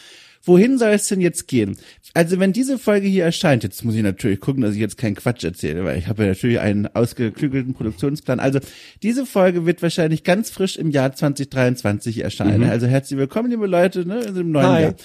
Wohin 0.44 0.78
soll 0.78 0.92
es 0.92 1.08
denn 1.08 1.22
jetzt 1.22 1.48
gehen? 1.48 1.78
Also 2.14 2.40
wenn 2.40 2.54
diese 2.54 2.80
Folge 2.80 3.08
hier 3.08 3.24
erscheint, 3.24 3.64
jetzt 3.64 3.84
muss 3.86 3.96
ich 3.96 4.02
natürlich 4.02 4.40
gucken, 4.40 4.62
dass 4.64 4.74
ich 4.74 4.80
jetzt 4.80 4.98
keinen 4.98 5.16
Quatsch 5.16 5.44
erzähle, 5.44 5.84
weil 5.84 5.98
ich 5.98 6.08
habe 6.08 6.24
ja 6.24 6.30
natürlich 6.30 6.60
einen 6.60 6.88
ausgeklügelten 6.88 7.74
Produktionsplan. 7.74 8.40
Also 8.40 8.60
diese 9.04 9.26
Folge 9.26 9.66
wird 9.66 9.82
wahrscheinlich 9.82 10.24
ganz 10.24 10.50
frisch 10.50 10.78
im 10.78 10.90
Jahr 10.90 11.14
2023 11.14 12.20
erscheinen. 12.20 12.64
Mhm. 12.64 12.70
Also 12.70 12.88
herzlich 12.88 13.20
willkommen, 13.20 13.52
liebe 13.52 13.68
Leute, 13.68 14.08
ne, 14.08 14.22
im 14.22 14.52
neuen 14.52 14.68
Hi. 14.68 14.82
Jahr. 14.84 14.96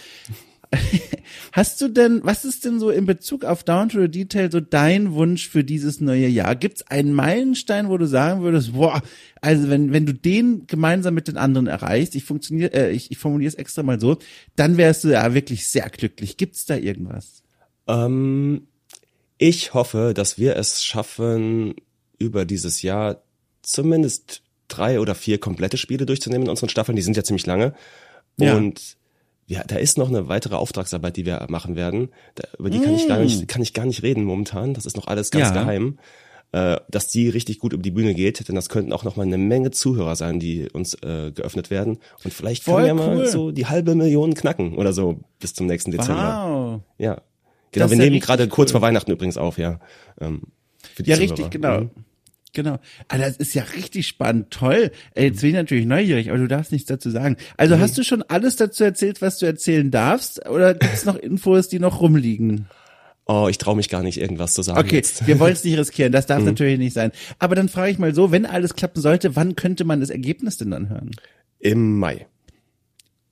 Hast 1.52 1.80
du 1.80 1.88
denn, 1.88 2.20
was 2.24 2.44
ist 2.44 2.64
denn 2.64 2.78
so 2.78 2.90
in 2.90 3.06
Bezug 3.06 3.44
auf 3.44 3.64
Down 3.64 3.88
to 3.88 4.00
the 4.00 4.08
Detail 4.08 4.50
so 4.50 4.60
dein 4.60 5.14
Wunsch 5.14 5.48
für 5.48 5.64
dieses 5.64 6.00
neue 6.00 6.26
Jahr? 6.28 6.54
Gibt 6.56 6.78
es 6.78 6.86
einen 6.88 7.12
Meilenstein, 7.12 7.88
wo 7.88 7.98
du 7.98 8.06
sagen 8.06 8.42
würdest, 8.42 8.72
boah, 8.72 9.02
also 9.40 9.68
wenn, 9.68 9.92
wenn 9.92 10.06
du 10.06 10.14
den 10.14 10.66
gemeinsam 10.66 11.14
mit 11.14 11.28
den 11.28 11.36
anderen 11.36 11.66
erreichst, 11.66 12.14
ich 12.14 12.24
funktioniere, 12.24 12.72
äh, 12.72 12.90
ich, 12.90 13.10
ich 13.10 13.18
formuliere 13.18 13.48
es 13.48 13.54
extra 13.54 13.82
mal 13.82 14.00
so, 14.00 14.18
dann 14.56 14.76
wärst 14.76 15.04
du 15.04 15.08
ja 15.08 15.34
wirklich 15.34 15.68
sehr 15.68 15.88
glücklich. 15.90 16.36
Gibt 16.36 16.56
es 16.56 16.66
da 16.66 16.76
irgendwas? 16.76 17.42
Ähm, 17.86 18.66
ich 19.38 19.74
hoffe, 19.74 20.12
dass 20.14 20.38
wir 20.38 20.56
es 20.56 20.84
schaffen, 20.84 21.74
über 22.18 22.44
dieses 22.44 22.82
Jahr 22.82 23.22
zumindest 23.62 24.42
drei 24.68 25.00
oder 25.00 25.14
vier 25.14 25.38
komplette 25.38 25.76
Spiele 25.76 26.06
durchzunehmen 26.06 26.46
in 26.46 26.50
unseren 26.50 26.68
Staffeln. 26.68 26.96
Die 26.96 27.02
sind 27.02 27.16
ja 27.16 27.24
ziemlich 27.24 27.46
lange. 27.46 27.74
Ja. 28.38 28.56
Und 28.56 28.96
ja, 29.46 29.62
da 29.66 29.76
ist 29.76 29.98
noch 29.98 30.08
eine 30.08 30.28
weitere 30.28 30.54
Auftragsarbeit, 30.54 31.16
die 31.16 31.26
wir 31.26 31.46
machen 31.48 31.76
werden. 31.76 32.08
Da, 32.34 32.44
über 32.58 32.70
die 32.70 32.80
kann 32.80 32.94
ich 32.94 33.06
gar 33.06 33.18
nicht, 33.18 33.42
mm. 33.42 33.46
kann 33.46 33.62
ich 33.62 33.74
gar 33.74 33.84
nicht 33.84 34.02
reden 34.02 34.24
momentan. 34.24 34.74
Das 34.74 34.86
ist 34.86 34.96
noch 34.96 35.06
alles 35.06 35.30
ganz 35.30 35.48
ja. 35.48 35.52
geheim. 35.62 35.98
Äh, 36.52 36.80
dass 36.88 37.08
die 37.08 37.28
richtig 37.28 37.58
gut 37.58 37.72
über 37.72 37.82
die 37.82 37.90
Bühne 37.90 38.14
geht, 38.14 38.46
denn 38.46 38.54
das 38.54 38.68
könnten 38.68 38.92
auch 38.92 39.02
noch 39.02 39.16
mal 39.16 39.24
eine 39.24 39.38
Menge 39.38 39.72
Zuhörer 39.72 40.14
sein, 40.14 40.38
die 40.38 40.68
uns 40.72 40.94
äh, 41.02 41.32
geöffnet 41.32 41.68
werden. 41.68 41.98
Und 42.22 42.32
vielleicht 42.32 42.62
Voll 42.62 42.84
können 42.84 42.96
wir 42.96 43.08
cool. 43.08 43.16
mal 43.16 43.26
so 43.26 43.50
die 43.50 43.66
halbe 43.66 43.96
Million 43.96 44.34
knacken 44.34 44.76
oder 44.76 44.92
so 44.92 45.18
bis 45.40 45.52
zum 45.52 45.66
nächsten 45.66 45.90
Dezember. 45.90 46.44
Wow. 46.46 46.80
Ja. 46.96 47.20
Genau, 47.72 47.86
das 47.86 47.90
wir 47.90 47.98
nehmen 47.98 48.20
gerade 48.20 48.46
kurz 48.46 48.70
vor 48.70 48.82
Weihnachten 48.82 49.10
übrigens 49.10 49.36
auf, 49.36 49.58
ja. 49.58 49.80
Ähm, 50.20 50.42
ja, 50.98 51.16
Zuhörer. 51.16 51.20
richtig, 51.22 51.50
genau. 51.50 51.80
Mhm. 51.80 51.90
Genau. 52.54 52.78
Ah, 53.08 53.18
das 53.18 53.36
ist 53.36 53.54
ja 53.54 53.64
richtig 53.76 54.06
spannend. 54.06 54.50
Toll. 54.50 54.92
Ey, 55.14 55.26
jetzt 55.26 55.40
bin 55.40 55.50
ich 55.50 55.56
natürlich 55.56 55.86
neugierig, 55.86 56.30
aber 56.30 56.38
du 56.38 56.48
darfst 56.48 56.72
nichts 56.72 56.88
dazu 56.88 57.10
sagen. 57.10 57.36
Also 57.56 57.76
mhm. 57.76 57.80
hast 57.80 57.98
du 57.98 58.04
schon 58.04 58.22
alles 58.22 58.56
dazu 58.56 58.84
erzählt, 58.84 59.20
was 59.20 59.38
du 59.38 59.46
erzählen 59.46 59.90
darfst? 59.90 60.48
Oder 60.48 60.74
gibt 60.74 60.94
es 60.94 61.04
noch 61.04 61.16
Infos, 61.16 61.68
die 61.68 61.80
noch 61.80 62.00
rumliegen? 62.00 62.66
Oh, 63.26 63.48
ich 63.48 63.58
traue 63.58 63.76
mich 63.76 63.88
gar 63.88 64.02
nicht, 64.02 64.18
irgendwas 64.18 64.54
zu 64.54 64.62
sagen. 64.62 64.78
Okay, 64.78 64.96
jetzt. 64.96 65.26
wir 65.26 65.40
wollen 65.40 65.54
es 65.54 65.64
nicht 65.64 65.78
riskieren. 65.78 66.12
Das 66.12 66.26
darf 66.26 66.38
mhm. 66.40 66.46
natürlich 66.46 66.78
nicht 66.78 66.92
sein. 66.92 67.10
Aber 67.38 67.54
dann 67.54 67.68
frage 67.68 67.90
ich 67.90 67.98
mal 67.98 68.14
so, 68.14 68.30
wenn 68.30 68.46
alles 68.46 68.74
klappen 68.74 69.00
sollte, 69.00 69.34
wann 69.34 69.56
könnte 69.56 69.84
man 69.84 70.00
das 70.00 70.10
Ergebnis 70.10 70.58
denn 70.58 70.70
dann 70.70 70.88
hören? 70.88 71.10
Im 71.58 71.98
Mai. 71.98 72.26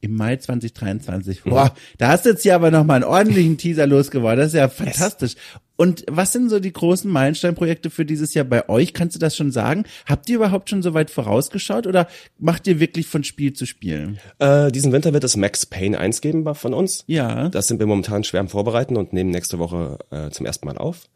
Im 0.02 0.16
Mai 0.16 0.36
2023. 0.36 1.44
Boah, 1.44 1.74
da 1.96 2.08
hast 2.08 2.26
du 2.26 2.30
jetzt 2.30 2.42
hier 2.42 2.56
aber 2.56 2.72
nochmal 2.72 2.96
einen 2.96 3.04
ordentlichen 3.04 3.56
Teaser 3.56 3.86
losgeworden. 3.86 4.40
Das 4.40 4.48
ist 4.48 4.58
ja 4.58 4.68
fantastisch. 4.68 5.36
Und 5.76 6.04
was 6.10 6.32
sind 6.32 6.50
so 6.50 6.58
die 6.60 6.72
großen 6.72 7.10
Meilensteinprojekte 7.10 7.88
für 7.88 8.04
dieses 8.04 8.34
Jahr 8.34 8.44
bei 8.44 8.68
euch? 8.68 8.94
Kannst 8.94 9.14
du 9.14 9.20
das 9.20 9.36
schon 9.36 9.52
sagen? 9.52 9.84
Habt 10.06 10.28
ihr 10.28 10.36
überhaupt 10.36 10.70
schon 10.70 10.82
so 10.82 10.92
weit 10.92 11.10
vorausgeschaut 11.10 11.86
oder 11.86 12.08
macht 12.38 12.66
ihr 12.66 12.80
wirklich 12.80 13.06
von 13.06 13.22
Spiel 13.22 13.52
zu 13.52 13.64
Spiel? 13.64 14.16
Äh, 14.40 14.72
diesen 14.72 14.92
Winter 14.92 15.12
wird 15.12 15.24
es 15.24 15.36
Max 15.36 15.66
Payne 15.66 15.98
1 15.98 16.20
geben 16.20 16.52
von 16.54 16.74
uns. 16.74 17.04
Ja. 17.06 17.48
Das 17.48 17.68
sind 17.68 17.78
wir 17.78 17.86
momentan 17.86 18.24
schwer 18.24 18.40
am 18.40 18.48
Vorbereiten 18.48 18.96
und 18.96 19.12
nehmen 19.12 19.30
nächste 19.30 19.58
Woche 19.58 19.98
äh, 20.10 20.30
zum 20.30 20.46
ersten 20.46 20.66
Mal 20.66 20.78
auf 20.78 21.08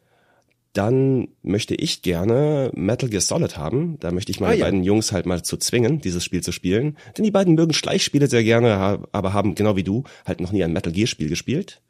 dann 0.76 1.28
möchte 1.42 1.74
ich 1.74 2.02
gerne 2.02 2.70
Metal 2.74 3.08
Gear 3.08 3.22
Solid 3.22 3.56
haben. 3.56 3.98
Da 4.00 4.10
möchte 4.10 4.30
ich 4.30 4.40
meine 4.40 4.54
ah, 4.54 4.56
ja. 4.56 4.64
beiden 4.66 4.84
Jungs 4.84 5.10
halt 5.10 5.24
mal 5.24 5.42
zu 5.42 5.56
zwingen, 5.56 6.00
dieses 6.00 6.22
Spiel 6.22 6.42
zu 6.42 6.52
spielen. 6.52 6.98
Denn 7.16 7.24
die 7.24 7.30
beiden 7.30 7.54
mögen 7.54 7.72
Schleichspiele 7.72 8.26
sehr 8.26 8.44
gerne, 8.44 9.00
aber 9.12 9.32
haben, 9.32 9.54
genau 9.54 9.76
wie 9.76 9.82
du, 9.82 10.04
halt 10.26 10.40
noch 10.40 10.52
nie 10.52 10.62
ein 10.62 10.72
Metal 10.72 10.92
Gear 10.92 11.06
Spiel 11.06 11.28
gespielt. 11.28 11.80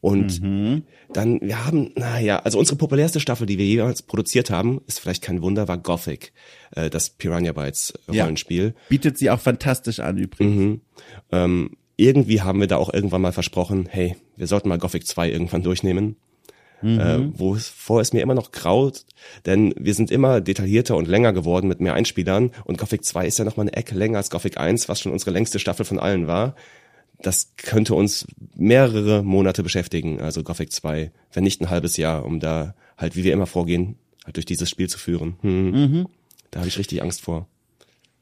Und 0.00 0.42
mhm. 0.42 0.82
dann, 1.12 1.40
wir 1.40 1.64
haben, 1.64 1.90
naja, 1.96 2.38
also 2.40 2.58
unsere 2.58 2.76
populärste 2.76 3.20
Staffel, 3.20 3.46
die 3.46 3.58
wir 3.58 3.64
jemals 3.64 4.02
produziert 4.02 4.50
haben, 4.50 4.82
ist 4.86 5.00
vielleicht 5.00 5.22
kein 5.22 5.40
Wunder, 5.42 5.66
war 5.66 5.78
Gothic, 5.78 6.32
äh, 6.76 6.90
das 6.90 7.10
Piranha 7.10 7.52
Bytes 7.52 7.94
Rollenspiel. 8.06 8.64
Ja, 8.66 8.72
bietet 8.90 9.18
sie 9.18 9.30
auch 9.30 9.40
fantastisch 9.40 10.00
an 10.00 10.18
übrigens. 10.18 10.56
Mhm. 10.56 10.80
Ähm, 11.32 11.70
irgendwie 11.96 12.42
haben 12.42 12.60
wir 12.60 12.66
da 12.66 12.76
auch 12.76 12.92
irgendwann 12.92 13.22
mal 13.22 13.32
versprochen, 13.32 13.86
hey, 13.88 14.16
wir 14.36 14.46
sollten 14.46 14.68
mal 14.68 14.78
Gothic 14.78 15.06
2 15.06 15.30
irgendwann 15.30 15.62
durchnehmen 15.62 16.16
mhm. 16.84 17.00
äh, 17.00 17.38
wovor 17.38 18.00
es 18.00 18.12
mir 18.12 18.22
immer 18.22 18.34
noch 18.34 18.52
graut, 18.52 19.04
denn 19.46 19.74
wir 19.78 19.94
sind 19.94 20.10
immer 20.10 20.40
detaillierter 20.40 20.96
und 20.96 21.08
länger 21.08 21.32
geworden 21.32 21.66
mit 21.68 21.80
mehr 21.80 21.94
Einspielern 21.94 22.50
und 22.64 22.78
Gothic 22.78 23.04
2 23.04 23.26
ist 23.26 23.38
ja 23.38 23.44
noch 23.44 23.56
mal 23.56 23.62
eine 23.62 23.74
Ecke 23.74 23.94
länger 23.94 24.18
als 24.18 24.30
Gothic 24.30 24.58
1, 24.58 24.88
was 24.88 25.00
schon 25.00 25.12
unsere 25.12 25.30
längste 25.30 25.58
Staffel 25.58 25.84
von 25.84 25.98
allen 25.98 26.26
war. 26.26 26.54
Das 27.20 27.52
könnte 27.56 27.94
uns 27.94 28.26
mehrere 28.54 29.22
Monate 29.22 29.62
beschäftigen, 29.62 30.20
also 30.20 30.42
Gothic 30.42 30.72
2, 30.72 31.10
wenn 31.32 31.44
nicht 31.44 31.60
ein 31.60 31.70
halbes 31.70 31.96
Jahr, 31.96 32.24
um 32.24 32.40
da 32.40 32.74
halt, 32.98 33.16
wie 33.16 33.24
wir 33.24 33.32
immer 33.32 33.46
vorgehen, 33.46 33.96
halt 34.24 34.36
durch 34.36 34.46
dieses 34.46 34.68
Spiel 34.68 34.88
zu 34.88 34.98
führen. 34.98 35.36
Hm. 35.40 35.70
Mhm. 35.70 36.06
Da 36.50 36.60
habe 36.60 36.68
ich 36.68 36.78
richtig 36.78 37.02
Angst 37.02 37.22
vor 37.22 37.48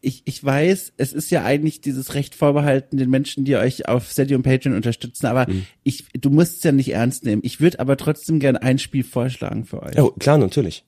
ich, 0.03 0.23
ich 0.25 0.45
weiß, 0.45 0.95
es 0.97 1.13
ist 1.13 1.31
ja 1.31 1.45
eigentlich 1.45 1.81
dieses 1.81 2.15
Recht 2.15 2.35
vorbehalten 2.35 2.97
den 2.97 3.09
Menschen, 3.09 3.45
die 3.45 3.57
euch 3.57 3.89
auf 3.89 4.11
Steady 4.11 4.35
und 4.35 4.43
Patreon 4.43 4.75
unterstützen, 4.75 5.27
aber 5.27 5.49
mhm. 5.49 5.65
ich, 5.85 6.07
du 6.13 6.29
musst 6.29 6.59
es 6.59 6.65
ja 6.65 6.73
nicht 6.73 6.93
ernst 6.93 7.25
nehmen. 7.25 7.41
Ich 7.45 7.61
würde 7.61 7.79
aber 7.79 7.97
trotzdem 7.97 8.41
gerne 8.41 8.63
ein 8.63 8.79
Spiel 8.79 9.05
vorschlagen 9.05 9.65
für 9.65 9.83
euch. 9.83 9.99
Oh, 9.99 10.11
klar, 10.11 10.39
natürlich. 10.39 10.85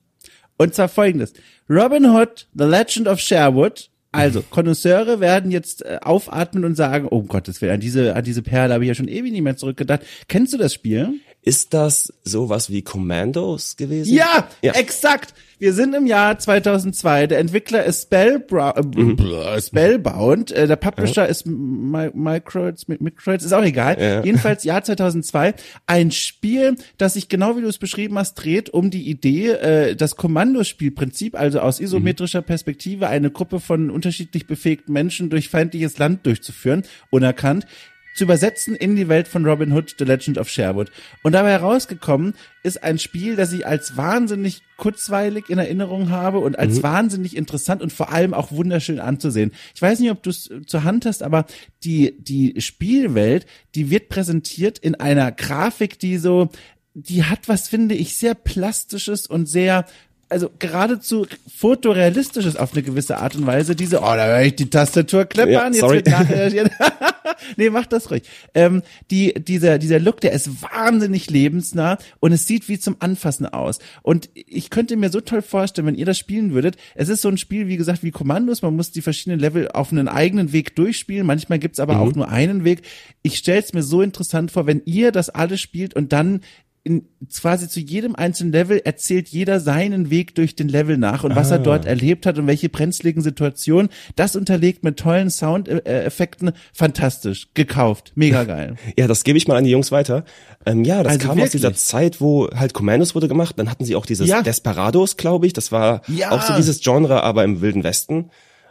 Und 0.57 0.75
zwar 0.75 0.89
folgendes. 0.89 1.33
Robin 1.69 2.05
Hood, 2.05 2.47
The 2.53 2.65
Legend 2.65 3.07
of 3.07 3.19
Sherwood. 3.19 3.89
Also, 4.11 4.41
Konnoisseure 4.49 5.19
werden 5.19 5.51
jetzt 5.51 5.83
äh, 5.83 5.99
aufatmen 6.01 6.63
und 6.63 6.75
sagen, 6.75 7.07
oh 7.09 7.23
Gottes 7.23 7.61
Willen, 7.61 7.73
an 7.73 7.79
diese, 7.81 8.15
an 8.15 8.23
diese 8.23 8.41
Perle 8.41 8.73
habe 8.73 8.85
ich 8.85 8.87
ja 8.87 8.95
schon 8.95 9.09
ewig 9.09 9.33
nicht 9.33 9.41
mehr 9.41 9.57
zurückgedacht. 9.57 10.03
Kennst 10.29 10.53
du 10.53 10.57
das 10.57 10.73
Spiel? 10.73 11.19
Ist 11.45 11.75
das 11.75 12.11
sowas 12.23 12.71
wie 12.71 12.81
Commandos 12.81 13.77
gewesen? 13.77 14.15
Ja, 14.15 14.49
ja, 14.63 14.73
exakt. 14.73 15.35
Wir 15.59 15.73
sind 15.73 15.93
im 15.93 16.07
Jahr 16.07 16.39
2002. 16.39 17.27
Der 17.27 17.37
Entwickler 17.37 17.85
ist 17.85 18.03
Spellbra 18.03 18.71
äh, 18.71 18.81
mhm. 18.81 19.15
Spellbound. 19.61 20.51
Äh, 20.51 20.65
der 20.65 20.75
Publisher 20.75 21.25
ja. 21.25 21.29
ist 21.29 21.45
Microids, 21.45 22.87
Microids, 22.87 23.45
ist 23.45 23.53
auch 23.53 23.63
egal. 23.63 23.95
Ja. 24.01 24.23
Jedenfalls 24.23 24.63
Jahr 24.63 24.83
2002. 24.83 25.53
Ein 25.85 26.09
Spiel, 26.09 26.77
das 26.97 27.13
sich 27.13 27.29
genau 27.29 27.55
wie 27.55 27.61
du 27.61 27.67
es 27.67 27.77
beschrieben 27.77 28.17
hast, 28.17 28.33
dreht 28.33 28.71
um 28.71 28.89
die 28.89 29.07
Idee, 29.07 29.49
äh, 29.49 29.95
das 29.95 30.15
Kommandospielprinzip, 30.15 31.35
also 31.35 31.59
aus 31.59 31.79
isometrischer 31.79 32.41
mhm. 32.41 32.45
Perspektive 32.45 33.07
eine 33.07 33.29
Gruppe 33.29 33.59
von 33.59 33.91
unterschiedlich 33.91 34.47
befähigten 34.47 34.93
Menschen 34.93 35.29
durch 35.29 35.49
feindliches 35.49 35.99
Land 35.99 36.25
durchzuführen, 36.25 36.81
unerkannt 37.11 37.67
zu 38.15 38.23
übersetzen 38.23 38.75
in 38.75 38.95
die 38.95 39.09
Welt 39.09 39.27
von 39.27 39.45
Robin 39.45 39.73
Hood, 39.73 39.95
The 39.99 40.05
Legend 40.05 40.37
of 40.37 40.49
Sherwood. 40.49 40.89
Und 41.21 41.33
dabei 41.33 41.51
herausgekommen 41.51 42.33
ist 42.63 42.81
ein 42.81 42.97
Spiel, 42.97 43.35
das 43.35 43.51
ich 43.51 43.67
als 43.67 43.97
wahnsinnig 43.97 44.61
kurzweilig 44.77 45.49
in 45.49 45.59
Erinnerung 45.59 46.09
habe 46.09 46.39
und 46.39 46.57
als 46.57 46.77
mhm. 46.77 46.83
wahnsinnig 46.83 47.35
interessant 47.35 47.81
und 47.81 47.93
vor 47.93 48.11
allem 48.11 48.33
auch 48.33 48.51
wunderschön 48.51 48.99
anzusehen. 48.99 49.51
Ich 49.75 49.81
weiß 49.81 49.99
nicht, 49.99 50.11
ob 50.11 50.23
du 50.23 50.29
es 50.29 50.49
zur 50.65 50.83
Hand 50.83 51.05
hast, 51.05 51.23
aber 51.23 51.45
die, 51.83 52.15
die 52.17 52.59
Spielwelt, 52.61 53.45
die 53.75 53.89
wird 53.89 54.09
präsentiert 54.09 54.79
in 54.79 54.95
einer 54.95 55.31
Grafik, 55.31 55.99
die 55.99 56.17
so, 56.17 56.49
die 56.93 57.25
hat 57.25 57.49
was, 57.49 57.67
finde 57.67 57.95
ich, 57.95 58.15
sehr 58.15 58.33
plastisches 58.33 59.27
und 59.27 59.47
sehr 59.47 59.85
also 60.29 60.49
geradezu 60.59 61.27
fotorealistisches 61.55 62.55
auf 62.55 62.73
eine 62.73 62.83
gewisse 62.83 63.17
Art 63.17 63.35
und 63.35 63.45
Weise. 63.45 63.75
Diese, 63.75 63.99
oh, 63.99 64.15
da 64.15 64.25
höre 64.25 64.41
ich 64.41 64.55
die 64.55 64.69
Tastatur 64.69 65.25
kleppern. 65.25 65.73
Ja, 65.73 65.79
sorry. 65.79 65.97
Jetzt 65.97 66.05
wird 66.07 66.19
nachher, 66.19 66.69
nee, 67.57 67.69
mach 67.69 67.85
das 67.85 68.09
ruhig. 68.11 68.23
Ähm, 68.53 68.81
die, 69.11 69.33
dieser, 69.33 69.77
dieser 69.77 69.99
Look, 69.99 70.21
der 70.21 70.31
ist 70.31 70.61
wahnsinnig 70.61 71.29
lebensnah 71.29 71.97
und 72.19 72.31
es 72.31 72.47
sieht 72.47 72.67
wie 72.69 72.79
zum 72.79 72.97
Anfassen 72.99 73.45
aus. 73.45 73.79
Und 74.01 74.29
ich 74.33 74.69
könnte 74.69 74.97
mir 74.97 75.09
so 75.09 75.21
toll 75.21 75.41
vorstellen, 75.41 75.87
wenn 75.87 75.95
ihr 75.95 76.05
das 76.05 76.17
spielen 76.17 76.53
würdet. 76.53 76.77
Es 76.95 77.09
ist 77.09 77.21
so 77.21 77.29
ein 77.29 77.37
Spiel, 77.37 77.67
wie 77.67 77.77
gesagt, 77.77 78.03
wie 78.03 78.11
Kommandos. 78.11 78.61
Man 78.61 78.75
muss 78.75 78.91
die 78.91 79.01
verschiedenen 79.01 79.39
Level 79.39 79.69
auf 79.69 79.91
einen 79.91 80.07
eigenen 80.07 80.51
Weg 80.51 80.75
durchspielen. 80.75 81.25
Manchmal 81.25 81.59
gibt's 81.59 81.79
aber 81.79 81.95
mhm. 81.95 82.01
auch 82.01 82.15
nur 82.15 82.29
einen 82.29 82.63
Weg. 82.63 82.81
Ich 83.21 83.37
stelle 83.37 83.59
es 83.59 83.73
mir 83.73 83.83
so 83.83 84.01
interessant 84.01 84.51
vor, 84.51 84.67
wenn 84.67 84.81
ihr 84.85 85.11
das 85.11 85.29
alles 85.29 85.61
spielt 85.61 85.95
und 85.95 86.13
dann 86.13 86.41
in, 86.87 87.07
quasi 87.41 87.67
zu 87.67 87.79
jedem 87.79 88.15
einzelnen 88.15 88.53
Level 88.53 88.79
erzählt 88.85 89.27
jeder 89.29 89.59
seinen 89.59 90.11
Weg 90.11 90.35
durch 90.35 90.55
den 90.55 90.69
Level 90.69 90.97
nach 90.99 91.23
und 91.23 91.35
was 91.35 91.51
Ah. 91.51 91.55
er 91.55 91.59
dort 91.59 91.85
erlebt 91.85 92.27
hat 92.27 92.37
und 92.37 92.45
welche 92.45 92.69
brenzligen 92.69 93.23
Situationen. 93.23 93.89
Das 94.15 94.35
unterlegt 94.35 94.83
mit 94.83 94.97
tollen 94.97 95.31
Soundeffekten. 95.31 96.51
Fantastisch. 96.73 97.47
Gekauft. 97.55 98.11
Mega 98.15 98.43
geil. 98.43 98.75
Ja, 98.97 99.07
das 99.07 99.23
gebe 99.23 99.37
ich 99.37 99.47
mal 99.47 99.57
an 99.57 99.63
die 99.63 99.71
Jungs 99.71 99.91
weiter. 99.91 100.25
Ähm, 100.65 100.83
ja, 100.83 101.01
das 101.03 101.13
Also 101.13 101.27
kam 101.27 101.41
aus 101.41 101.49
dieser 101.49 101.69
wirklich? 101.69 101.81
Zeit, 101.83 102.21
wo 102.21 102.49
halt 102.51 102.73
Commandos 102.73 103.15
wurde 103.15 103.27
gemacht. 103.27 103.55
Dann 103.57 103.69
hatten 103.71 103.83
sie 103.83 103.95
auch 103.95 104.05
dieses 104.05 104.27
Ja. 104.29 104.43
Desperados, 104.43 105.17
glaube 105.17 105.47
ich. 105.47 105.53
Das 105.53 105.71
war 105.71 106.01
Ja. 106.07 106.31
auch 106.31 106.41
so 106.43 106.55
dieses 106.55 106.81
Genre, 106.81 107.23
aber 107.23 107.43
im 107.43 107.61
Wilden 107.61 107.83
Westen. 107.83 108.29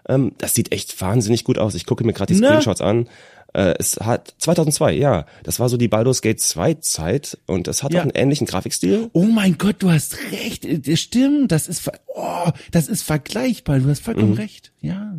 Ähm, 0.08 0.32
das 0.38 0.54
sieht 0.54 0.70
echt 0.72 1.00
wahnsinnig 1.00 1.44
gut 1.44 1.58
aus. 1.58 1.74
Ich 1.74 1.86
gucke 1.86 2.04
mir 2.04 2.12
gerade 2.12 2.32
die 2.32 2.38
Ne? 2.40 2.46
Screenshots 2.46 2.80
an. 2.80 3.08
Äh, 3.54 3.74
es 3.78 3.96
hat 4.00 4.34
2002, 4.38 4.92
ja, 4.94 5.26
das 5.44 5.60
war 5.60 5.68
so 5.68 5.76
die 5.76 5.88
Baldur's 5.88 6.20
Gate 6.22 6.40
2 6.40 6.74
Zeit 6.74 7.38
und 7.46 7.68
es 7.68 7.82
hat 7.82 7.92
Ja. 7.94 8.00
auch 8.00 8.02
einen 8.02 8.12
ähnlichen 8.14 8.46
Grafikstil. 8.46 9.08
Oh 9.12 9.22
mein 9.24 9.56
Gott, 9.58 9.76
du 9.78 9.90
hast 9.90 10.16
recht. 10.32 10.66
Das 10.86 11.00
stimmt. 11.00 11.52
Das 11.52 11.68
ist, 11.68 11.90
oh, 12.14 12.50
das 12.72 12.88
ist 12.88 13.02
vergleichbar. 13.02 13.78
Du 13.78 13.88
hast 13.88 14.00
vollkommen 14.02 14.34
recht. 14.34 14.72
Ja. 14.80 15.14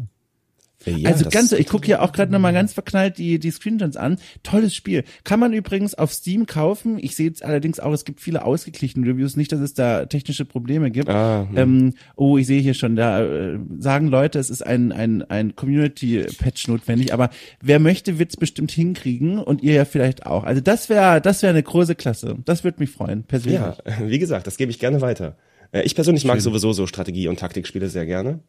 Äh, 0.85 0.91
Ja, 0.91 1.09
also 1.09 1.29
ganz, 1.29 1.51
ich 1.51 1.67
gucke 1.67 1.87
ja 1.87 2.01
auch 2.01 2.11
gerade 2.11 2.31
nochmal 2.31 2.53
ganz 2.53 2.73
verknallt 2.73 3.17
die, 3.17 3.39
die 3.39 3.51
Screenshots 3.51 3.97
an. 3.97 4.17
Tolles 4.43 4.75
Spiel. 4.75 5.03
Kann 5.23 5.39
man 5.39 5.53
übrigens 5.53 5.95
auf 5.95 6.13
Steam 6.13 6.45
kaufen. 6.45 6.97
Ich 6.99 7.15
sehe 7.15 7.27
jetzt 7.27 7.43
allerdings 7.43 7.79
auch, 7.79 7.91
es 7.93 8.05
gibt 8.05 8.21
viele 8.21 8.45
ausgeglichene 8.45 9.07
Reviews. 9.07 9.35
Nicht, 9.35 9.51
dass 9.51 9.59
es 9.59 9.73
da 9.73 10.05
technische 10.05 10.45
Probleme 10.45 10.91
gibt. 10.91 11.09
Ah, 11.09 11.47
hm. 11.49 11.57
ähm, 11.57 11.93
oh, 12.15 12.37
ich 12.37 12.47
sehe 12.47 12.61
hier 12.61 12.73
schon, 12.73 12.95
da 12.95 13.23
äh, 13.23 13.59
sagen 13.79 14.07
Leute, 14.07 14.39
es 14.39 14.49
ist 14.49 14.65
ein, 14.65 14.91
ein, 14.91 15.21
ein 15.23 15.55
Community-Patch 15.55 16.67
notwendig. 16.67 17.13
Aber 17.13 17.29
wer 17.61 17.79
möchte, 17.79 18.19
wird's 18.19 18.37
bestimmt 18.37 18.71
hinkriegen 18.71 19.39
und 19.39 19.63
ihr 19.63 19.73
ja 19.73 19.85
vielleicht 19.85 20.25
auch. 20.25 20.43
Also 20.43 20.61
das 20.61 20.89
wäre 20.89 21.21
das 21.21 21.41
wäre 21.41 21.51
eine 21.51 21.63
große 21.63 21.95
Klasse. 21.95 22.37
Das 22.45 22.63
würde 22.63 22.79
mich 22.79 22.89
freuen, 22.89 23.23
persönlich. 23.23 23.59
Ja, 23.59 23.77
wie 24.05 24.19
gesagt, 24.19 24.47
das 24.47 24.57
gebe 24.57 24.71
ich 24.71 24.79
gerne 24.79 25.01
weiter. 25.01 25.35
Äh, 25.71 25.83
Ich 25.83 25.95
persönlich 25.95 26.25
mag 26.25 26.41
sowieso 26.41 26.73
so 26.73 26.87
Strategie- 26.87 27.27
und 27.27 27.39
Taktikspiele 27.39 27.89
sehr 27.89 28.05
gerne. 28.05 28.39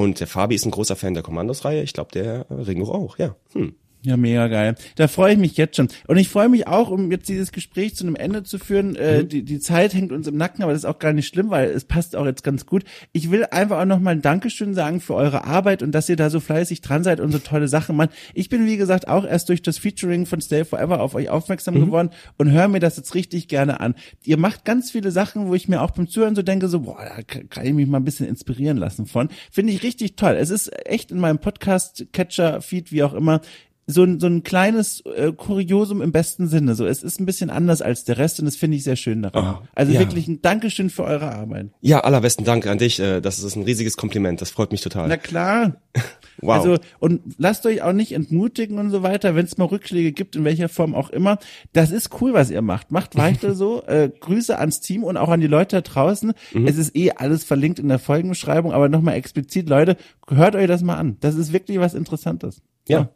Und 0.00 0.18
der 0.18 0.26
Fabi 0.26 0.54
ist 0.54 0.64
ein 0.64 0.70
großer 0.70 0.96
Fan 0.96 1.12
der 1.12 1.22
Kommandos-Reihe. 1.22 1.82
Ich 1.82 1.92
glaube, 1.92 2.10
der 2.12 2.46
äh, 2.48 2.54
Ringo 2.54 2.90
auch, 2.90 3.18
ja. 3.18 3.36
Hm. 3.52 3.74
Ja, 4.02 4.16
mega 4.16 4.48
geil. 4.48 4.76
Da 4.96 5.08
freue 5.08 5.34
ich 5.34 5.38
mich 5.38 5.56
jetzt 5.58 5.76
schon. 5.76 5.88
Und 6.06 6.16
ich 6.16 6.28
freue 6.28 6.48
mich 6.48 6.66
auch, 6.66 6.90
um 6.90 7.10
jetzt 7.10 7.28
dieses 7.28 7.52
Gespräch 7.52 7.94
zu 7.94 8.06
einem 8.06 8.16
Ende 8.16 8.42
zu 8.42 8.58
führen. 8.58 8.96
Äh, 8.96 9.24
die, 9.24 9.42
die 9.42 9.60
Zeit 9.60 9.92
hängt 9.92 10.10
uns 10.10 10.26
im 10.26 10.36
Nacken, 10.36 10.62
aber 10.62 10.72
das 10.72 10.82
ist 10.82 10.88
auch 10.88 10.98
gar 10.98 11.12
nicht 11.12 11.28
schlimm, 11.28 11.50
weil 11.50 11.70
es 11.70 11.84
passt 11.84 12.16
auch 12.16 12.24
jetzt 12.24 12.42
ganz 12.42 12.64
gut. 12.64 12.84
Ich 13.12 13.30
will 13.30 13.44
einfach 13.50 13.78
auch 13.80 13.84
nochmal 13.84 14.14
ein 14.14 14.22
Dankeschön 14.22 14.72
sagen 14.72 15.00
für 15.00 15.14
eure 15.14 15.44
Arbeit 15.44 15.82
und 15.82 15.92
dass 15.92 16.08
ihr 16.08 16.16
da 16.16 16.30
so 16.30 16.40
fleißig 16.40 16.80
dran 16.80 17.04
seid 17.04 17.20
und 17.20 17.30
so 17.30 17.38
tolle 17.38 17.68
Sachen 17.68 17.94
macht. 17.94 18.10
Ich 18.32 18.48
bin, 18.48 18.66
wie 18.66 18.78
gesagt, 18.78 19.06
auch 19.06 19.26
erst 19.26 19.50
durch 19.50 19.60
das 19.60 19.78
Featuring 19.78 20.24
von 20.24 20.40
Stay 20.40 20.64
Forever 20.64 21.00
auf 21.00 21.14
euch 21.14 21.28
aufmerksam 21.28 21.74
geworden 21.74 22.10
und 22.38 22.50
höre 22.50 22.68
mir 22.68 22.80
das 22.80 22.96
jetzt 22.96 23.14
richtig 23.14 23.48
gerne 23.48 23.80
an. 23.80 23.94
Ihr 24.24 24.38
macht 24.38 24.64
ganz 24.64 24.90
viele 24.90 25.10
Sachen, 25.10 25.46
wo 25.46 25.54
ich 25.54 25.68
mir 25.68 25.82
auch 25.82 25.90
beim 25.90 26.08
Zuhören 26.08 26.34
so 26.34 26.42
denke, 26.42 26.68
so, 26.68 26.80
boah, 26.80 27.04
da 27.16 27.22
kann 27.22 27.60
kann 27.60 27.66
ich 27.66 27.74
mich 27.74 27.86
mal 27.86 27.98
ein 27.98 28.04
bisschen 28.04 28.26
inspirieren 28.26 28.78
lassen 28.78 29.04
von. 29.04 29.28
Finde 29.50 29.72
ich 29.74 29.82
richtig 29.82 30.16
toll. 30.16 30.36
Es 30.38 30.48
ist 30.48 30.70
echt 30.86 31.10
in 31.10 31.20
meinem 31.20 31.38
Podcast-Catcher-Feed, 31.38 32.90
wie 32.90 33.02
auch 33.02 33.12
immer, 33.12 33.42
so 33.90 34.02
ein, 34.04 34.20
so 34.20 34.26
ein 34.26 34.42
kleines 34.42 35.02
äh, 35.04 35.32
Kuriosum 35.32 36.00
im 36.02 36.12
besten 36.12 36.48
Sinne. 36.48 36.74
So, 36.74 36.86
es 36.86 37.02
ist 37.02 37.20
ein 37.20 37.26
bisschen 37.26 37.50
anders 37.50 37.82
als 37.82 38.04
der 38.04 38.18
Rest 38.18 38.38
und 38.40 38.46
das 38.46 38.56
finde 38.56 38.76
ich 38.76 38.84
sehr 38.84 38.96
schön 38.96 39.22
daran. 39.22 39.56
Oh, 39.62 39.66
also 39.74 39.92
ja. 39.92 40.00
wirklich 40.00 40.28
ein 40.28 40.40
Dankeschön 40.42 40.90
für 40.90 41.04
eure 41.04 41.32
Arbeit. 41.32 41.68
Ja, 41.80 42.00
allerbesten 42.00 42.44
Dank 42.44 42.66
an 42.66 42.78
dich. 42.78 42.98
äh, 43.00 43.20
Das 43.20 43.38
ist 43.38 43.56
ein 43.56 43.62
riesiges 43.64 43.96
Kompliment. 43.96 44.40
Das 44.40 44.50
freut 44.50 44.72
mich 44.72 44.80
total. 44.80 45.08
Na 45.08 45.16
klar. 45.16 45.76
Wow. 46.42 46.54
Also, 46.56 46.78
und 47.00 47.20
lasst 47.36 47.66
euch 47.66 47.82
auch 47.82 47.92
nicht 47.92 48.12
entmutigen 48.12 48.78
und 48.78 48.88
so 48.88 49.02
weiter, 49.02 49.34
wenn 49.34 49.44
es 49.44 49.58
mal 49.58 49.66
Rückschläge 49.66 50.12
gibt, 50.12 50.36
in 50.36 50.44
welcher 50.44 50.70
Form 50.70 50.94
auch 50.94 51.10
immer. 51.10 51.38
Das 51.74 51.90
ist 51.90 52.22
cool, 52.22 52.32
was 52.32 52.50
ihr 52.50 52.62
macht. 52.62 52.92
Macht 52.92 53.14
weiter 53.14 53.54
so. 53.54 53.82
Äh, 53.82 54.08
Grüße 54.20 54.58
ans 54.58 54.80
Team 54.80 55.04
und 55.04 55.18
auch 55.18 55.28
an 55.28 55.42
die 55.42 55.46
Leute 55.48 55.76
da 55.76 55.80
draußen. 55.82 56.32
Mhm. 56.54 56.66
Es 56.66 56.78
ist 56.78 56.96
eh 56.96 57.10
alles 57.10 57.44
verlinkt 57.44 57.78
in 57.78 57.88
der 57.88 57.98
Folgenbeschreibung, 57.98 58.72
aber 58.72 58.88
nochmal 58.88 59.16
explizit, 59.16 59.68
Leute, 59.68 59.98
hört 60.28 60.56
euch 60.56 60.66
das 60.66 60.80
mal 60.82 60.96
an. 60.96 61.18
Das 61.20 61.34
ist 61.34 61.52
wirklich 61.52 61.78
was 61.78 61.92
Interessantes. 61.92 62.62
ja. 62.88 63.10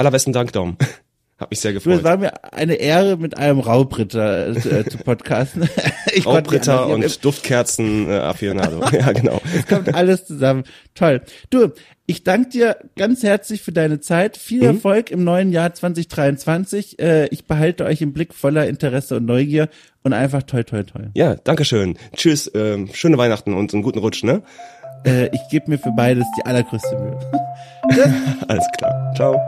Allerbesten 0.00 0.32
Dank, 0.32 0.52
Dom. 0.52 0.76
Hab 1.38 1.50
mich 1.50 1.60
sehr 1.60 1.72
Du, 1.72 1.78
es 1.78 1.84
gefreut. 1.84 2.04
war 2.04 2.16
mir 2.18 2.52
eine 2.52 2.74
Ehre, 2.74 3.16
mit 3.16 3.38
einem 3.38 3.60
Raubritter 3.60 4.48
äh, 4.48 4.84
zu 4.84 4.98
podcasten. 4.98 5.66
ich 6.14 6.26
Raubritter 6.26 6.86
und 6.88 7.24
Duftkerzen 7.24 8.10
äh, 8.10 8.16
Aficionado. 8.18 8.82
ja, 8.92 9.12
genau. 9.12 9.40
Es 9.56 9.66
kommt 9.66 9.94
alles 9.94 10.26
zusammen. 10.26 10.64
Toll. 10.94 11.22
Du, 11.48 11.70
ich 12.04 12.24
danke 12.24 12.50
dir 12.50 12.76
ganz 12.94 13.22
herzlich 13.22 13.62
für 13.62 13.72
deine 13.72 14.00
Zeit. 14.00 14.36
Viel 14.36 14.60
Mhm. 14.60 14.66
Erfolg 14.76 15.10
im 15.10 15.24
neuen 15.24 15.50
Jahr 15.50 15.72
2023. 15.72 16.98
Äh, 16.98 17.26
ich 17.28 17.46
behalte 17.46 17.86
euch 17.86 18.02
im 18.02 18.12
Blick 18.12 18.34
voller 18.34 18.66
Interesse 18.66 19.16
und 19.16 19.24
Neugier 19.24 19.70
und 20.02 20.12
einfach 20.12 20.42
toll, 20.42 20.64
toll, 20.64 20.84
toll. 20.84 21.10
Ja, 21.14 21.36
danke 21.36 21.64
schön. 21.64 21.96
Tschüss, 22.14 22.50
ähm, 22.54 22.90
schöne 22.92 23.16
Weihnachten 23.16 23.54
und 23.54 23.72
einen 23.72 23.82
guten 23.82 24.00
Rutsch, 24.00 24.24
ne? 24.24 24.42
Äh, 25.06 25.28
ich 25.34 25.40
gebe 25.50 25.70
mir 25.70 25.78
für 25.78 25.92
beides 25.92 26.26
die 26.38 26.44
allergrößte 26.44 26.98
Mühe. 26.98 27.18
Alles 28.46 28.66
klar. 28.76 29.12
Ciao. 29.16 29.40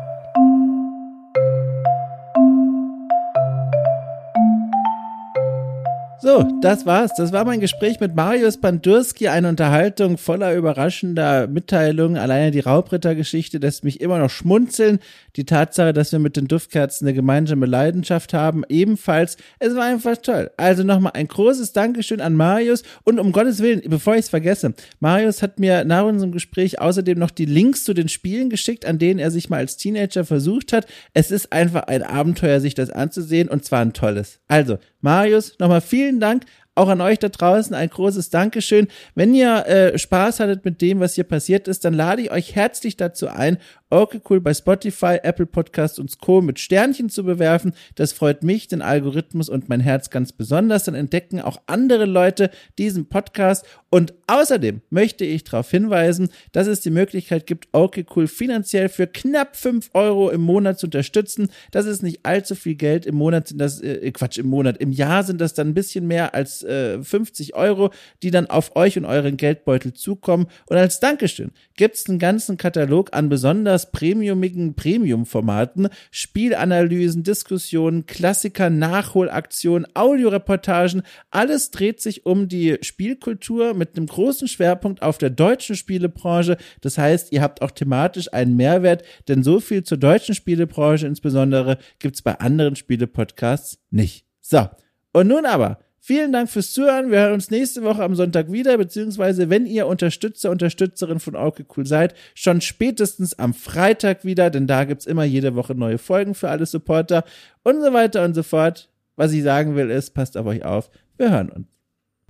So, 6.22 6.48
das 6.60 6.86
war's. 6.86 7.10
Das 7.16 7.32
war 7.32 7.44
mein 7.44 7.58
Gespräch 7.58 7.98
mit 7.98 8.14
Marius 8.14 8.58
Bandurski, 8.58 9.26
eine 9.26 9.48
Unterhaltung 9.48 10.18
voller 10.18 10.54
überraschender 10.54 11.48
Mitteilungen. 11.48 12.16
Alleine 12.16 12.52
die 12.52 12.60
Raubritter-Geschichte 12.60 13.58
lässt 13.58 13.82
mich 13.82 14.00
immer 14.00 14.18
noch 14.18 14.30
schmunzeln. 14.30 15.00
Die 15.34 15.44
Tatsache, 15.44 15.92
dass 15.92 16.12
wir 16.12 16.20
mit 16.20 16.36
den 16.36 16.46
Duftkerzen 16.46 17.08
eine 17.08 17.14
gemeinsame 17.14 17.66
Leidenschaft 17.66 18.34
haben, 18.34 18.62
ebenfalls. 18.68 19.36
Es 19.58 19.74
war 19.74 19.82
einfach 19.82 20.16
toll. 20.16 20.52
Also 20.56 20.84
nochmal 20.84 21.10
ein 21.16 21.26
großes 21.26 21.72
Dankeschön 21.72 22.20
an 22.20 22.36
Marius 22.36 22.84
und 23.02 23.18
um 23.18 23.32
Gottes 23.32 23.60
Willen, 23.60 23.82
bevor 23.88 24.14
ich 24.14 24.20
es 24.20 24.28
vergesse, 24.28 24.74
Marius 25.00 25.42
hat 25.42 25.58
mir 25.58 25.84
nach 25.84 26.04
unserem 26.04 26.30
Gespräch 26.30 26.80
außerdem 26.80 27.18
noch 27.18 27.32
die 27.32 27.46
Links 27.46 27.82
zu 27.82 27.94
den 27.94 28.08
Spielen 28.08 28.48
geschickt, 28.48 28.86
an 28.86 29.00
denen 29.00 29.18
er 29.18 29.32
sich 29.32 29.50
mal 29.50 29.56
als 29.56 29.76
Teenager 29.76 30.24
versucht 30.24 30.72
hat. 30.72 30.86
Es 31.14 31.32
ist 31.32 31.52
einfach 31.52 31.88
ein 31.88 32.04
Abenteuer, 32.04 32.60
sich 32.60 32.76
das 32.76 32.90
anzusehen 32.90 33.48
und 33.48 33.64
zwar 33.64 33.80
ein 33.80 33.92
tolles. 33.92 34.38
Also, 34.46 34.78
Marius, 35.03 35.59
nochmal 35.59 35.80
vielen 35.80 36.20
Dank. 36.20 36.44
Auch 36.74 36.88
an 36.88 37.03
euch 37.03 37.18
da 37.18 37.28
draußen 37.28 37.74
ein 37.74 37.90
großes 37.90 38.30
Dankeschön. 38.30 38.88
Wenn 39.14 39.34
ihr 39.34 39.66
äh, 39.66 39.98
Spaß 39.98 40.40
hattet 40.40 40.64
mit 40.64 40.80
dem, 40.80 41.00
was 41.00 41.16
hier 41.16 41.24
passiert 41.24 41.68
ist, 41.68 41.84
dann 41.84 41.92
lade 41.92 42.22
ich 42.22 42.30
euch 42.30 42.55
herzlich 42.55 42.96
dazu 42.96 43.28
ein, 43.28 43.59
Okay 43.93 44.22
Cool 44.30 44.40
bei 44.40 44.55
Spotify, 44.55 45.18
Apple 45.22 45.45
Podcast 45.45 45.99
und 45.99 46.18
Co. 46.18 46.40
mit 46.40 46.59
Sternchen 46.59 47.11
zu 47.11 47.24
bewerfen. 47.24 47.74
Das 47.95 48.14
freut 48.14 48.43
mich, 48.43 48.66
den 48.66 48.80
Algorithmus 48.80 49.51
und 49.51 49.68
mein 49.68 49.80
Herz 49.80 50.09
ganz 50.09 50.32
besonders. 50.32 50.84
Dann 50.84 50.95
entdecken 50.95 51.43
auch 51.43 51.61
andere 51.66 52.07
Leute 52.07 52.51
diesen 52.78 53.11
Podcast. 53.11 53.66
Und 53.90 54.14
außerdem 54.28 54.80
möchte 54.88 55.26
ich 55.26 55.45
darauf 55.45 55.70
hinweisen, 55.70 56.30
dass 56.53 56.68
es 56.68 56.80
die 56.80 56.88
Möglichkeit 56.88 57.47
gibt, 57.47 57.68
Okay 57.72 58.07
Cool 58.16 58.28
finanziell 58.28 58.88
für 58.88 59.07
knapp 59.07 59.57
fünf 59.57 59.90
Euro 59.93 60.30
im 60.30 60.40
Monat 60.40 60.78
zu 60.78 60.86
unterstützen. 60.86 61.51
Das 61.70 61.84
ist 61.84 62.03
nicht 62.03 62.24
allzu 62.24 62.55
viel 62.55 62.76
Geld. 62.76 63.05
Im 63.05 63.16
Monat 63.16 63.49
sind 63.49 63.59
das, 63.59 63.82
äh, 63.82 64.11
Quatsch, 64.12 64.38
im 64.38 64.47
Monat, 64.47 64.78
im 64.78 64.93
Jahr 64.93 65.22
sind 65.22 65.38
das 65.38 65.53
dann 65.53 65.68
ein 65.68 65.74
bisschen 65.74 66.07
mehr 66.07 66.34
als 66.34 66.62
äh, 66.62 67.03
50 67.03 67.55
Euro, 67.57 67.90
die 68.22 68.30
dann 68.30 68.47
auf 68.47 68.74
euch 68.74 68.97
und 68.97 69.05
euren 69.05 69.36
Geldbeutel 69.36 69.93
zukommen. 69.93 70.47
Und 70.64 70.78
als 70.78 70.99
Dankeschön 70.99 71.51
gibt 71.76 71.97
es 71.97 72.09
einen 72.09 72.18
ganzen 72.18 72.57
Katalog 72.57 73.11
an 73.12 73.28
besonders 73.28 73.81
premiumigen 73.90 74.74
Premium-Formaten, 74.74 75.88
Spielanalysen, 76.10 77.22
Diskussionen, 77.22 78.06
Klassiker, 78.06 78.70
Nachholaktionen, 78.70 79.86
Audioreportagen. 79.94 81.02
Alles 81.30 81.70
dreht 81.70 82.00
sich 82.00 82.26
um 82.26 82.48
die 82.48 82.78
Spielkultur 82.82 83.74
mit 83.74 83.96
einem 83.96 84.06
großen 84.06 84.46
Schwerpunkt 84.46 85.02
auf 85.02 85.18
der 85.18 85.30
deutschen 85.30 85.76
Spielebranche. 85.76 86.56
Das 86.80 86.98
heißt, 86.98 87.32
ihr 87.32 87.42
habt 87.42 87.62
auch 87.62 87.70
thematisch 87.70 88.32
einen 88.32 88.56
Mehrwert, 88.56 89.02
denn 89.28 89.42
so 89.42 89.58
viel 89.60 89.82
zur 89.82 89.98
deutschen 89.98 90.34
Spielebranche 90.34 91.06
insbesondere 91.06 91.78
gibt 91.98 92.16
es 92.16 92.22
bei 92.22 92.38
anderen 92.38 92.76
Spiele-Podcasts 92.76 93.78
nicht. 93.90 94.26
So, 94.40 94.68
und 95.12 95.28
nun 95.28 95.46
aber 95.46 95.78
Vielen 96.05 96.32
Dank 96.32 96.50
fürs 96.50 96.72
Zuhören. 96.72 97.12
Wir 97.12 97.20
hören 97.20 97.34
uns 97.34 97.53
nächste 97.53 97.84
Woche 97.84 98.03
am 98.03 98.16
Sonntag 98.16 98.50
wieder, 98.50 98.76
beziehungsweise 98.76 99.50
wenn 99.50 99.66
ihr 99.66 99.86
Unterstützer, 99.86 100.50
Unterstützerin 100.50 101.20
von 101.20 101.36
Auke 101.36 101.64
Cool 101.76 101.86
seid, 101.86 102.14
schon 102.34 102.61
spätestens 102.61 103.38
am 103.38 103.55
Freitag 103.55 104.24
wieder, 104.24 104.50
denn 104.50 104.66
da 104.66 104.82
gibt's 104.82 105.07
immer 105.07 105.22
jede 105.22 105.55
Woche 105.55 105.76
neue 105.76 105.98
Folgen 105.98 106.34
für 106.34 106.48
alle 106.50 106.66
Supporter 106.66 107.22
und 107.62 107.80
so 107.80 107.92
weiter 107.92 108.24
und 108.24 108.34
so 108.34 108.42
fort. 108.42 108.90
Was 109.14 109.32
ich 109.32 109.44
sagen 109.44 109.76
will 109.76 109.90
ist, 109.90 110.11
passt 110.11 110.36
auf 110.36 110.46
euch 110.46 110.64
auf. 110.64 110.90
Wir 111.18 111.30
hören 111.30 111.50
uns. 111.50 111.71